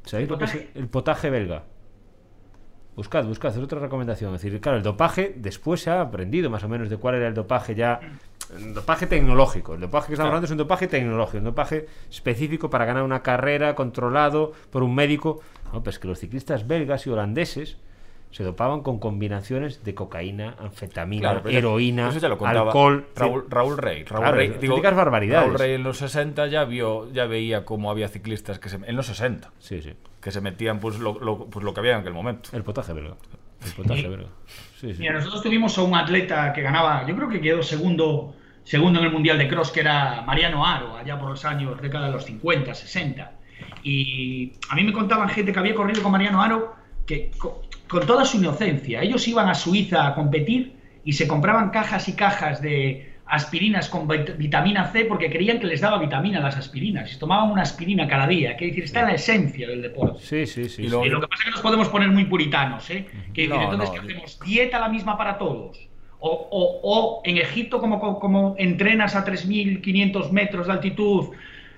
¿Sabéis 0.05 0.29
lo 0.29 0.37
que 0.39 0.45
es 0.45 0.51
¿Potaje? 0.51 0.71
el 0.75 0.89
potaje 0.89 1.31
belga? 1.31 1.63
Buscad, 2.97 3.25
buscad, 3.25 3.53
es 3.57 3.63
otra 3.63 3.79
recomendación. 3.81 4.35
Es 4.35 4.43
decir, 4.43 4.61
claro, 4.61 4.77
el 4.79 4.85
dopaje 4.85 5.33
después 5.37 5.81
se 5.81 5.91
ha 5.91 6.01
aprendido 6.03 6.51
más 6.51 6.63
o 6.65 6.69
menos 6.69 6.91
de 6.91 6.97
cuál 6.99 7.15
era 7.15 7.29
el 7.29 7.35
dopaje 7.35 7.75
ya. 7.75 8.01
El 8.55 8.75
dopaje 8.75 9.07
tecnológico. 9.07 9.75
El 9.75 9.81
dopaje 9.81 10.09
que 10.09 10.13
estamos 10.13 10.27
Claro. 10.27 10.29
hablando 10.37 10.45
es 10.45 10.51
un 10.51 10.59
dopaje 10.59 10.87
tecnológico, 10.89 11.39
un 11.39 11.45
dopaje 11.45 11.87
específico 12.11 12.69
para 12.69 12.85
ganar 12.85 13.03
una 13.03 13.23
carrera 13.23 13.75
controlado 13.75 14.53
por 14.71 14.83
un 14.83 14.95
médico. 14.95 15.41
No, 15.73 15.83
pues 15.83 15.99
que 15.99 16.07
los 16.07 16.19
ciclistas 16.19 16.67
belgas 16.67 17.07
y 17.07 17.11
holandeses 17.11 17.79
se 18.31 18.45
dopaban 18.45 18.81
con 18.83 18.99
combinaciones 18.99 19.85
de 19.85 19.95
cocaína, 19.95 20.55
anfetamina, 20.59 21.33
Claro, 21.43 21.49
heroína, 21.49 22.09
eso 22.11 22.19
ya 22.19 22.29
lo 22.29 22.37
contaba 22.37 22.67
alcohol. 22.73 23.07
Raúl, 23.17 23.45
Raúl 23.49 23.79
Rey. 23.79 24.05
Raúl 24.05 24.23
Claro, 24.23 24.37
Rey, 24.37 24.49
auténticas 24.49 24.95
barbaridades. 24.95 25.47
Raúl 25.49 25.59
Rey 25.59 25.73
en 25.75 25.83
los 25.83 25.97
60 25.99 26.47
ya 26.49 26.65
vio, 26.65 27.11
ya 27.13 27.25
veía 27.27 27.65
cómo 27.65 27.91
había 27.91 28.09
ciclistas 28.09 28.59
que 28.59 28.69
se, 28.69 28.77
en 28.77 28.97
los 28.97 29.07
60 29.07 29.51
Sí, 29.59 29.81
sí. 29.81 29.95
Que 30.23 30.31
se 30.31 30.41
metían 30.41 30.79
pues 30.79 30.99
lo, 30.99 31.19
lo- 31.21 31.47
pues 31.47 31.65
lo 31.65 31.75
que 31.75 31.81
había 31.81 31.93
en 31.95 32.01
aquel 32.01 32.15
momento. 32.15 32.51
El 32.53 32.63
potaje 32.63 32.93
belga. 32.93 33.17
El 33.65 33.73
potaje 33.73 34.03
Sí. 34.03 34.09
belga. 34.09 34.29
Sí, 34.81 34.95
sí. 34.95 35.01
Mira, 35.01 35.13
nosotros 35.15 35.43
tuvimos 35.43 35.77
a 35.79 35.83
un 35.83 35.95
atleta 35.95 36.53
que 36.53 36.63
ganaba, 36.63 37.07
yo 37.07 37.15
creo 37.17 37.29
que 37.29 37.41
quedó 37.41 37.63
segundo, 37.63 38.35
segundo 38.65 38.99
en 39.01 39.07
el 39.07 39.13
Mundial 39.13 39.39
de 39.39 39.49
Cross, 39.49 39.71
que 39.73 39.81
era 39.81 40.23
Mariano 40.23 40.65
Aro, 40.67 40.97
allá 40.97 41.19
por 41.19 41.31
los 41.31 41.45
años, 41.45 41.81
década 41.83 42.07
de 42.07 42.13
los 42.13 42.25
50, 42.25 42.75
60. 42.75 43.33
Y 43.83 44.53
a 44.71 44.75
mí 44.75 44.85
me 44.85 44.93
contaban 44.93 45.29
gente 45.29 45.53
que 45.53 45.59
había 45.59 45.75
corrido 45.75 46.03
con 46.03 46.13
Mariano 46.13 46.43
Aro 46.43 46.75
que 47.07 47.31
co- 47.39 47.63
con, 47.89 48.07
toda 48.07 48.25
su 48.25 48.39
inocencia, 48.39 49.03
ellos 49.03 49.27
iban 49.29 49.49
a 49.49 49.55
Suiza 49.55 50.07
a 50.07 50.15
competir 50.15 50.75
y 51.05 51.13
se 51.15 51.27
compraban 51.29 51.71
cajas 51.71 52.09
y 52.09 52.15
cajas 52.15 52.63
de 52.63 53.12
aspirinas 53.33 53.89
con 53.89 54.07
vit- 54.07 54.37
vitamina 54.37 54.85
C 54.93 55.07
porque 55.07 55.31
creían 55.31 55.59
que 55.59 55.67
les 55.67 55.81
daba 55.81 55.99
vitamina 55.99 56.39
las 56.39 56.57
aspirinas 56.59 57.11
y 57.15 57.19
tomaban 57.19 57.51
una 57.51 57.63
aspirina 57.63 58.07
cada 58.07 58.27
día, 58.27 58.57
que 58.59 58.67
decir, 58.67 58.85
está 58.85 59.01
en 59.01 59.07
la 59.07 59.15
esencia 59.15 59.67
del 59.67 59.81
deporte. 59.81 60.21
Sí, 60.23 60.47
sí, 60.47 60.69
sí. 60.69 60.83
Y 60.83 60.85
sí. 60.85 60.91
lo 60.91 61.01
que 61.21 61.27
pasa 61.29 61.41
es 61.41 61.45
que 61.47 61.51
nos 61.53 61.61
podemos 61.63 61.89
poner 61.89 62.11
muy 62.11 62.27
puritanos, 62.27 62.89
¿eh? 62.91 63.07
Que 63.33 63.49
No, 63.49 63.63
entonces, 63.63 63.89
no, 63.89 63.95
¿qué 63.95 64.01
hacemos? 64.01 64.39
¿Dieta 64.45 64.79
la 64.79 64.89
misma 64.91 65.17
para 65.17 65.39
todos? 65.39 65.79
O, 66.21 66.29
o- 66.31 66.81
o 66.83 67.23
en 67.25 67.39
Egipto, 67.39 67.81
como, 67.81 67.99
como, 67.99 68.21
como 68.21 68.55
entrenas 68.59 69.17
a 69.17 69.25
3.500 69.25 70.31
metros 70.31 70.67
de 70.67 70.73
altitud, 70.75 71.31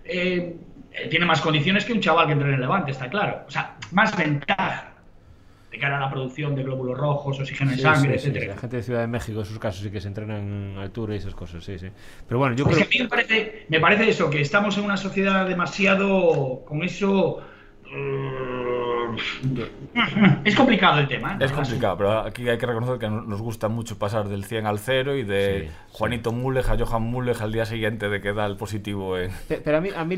eh, 0.05 0.57
eh, 0.93 1.09
tiene 1.09 1.25
más 1.25 1.41
condiciones 1.41 1.85
que 1.85 1.93
un 1.93 2.01
chaval 2.01 2.27
que 2.27 2.33
entrena 2.33 2.55
en 2.57 2.61
Levante, 2.63 2.91
está 2.91 3.09
claro. 3.09 3.45
O 3.47 3.51
sea, 3.51 3.77
más 3.93 4.17
ventaja 4.17 4.94
de 5.75 5.79
cara 5.83 5.97
a 5.99 6.01
la 6.01 6.11
producción 6.11 6.55
de 6.55 6.63
glóbulos 6.65 6.97
rojos, 6.99 7.41
oxígeno 7.41 7.73
en 7.73 7.79
Sí, 7.79 7.89
sangre, 7.89 8.13
sí, 8.19 8.19
sí, 8.19 8.31
etcétera. 8.31 8.47
La 8.47 8.57
gente 8.57 8.77
de 8.77 8.83
Ciudad 8.83 9.01
de 9.01 9.07
México, 9.07 9.41
en 9.41 9.47
sus 9.47 9.59
casos, 9.59 9.83
sí 9.83 9.91
que 9.91 10.01
se 10.01 10.09
entrenan 10.09 10.73
en 10.73 10.79
altura 10.79 11.15
y 11.15 11.19
esas 11.19 11.35
cosas, 11.35 11.65
sí, 11.65 11.79
sí. 11.79 11.89
Pero 12.27 12.39
bueno, 12.39 12.55
yo 12.57 12.67
Porque 12.67 12.83
creo 12.83 12.85
a 12.85 12.87
mí 12.87 12.99
me 13.01 13.09
parece, 13.09 13.67
me 13.69 13.81
parece 13.81 14.09
eso, 14.09 14.31
que 14.31 14.41
estamos 14.41 14.77
en 14.79 14.85
una 14.85 14.97
sociedad 14.97 15.47
demasiado 15.47 16.65
con 16.65 16.83
eso. 16.83 17.41
eh, 17.85 18.64
Es 20.45 20.55
complicado 20.57 20.99
el 21.01 21.09
tema. 21.09 21.35
¿eh? 21.35 21.45
Es 21.45 21.53
complicado, 21.53 21.97
pero 21.97 22.19
aquí 22.21 22.49
hay 22.49 22.59
que 22.59 22.67
reconocer 22.67 22.99
que 22.99 23.09
no- 23.09 23.23
nos 23.23 23.41
gusta 23.41 23.69
mucho 23.69 23.99
pasar 23.99 24.29
del 24.29 24.45
100 24.45 24.67
al 24.67 24.79
0 24.79 25.17
y 25.17 25.23
de 25.25 25.69
Sí, 25.69 25.77
Juanito 25.93 26.33
Mulej 26.33 26.69
a 26.71 26.77
Johan 26.79 27.03
Mulej 27.03 27.41
al 27.43 27.53
día 27.53 27.65
siguiente 27.67 28.09
de 28.09 28.21
que 28.21 28.33
da 28.33 28.47
el 28.47 28.57
positivo 28.57 29.17
en... 29.19 29.31
Pero 29.49 29.77
a 29.79 29.81
mí, 29.81 29.89
a 29.95 30.05
mí. 30.05 30.17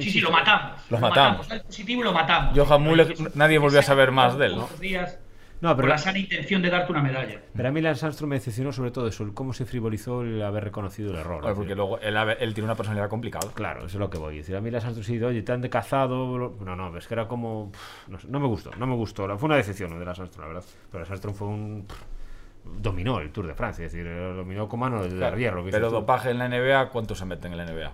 Sí, 0.00 0.10
sí, 0.10 0.20
lo 0.20 0.30
matamos. 0.30 0.80
Lo 0.90 0.98
matamos. 0.98 1.48
Da 1.48 1.56
el 1.56 1.62
positivo 1.62 2.00
y 2.02 2.04
lo 2.04 2.12
matamos. 2.12 2.52
Johan 2.56 2.82
Eso- 3.00 3.28
nadie 3.34 3.58
volvió 3.58 3.80
a 3.80 3.82
saber 3.82 4.10
más 4.12 4.36
de 4.38 4.46
él, 4.46 4.56
¿no? 4.56 4.68
Días, 4.80 5.18
No, 5.60 5.70
con 5.70 5.76
pero, 5.76 5.88
la 5.88 5.96
sana 5.98 6.18
intención 6.18 6.60
de 6.60 6.68
darte 6.70 6.92
una 6.92 7.02
medalla. 7.02 7.40
pero 7.54 7.68
a 7.68 7.72
mí 7.72 7.80
Lance 7.80 8.04
Armstrong 8.04 8.28
me 8.28 8.36
decepcionó 8.36 8.72
sobre 8.72 8.90
todo 8.90 9.08
eso, 9.08 9.24
el 9.24 9.32
cómo 9.32 9.52
se 9.54 9.64
frivolizó 9.64 10.20
el 10.22 10.42
haber 10.42 10.64
reconocido 10.64 11.10
el 11.12 11.16
error. 11.16 11.38
Es 11.44 11.54
porque 11.54 11.60
decir, 11.70 11.76
luego 11.78 11.98
él, 12.00 12.14
él 12.16 12.52
tiene 12.54 12.64
una 12.66 12.74
personalidad 12.74 13.08
complicada. 13.08 13.50
Claro, 13.54 13.80
eso 13.80 13.96
es 13.96 14.00
lo 14.00 14.10
que 14.10 14.18
voy 14.18 14.34
a 14.34 14.36
decir. 14.38 14.54
A 14.54 14.60
mí 14.60 14.70
Lance 14.70 14.88
Armstrong 14.88 15.06
sí, 15.18 15.24
oye, 15.24 15.42
te 15.42 15.52
han 15.52 15.62
decazado... 15.62 16.36
lo- 16.36 16.56
No, 16.64 16.76
no, 16.76 16.96
es 16.98 17.06
que 17.06 17.14
era 17.14 17.26
como... 17.26 17.72
No, 18.08 18.18
sé, 18.18 18.28
no 18.28 18.38
me 18.38 18.46
gustó, 18.46 18.70
no 18.76 18.86
me 18.86 18.94
gustó. 18.94 19.26
Fue 19.38 19.46
una 19.46 19.56
decepción 19.56 19.98
de 19.98 20.04
Lance 20.04 20.20
Armstrong, 20.22 20.46
la 20.48 20.54
verdad. 20.54 20.68
Pero 20.90 20.98
Lance 21.00 21.12
Armstrong 21.14 21.34
fue 21.36 21.48
un... 21.48 21.86
dominó 22.82 23.20
el 23.20 23.30
Tour 23.30 23.46
de 23.46 23.54
Francia, 23.54 23.86
es 23.86 23.92
decir, 23.92 24.06
lo 24.06 24.34
dominó 24.34 24.68
con 24.68 24.80
mano 24.80 25.02
de 25.02 25.08
Claro, 25.08 25.38
hierro. 25.38 25.64
pero 25.70 25.88
tú. 25.88 25.94
dopaje 25.94 26.30
en 26.30 26.38
la 26.38 26.48
NBA, 26.48 26.90
¿cuántos 26.90 27.18
se 27.18 27.24
meten 27.24 27.52
en 27.52 27.58
la 27.58 27.64
NBA? 27.64 27.92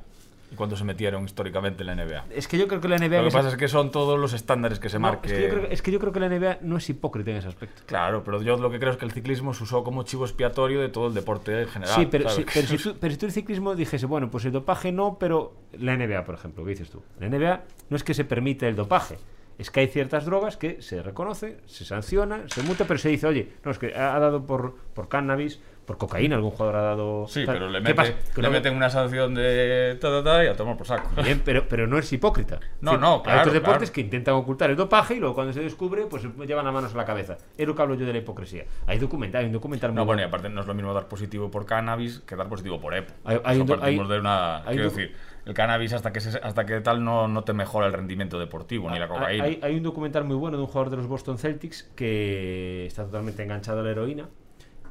¿Y 0.53 0.55
cuántos 0.55 0.81
se 0.81 0.85
metieron 0.85 1.25
históricamente 1.25 1.83
en 1.83 1.87
la 1.87 1.95
NBA? 1.95 2.27
Es 2.31 2.47
que 2.47 2.59
yo 2.59 2.69
creo 2.69 2.79
que 2.79 2.89
la 2.89 2.99
NBA... 2.99 3.23
Lo 3.23 3.29
que 3.29 3.33
pasa 3.33 3.49
es 3.49 3.57
que 3.57 3.69
son 3.69 3.91
todos 3.91 4.19
los 4.19 4.35
estándares 4.35 4.79
que 4.79 4.91
se 4.91 4.99
No, 4.99 5.09
marquen. 5.09 5.31
es, 5.31 5.39
que 5.39 5.43
yo 5.43 5.49
creo, 5.49 5.67
es 5.71 5.83
que 5.83 5.91
yo 5.91 5.99
creo 5.99 6.13
que 6.13 6.21
la 6.21 6.29
NBA 6.29 6.59
no 6.61 6.77
es 6.77 6.91
hipócrita 6.91 7.31
en 7.31 7.39
ese 7.39 7.49
aspecto. 7.49 7.83
Claro, 7.87 8.23
pero 8.23 8.43
yo 8.43 8.59
lo 8.59 8.71
que 8.71 8.79
creo 8.79 8.93
es 8.93 8.99
que 8.99 9.07
el 9.07 9.13
ciclismo 9.13 9.55
se 9.55 9.65
usó 9.65 9.83
como 9.83 10.03
chivo 10.03 10.27
expiatorio 10.27 10.81
de 10.83 10.91
todo 10.91 11.07
el 11.07 11.15
deporte 11.15 11.63
en 11.63 11.69
general. 11.69 11.95
Sí, 11.95 12.07
pero, 12.11 12.27
pero, 12.53 12.67
si 12.67 12.77
tú, 12.83 12.97
pero 13.01 13.13
si 13.13 13.19
tú 13.19 13.27
el 13.27 13.33
ciclismo 13.33 13.75
dijese, 13.75 14.05
bueno, 14.05 14.31
pues 14.31 14.45
el 14.45 14.53
dopaje 14.53 14.93
no, 14.93 15.17
pero 15.19 15.55
la 15.73 15.97
NBA, 15.97 16.25
por 16.25 16.35
ejemplo, 16.35 16.65
¿qué 16.65 16.71
dices 16.71 16.91
tú? 16.91 17.03
La 17.19 17.31
NBA 17.31 17.63
no 17.89 17.97
es 17.97 18.05
que 18.05 18.13
se 18.13 18.27
permite 18.27 18.69
el 18.69 18.77
dopaje, 18.77 19.17
es 19.59 19.71
que 19.71 19.81
hay 19.81 19.87
ciertas 19.89 20.27
drogas 20.27 20.57
que 20.57 20.83
se 20.83 21.03
reconoce, 21.03 21.61
se 21.67 21.85
sanciona, 21.85 22.43
se 22.49 22.63
multa, 22.63 22.85
pero 22.87 22.99
se 22.99 23.09
dice, 23.09 23.27
oye, 23.27 23.53
no, 23.65 23.71
es 23.71 23.79
que 23.79 23.95
ha 23.95 24.17
ha 24.17 24.21
dado 24.21 24.45
por, 24.45 24.77
por 24.93 25.09
cannabis, 25.09 25.61
por 25.87 25.99
cocaína, 25.99 26.37
algún 26.37 26.53
jugador 26.53 26.77
ha 26.77 26.83
dado... 26.83 27.27
Sí, 27.29 27.45
tal. 27.45 27.55
pero 27.57 27.69
le, 27.69 27.79
¿Qué 27.79 27.85
mete- 27.89 27.95
pasa? 27.95 28.13
Le 28.37 28.43
no- 28.43 28.51
meten 28.51 28.77
una 28.77 28.89
sanción 28.89 29.35
de 29.35 29.99
ta, 30.01 30.09
ta, 30.11 30.23
ta, 30.23 30.45
y 30.45 30.47
a 30.47 30.55
tomar 30.55 30.77
por 30.77 30.87
saco. 30.87 31.11
Bien, 31.23 31.41
pero, 31.45 31.67
pero 31.69 31.87
no 31.89 31.99
es 31.99 32.13
hipócrita. 32.13 32.61
No, 32.81 32.97
no, 32.97 33.17
Hay 33.17 33.23
claro, 33.23 33.41
otros 33.41 33.55
deportes 33.55 33.91
claro. 33.91 33.93
que 33.95 34.01
intentan 34.03 34.35
ocultar 34.35 34.71
el 34.71 34.77
dopaje 34.77 35.15
y 35.17 35.19
luego 35.19 35.35
cuando 35.35 35.53
se 35.53 35.61
descubre, 35.61 36.07
pues 36.07 36.23
llevan 36.47 36.65
las 36.65 36.73
manos 36.75 36.95
a 36.95 36.97
la 36.97 37.05
cabeza. 37.05 37.37
Es 37.59 37.67
lo 37.67 37.75
que 37.75 37.83
hablo 37.83 37.95
yo 37.97 38.07
de 38.07 38.13
la 38.13 38.19
hipocresía. 38.21 38.65
Hay 38.87 38.99
documental, 38.99 39.41
hay 39.41 39.47
un 39.47 39.53
documental 39.53 39.91
muy 39.91 39.97
No, 39.97 40.05
bueno, 40.07 40.23
y 40.23 40.25
aparte 40.25 40.49
no 40.49 40.61
es 40.61 40.67
lo 40.67 40.75
mismo 40.75 40.95
dar 40.95 41.09
positivo 41.09 41.51
por 41.51 41.67
cannabis 41.67 42.21
que 42.21 42.37
dar 42.37 42.49
positivo 42.49 42.81
por 42.81 42.95
EPO. 42.95 43.13
Hay- 43.25 43.41
hay 43.45 43.57
Eso 43.57 43.67
partimos 43.67 44.07
hay- 44.07 44.13
de 44.15 44.21
una... 44.21 44.57
hay 44.59 44.77
Quiero 44.77 44.85
decir, 44.91 45.15
el 45.45 45.55
cannabis 45.55 45.93
hasta 45.93 46.13
que, 46.13 46.21
se- 46.21 46.39
hasta 46.39 46.65
que 46.65 46.81
tal 46.81 47.03
no, 47.05 47.27
no 47.27 47.43
te 47.43 47.53
mejora 47.53 47.89
el 47.89 47.93
rendimiento 47.93 48.39
deportivo, 48.39 48.89
ni 48.91 49.01
la 49.01 49.09
cocaína. 49.09 49.43
Hay, 49.45 49.59
hay 49.63 49.75
un 49.77 49.83
documental 49.83 50.23
muy 50.25 50.37
bueno 50.37 50.57
de 50.57 50.63
un 50.63 50.69
jugador 50.69 50.91
de 50.91 50.97
los 50.99 51.09
Boston 51.09 51.39
Celtics 51.39 51.91
que 51.97 52.87
está 52.87 53.05
totalmente 53.05 53.43
enganchado 53.43 53.81
a 53.81 53.83
la 53.83 53.91
heroína 53.91 54.29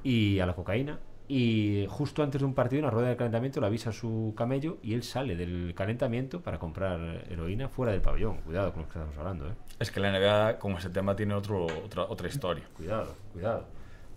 y 0.04 0.40
a 0.40 0.46
la 0.46 0.54
cocaína. 0.54 1.00
Y 1.28 1.86
justo 1.88 2.24
antes 2.24 2.42
de 2.42 2.46
un 2.46 2.54
partido, 2.54 2.80
en 2.80 2.86
una 2.86 2.94
rueda 2.94 3.10
de 3.10 3.16
calentamiento, 3.16 3.62
le 3.62 3.68
avisa 3.68 3.92
a 3.92 3.94
su 3.94 4.34
camello 4.36 4.80
y 4.84 4.94
él 4.94 5.02
sale 5.02 5.38
del 5.38 5.74
calentamiento 5.74 6.42
para 6.42 6.60
comprar 6.60 7.24
heroína 7.30 7.70
fuera 7.70 7.94
del 7.94 8.02
pabellón. 8.02 8.38
Cuidado 8.42 8.74
con 8.74 8.82
lo 8.82 8.90
que 8.90 9.00
estamos 9.00 9.18
hablando, 9.18 9.48
¿eh? 9.48 9.54
Es 9.80 9.92
que 9.92 10.02
la 10.02 10.12
NBA 10.12 10.60
con 10.60 10.74
ese 10.74 10.90
tema 10.90 11.16
tiene 11.16 11.34
otro, 11.34 11.68
otra, 11.86 12.04
otra 12.04 12.28
historia. 12.28 12.66
Cuidado, 12.76 13.16
cuidado. 13.32 13.66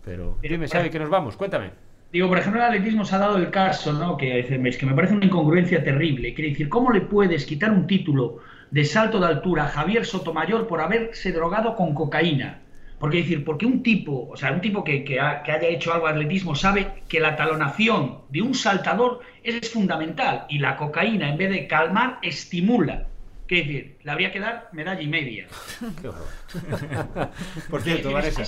Pero, 0.04 0.36
Pero, 0.40 0.54
dime. 0.54 0.66
Xavi, 0.66 0.90
que 0.90 0.98
nos 0.98 1.08
vamos, 1.08 1.36
cuéntame. 1.36 1.70
Digo, 2.12 2.28
por 2.28 2.38
ejemplo, 2.38 2.60
el 2.60 2.66
atletismo 2.68 3.04
se 3.04 3.16
ha 3.16 3.18
dado 3.18 3.36
el 3.36 3.50
caso, 3.50 3.92
¿no? 3.92 4.16
Que, 4.16 4.40
es 4.40 4.76
que 4.76 4.86
me 4.86 4.94
parece 4.94 5.14
una 5.14 5.26
incongruencia 5.26 5.82
terrible. 5.82 6.34
Quiere 6.34 6.50
decir, 6.50 6.68
¿cómo 6.68 6.92
le 6.92 7.00
puedes 7.00 7.44
quitar 7.44 7.70
un 7.70 7.86
título 7.86 8.38
de 8.70 8.84
salto 8.84 9.18
de 9.18 9.26
altura 9.26 9.64
a 9.64 9.68
Javier 9.68 10.04
Sotomayor 10.04 10.66
por 10.66 10.80
haberse 10.80 11.32
drogado 11.32 11.74
con 11.74 11.94
cocaína? 11.94 12.60
Porque 13.04 13.18
decir, 13.18 13.44
porque 13.44 13.66
un 13.66 13.82
tipo, 13.82 14.30
o 14.30 14.34
sea, 14.34 14.50
un 14.50 14.62
tipo 14.62 14.82
que, 14.82 15.04
que 15.04 15.20
ha- 15.20 15.42
que 15.42 15.52
haya 15.52 15.68
hecho 15.68 15.92
algo 15.92 16.06
de 16.06 16.12
atletismo 16.14 16.54
sabe 16.54 17.02
que 17.06 17.20
la 17.20 17.36
talonación 17.36 18.20
de 18.30 18.40
un 18.40 18.54
saltador 18.54 19.20
es 19.42 19.70
fundamental 19.70 20.46
y 20.48 20.58
la 20.58 20.78
cocaína, 20.78 21.28
en 21.28 21.36
vez 21.36 21.50
de 21.50 21.66
calmar, 21.66 22.18
estimula. 22.22 23.06
Quiere 23.46 23.64
decir, 23.66 23.98
le 24.04 24.10
habría 24.10 24.32
que 24.32 24.40
dar 24.40 24.70
medalla 24.72 25.02
y 25.02 25.08
media. 25.08 25.46
Qué. 26.00 26.08
Por 27.70 27.82
cierto, 27.82 28.10
Vanessa, 28.10 28.42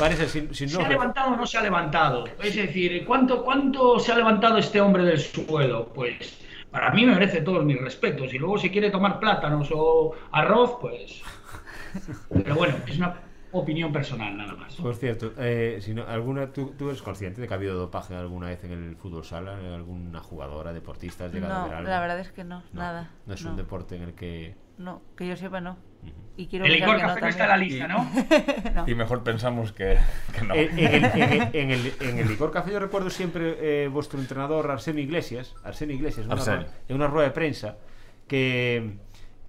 Vanessa, 0.00 0.26
si, 0.26 0.48
si 0.54 0.66
¿Se 0.70 0.82
ha 0.82 0.88
levantado 0.88 1.34
o 1.34 1.36
no 1.36 1.46
se 1.46 1.58
ha 1.58 1.62
levantado? 1.62 2.24
Es 2.42 2.56
decir, 2.56 3.04
¿cuánto, 3.04 3.44
¿cuánto 3.44 4.00
se 4.00 4.10
ha 4.12 4.16
levantado 4.16 4.56
este 4.56 4.80
hombre 4.80 5.04
del 5.04 5.20
suelo? 5.20 5.92
Pues 5.92 6.38
para 6.70 6.92
mí 6.92 7.04
me 7.04 7.12
merece 7.12 7.42
todos 7.42 7.62
mis 7.62 7.78
respetos. 7.78 8.32
Y 8.32 8.38
luego 8.38 8.56
si 8.56 8.70
quiere 8.70 8.90
tomar 8.90 9.20
plátanos 9.20 9.68
o 9.70 10.14
arroz, 10.32 10.78
pues... 10.80 11.20
Pero 12.32 12.54
bueno, 12.54 12.74
es 12.86 12.96
una 12.96 13.27
opinión 13.52 13.92
personal 13.92 14.36
nada 14.36 14.54
más. 14.54 14.74
Por 14.76 14.94
cierto, 14.96 15.32
eh, 15.38 15.78
si 15.80 15.94
no, 15.94 16.04
alguna, 16.06 16.52
¿tú, 16.52 16.74
tú 16.78 16.88
eres 16.90 17.02
consciente 17.02 17.40
de 17.40 17.48
que 17.48 17.54
ha 17.54 17.56
habido 17.56 17.74
dopaje 17.76 18.14
alguna 18.14 18.48
vez 18.48 18.62
en 18.64 18.72
el 18.72 18.96
fútbol 18.96 19.24
sala? 19.24 19.58
¿En 19.60 19.66
¿Alguna 19.72 20.20
jugadora, 20.20 20.72
deportista? 20.72 21.24
¿Has 21.26 21.32
llegado 21.32 21.54
a 21.54 21.62
ver 21.62 21.70
No, 21.72 21.76
algo? 21.78 21.90
la 21.90 22.00
verdad 22.00 22.20
es 22.20 22.30
que 22.32 22.44
no, 22.44 22.62
No, 22.72 22.80
nada. 22.80 23.10
No 23.26 23.34
es 23.34 23.44
no, 23.44 23.50
un 23.50 23.56
deporte 23.56 23.96
en 23.96 24.02
el 24.02 24.14
que... 24.14 24.54
no, 24.78 25.02
que 25.16 25.26
yo 25.26 25.36
sepa 25.36 25.60
no. 25.60 25.76
Y 26.36 26.46
quiero 26.46 26.66
El 26.66 26.72
licor 26.74 27.00
café 27.00 27.20
no 27.20 27.26
está 27.26 27.42
en 27.44 27.50
la 27.50 27.56
lista, 27.56 27.88
¿no? 27.88 28.08
No. 28.74 28.88
Y 28.88 28.94
mejor 28.94 29.24
pensamos 29.24 29.72
que, 29.72 29.96
que 30.38 30.44
no. 30.44 30.54
En, 30.54 30.78
en 30.78 30.94
el, 30.94 31.04
en 31.14 31.32
el- 31.32 31.48
en 31.52 31.70
el- 31.72 31.92
en 32.00 32.18
el 32.18 32.28
licor 32.28 32.52
café 32.52 32.70
yo 32.70 32.78
recuerdo 32.78 33.10
siempre 33.10 33.56
eh, 33.84 33.88
vuestro 33.88 34.20
entrenador 34.20 34.70
Arsenio 34.70 35.02
Iglesias, 35.02 35.56
Arsenio 35.64 35.96
Iglesias, 35.96 36.26
una, 36.26 36.34
Arsenio. 36.36 36.66
en 36.88 36.94
una 36.94 37.08
rueda 37.08 37.26
de 37.28 37.34
prensa, 37.34 37.76
que, 38.28 38.98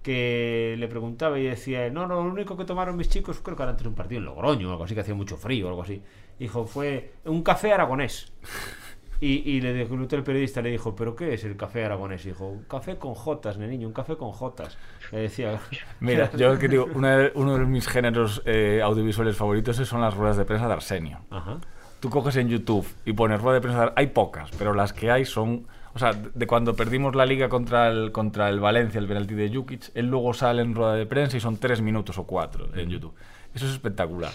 que 0.02 0.76
le 0.78 0.88
preguntaba 0.88 1.38
y 1.38 1.44
decía, 1.44 1.90
no, 1.90 2.06
no, 2.06 2.24
lo 2.24 2.30
único 2.32 2.56
que 2.56 2.64
tomaron 2.64 2.96
mis 2.96 3.08
chicos, 3.08 3.40
creo 3.42 3.56
que 3.56 3.62
era 3.62 3.70
antes 3.70 3.82
de 3.84 3.88
un 3.90 3.94
partido 3.94 4.18
en 4.20 4.24
Logroño 4.24 4.68
o 4.68 4.72
algo 4.72 4.84
así, 4.84 4.94
que 4.94 5.00
hacía 5.00 5.14
mucho 5.14 5.36
frío 5.36 5.66
o 5.66 5.68
algo 5.70 5.82
así, 5.82 6.02
dijo, 6.38 6.64
fue 6.66 7.12
un 7.24 7.42
café 7.42 7.72
aragonés. 7.72 8.32
Y, 9.22 9.42
y 9.50 9.60
le 9.60 9.74
dijo 9.74 9.94
el 9.94 10.22
periodista 10.22 10.62
le 10.62 10.70
dijo, 10.70 10.96
¿pero 10.96 11.14
qué 11.14 11.34
es 11.34 11.44
el 11.44 11.54
café 11.54 11.84
aragonés? 11.84 12.24
Y 12.24 12.30
dijo, 12.30 12.46
un 12.46 12.62
café 12.64 12.96
con 12.96 13.12
jotas, 13.12 13.58
niño, 13.58 13.86
un 13.86 13.92
café 13.92 14.16
con 14.16 14.32
jotas. 14.32 14.78
Le 15.12 15.18
decía, 15.18 15.60
Mira, 16.00 16.30
yo 16.38 16.58
que 16.58 16.68
digo, 16.68 16.88
una 16.94 17.18
de- 17.18 17.32
uno 17.34 17.58
de 17.58 17.66
mis 17.66 17.86
géneros 17.86 18.40
eh, 18.46 18.80
audiovisuales 18.82 19.36
favoritos 19.36 19.76
son 19.76 20.00
las 20.00 20.14
ruedas 20.14 20.38
de 20.38 20.46
prensa 20.46 20.66
de 20.68 20.72
Arsenio. 20.72 21.18
Ajá. 21.28 21.58
Tú 22.00 22.08
coges 22.08 22.34
en 22.36 22.48
YouTube 22.48 22.86
y 23.04 23.12
pones 23.12 23.42
rueda 23.42 23.56
de 23.56 23.60
prensa, 23.60 23.84
de- 23.88 23.92
hay 23.94 24.06
pocas, 24.06 24.50
pero 24.58 24.72
las 24.72 24.94
que 24.94 25.10
hay 25.10 25.26
son... 25.26 25.66
O 25.94 25.98
sea, 25.98 26.12
de 26.12 26.46
cuando 26.46 26.74
perdimos 26.76 27.14
la 27.16 27.26
liga 27.26 27.48
contra 27.48 27.88
el, 27.88 28.12
contra 28.12 28.48
el 28.48 28.60
Valencia, 28.60 28.98
el 29.00 29.08
penalti 29.08 29.34
de 29.34 29.52
Jukic, 29.52 29.90
él 29.94 30.06
luego 30.06 30.32
sale 30.34 30.62
en 30.62 30.74
rueda 30.74 30.94
de 30.94 31.06
prensa 31.06 31.36
y 31.36 31.40
son 31.40 31.58
tres 31.58 31.80
minutos 31.80 32.16
o 32.18 32.24
cuatro 32.24 32.68
en 32.74 32.88
YouTube. 32.88 33.14
Eso 33.54 33.66
es 33.66 33.72
espectacular. 33.72 34.32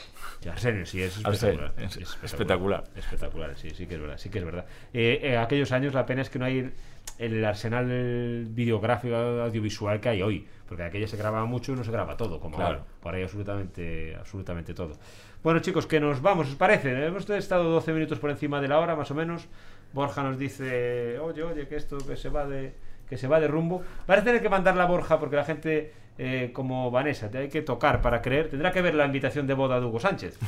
Arsenio, 0.50 0.86
sí, 0.86 1.02
es 1.02 1.26
Arsenio, 1.26 1.66
espectacular. 1.68 1.74
es 1.88 1.98
espectacular. 2.24 2.84
Espectacular, 2.96 3.56
sí, 3.56 3.70
sí 3.72 3.88
que 3.88 3.96
es 3.96 4.02
verdad, 4.02 4.18
sí 4.18 4.30
que 4.30 4.40
es 4.40 4.46
verdad. 4.46 4.66
Eh, 4.94 5.20
eh, 5.24 5.38
aquellos 5.38 5.72
años 5.72 5.94
la 5.94 6.06
pena 6.06 6.22
es 6.22 6.30
que 6.30 6.38
no 6.38 6.46
hay 6.46 6.72
el, 7.18 7.46
arsenal 7.46 8.46
videográfico 8.50 9.16
audiovisual 9.16 10.02
que 10.02 10.10
hay 10.10 10.22
hoy, 10.22 10.48
porque 10.68 10.84
aquella 10.84 11.08
se 11.08 11.16
grababa 11.16 11.46
mucho 11.46 11.72
y 11.72 11.76
no 11.76 11.84
se 11.84 11.92
graba 11.92 12.18
todo, 12.18 12.40
como 12.40 12.58
Claro. 12.58 12.80
ahora. 12.80 12.86
Por 13.02 13.16
ahí 13.16 13.24
absolutamente, 13.24 14.16
absolutamente 14.16 14.74
todo. 14.74 14.98
Bueno, 15.46 15.60
chicos, 15.60 15.86
que 15.86 16.00
nos 16.00 16.24
vamos, 16.24 16.48
¿os 16.48 16.56
parece? 16.56 17.06
Hemos 17.06 17.30
estado 17.30 17.66
12 17.66 17.94
minutos 17.94 18.18
por 18.18 18.32
encima 18.32 18.60
de 18.62 18.68
la 18.68 18.80
hora, 18.80 18.96
más 18.96 19.12
o 19.12 19.14
menos. 19.14 19.48
Borja 19.94 20.24
nos 20.24 20.40
dice, 20.40 21.20
oye, 21.20 21.44
oye, 21.44 21.68
que 21.68 21.76
esto 21.76 22.00
que 22.00 22.16
se 22.16 22.30
va 22.30 22.48
de 22.48 22.74
que 23.08 23.16
se 23.16 23.28
va 23.28 23.40
de 23.40 23.48
rumbo. 23.48 23.84
Vas 24.08 24.18
a 24.18 24.24
tener 24.24 24.42
que 24.42 24.50
mandarla 24.50 24.86
a 24.86 24.88
Borja 24.88 25.20
porque 25.20 25.36
la 25.36 25.44
gente 25.44 25.94
eh, 26.18 26.50
como 26.52 26.90
Vanessa, 26.90 27.30
te 27.30 27.38
hay 27.38 27.50
que 27.50 27.62
tocar 27.62 28.02
para 28.02 28.24
creer. 28.24 28.50
Tendrá 28.50 28.72
que 28.72 28.82
ver 28.82 28.96
la 28.96 29.06
invitación 29.06 29.46
de 29.46 29.54
boda 29.54 29.80
de 29.80 29.86
Hugo 29.86 30.00
Sánchez. 30.00 30.40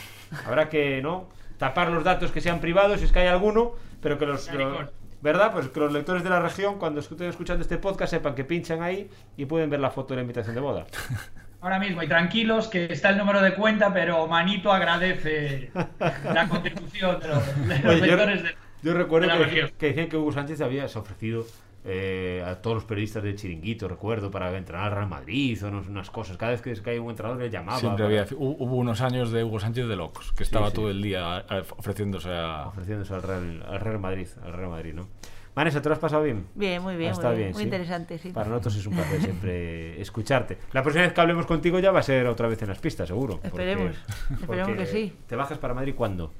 Habrá 0.47 0.67
que, 0.67 0.99
¿no? 1.03 1.29
Tapar 1.59 1.91
los 1.91 2.03
datos 2.03 2.31
que 2.31 2.41
sean 2.41 2.59
privados, 2.59 2.99
si 2.99 3.05
es 3.05 3.11
que 3.11 3.19
hay 3.19 3.27
alguno, 3.27 3.73
pero 4.01 4.17
que 4.17 4.25
los... 4.25 4.47
Maricón. 4.47 4.89
¿Verdad? 5.21 5.51
Pues 5.53 5.67
que 5.69 5.79
los 5.79 5.93
lectores 5.93 6.23
de 6.23 6.31
la 6.31 6.39
región, 6.39 6.79
cuando 6.79 7.01
estén 7.01 7.29
escuchando 7.29 7.61
este 7.61 7.77
podcast, 7.77 8.09
sepan 8.09 8.33
que 8.33 8.45
pinchan 8.45 8.81
ahí 8.81 9.11
y 9.35 9.45
pueden 9.45 9.69
ver 9.69 9.79
la 9.79 9.91
foto 9.91 10.15
de 10.15 10.15
la 10.15 10.21
invitación 10.21 10.55
de 10.55 10.61
boda. 10.61 10.87
Ahora 11.67 11.79
mismo, 11.79 12.01
y 12.01 12.07
tranquilos, 12.07 12.69
que 12.69 12.85
está 12.85 13.09
el 13.09 13.17
número 13.17 13.41
de 13.41 13.53
cuenta, 13.53 13.93
pero 13.93 14.25
Manito 14.25 14.71
agradece 14.71 15.69
la 16.23 16.47
contribución 16.47 17.19
de 17.19 17.27
los, 17.27 17.67
de 17.67 17.79
los 17.79 17.95
Oye, 18.01 18.07
yo, 18.09 18.17
de, 18.17 18.55
yo 18.83 18.93
recuerdo 18.93 19.27
de 19.27 19.37
la 19.37 19.49
que, 19.49 19.73
que 19.77 19.87
decían 19.87 20.07
que 20.07 20.15
Hugo 20.15 20.31
Sánchez 20.31 20.61
había 20.61 20.85
ofrecido 20.85 21.45
eh, 21.83 22.41
a 22.47 22.55
todos 22.61 22.75
los 22.75 22.85
periodistas 22.85 23.21
del 23.21 23.35
Chiringuito, 23.35 23.89
recuerdo, 23.89 24.31
para 24.31 24.57
entrenar 24.57 24.85
al 24.85 24.91
Real 24.93 25.09
Madrid 25.09 25.61
o 25.61 25.67
unas 25.67 26.09
cosas. 26.09 26.37
Cada 26.37 26.53
vez 26.53 26.61
que 26.61 26.89
hay 26.89 26.99
un 26.99 27.09
entrenador 27.09 27.37
le 27.41 27.49
llamaba. 27.49 27.79
Siempre 27.79 28.05
para- 28.05 28.21
había, 28.21 28.25
hu- 28.37 28.55
hubo 28.59 28.75
unos 28.77 29.01
años 29.01 29.31
de 29.33 29.43
Hugo 29.43 29.59
Sánchez 29.59 29.87
de 29.89 29.95
locos, 29.97 30.31
que 30.31 30.43
estaba 30.43 30.69
sí. 30.69 30.75
todo 30.75 30.89
el 30.89 31.01
día 31.01 31.43
eh, 31.49 31.63
ofreciéndose 31.77 32.29
a... 32.33 32.67
ofreciéndose 32.67 33.13
al 33.13 33.23
Real, 33.23 33.65
al 33.67 33.79
Real 33.81 33.99
Madrid, 33.99 34.27
al 34.41 34.53
Real 34.53 34.69
Madrid, 34.69 34.93
¿no? 34.93 35.09
Vanessa, 35.57 35.81
¿te 35.81 35.89
lo 35.89 35.93
has 35.93 35.99
pasado 35.99 36.21
bien? 36.21 36.45
Bien, 36.53 36.79
muy 36.83 36.95
bien, 36.97 37.09
Ha 37.09 37.13
muy 37.13 37.17
estado 37.19 37.35
bien, 37.35 37.51
muy 37.51 37.57
¿sí? 37.57 37.63
interesante, 37.63 38.19
sí. 38.19 38.29
Para 38.29 38.47
nosotros 38.47 38.75
es 38.75 38.85
un 38.85 38.93
placer 38.93 39.19
siempre 39.23 39.99
escucharte. 39.99 40.59
La 40.71 40.83
próxima 40.83 41.05
vez 41.05 41.13
que 41.13 41.19
hablemos 41.21 41.47
contigo 41.47 41.79
ya 41.79 41.89
va 41.89 42.01
a 42.01 42.03
ser 42.03 42.27
otra 42.27 42.47
vez 42.47 42.61
en 42.61 42.67
las 42.69 42.77
pistas, 42.77 43.07
seguro. 43.07 43.39
porque- 43.41 43.47
Esperemos, 43.47 43.95
esperemos 44.39 44.67
porque 44.67 44.75
que 44.75 44.85
sí. 44.85 45.13
¿Te 45.25 45.35
bajas 45.35 45.57
para 45.57 45.73
Madrid 45.73 45.95
cuándo? 45.97 46.31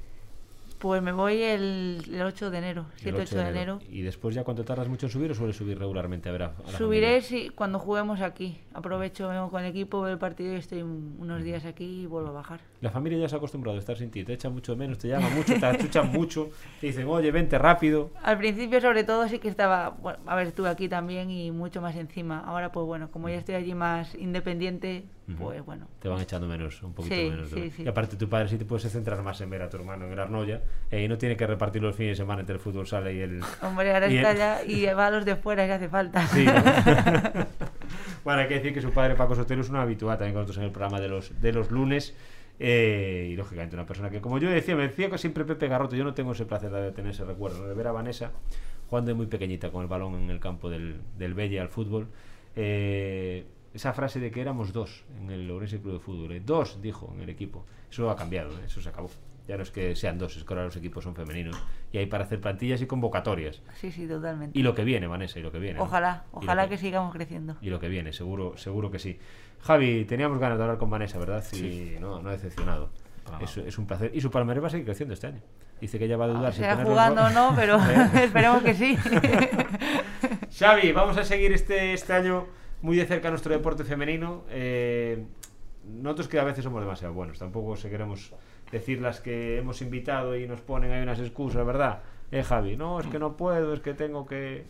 Pues 0.78 1.02
me 1.02 1.10
voy 1.10 1.42
el, 1.42 2.02
el 2.12 2.22
8 2.22 2.50
de 2.50 2.58
enero, 2.58 2.86
El 3.04 3.14
7-8 3.14 3.28
de 3.30 3.48
enero. 3.48 3.78
¿Y 3.88 4.02
después 4.02 4.34
ya 4.34 4.44
cuánto 4.44 4.64
tardas 4.64 4.86
mucho 4.88 5.06
en 5.06 5.12
subir 5.12 5.30
o 5.32 5.34
sueles 5.34 5.56
subir 5.56 5.76
regularmente 5.76 6.28
a 6.28 6.32
ver 6.32 6.42
a, 6.44 6.46
a 6.66 6.70
Subiré 6.70 7.20
si, 7.20 7.48
cuando 7.50 7.80
juguemos 7.80 8.20
aquí. 8.20 8.60
Aprovecho, 8.74 9.28
vengo 9.28 9.50
con 9.50 9.64
el 9.64 9.70
equipo, 9.70 10.00
veo 10.02 10.12
el 10.12 10.18
partido 10.20 10.52
y 10.54 10.56
estoy 10.56 10.82
un- 10.82 11.16
unos 11.18 11.42
días 11.42 11.64
aquí 11.64 12.02
y 12.02 12.06
vuelvo 12.06 12.28
a 12.28 12.32
bajar. 12.32 12.60
La 12.80 12.90
familia 12.90 13.18
ya 13.18 13.28
se 13.28 13.34
ha 13.34 13.38
acostumbrado 13.38 13.76
a 13.76 13.80
estar 13.80 13.96
sin 13.96 14.10
ti, 14.12 14.22
te 14.22 14.34
echan 14.34 14.52
mucho 14.52 14.70
de 14.72 14.78
menos, 14.78 14.98
te 14.98 15.08
llaman 15.08 15.34
mucho, 15.34 15.58
te 15.58 15.66
achuchan 15.66 16.12
mucho, 16.12 16.50
te 16.80 16.86
dicen, 16.86 17.08
oye, 17.08 17.32
vente 17.32 17.58
rápido. 17.58 18.12
Al 18.22 18.38
principio, 18.38 18.80
sobre 18.80 19.02
todo, 19.02 19.26
sí 19.28 19.40
que 19.40 19.48
estaba. 19.48 19.88
Bueno, 19.90 20.20
a 20.26 20.36
ver, 20.36 20.46
estuve 20.46 20.68
aquí 20.68 20.88
también 20.88 21.28
y 21.30 21.50
mucho 21.50 21.80
más 21.82 21.96
encima. 21.96 22.38
Ahora, 22.38 22.70
pues 22.70 22.86
bueno, 22.86 23.10
como 23.10 23.28
ya 23.28 23.34
estoy 23.36 23.56
allí 23.56 23.74
más 23.74 24.14
independiente, 24.14 25.06
pues 25.36 25.62
bueno. 25.64 25.86
Te 26.00 26.08
van 26.08 26.20
echando 26.20 26.46
menos, 26.48 26.82
un 26.82 26.94
poquito 26.94 27.14
Sí, 27.14 27.28
menos. 27.28 27.50
de- 27.50 27.62
sí, 27.62 27.70
sí. 27.70 27.82
Y 27.82 27.88
aparte 27.88 28.16
tu 28.16 28.28
padre 28.28 28.48
sí 28.48 28.56
te 28.56 28.64
puedes 28.64 28.90
centrar 28.90 29.22
más 29.22 29.40
en 29.40 29.50
ver 29.50 29.62
a 29.62 29.68
tu 29.68 29.76
hermano 29.76 30.06
en 30.06 30.12
el 30.12 30.18
Arnoya 30.18 30.62
eh, 30.90 31.02
y 31.02 31.08
no 31.08 31.18
tiene 31.18 31.36
que 31.36 31.46
repartir 31.46 31.82
los 31.82 31.94
fines 31.94 32.12
de 32.12 32.22
semana 32.22 32.40
entre 32.40 32.54
el 32.54 32.60
fútbol 32.60 32.86
sala 32.86 33.10
y 33.12 33.20
el... 33.20 33.40
Hombre, 33.62 33.92
ahora 33.92 34.08
y 34.08 34.16
el- 34.16 34.24
está 34.24 34.34
ya 34.34 34.64
y 34.64 34.86
va 34.94 35.06
a 35.08 35.10
los 35.10 35.24
de 35.24 35.36
fuera 35.36 35.66
si 35.66 35.72
hace 35.72 35.88
falta. 35.88 36.26
Sí, 36.28 36.44
¿no? 36.46 36.52
bueno, 38.24 38.40
hay 38.40 38.48
que 38.48 38.54
decir 38.54 38.72
que 38.74 38.80
su 38.80 38.90
padre 38.92 39.14
Paco 39.14 39.34
Sotelo 39.34 39.60
es 39.62 39.68
un 39.70 39.76
habitual 39.76 40.16
también 40.18 40.34
con 40.34 40.42
nosotros 40.42 40.58
en 40.58 40.64
el 40.64 40.70
programa 40.72 41.00
de 41.00 41.08
los, 41.08 41.40
de 41.40 41.52
los 41.52 41.70
lunes. 41.70 42.16
Eh, 42.60 43.28
y 43.32 43.36
lógicamente 43.36 43.76
una 43.76 43.86
persona 43.86 44.10
que, 44.10 44.20
como 44.20 44.38
yo 44.38 44.50
decía, 44.50 44.74
me 44.74 44.82
decía 44.88 45.08
que 45.08 45.16
siempre 45.18 45.44
Pepe 45.44 45.68
Garrote, 45.68 45.96
yo 45.96 46.02
no 46.02 46.14
tengo 46.14 46.32
ese 46.32 46.44
placer 46.44 46.70
de 46.72 46.90
tener 46.90 47.12
ese 47.12 47.24
recuerdo, 47.24 47.68
de 47.68 47.74
ver 47.74 47.86
a 47.86 47.92
Vanessa 47.92 48.32
jugando 48.90 49.10
de 49.10 49.14
muy 49.14 49.26
pequeñita 49.26 49.70
con 49.70 49.82
el 49.82 49.86
balón 49.88 50.14
en 50.16 50.30
el 50.30 50.40
campo 50.40 50.68
del, 50.70 50.96
del 51.16 51.34
Bella 51.34 51.62
al 51.62 51.68
fútbol. 51.68 52.08
Eh, 52.56 53.44
esa 53.78 53.92
frase 53.92 54.18
de 54.18 54.32
que 54.32 54.40
éramos 54.40 54.72
dos 54.72 55.04
en 55.20 55.30
el 55.30 55.48
Ourense 55.50 55.80
Club 55.80 55.94
de 55.94 56.00
Fútbol, 56.00 56.32
eh, 56.32 56.42
dos, 56.44 56.82
dijo 56.82 57.12
en 57.14 57.22
el 57.22 57.28
equipo, 57.28 57.64
eso 57.88 58.10
ha 58.10 58.16
cambiado, 58.16 58.50
eh, 58.58 58.64
eso 58.66 58.80
se 58.80 58.88
acabó. 58.88 59.08
Ya 59.46 59.56
no 59.56 59.62
es 59.62 59.70
que 59.70 59.94
sean 59.94 60.18
dos, 60.18 60.36
es 60.36 60.44
que 60.44 60.52
ahora 60.52 60.64
los 60.64 60.76
equipos 60.76 61.04
son 61.04 61.14
femeninos 61.14 61.56
y 61.90 61.98
hay 61.98 62.06
para 62.06 62.24
hacer 62.24 62.40
plantillas 62.40 62.82
y 62.82 62.86
convocatorias. 62.86 63.62
Sí, 63.76 63.92
sí, 63.92 64.06
totalmente. 64.06 64.58
Y 64.58 64.62
lo 64.62 64.74
que 64.74 64.84
viene, 64.84 65.06
Vanessa, 65.06 65.38
y 65.38 65.42
lo 65.42 65.52
que 65.52 65.60
viene. 65.60 65.78
Ojalá, 65.78 66.24
ojalá 66.32 66.68
que 66.68 66.76
sigamos 66.76 67.14
creciendo. 67.14 67.56
y 67.62 67.70
lo 67.70 67.78
que 67.78 67.88
viene, 67.88 68.12
seguro, 68.12 68.58
seguro 68.58 68.90
que 68.90 68.98
sí. 68.98 69.18
Javi, 69.62 70.04
teníamos 70.04 70.38
ganas 70.38 70.58
de 70.58 70.64
hablar 70.64 70.78
con 70.78 70.90
Vanessa, 70.90 71.18
¿verdad? 71.18 71.44
Y 71.52 71.96
no, 72.00 72.20
no 72.20 72.28
ha 72.28 72.32
decepcionado. 72.32 72.90
Es, 73.40 73.56
es 73.58 73.78
un 73.78 73.86
placer. 73.86 74.10
Y 74.12 74.20
su 74.20 74.30
palmarés 74.30 74.62
va 74.62 74.66
a 74.66 74.70
seguir 74.70 74.86
creciendo 74.86 75.14
este 75.14 75.28
año. 75.28 75.40
Dice 75.80 75.98
que 75.98 76.06
ella 76.06 76.16
va 76.16 76.24
a 76.24 76.28
dudar 76.28 76.52
si 76.52 76.60
Sea 76.60 76.76
jugando 76.84 77.24
o 77.24 77.30
no, 77.30 77.52
pero 77.54 77.76
¿Eh? 77.76 78.10
esperemos 78.24 78.62
que 78.62 78.74
sí. 78.74 78.98
Xavi, 80.58 80.92
vamos 80.92 81.16
a 81.16 81.24
seguir 81.24 81.52
este, 81.52 81.92
este 81.92 82.12
año 82.12 82.46
muy 82.82 82.96
de 82.96 83.06
cerca 83.06 83.30
nuestro 83.30 83.52
deporte 83.52 83.84
femenino. 83.84 84.44
Eh, 84.50 85.24
nosotros 85.84 86.28
que 86.28 86.38
a 86.38 86.44
veces 86.44 86.64
somos 86.64 86.80
demasiado 86.82 87.14
buenos, 87.14 87.38
tampoco 87.38 87.76
se 87.76 87.88
queremos 87.90 88.32
decir 88.70 89.00
las 89.00 89.20
que 89.20 89.58
hemos 89.58 89.80
invitado 89.80 90.36
y 90.36 90.46
nos 90.46 90.60
ponen 90.60 90.92
ahí 90.92 91.02
unas 91.02 91.20
excusas, 91.20 91.64
¿verdad? 91.64 92.00
Eh, 92.30 92.42
Javi, 92.42 92.76
no, 92.76 93.00
es 93.00 93.06
que 93.06 93.18
no 93.18 93.36
puedo, 93.36 93.72
es 93.72 93.80
que 93.80 93.94
tengo 93.94 94.26
que, 94.26 94.64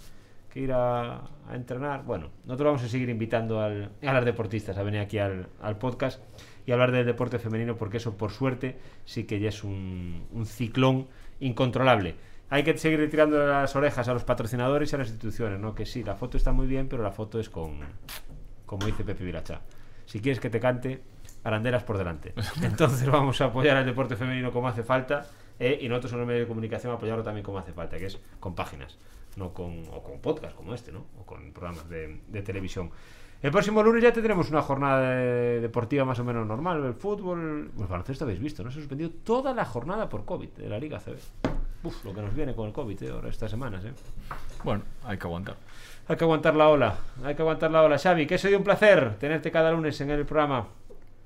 que 0.52 0.60
ir 0.60 0.72
a, 0.72 1.22
entrenar. 1.52 2.04
Bueno, 2.04 2.28
nosotros 2.44 2.66
vamos 2.66 2.84
a 2.84 2.88
seguir 2.88 3.08
invitando 3.08 3.60
al- 3.60 3.90
a 4.06 4.12
las 4.12 4.24
deportistas 4.24 4.78
a 4.78 4.82
venir 4.84 5.00
aquí 5.00 5.18
al, 5.18 5.48
al 5.60 5.76
podcast 5.78 6.22
y 6.66 6.70
hablar 6.72 6.92
del 6.92 7.04
deporte 7.06 7.38
femenino 7.40 7.74
porque 7.76 7.96
eso, 7.96 8.16
por 8.16 8.30
suerte, 8.30 8.78
sí 9.04 9.24
que 9.24 9.40
ya 9.40 9.48
es 9.48 9.64
un, 9.64 10.24
un 10.32 10.46
ciclón 10.46 11.08
incontrolable. 11.40 12.14
Hay 12.50 12.64
que 12.64 12.76
seguir 12.78 13.08
tirando 13.10 13.46
las 13.46 13.76
orejas 13.76 14.08
a 14.08 14.14
los 14.14 14.24
patrocinadores 14.24 14.90
y 14.92 14.94
a 14.94 14.98
las 14.98 15.08
instituciones, 15.08 15.60
¿no? 15.60 15.74
Que 15.74 15.84
sí, 15.84 16.02
la 16.02 16.14
foto 16.14 16.36
está 16.36 16.52
muy 16.52 16.66
bien, 16.66 16.88
pero 16.88 17.02
la 17.02 17.10
foto 17.12 17.38
es 17.38 17.50
con, 17.50 17.78
como 18.64 18.86
dice 18.86 19.04
Pepe 19.04 19.24
Viracha. 19.24 19.60
Si 20.06 20.20
quieres 20.20 20.40
que 20.40 20.48
te 20.48 20.58
cante, 20.58 21.02
arandelas 21.44 21.84
por 21.84 21.98
delante. 21.98 22.32
Entonces 22.62 23.06
vamos 23.10 23.40
a 23.42 23.46
apoyar 23.46 23.76
al 23.76 23.84
deporte 23.84 24.16
femenino 24.16 24.50
como 24.50 24.66
hace 24.68 24.82
falta 24.82 25.26
eh, 25.60 25.78
y 25.82 25.88
nosotros 25.90 26.12
en 26.14 26.18
los 26.20 26.26
medios 26.26 26.44
de 26.44 26.48
comunicación 26.48 26.92
apoyarlo 26.94 27.22
también 27.22 27.44
como 27.44 27.58
hace 27.58 27.72
falta, 27.74 27.98
que 27.98 28.06
es 28.06 28.18
con 28.40 28.54
páginas, 28.54 28.96
no 29.36 29.52
con, 29.52 29.84
o 29.92 30.02
con 30.02 30.18
podcast 30.20 30.56
como 30.56 30.72
este, 30.72 30.90
¿no? 30.90 31.04
O 31.20 31.26
con 31.26 31.52
programas 31.52 31.86
de, 31.90 32.20
de 32.28 32.42
televisión. 32.42 32.90
El 33.42 33.50
próximo 33.52 33.82
lunes 33.82 34.02
ya 34.02 34.12
tendremos 34.12 34.50
una 34.50 34.62
jornada 34.62 35.10
de- 35.10 35.60
deportiva 35.60 36.04
más 36.06 36.18
o 36.18 36.24
menos 36.24 36.46
normal. 36.46 36.82
El 36.84 36.94
fútbol, 36.94 37.70
el 37.78 37.86
baloncesto 37.86 38.24
habéis 38.24 38.40
visto, 38.40 38.64
¿no? 38.64 38.70
Se 38.70 38.78
ha 38.78 38.80
suspendido 38.80 39.10
toda 39.10 39.52
la 39.52 39.64
jornada 39.66 40.08
por 40.08 40.24
COVID 40.24 40.48
de 40.48 40.68
la 40.68 40.78
Liga 40.78 40.98
CB. 40.98 41.18
Uf, 41.88 42.04
lo 42.04 42.14
que 42.14 42.22
nos 42.22 42.34
viene 42.34 42.54
con 42.54 42.66
el 42.68 42.72
COVID 42.72 43.02
eh, 43.02 43.10
ahora 43.10 43.28
estas 43.28 43.50
semanas, 43.50 43.84
¿eh? 43.84 43.92
Bueno, 44.64 44.82
hay 45.04 45.18
que 45.18 45.26
aguantar. 45.26 45.56
Hay 46.08 46.16
que 46.16 46.24
aguantar 46.24 46.54
la 46.54 46.68
ola, 46.68 46.96
hay 47.24 47.34
que 47.34 47.42
aguantar 47.42 47.70
la 47.70 47.82
ola. 47.82 47.98
Xavi, 47.98 48.26
que 48.26 48.36
ha 48.36 48.38
sido 48.38 48.56
un 48.58 48.64
placer 48.64 49.16
tenerte 49.18 49.50
cada 49.50 49.70
lunes 49.72 50.00
en 50.00 50.10
el 50.10 50.24
programa. 50.24 50.66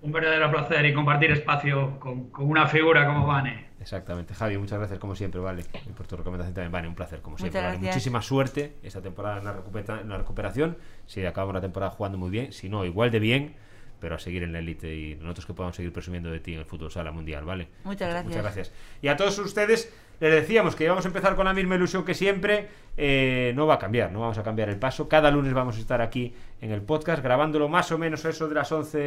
Un 0.01 0.11
verdadero 0.11 0.51
placer 0.51 0.85
y 0.87 0.93
compartir 0.93 1.31
espacio 1.31 2.01
con, 2.01 2.31
con 2.31 2.49
una 2.51 2.67
figura 2.67 3.07
como 3.07 3.25
Vane. 3.25 3.69
Exactamente, 3.81 4.35
Javi, 4.35 4.59
muchas 4.59 4.79
gracias 4.79 4.99
como 4.99 5.15
siempre, 5.15 5.41
vale. 5.41 5.65
Y 5.87 5.91
por 5.93 6.07
tu 6.09 6.17
recomendación 6.17 6.55
también, 6.55 6.73
vale, 6.73 6.89
un 6.89 6.95
placer 6.97 7.21
como 7.21 7.39
siempre. 7.39 7.61
Vale. 7.61 7.73
gracias. 7.75 7.95
Muchísima 7.95 8.23
suerte 8.23 8.75
esta 8.83 9.01
temporada 9.01 9.39
en 9.39 9.45
la, 9.45 9.53
recupera- 9.55 10.01
en 10.01 10.09
la 10.09 10.19
recuperación. 10.19 10.77
Si 11.07 11.25
acabamos 11.25 11.55
la 11.55 11.61
temporada 11.61 11.93
jugando 11.93 12.19
muy 12.19 12.31
bien, 12.31 12.53
si 12.53 12.69
no, 12.69 12.85
igual 12.85 13.13
de 13.13 13.21
bien, 13.21 13.55
pero 14.01 14.17
a 14.17 14.19
seguir 14.19 14.43
en 14.43 14.53
la 14.53 14.59
élite 14.59 14.93
y 14.93 15.15
nosotros 15.15 15.47
que 15.47 15.55
podamos 15.55 15.77
seguir 15.77 15.93
presumiendo 15.93 16.31
de 16.33 16.41
ti 16.41 16.55
en 16.55 16.59
el 16.61 16.65
fútbol 16.67 16.91
sala 16.91 17.13
mundial, 17.13 17.45
¿vale? 17.45 17.69
Muchas 17.85 18.09
gracias. 18.09 18.25
Muchas 18.27 18.43
gracias. 18.43 18.73
Y 19.01 19.07
a 19.07 19.17
todos 19.17 19.39
ustedes 19.39 19.93
les 20.21 20.33
decíamos 20.33 20.77
que 20.77 20.85
íbamos 20.85 21.05
a 21.05 21.09
empezar 21.09 21.35
con 21.35 21.45
la 21.45 21.55
misma 21.55 21.75
ilusión 21.75 22.05
que 22.05 22.15
siempre. 22.15 22.69
Eh, 22.97 23.53
no 23.57 23.67
va 23.67 23.75
a 23.75 23.79
cambiar, 23.79 24.13
no 24.13 24.21
vamos 24.21 24.39
a 24.39 24.43
cambiar 24.43 24.69
el 24.69 24.79
paso. 24.79 25.09
Cada 25.09 25.31
lunes 25.31 25.53
vamos 25.55 25.77
a 25.77 25.81
estar 25.81 26.03
aquí 26.03 26.35
en 26.61 26.71
el 26.71 26.83
podcast 26.83 27.23
grabándolo 27.23 27.69
más 27.69 27.91
o 27.91 27.99
menos 27.99 28.25
eso 28.25 28.49
de 28.49 28.55
las 28.55 28.71
11 28.71 28.99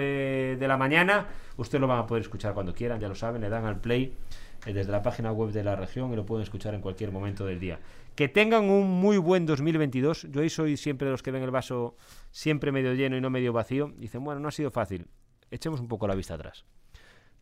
de 0.57 0.67
la 0.67 0.77
mañana. 0.77 1.27
Ustedes 1.57 1.79
lo 1.79 1.87
van 1.87 1.99
a 1.99 2.07
poder 2.07 2.23
escuchar 2.23 2.53
cuando 2.53 2.73
quieran, 2.73 2.99
ya 2.99 3.07
lo 3.07 3.15
saben, 3.15 3.41
le 3.41 3.49
dan 3.49 3.65
al 3.65 3.79
play 3.79 4.13
eh, 4.65 4.73
desde 4.73 4.91
la 4.91 5.03
página 5.03 5.31
web 5.31 5.51
de 5.51 5.63
la 5.63 5.75
región 5.75 6.11
y 6.11 6.15
lo 6.15 6.25
pueden 6.25 6.43
escuchar 6.43 6.73
en 6.73 6.81
cualquier 6.81 7.11
momento 7.11 7.45
del 7.45 7.59
día. 7.59 7.79
Que 8.15 8.27
tengan 8.27 8.69
un 8.69 8.89
muy 8.89 9.17
buen 9.17 9.45
2022. 9.45 10.27
Yo 10.31 10.41
ahí 10.41 10.49
soy 10.49 10.77
siempre 10.77 11.05
de 11.05 11.11
los 11.11 11.21
que 11.21 11.31
ven 11.31 11.43
el 11.43 11.51
vaso 11.51 11.95
siempre 12.31 12.71
medio 12.71 12.93
lleno 12.93 13.17
y 13.17 13.21
no 13.21 13.29
medio 13.29 13.53
vacío. 13.53 13.93
Dicen, 13.97 14.23
bueno, 14.23 14.39
no 14.39 14.47
ha 14.47 14.51
sido 14.51 14.71
fácil. 14.71 15.07
Echemos 15.51 15.79
un 15.79 15.87
poco 15.87 16.07
la 16.07 16.15
vista 16.15 16.33
atrás. 16.33 16.65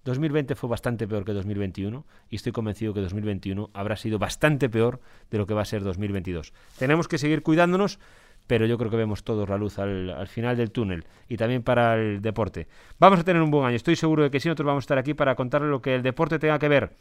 2020 0.05 0.55
fue 0.55 0.69
bastante 0.69 1.07
peor 1.07 1.23
que 1.25 1.33
2021 1.33 2.05
y 2.29 2.35
estoy 2.35 2.51
convencido 2.51 2.93
que 2.93 3.01
2021 3.01 3.69
habrá 3.73 3.95
sido 3.95 4.19
bastante 4.19 4.69
peor 4.69 4.99
de 5.31 5.37
lo 5.37 5.47
que 5.47 5.53
va 5.53 5.61
a 5.61 5.65
ser 5.65 5.83
2022. 5.83 6.53
Tenemos 6.77 7.07
que 7.07 7.17
seguir 7.17 7.41
cuidándonos, 7.41 7.99
pero 8.47 8.65
yo 8.65 8.77
creo 8.77 8.91
que 8.91 8.97
vemos 8.97 9.23
todos 9.23 9.47
la 9.47 9.57
luz 9.57 9.79
al, 9.79 10.09
al 10.09 10.27
final 10.27 10.57
del 10.57 10.71
túnel 10.71 11.05
y 11.29 11.37
también 11.37 11.63
para 11.63 11.95
el 11.95 12.21
deporte. 12.21 12.67
Vamos 12.99 13.19
a 13.19 13.23
tener 13.23 13.41
un 13.41 13.51
buen 13.51 13.65
año, 13.65 13.75
estoy 13.75 13.95
seguro 13.95 14.23
de 14.23 14.31
que 14.31 14.39
sí, 14.39 14.49
nosotros 14.49 14.67
vamos 14.67 14.83
a 14.83 14.85
estar 14.85 14.97
aquí 14.97 15.13
para 15.13 15.35
contarles 15.35 15.69
lo 15.69 15.81
que 15.81 15.95
el 15.95 16.03
deporte 16.03 16.39
tenga 16.39 16.59
que 16.59 16.67
ver. 16.67 16.95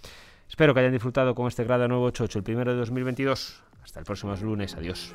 Espero 0.49 0.75
que 0.75 0.81
hayan 0.81 0.93
disfrutado 0.93 1.35
con 1.35 1.49
este 1.49 1.65
grado 1.65 1.89
988, 1.89 2.39
el 2.39 2.45
primero 2.45 2.73
de 2.73 2.79
2022. 2.79 3.63
Hasta 3.83 4.01
el 4.01 4.07
próximo 4.07 4.35
lunes, 4.37 4.75
adiós. 4.75 5.15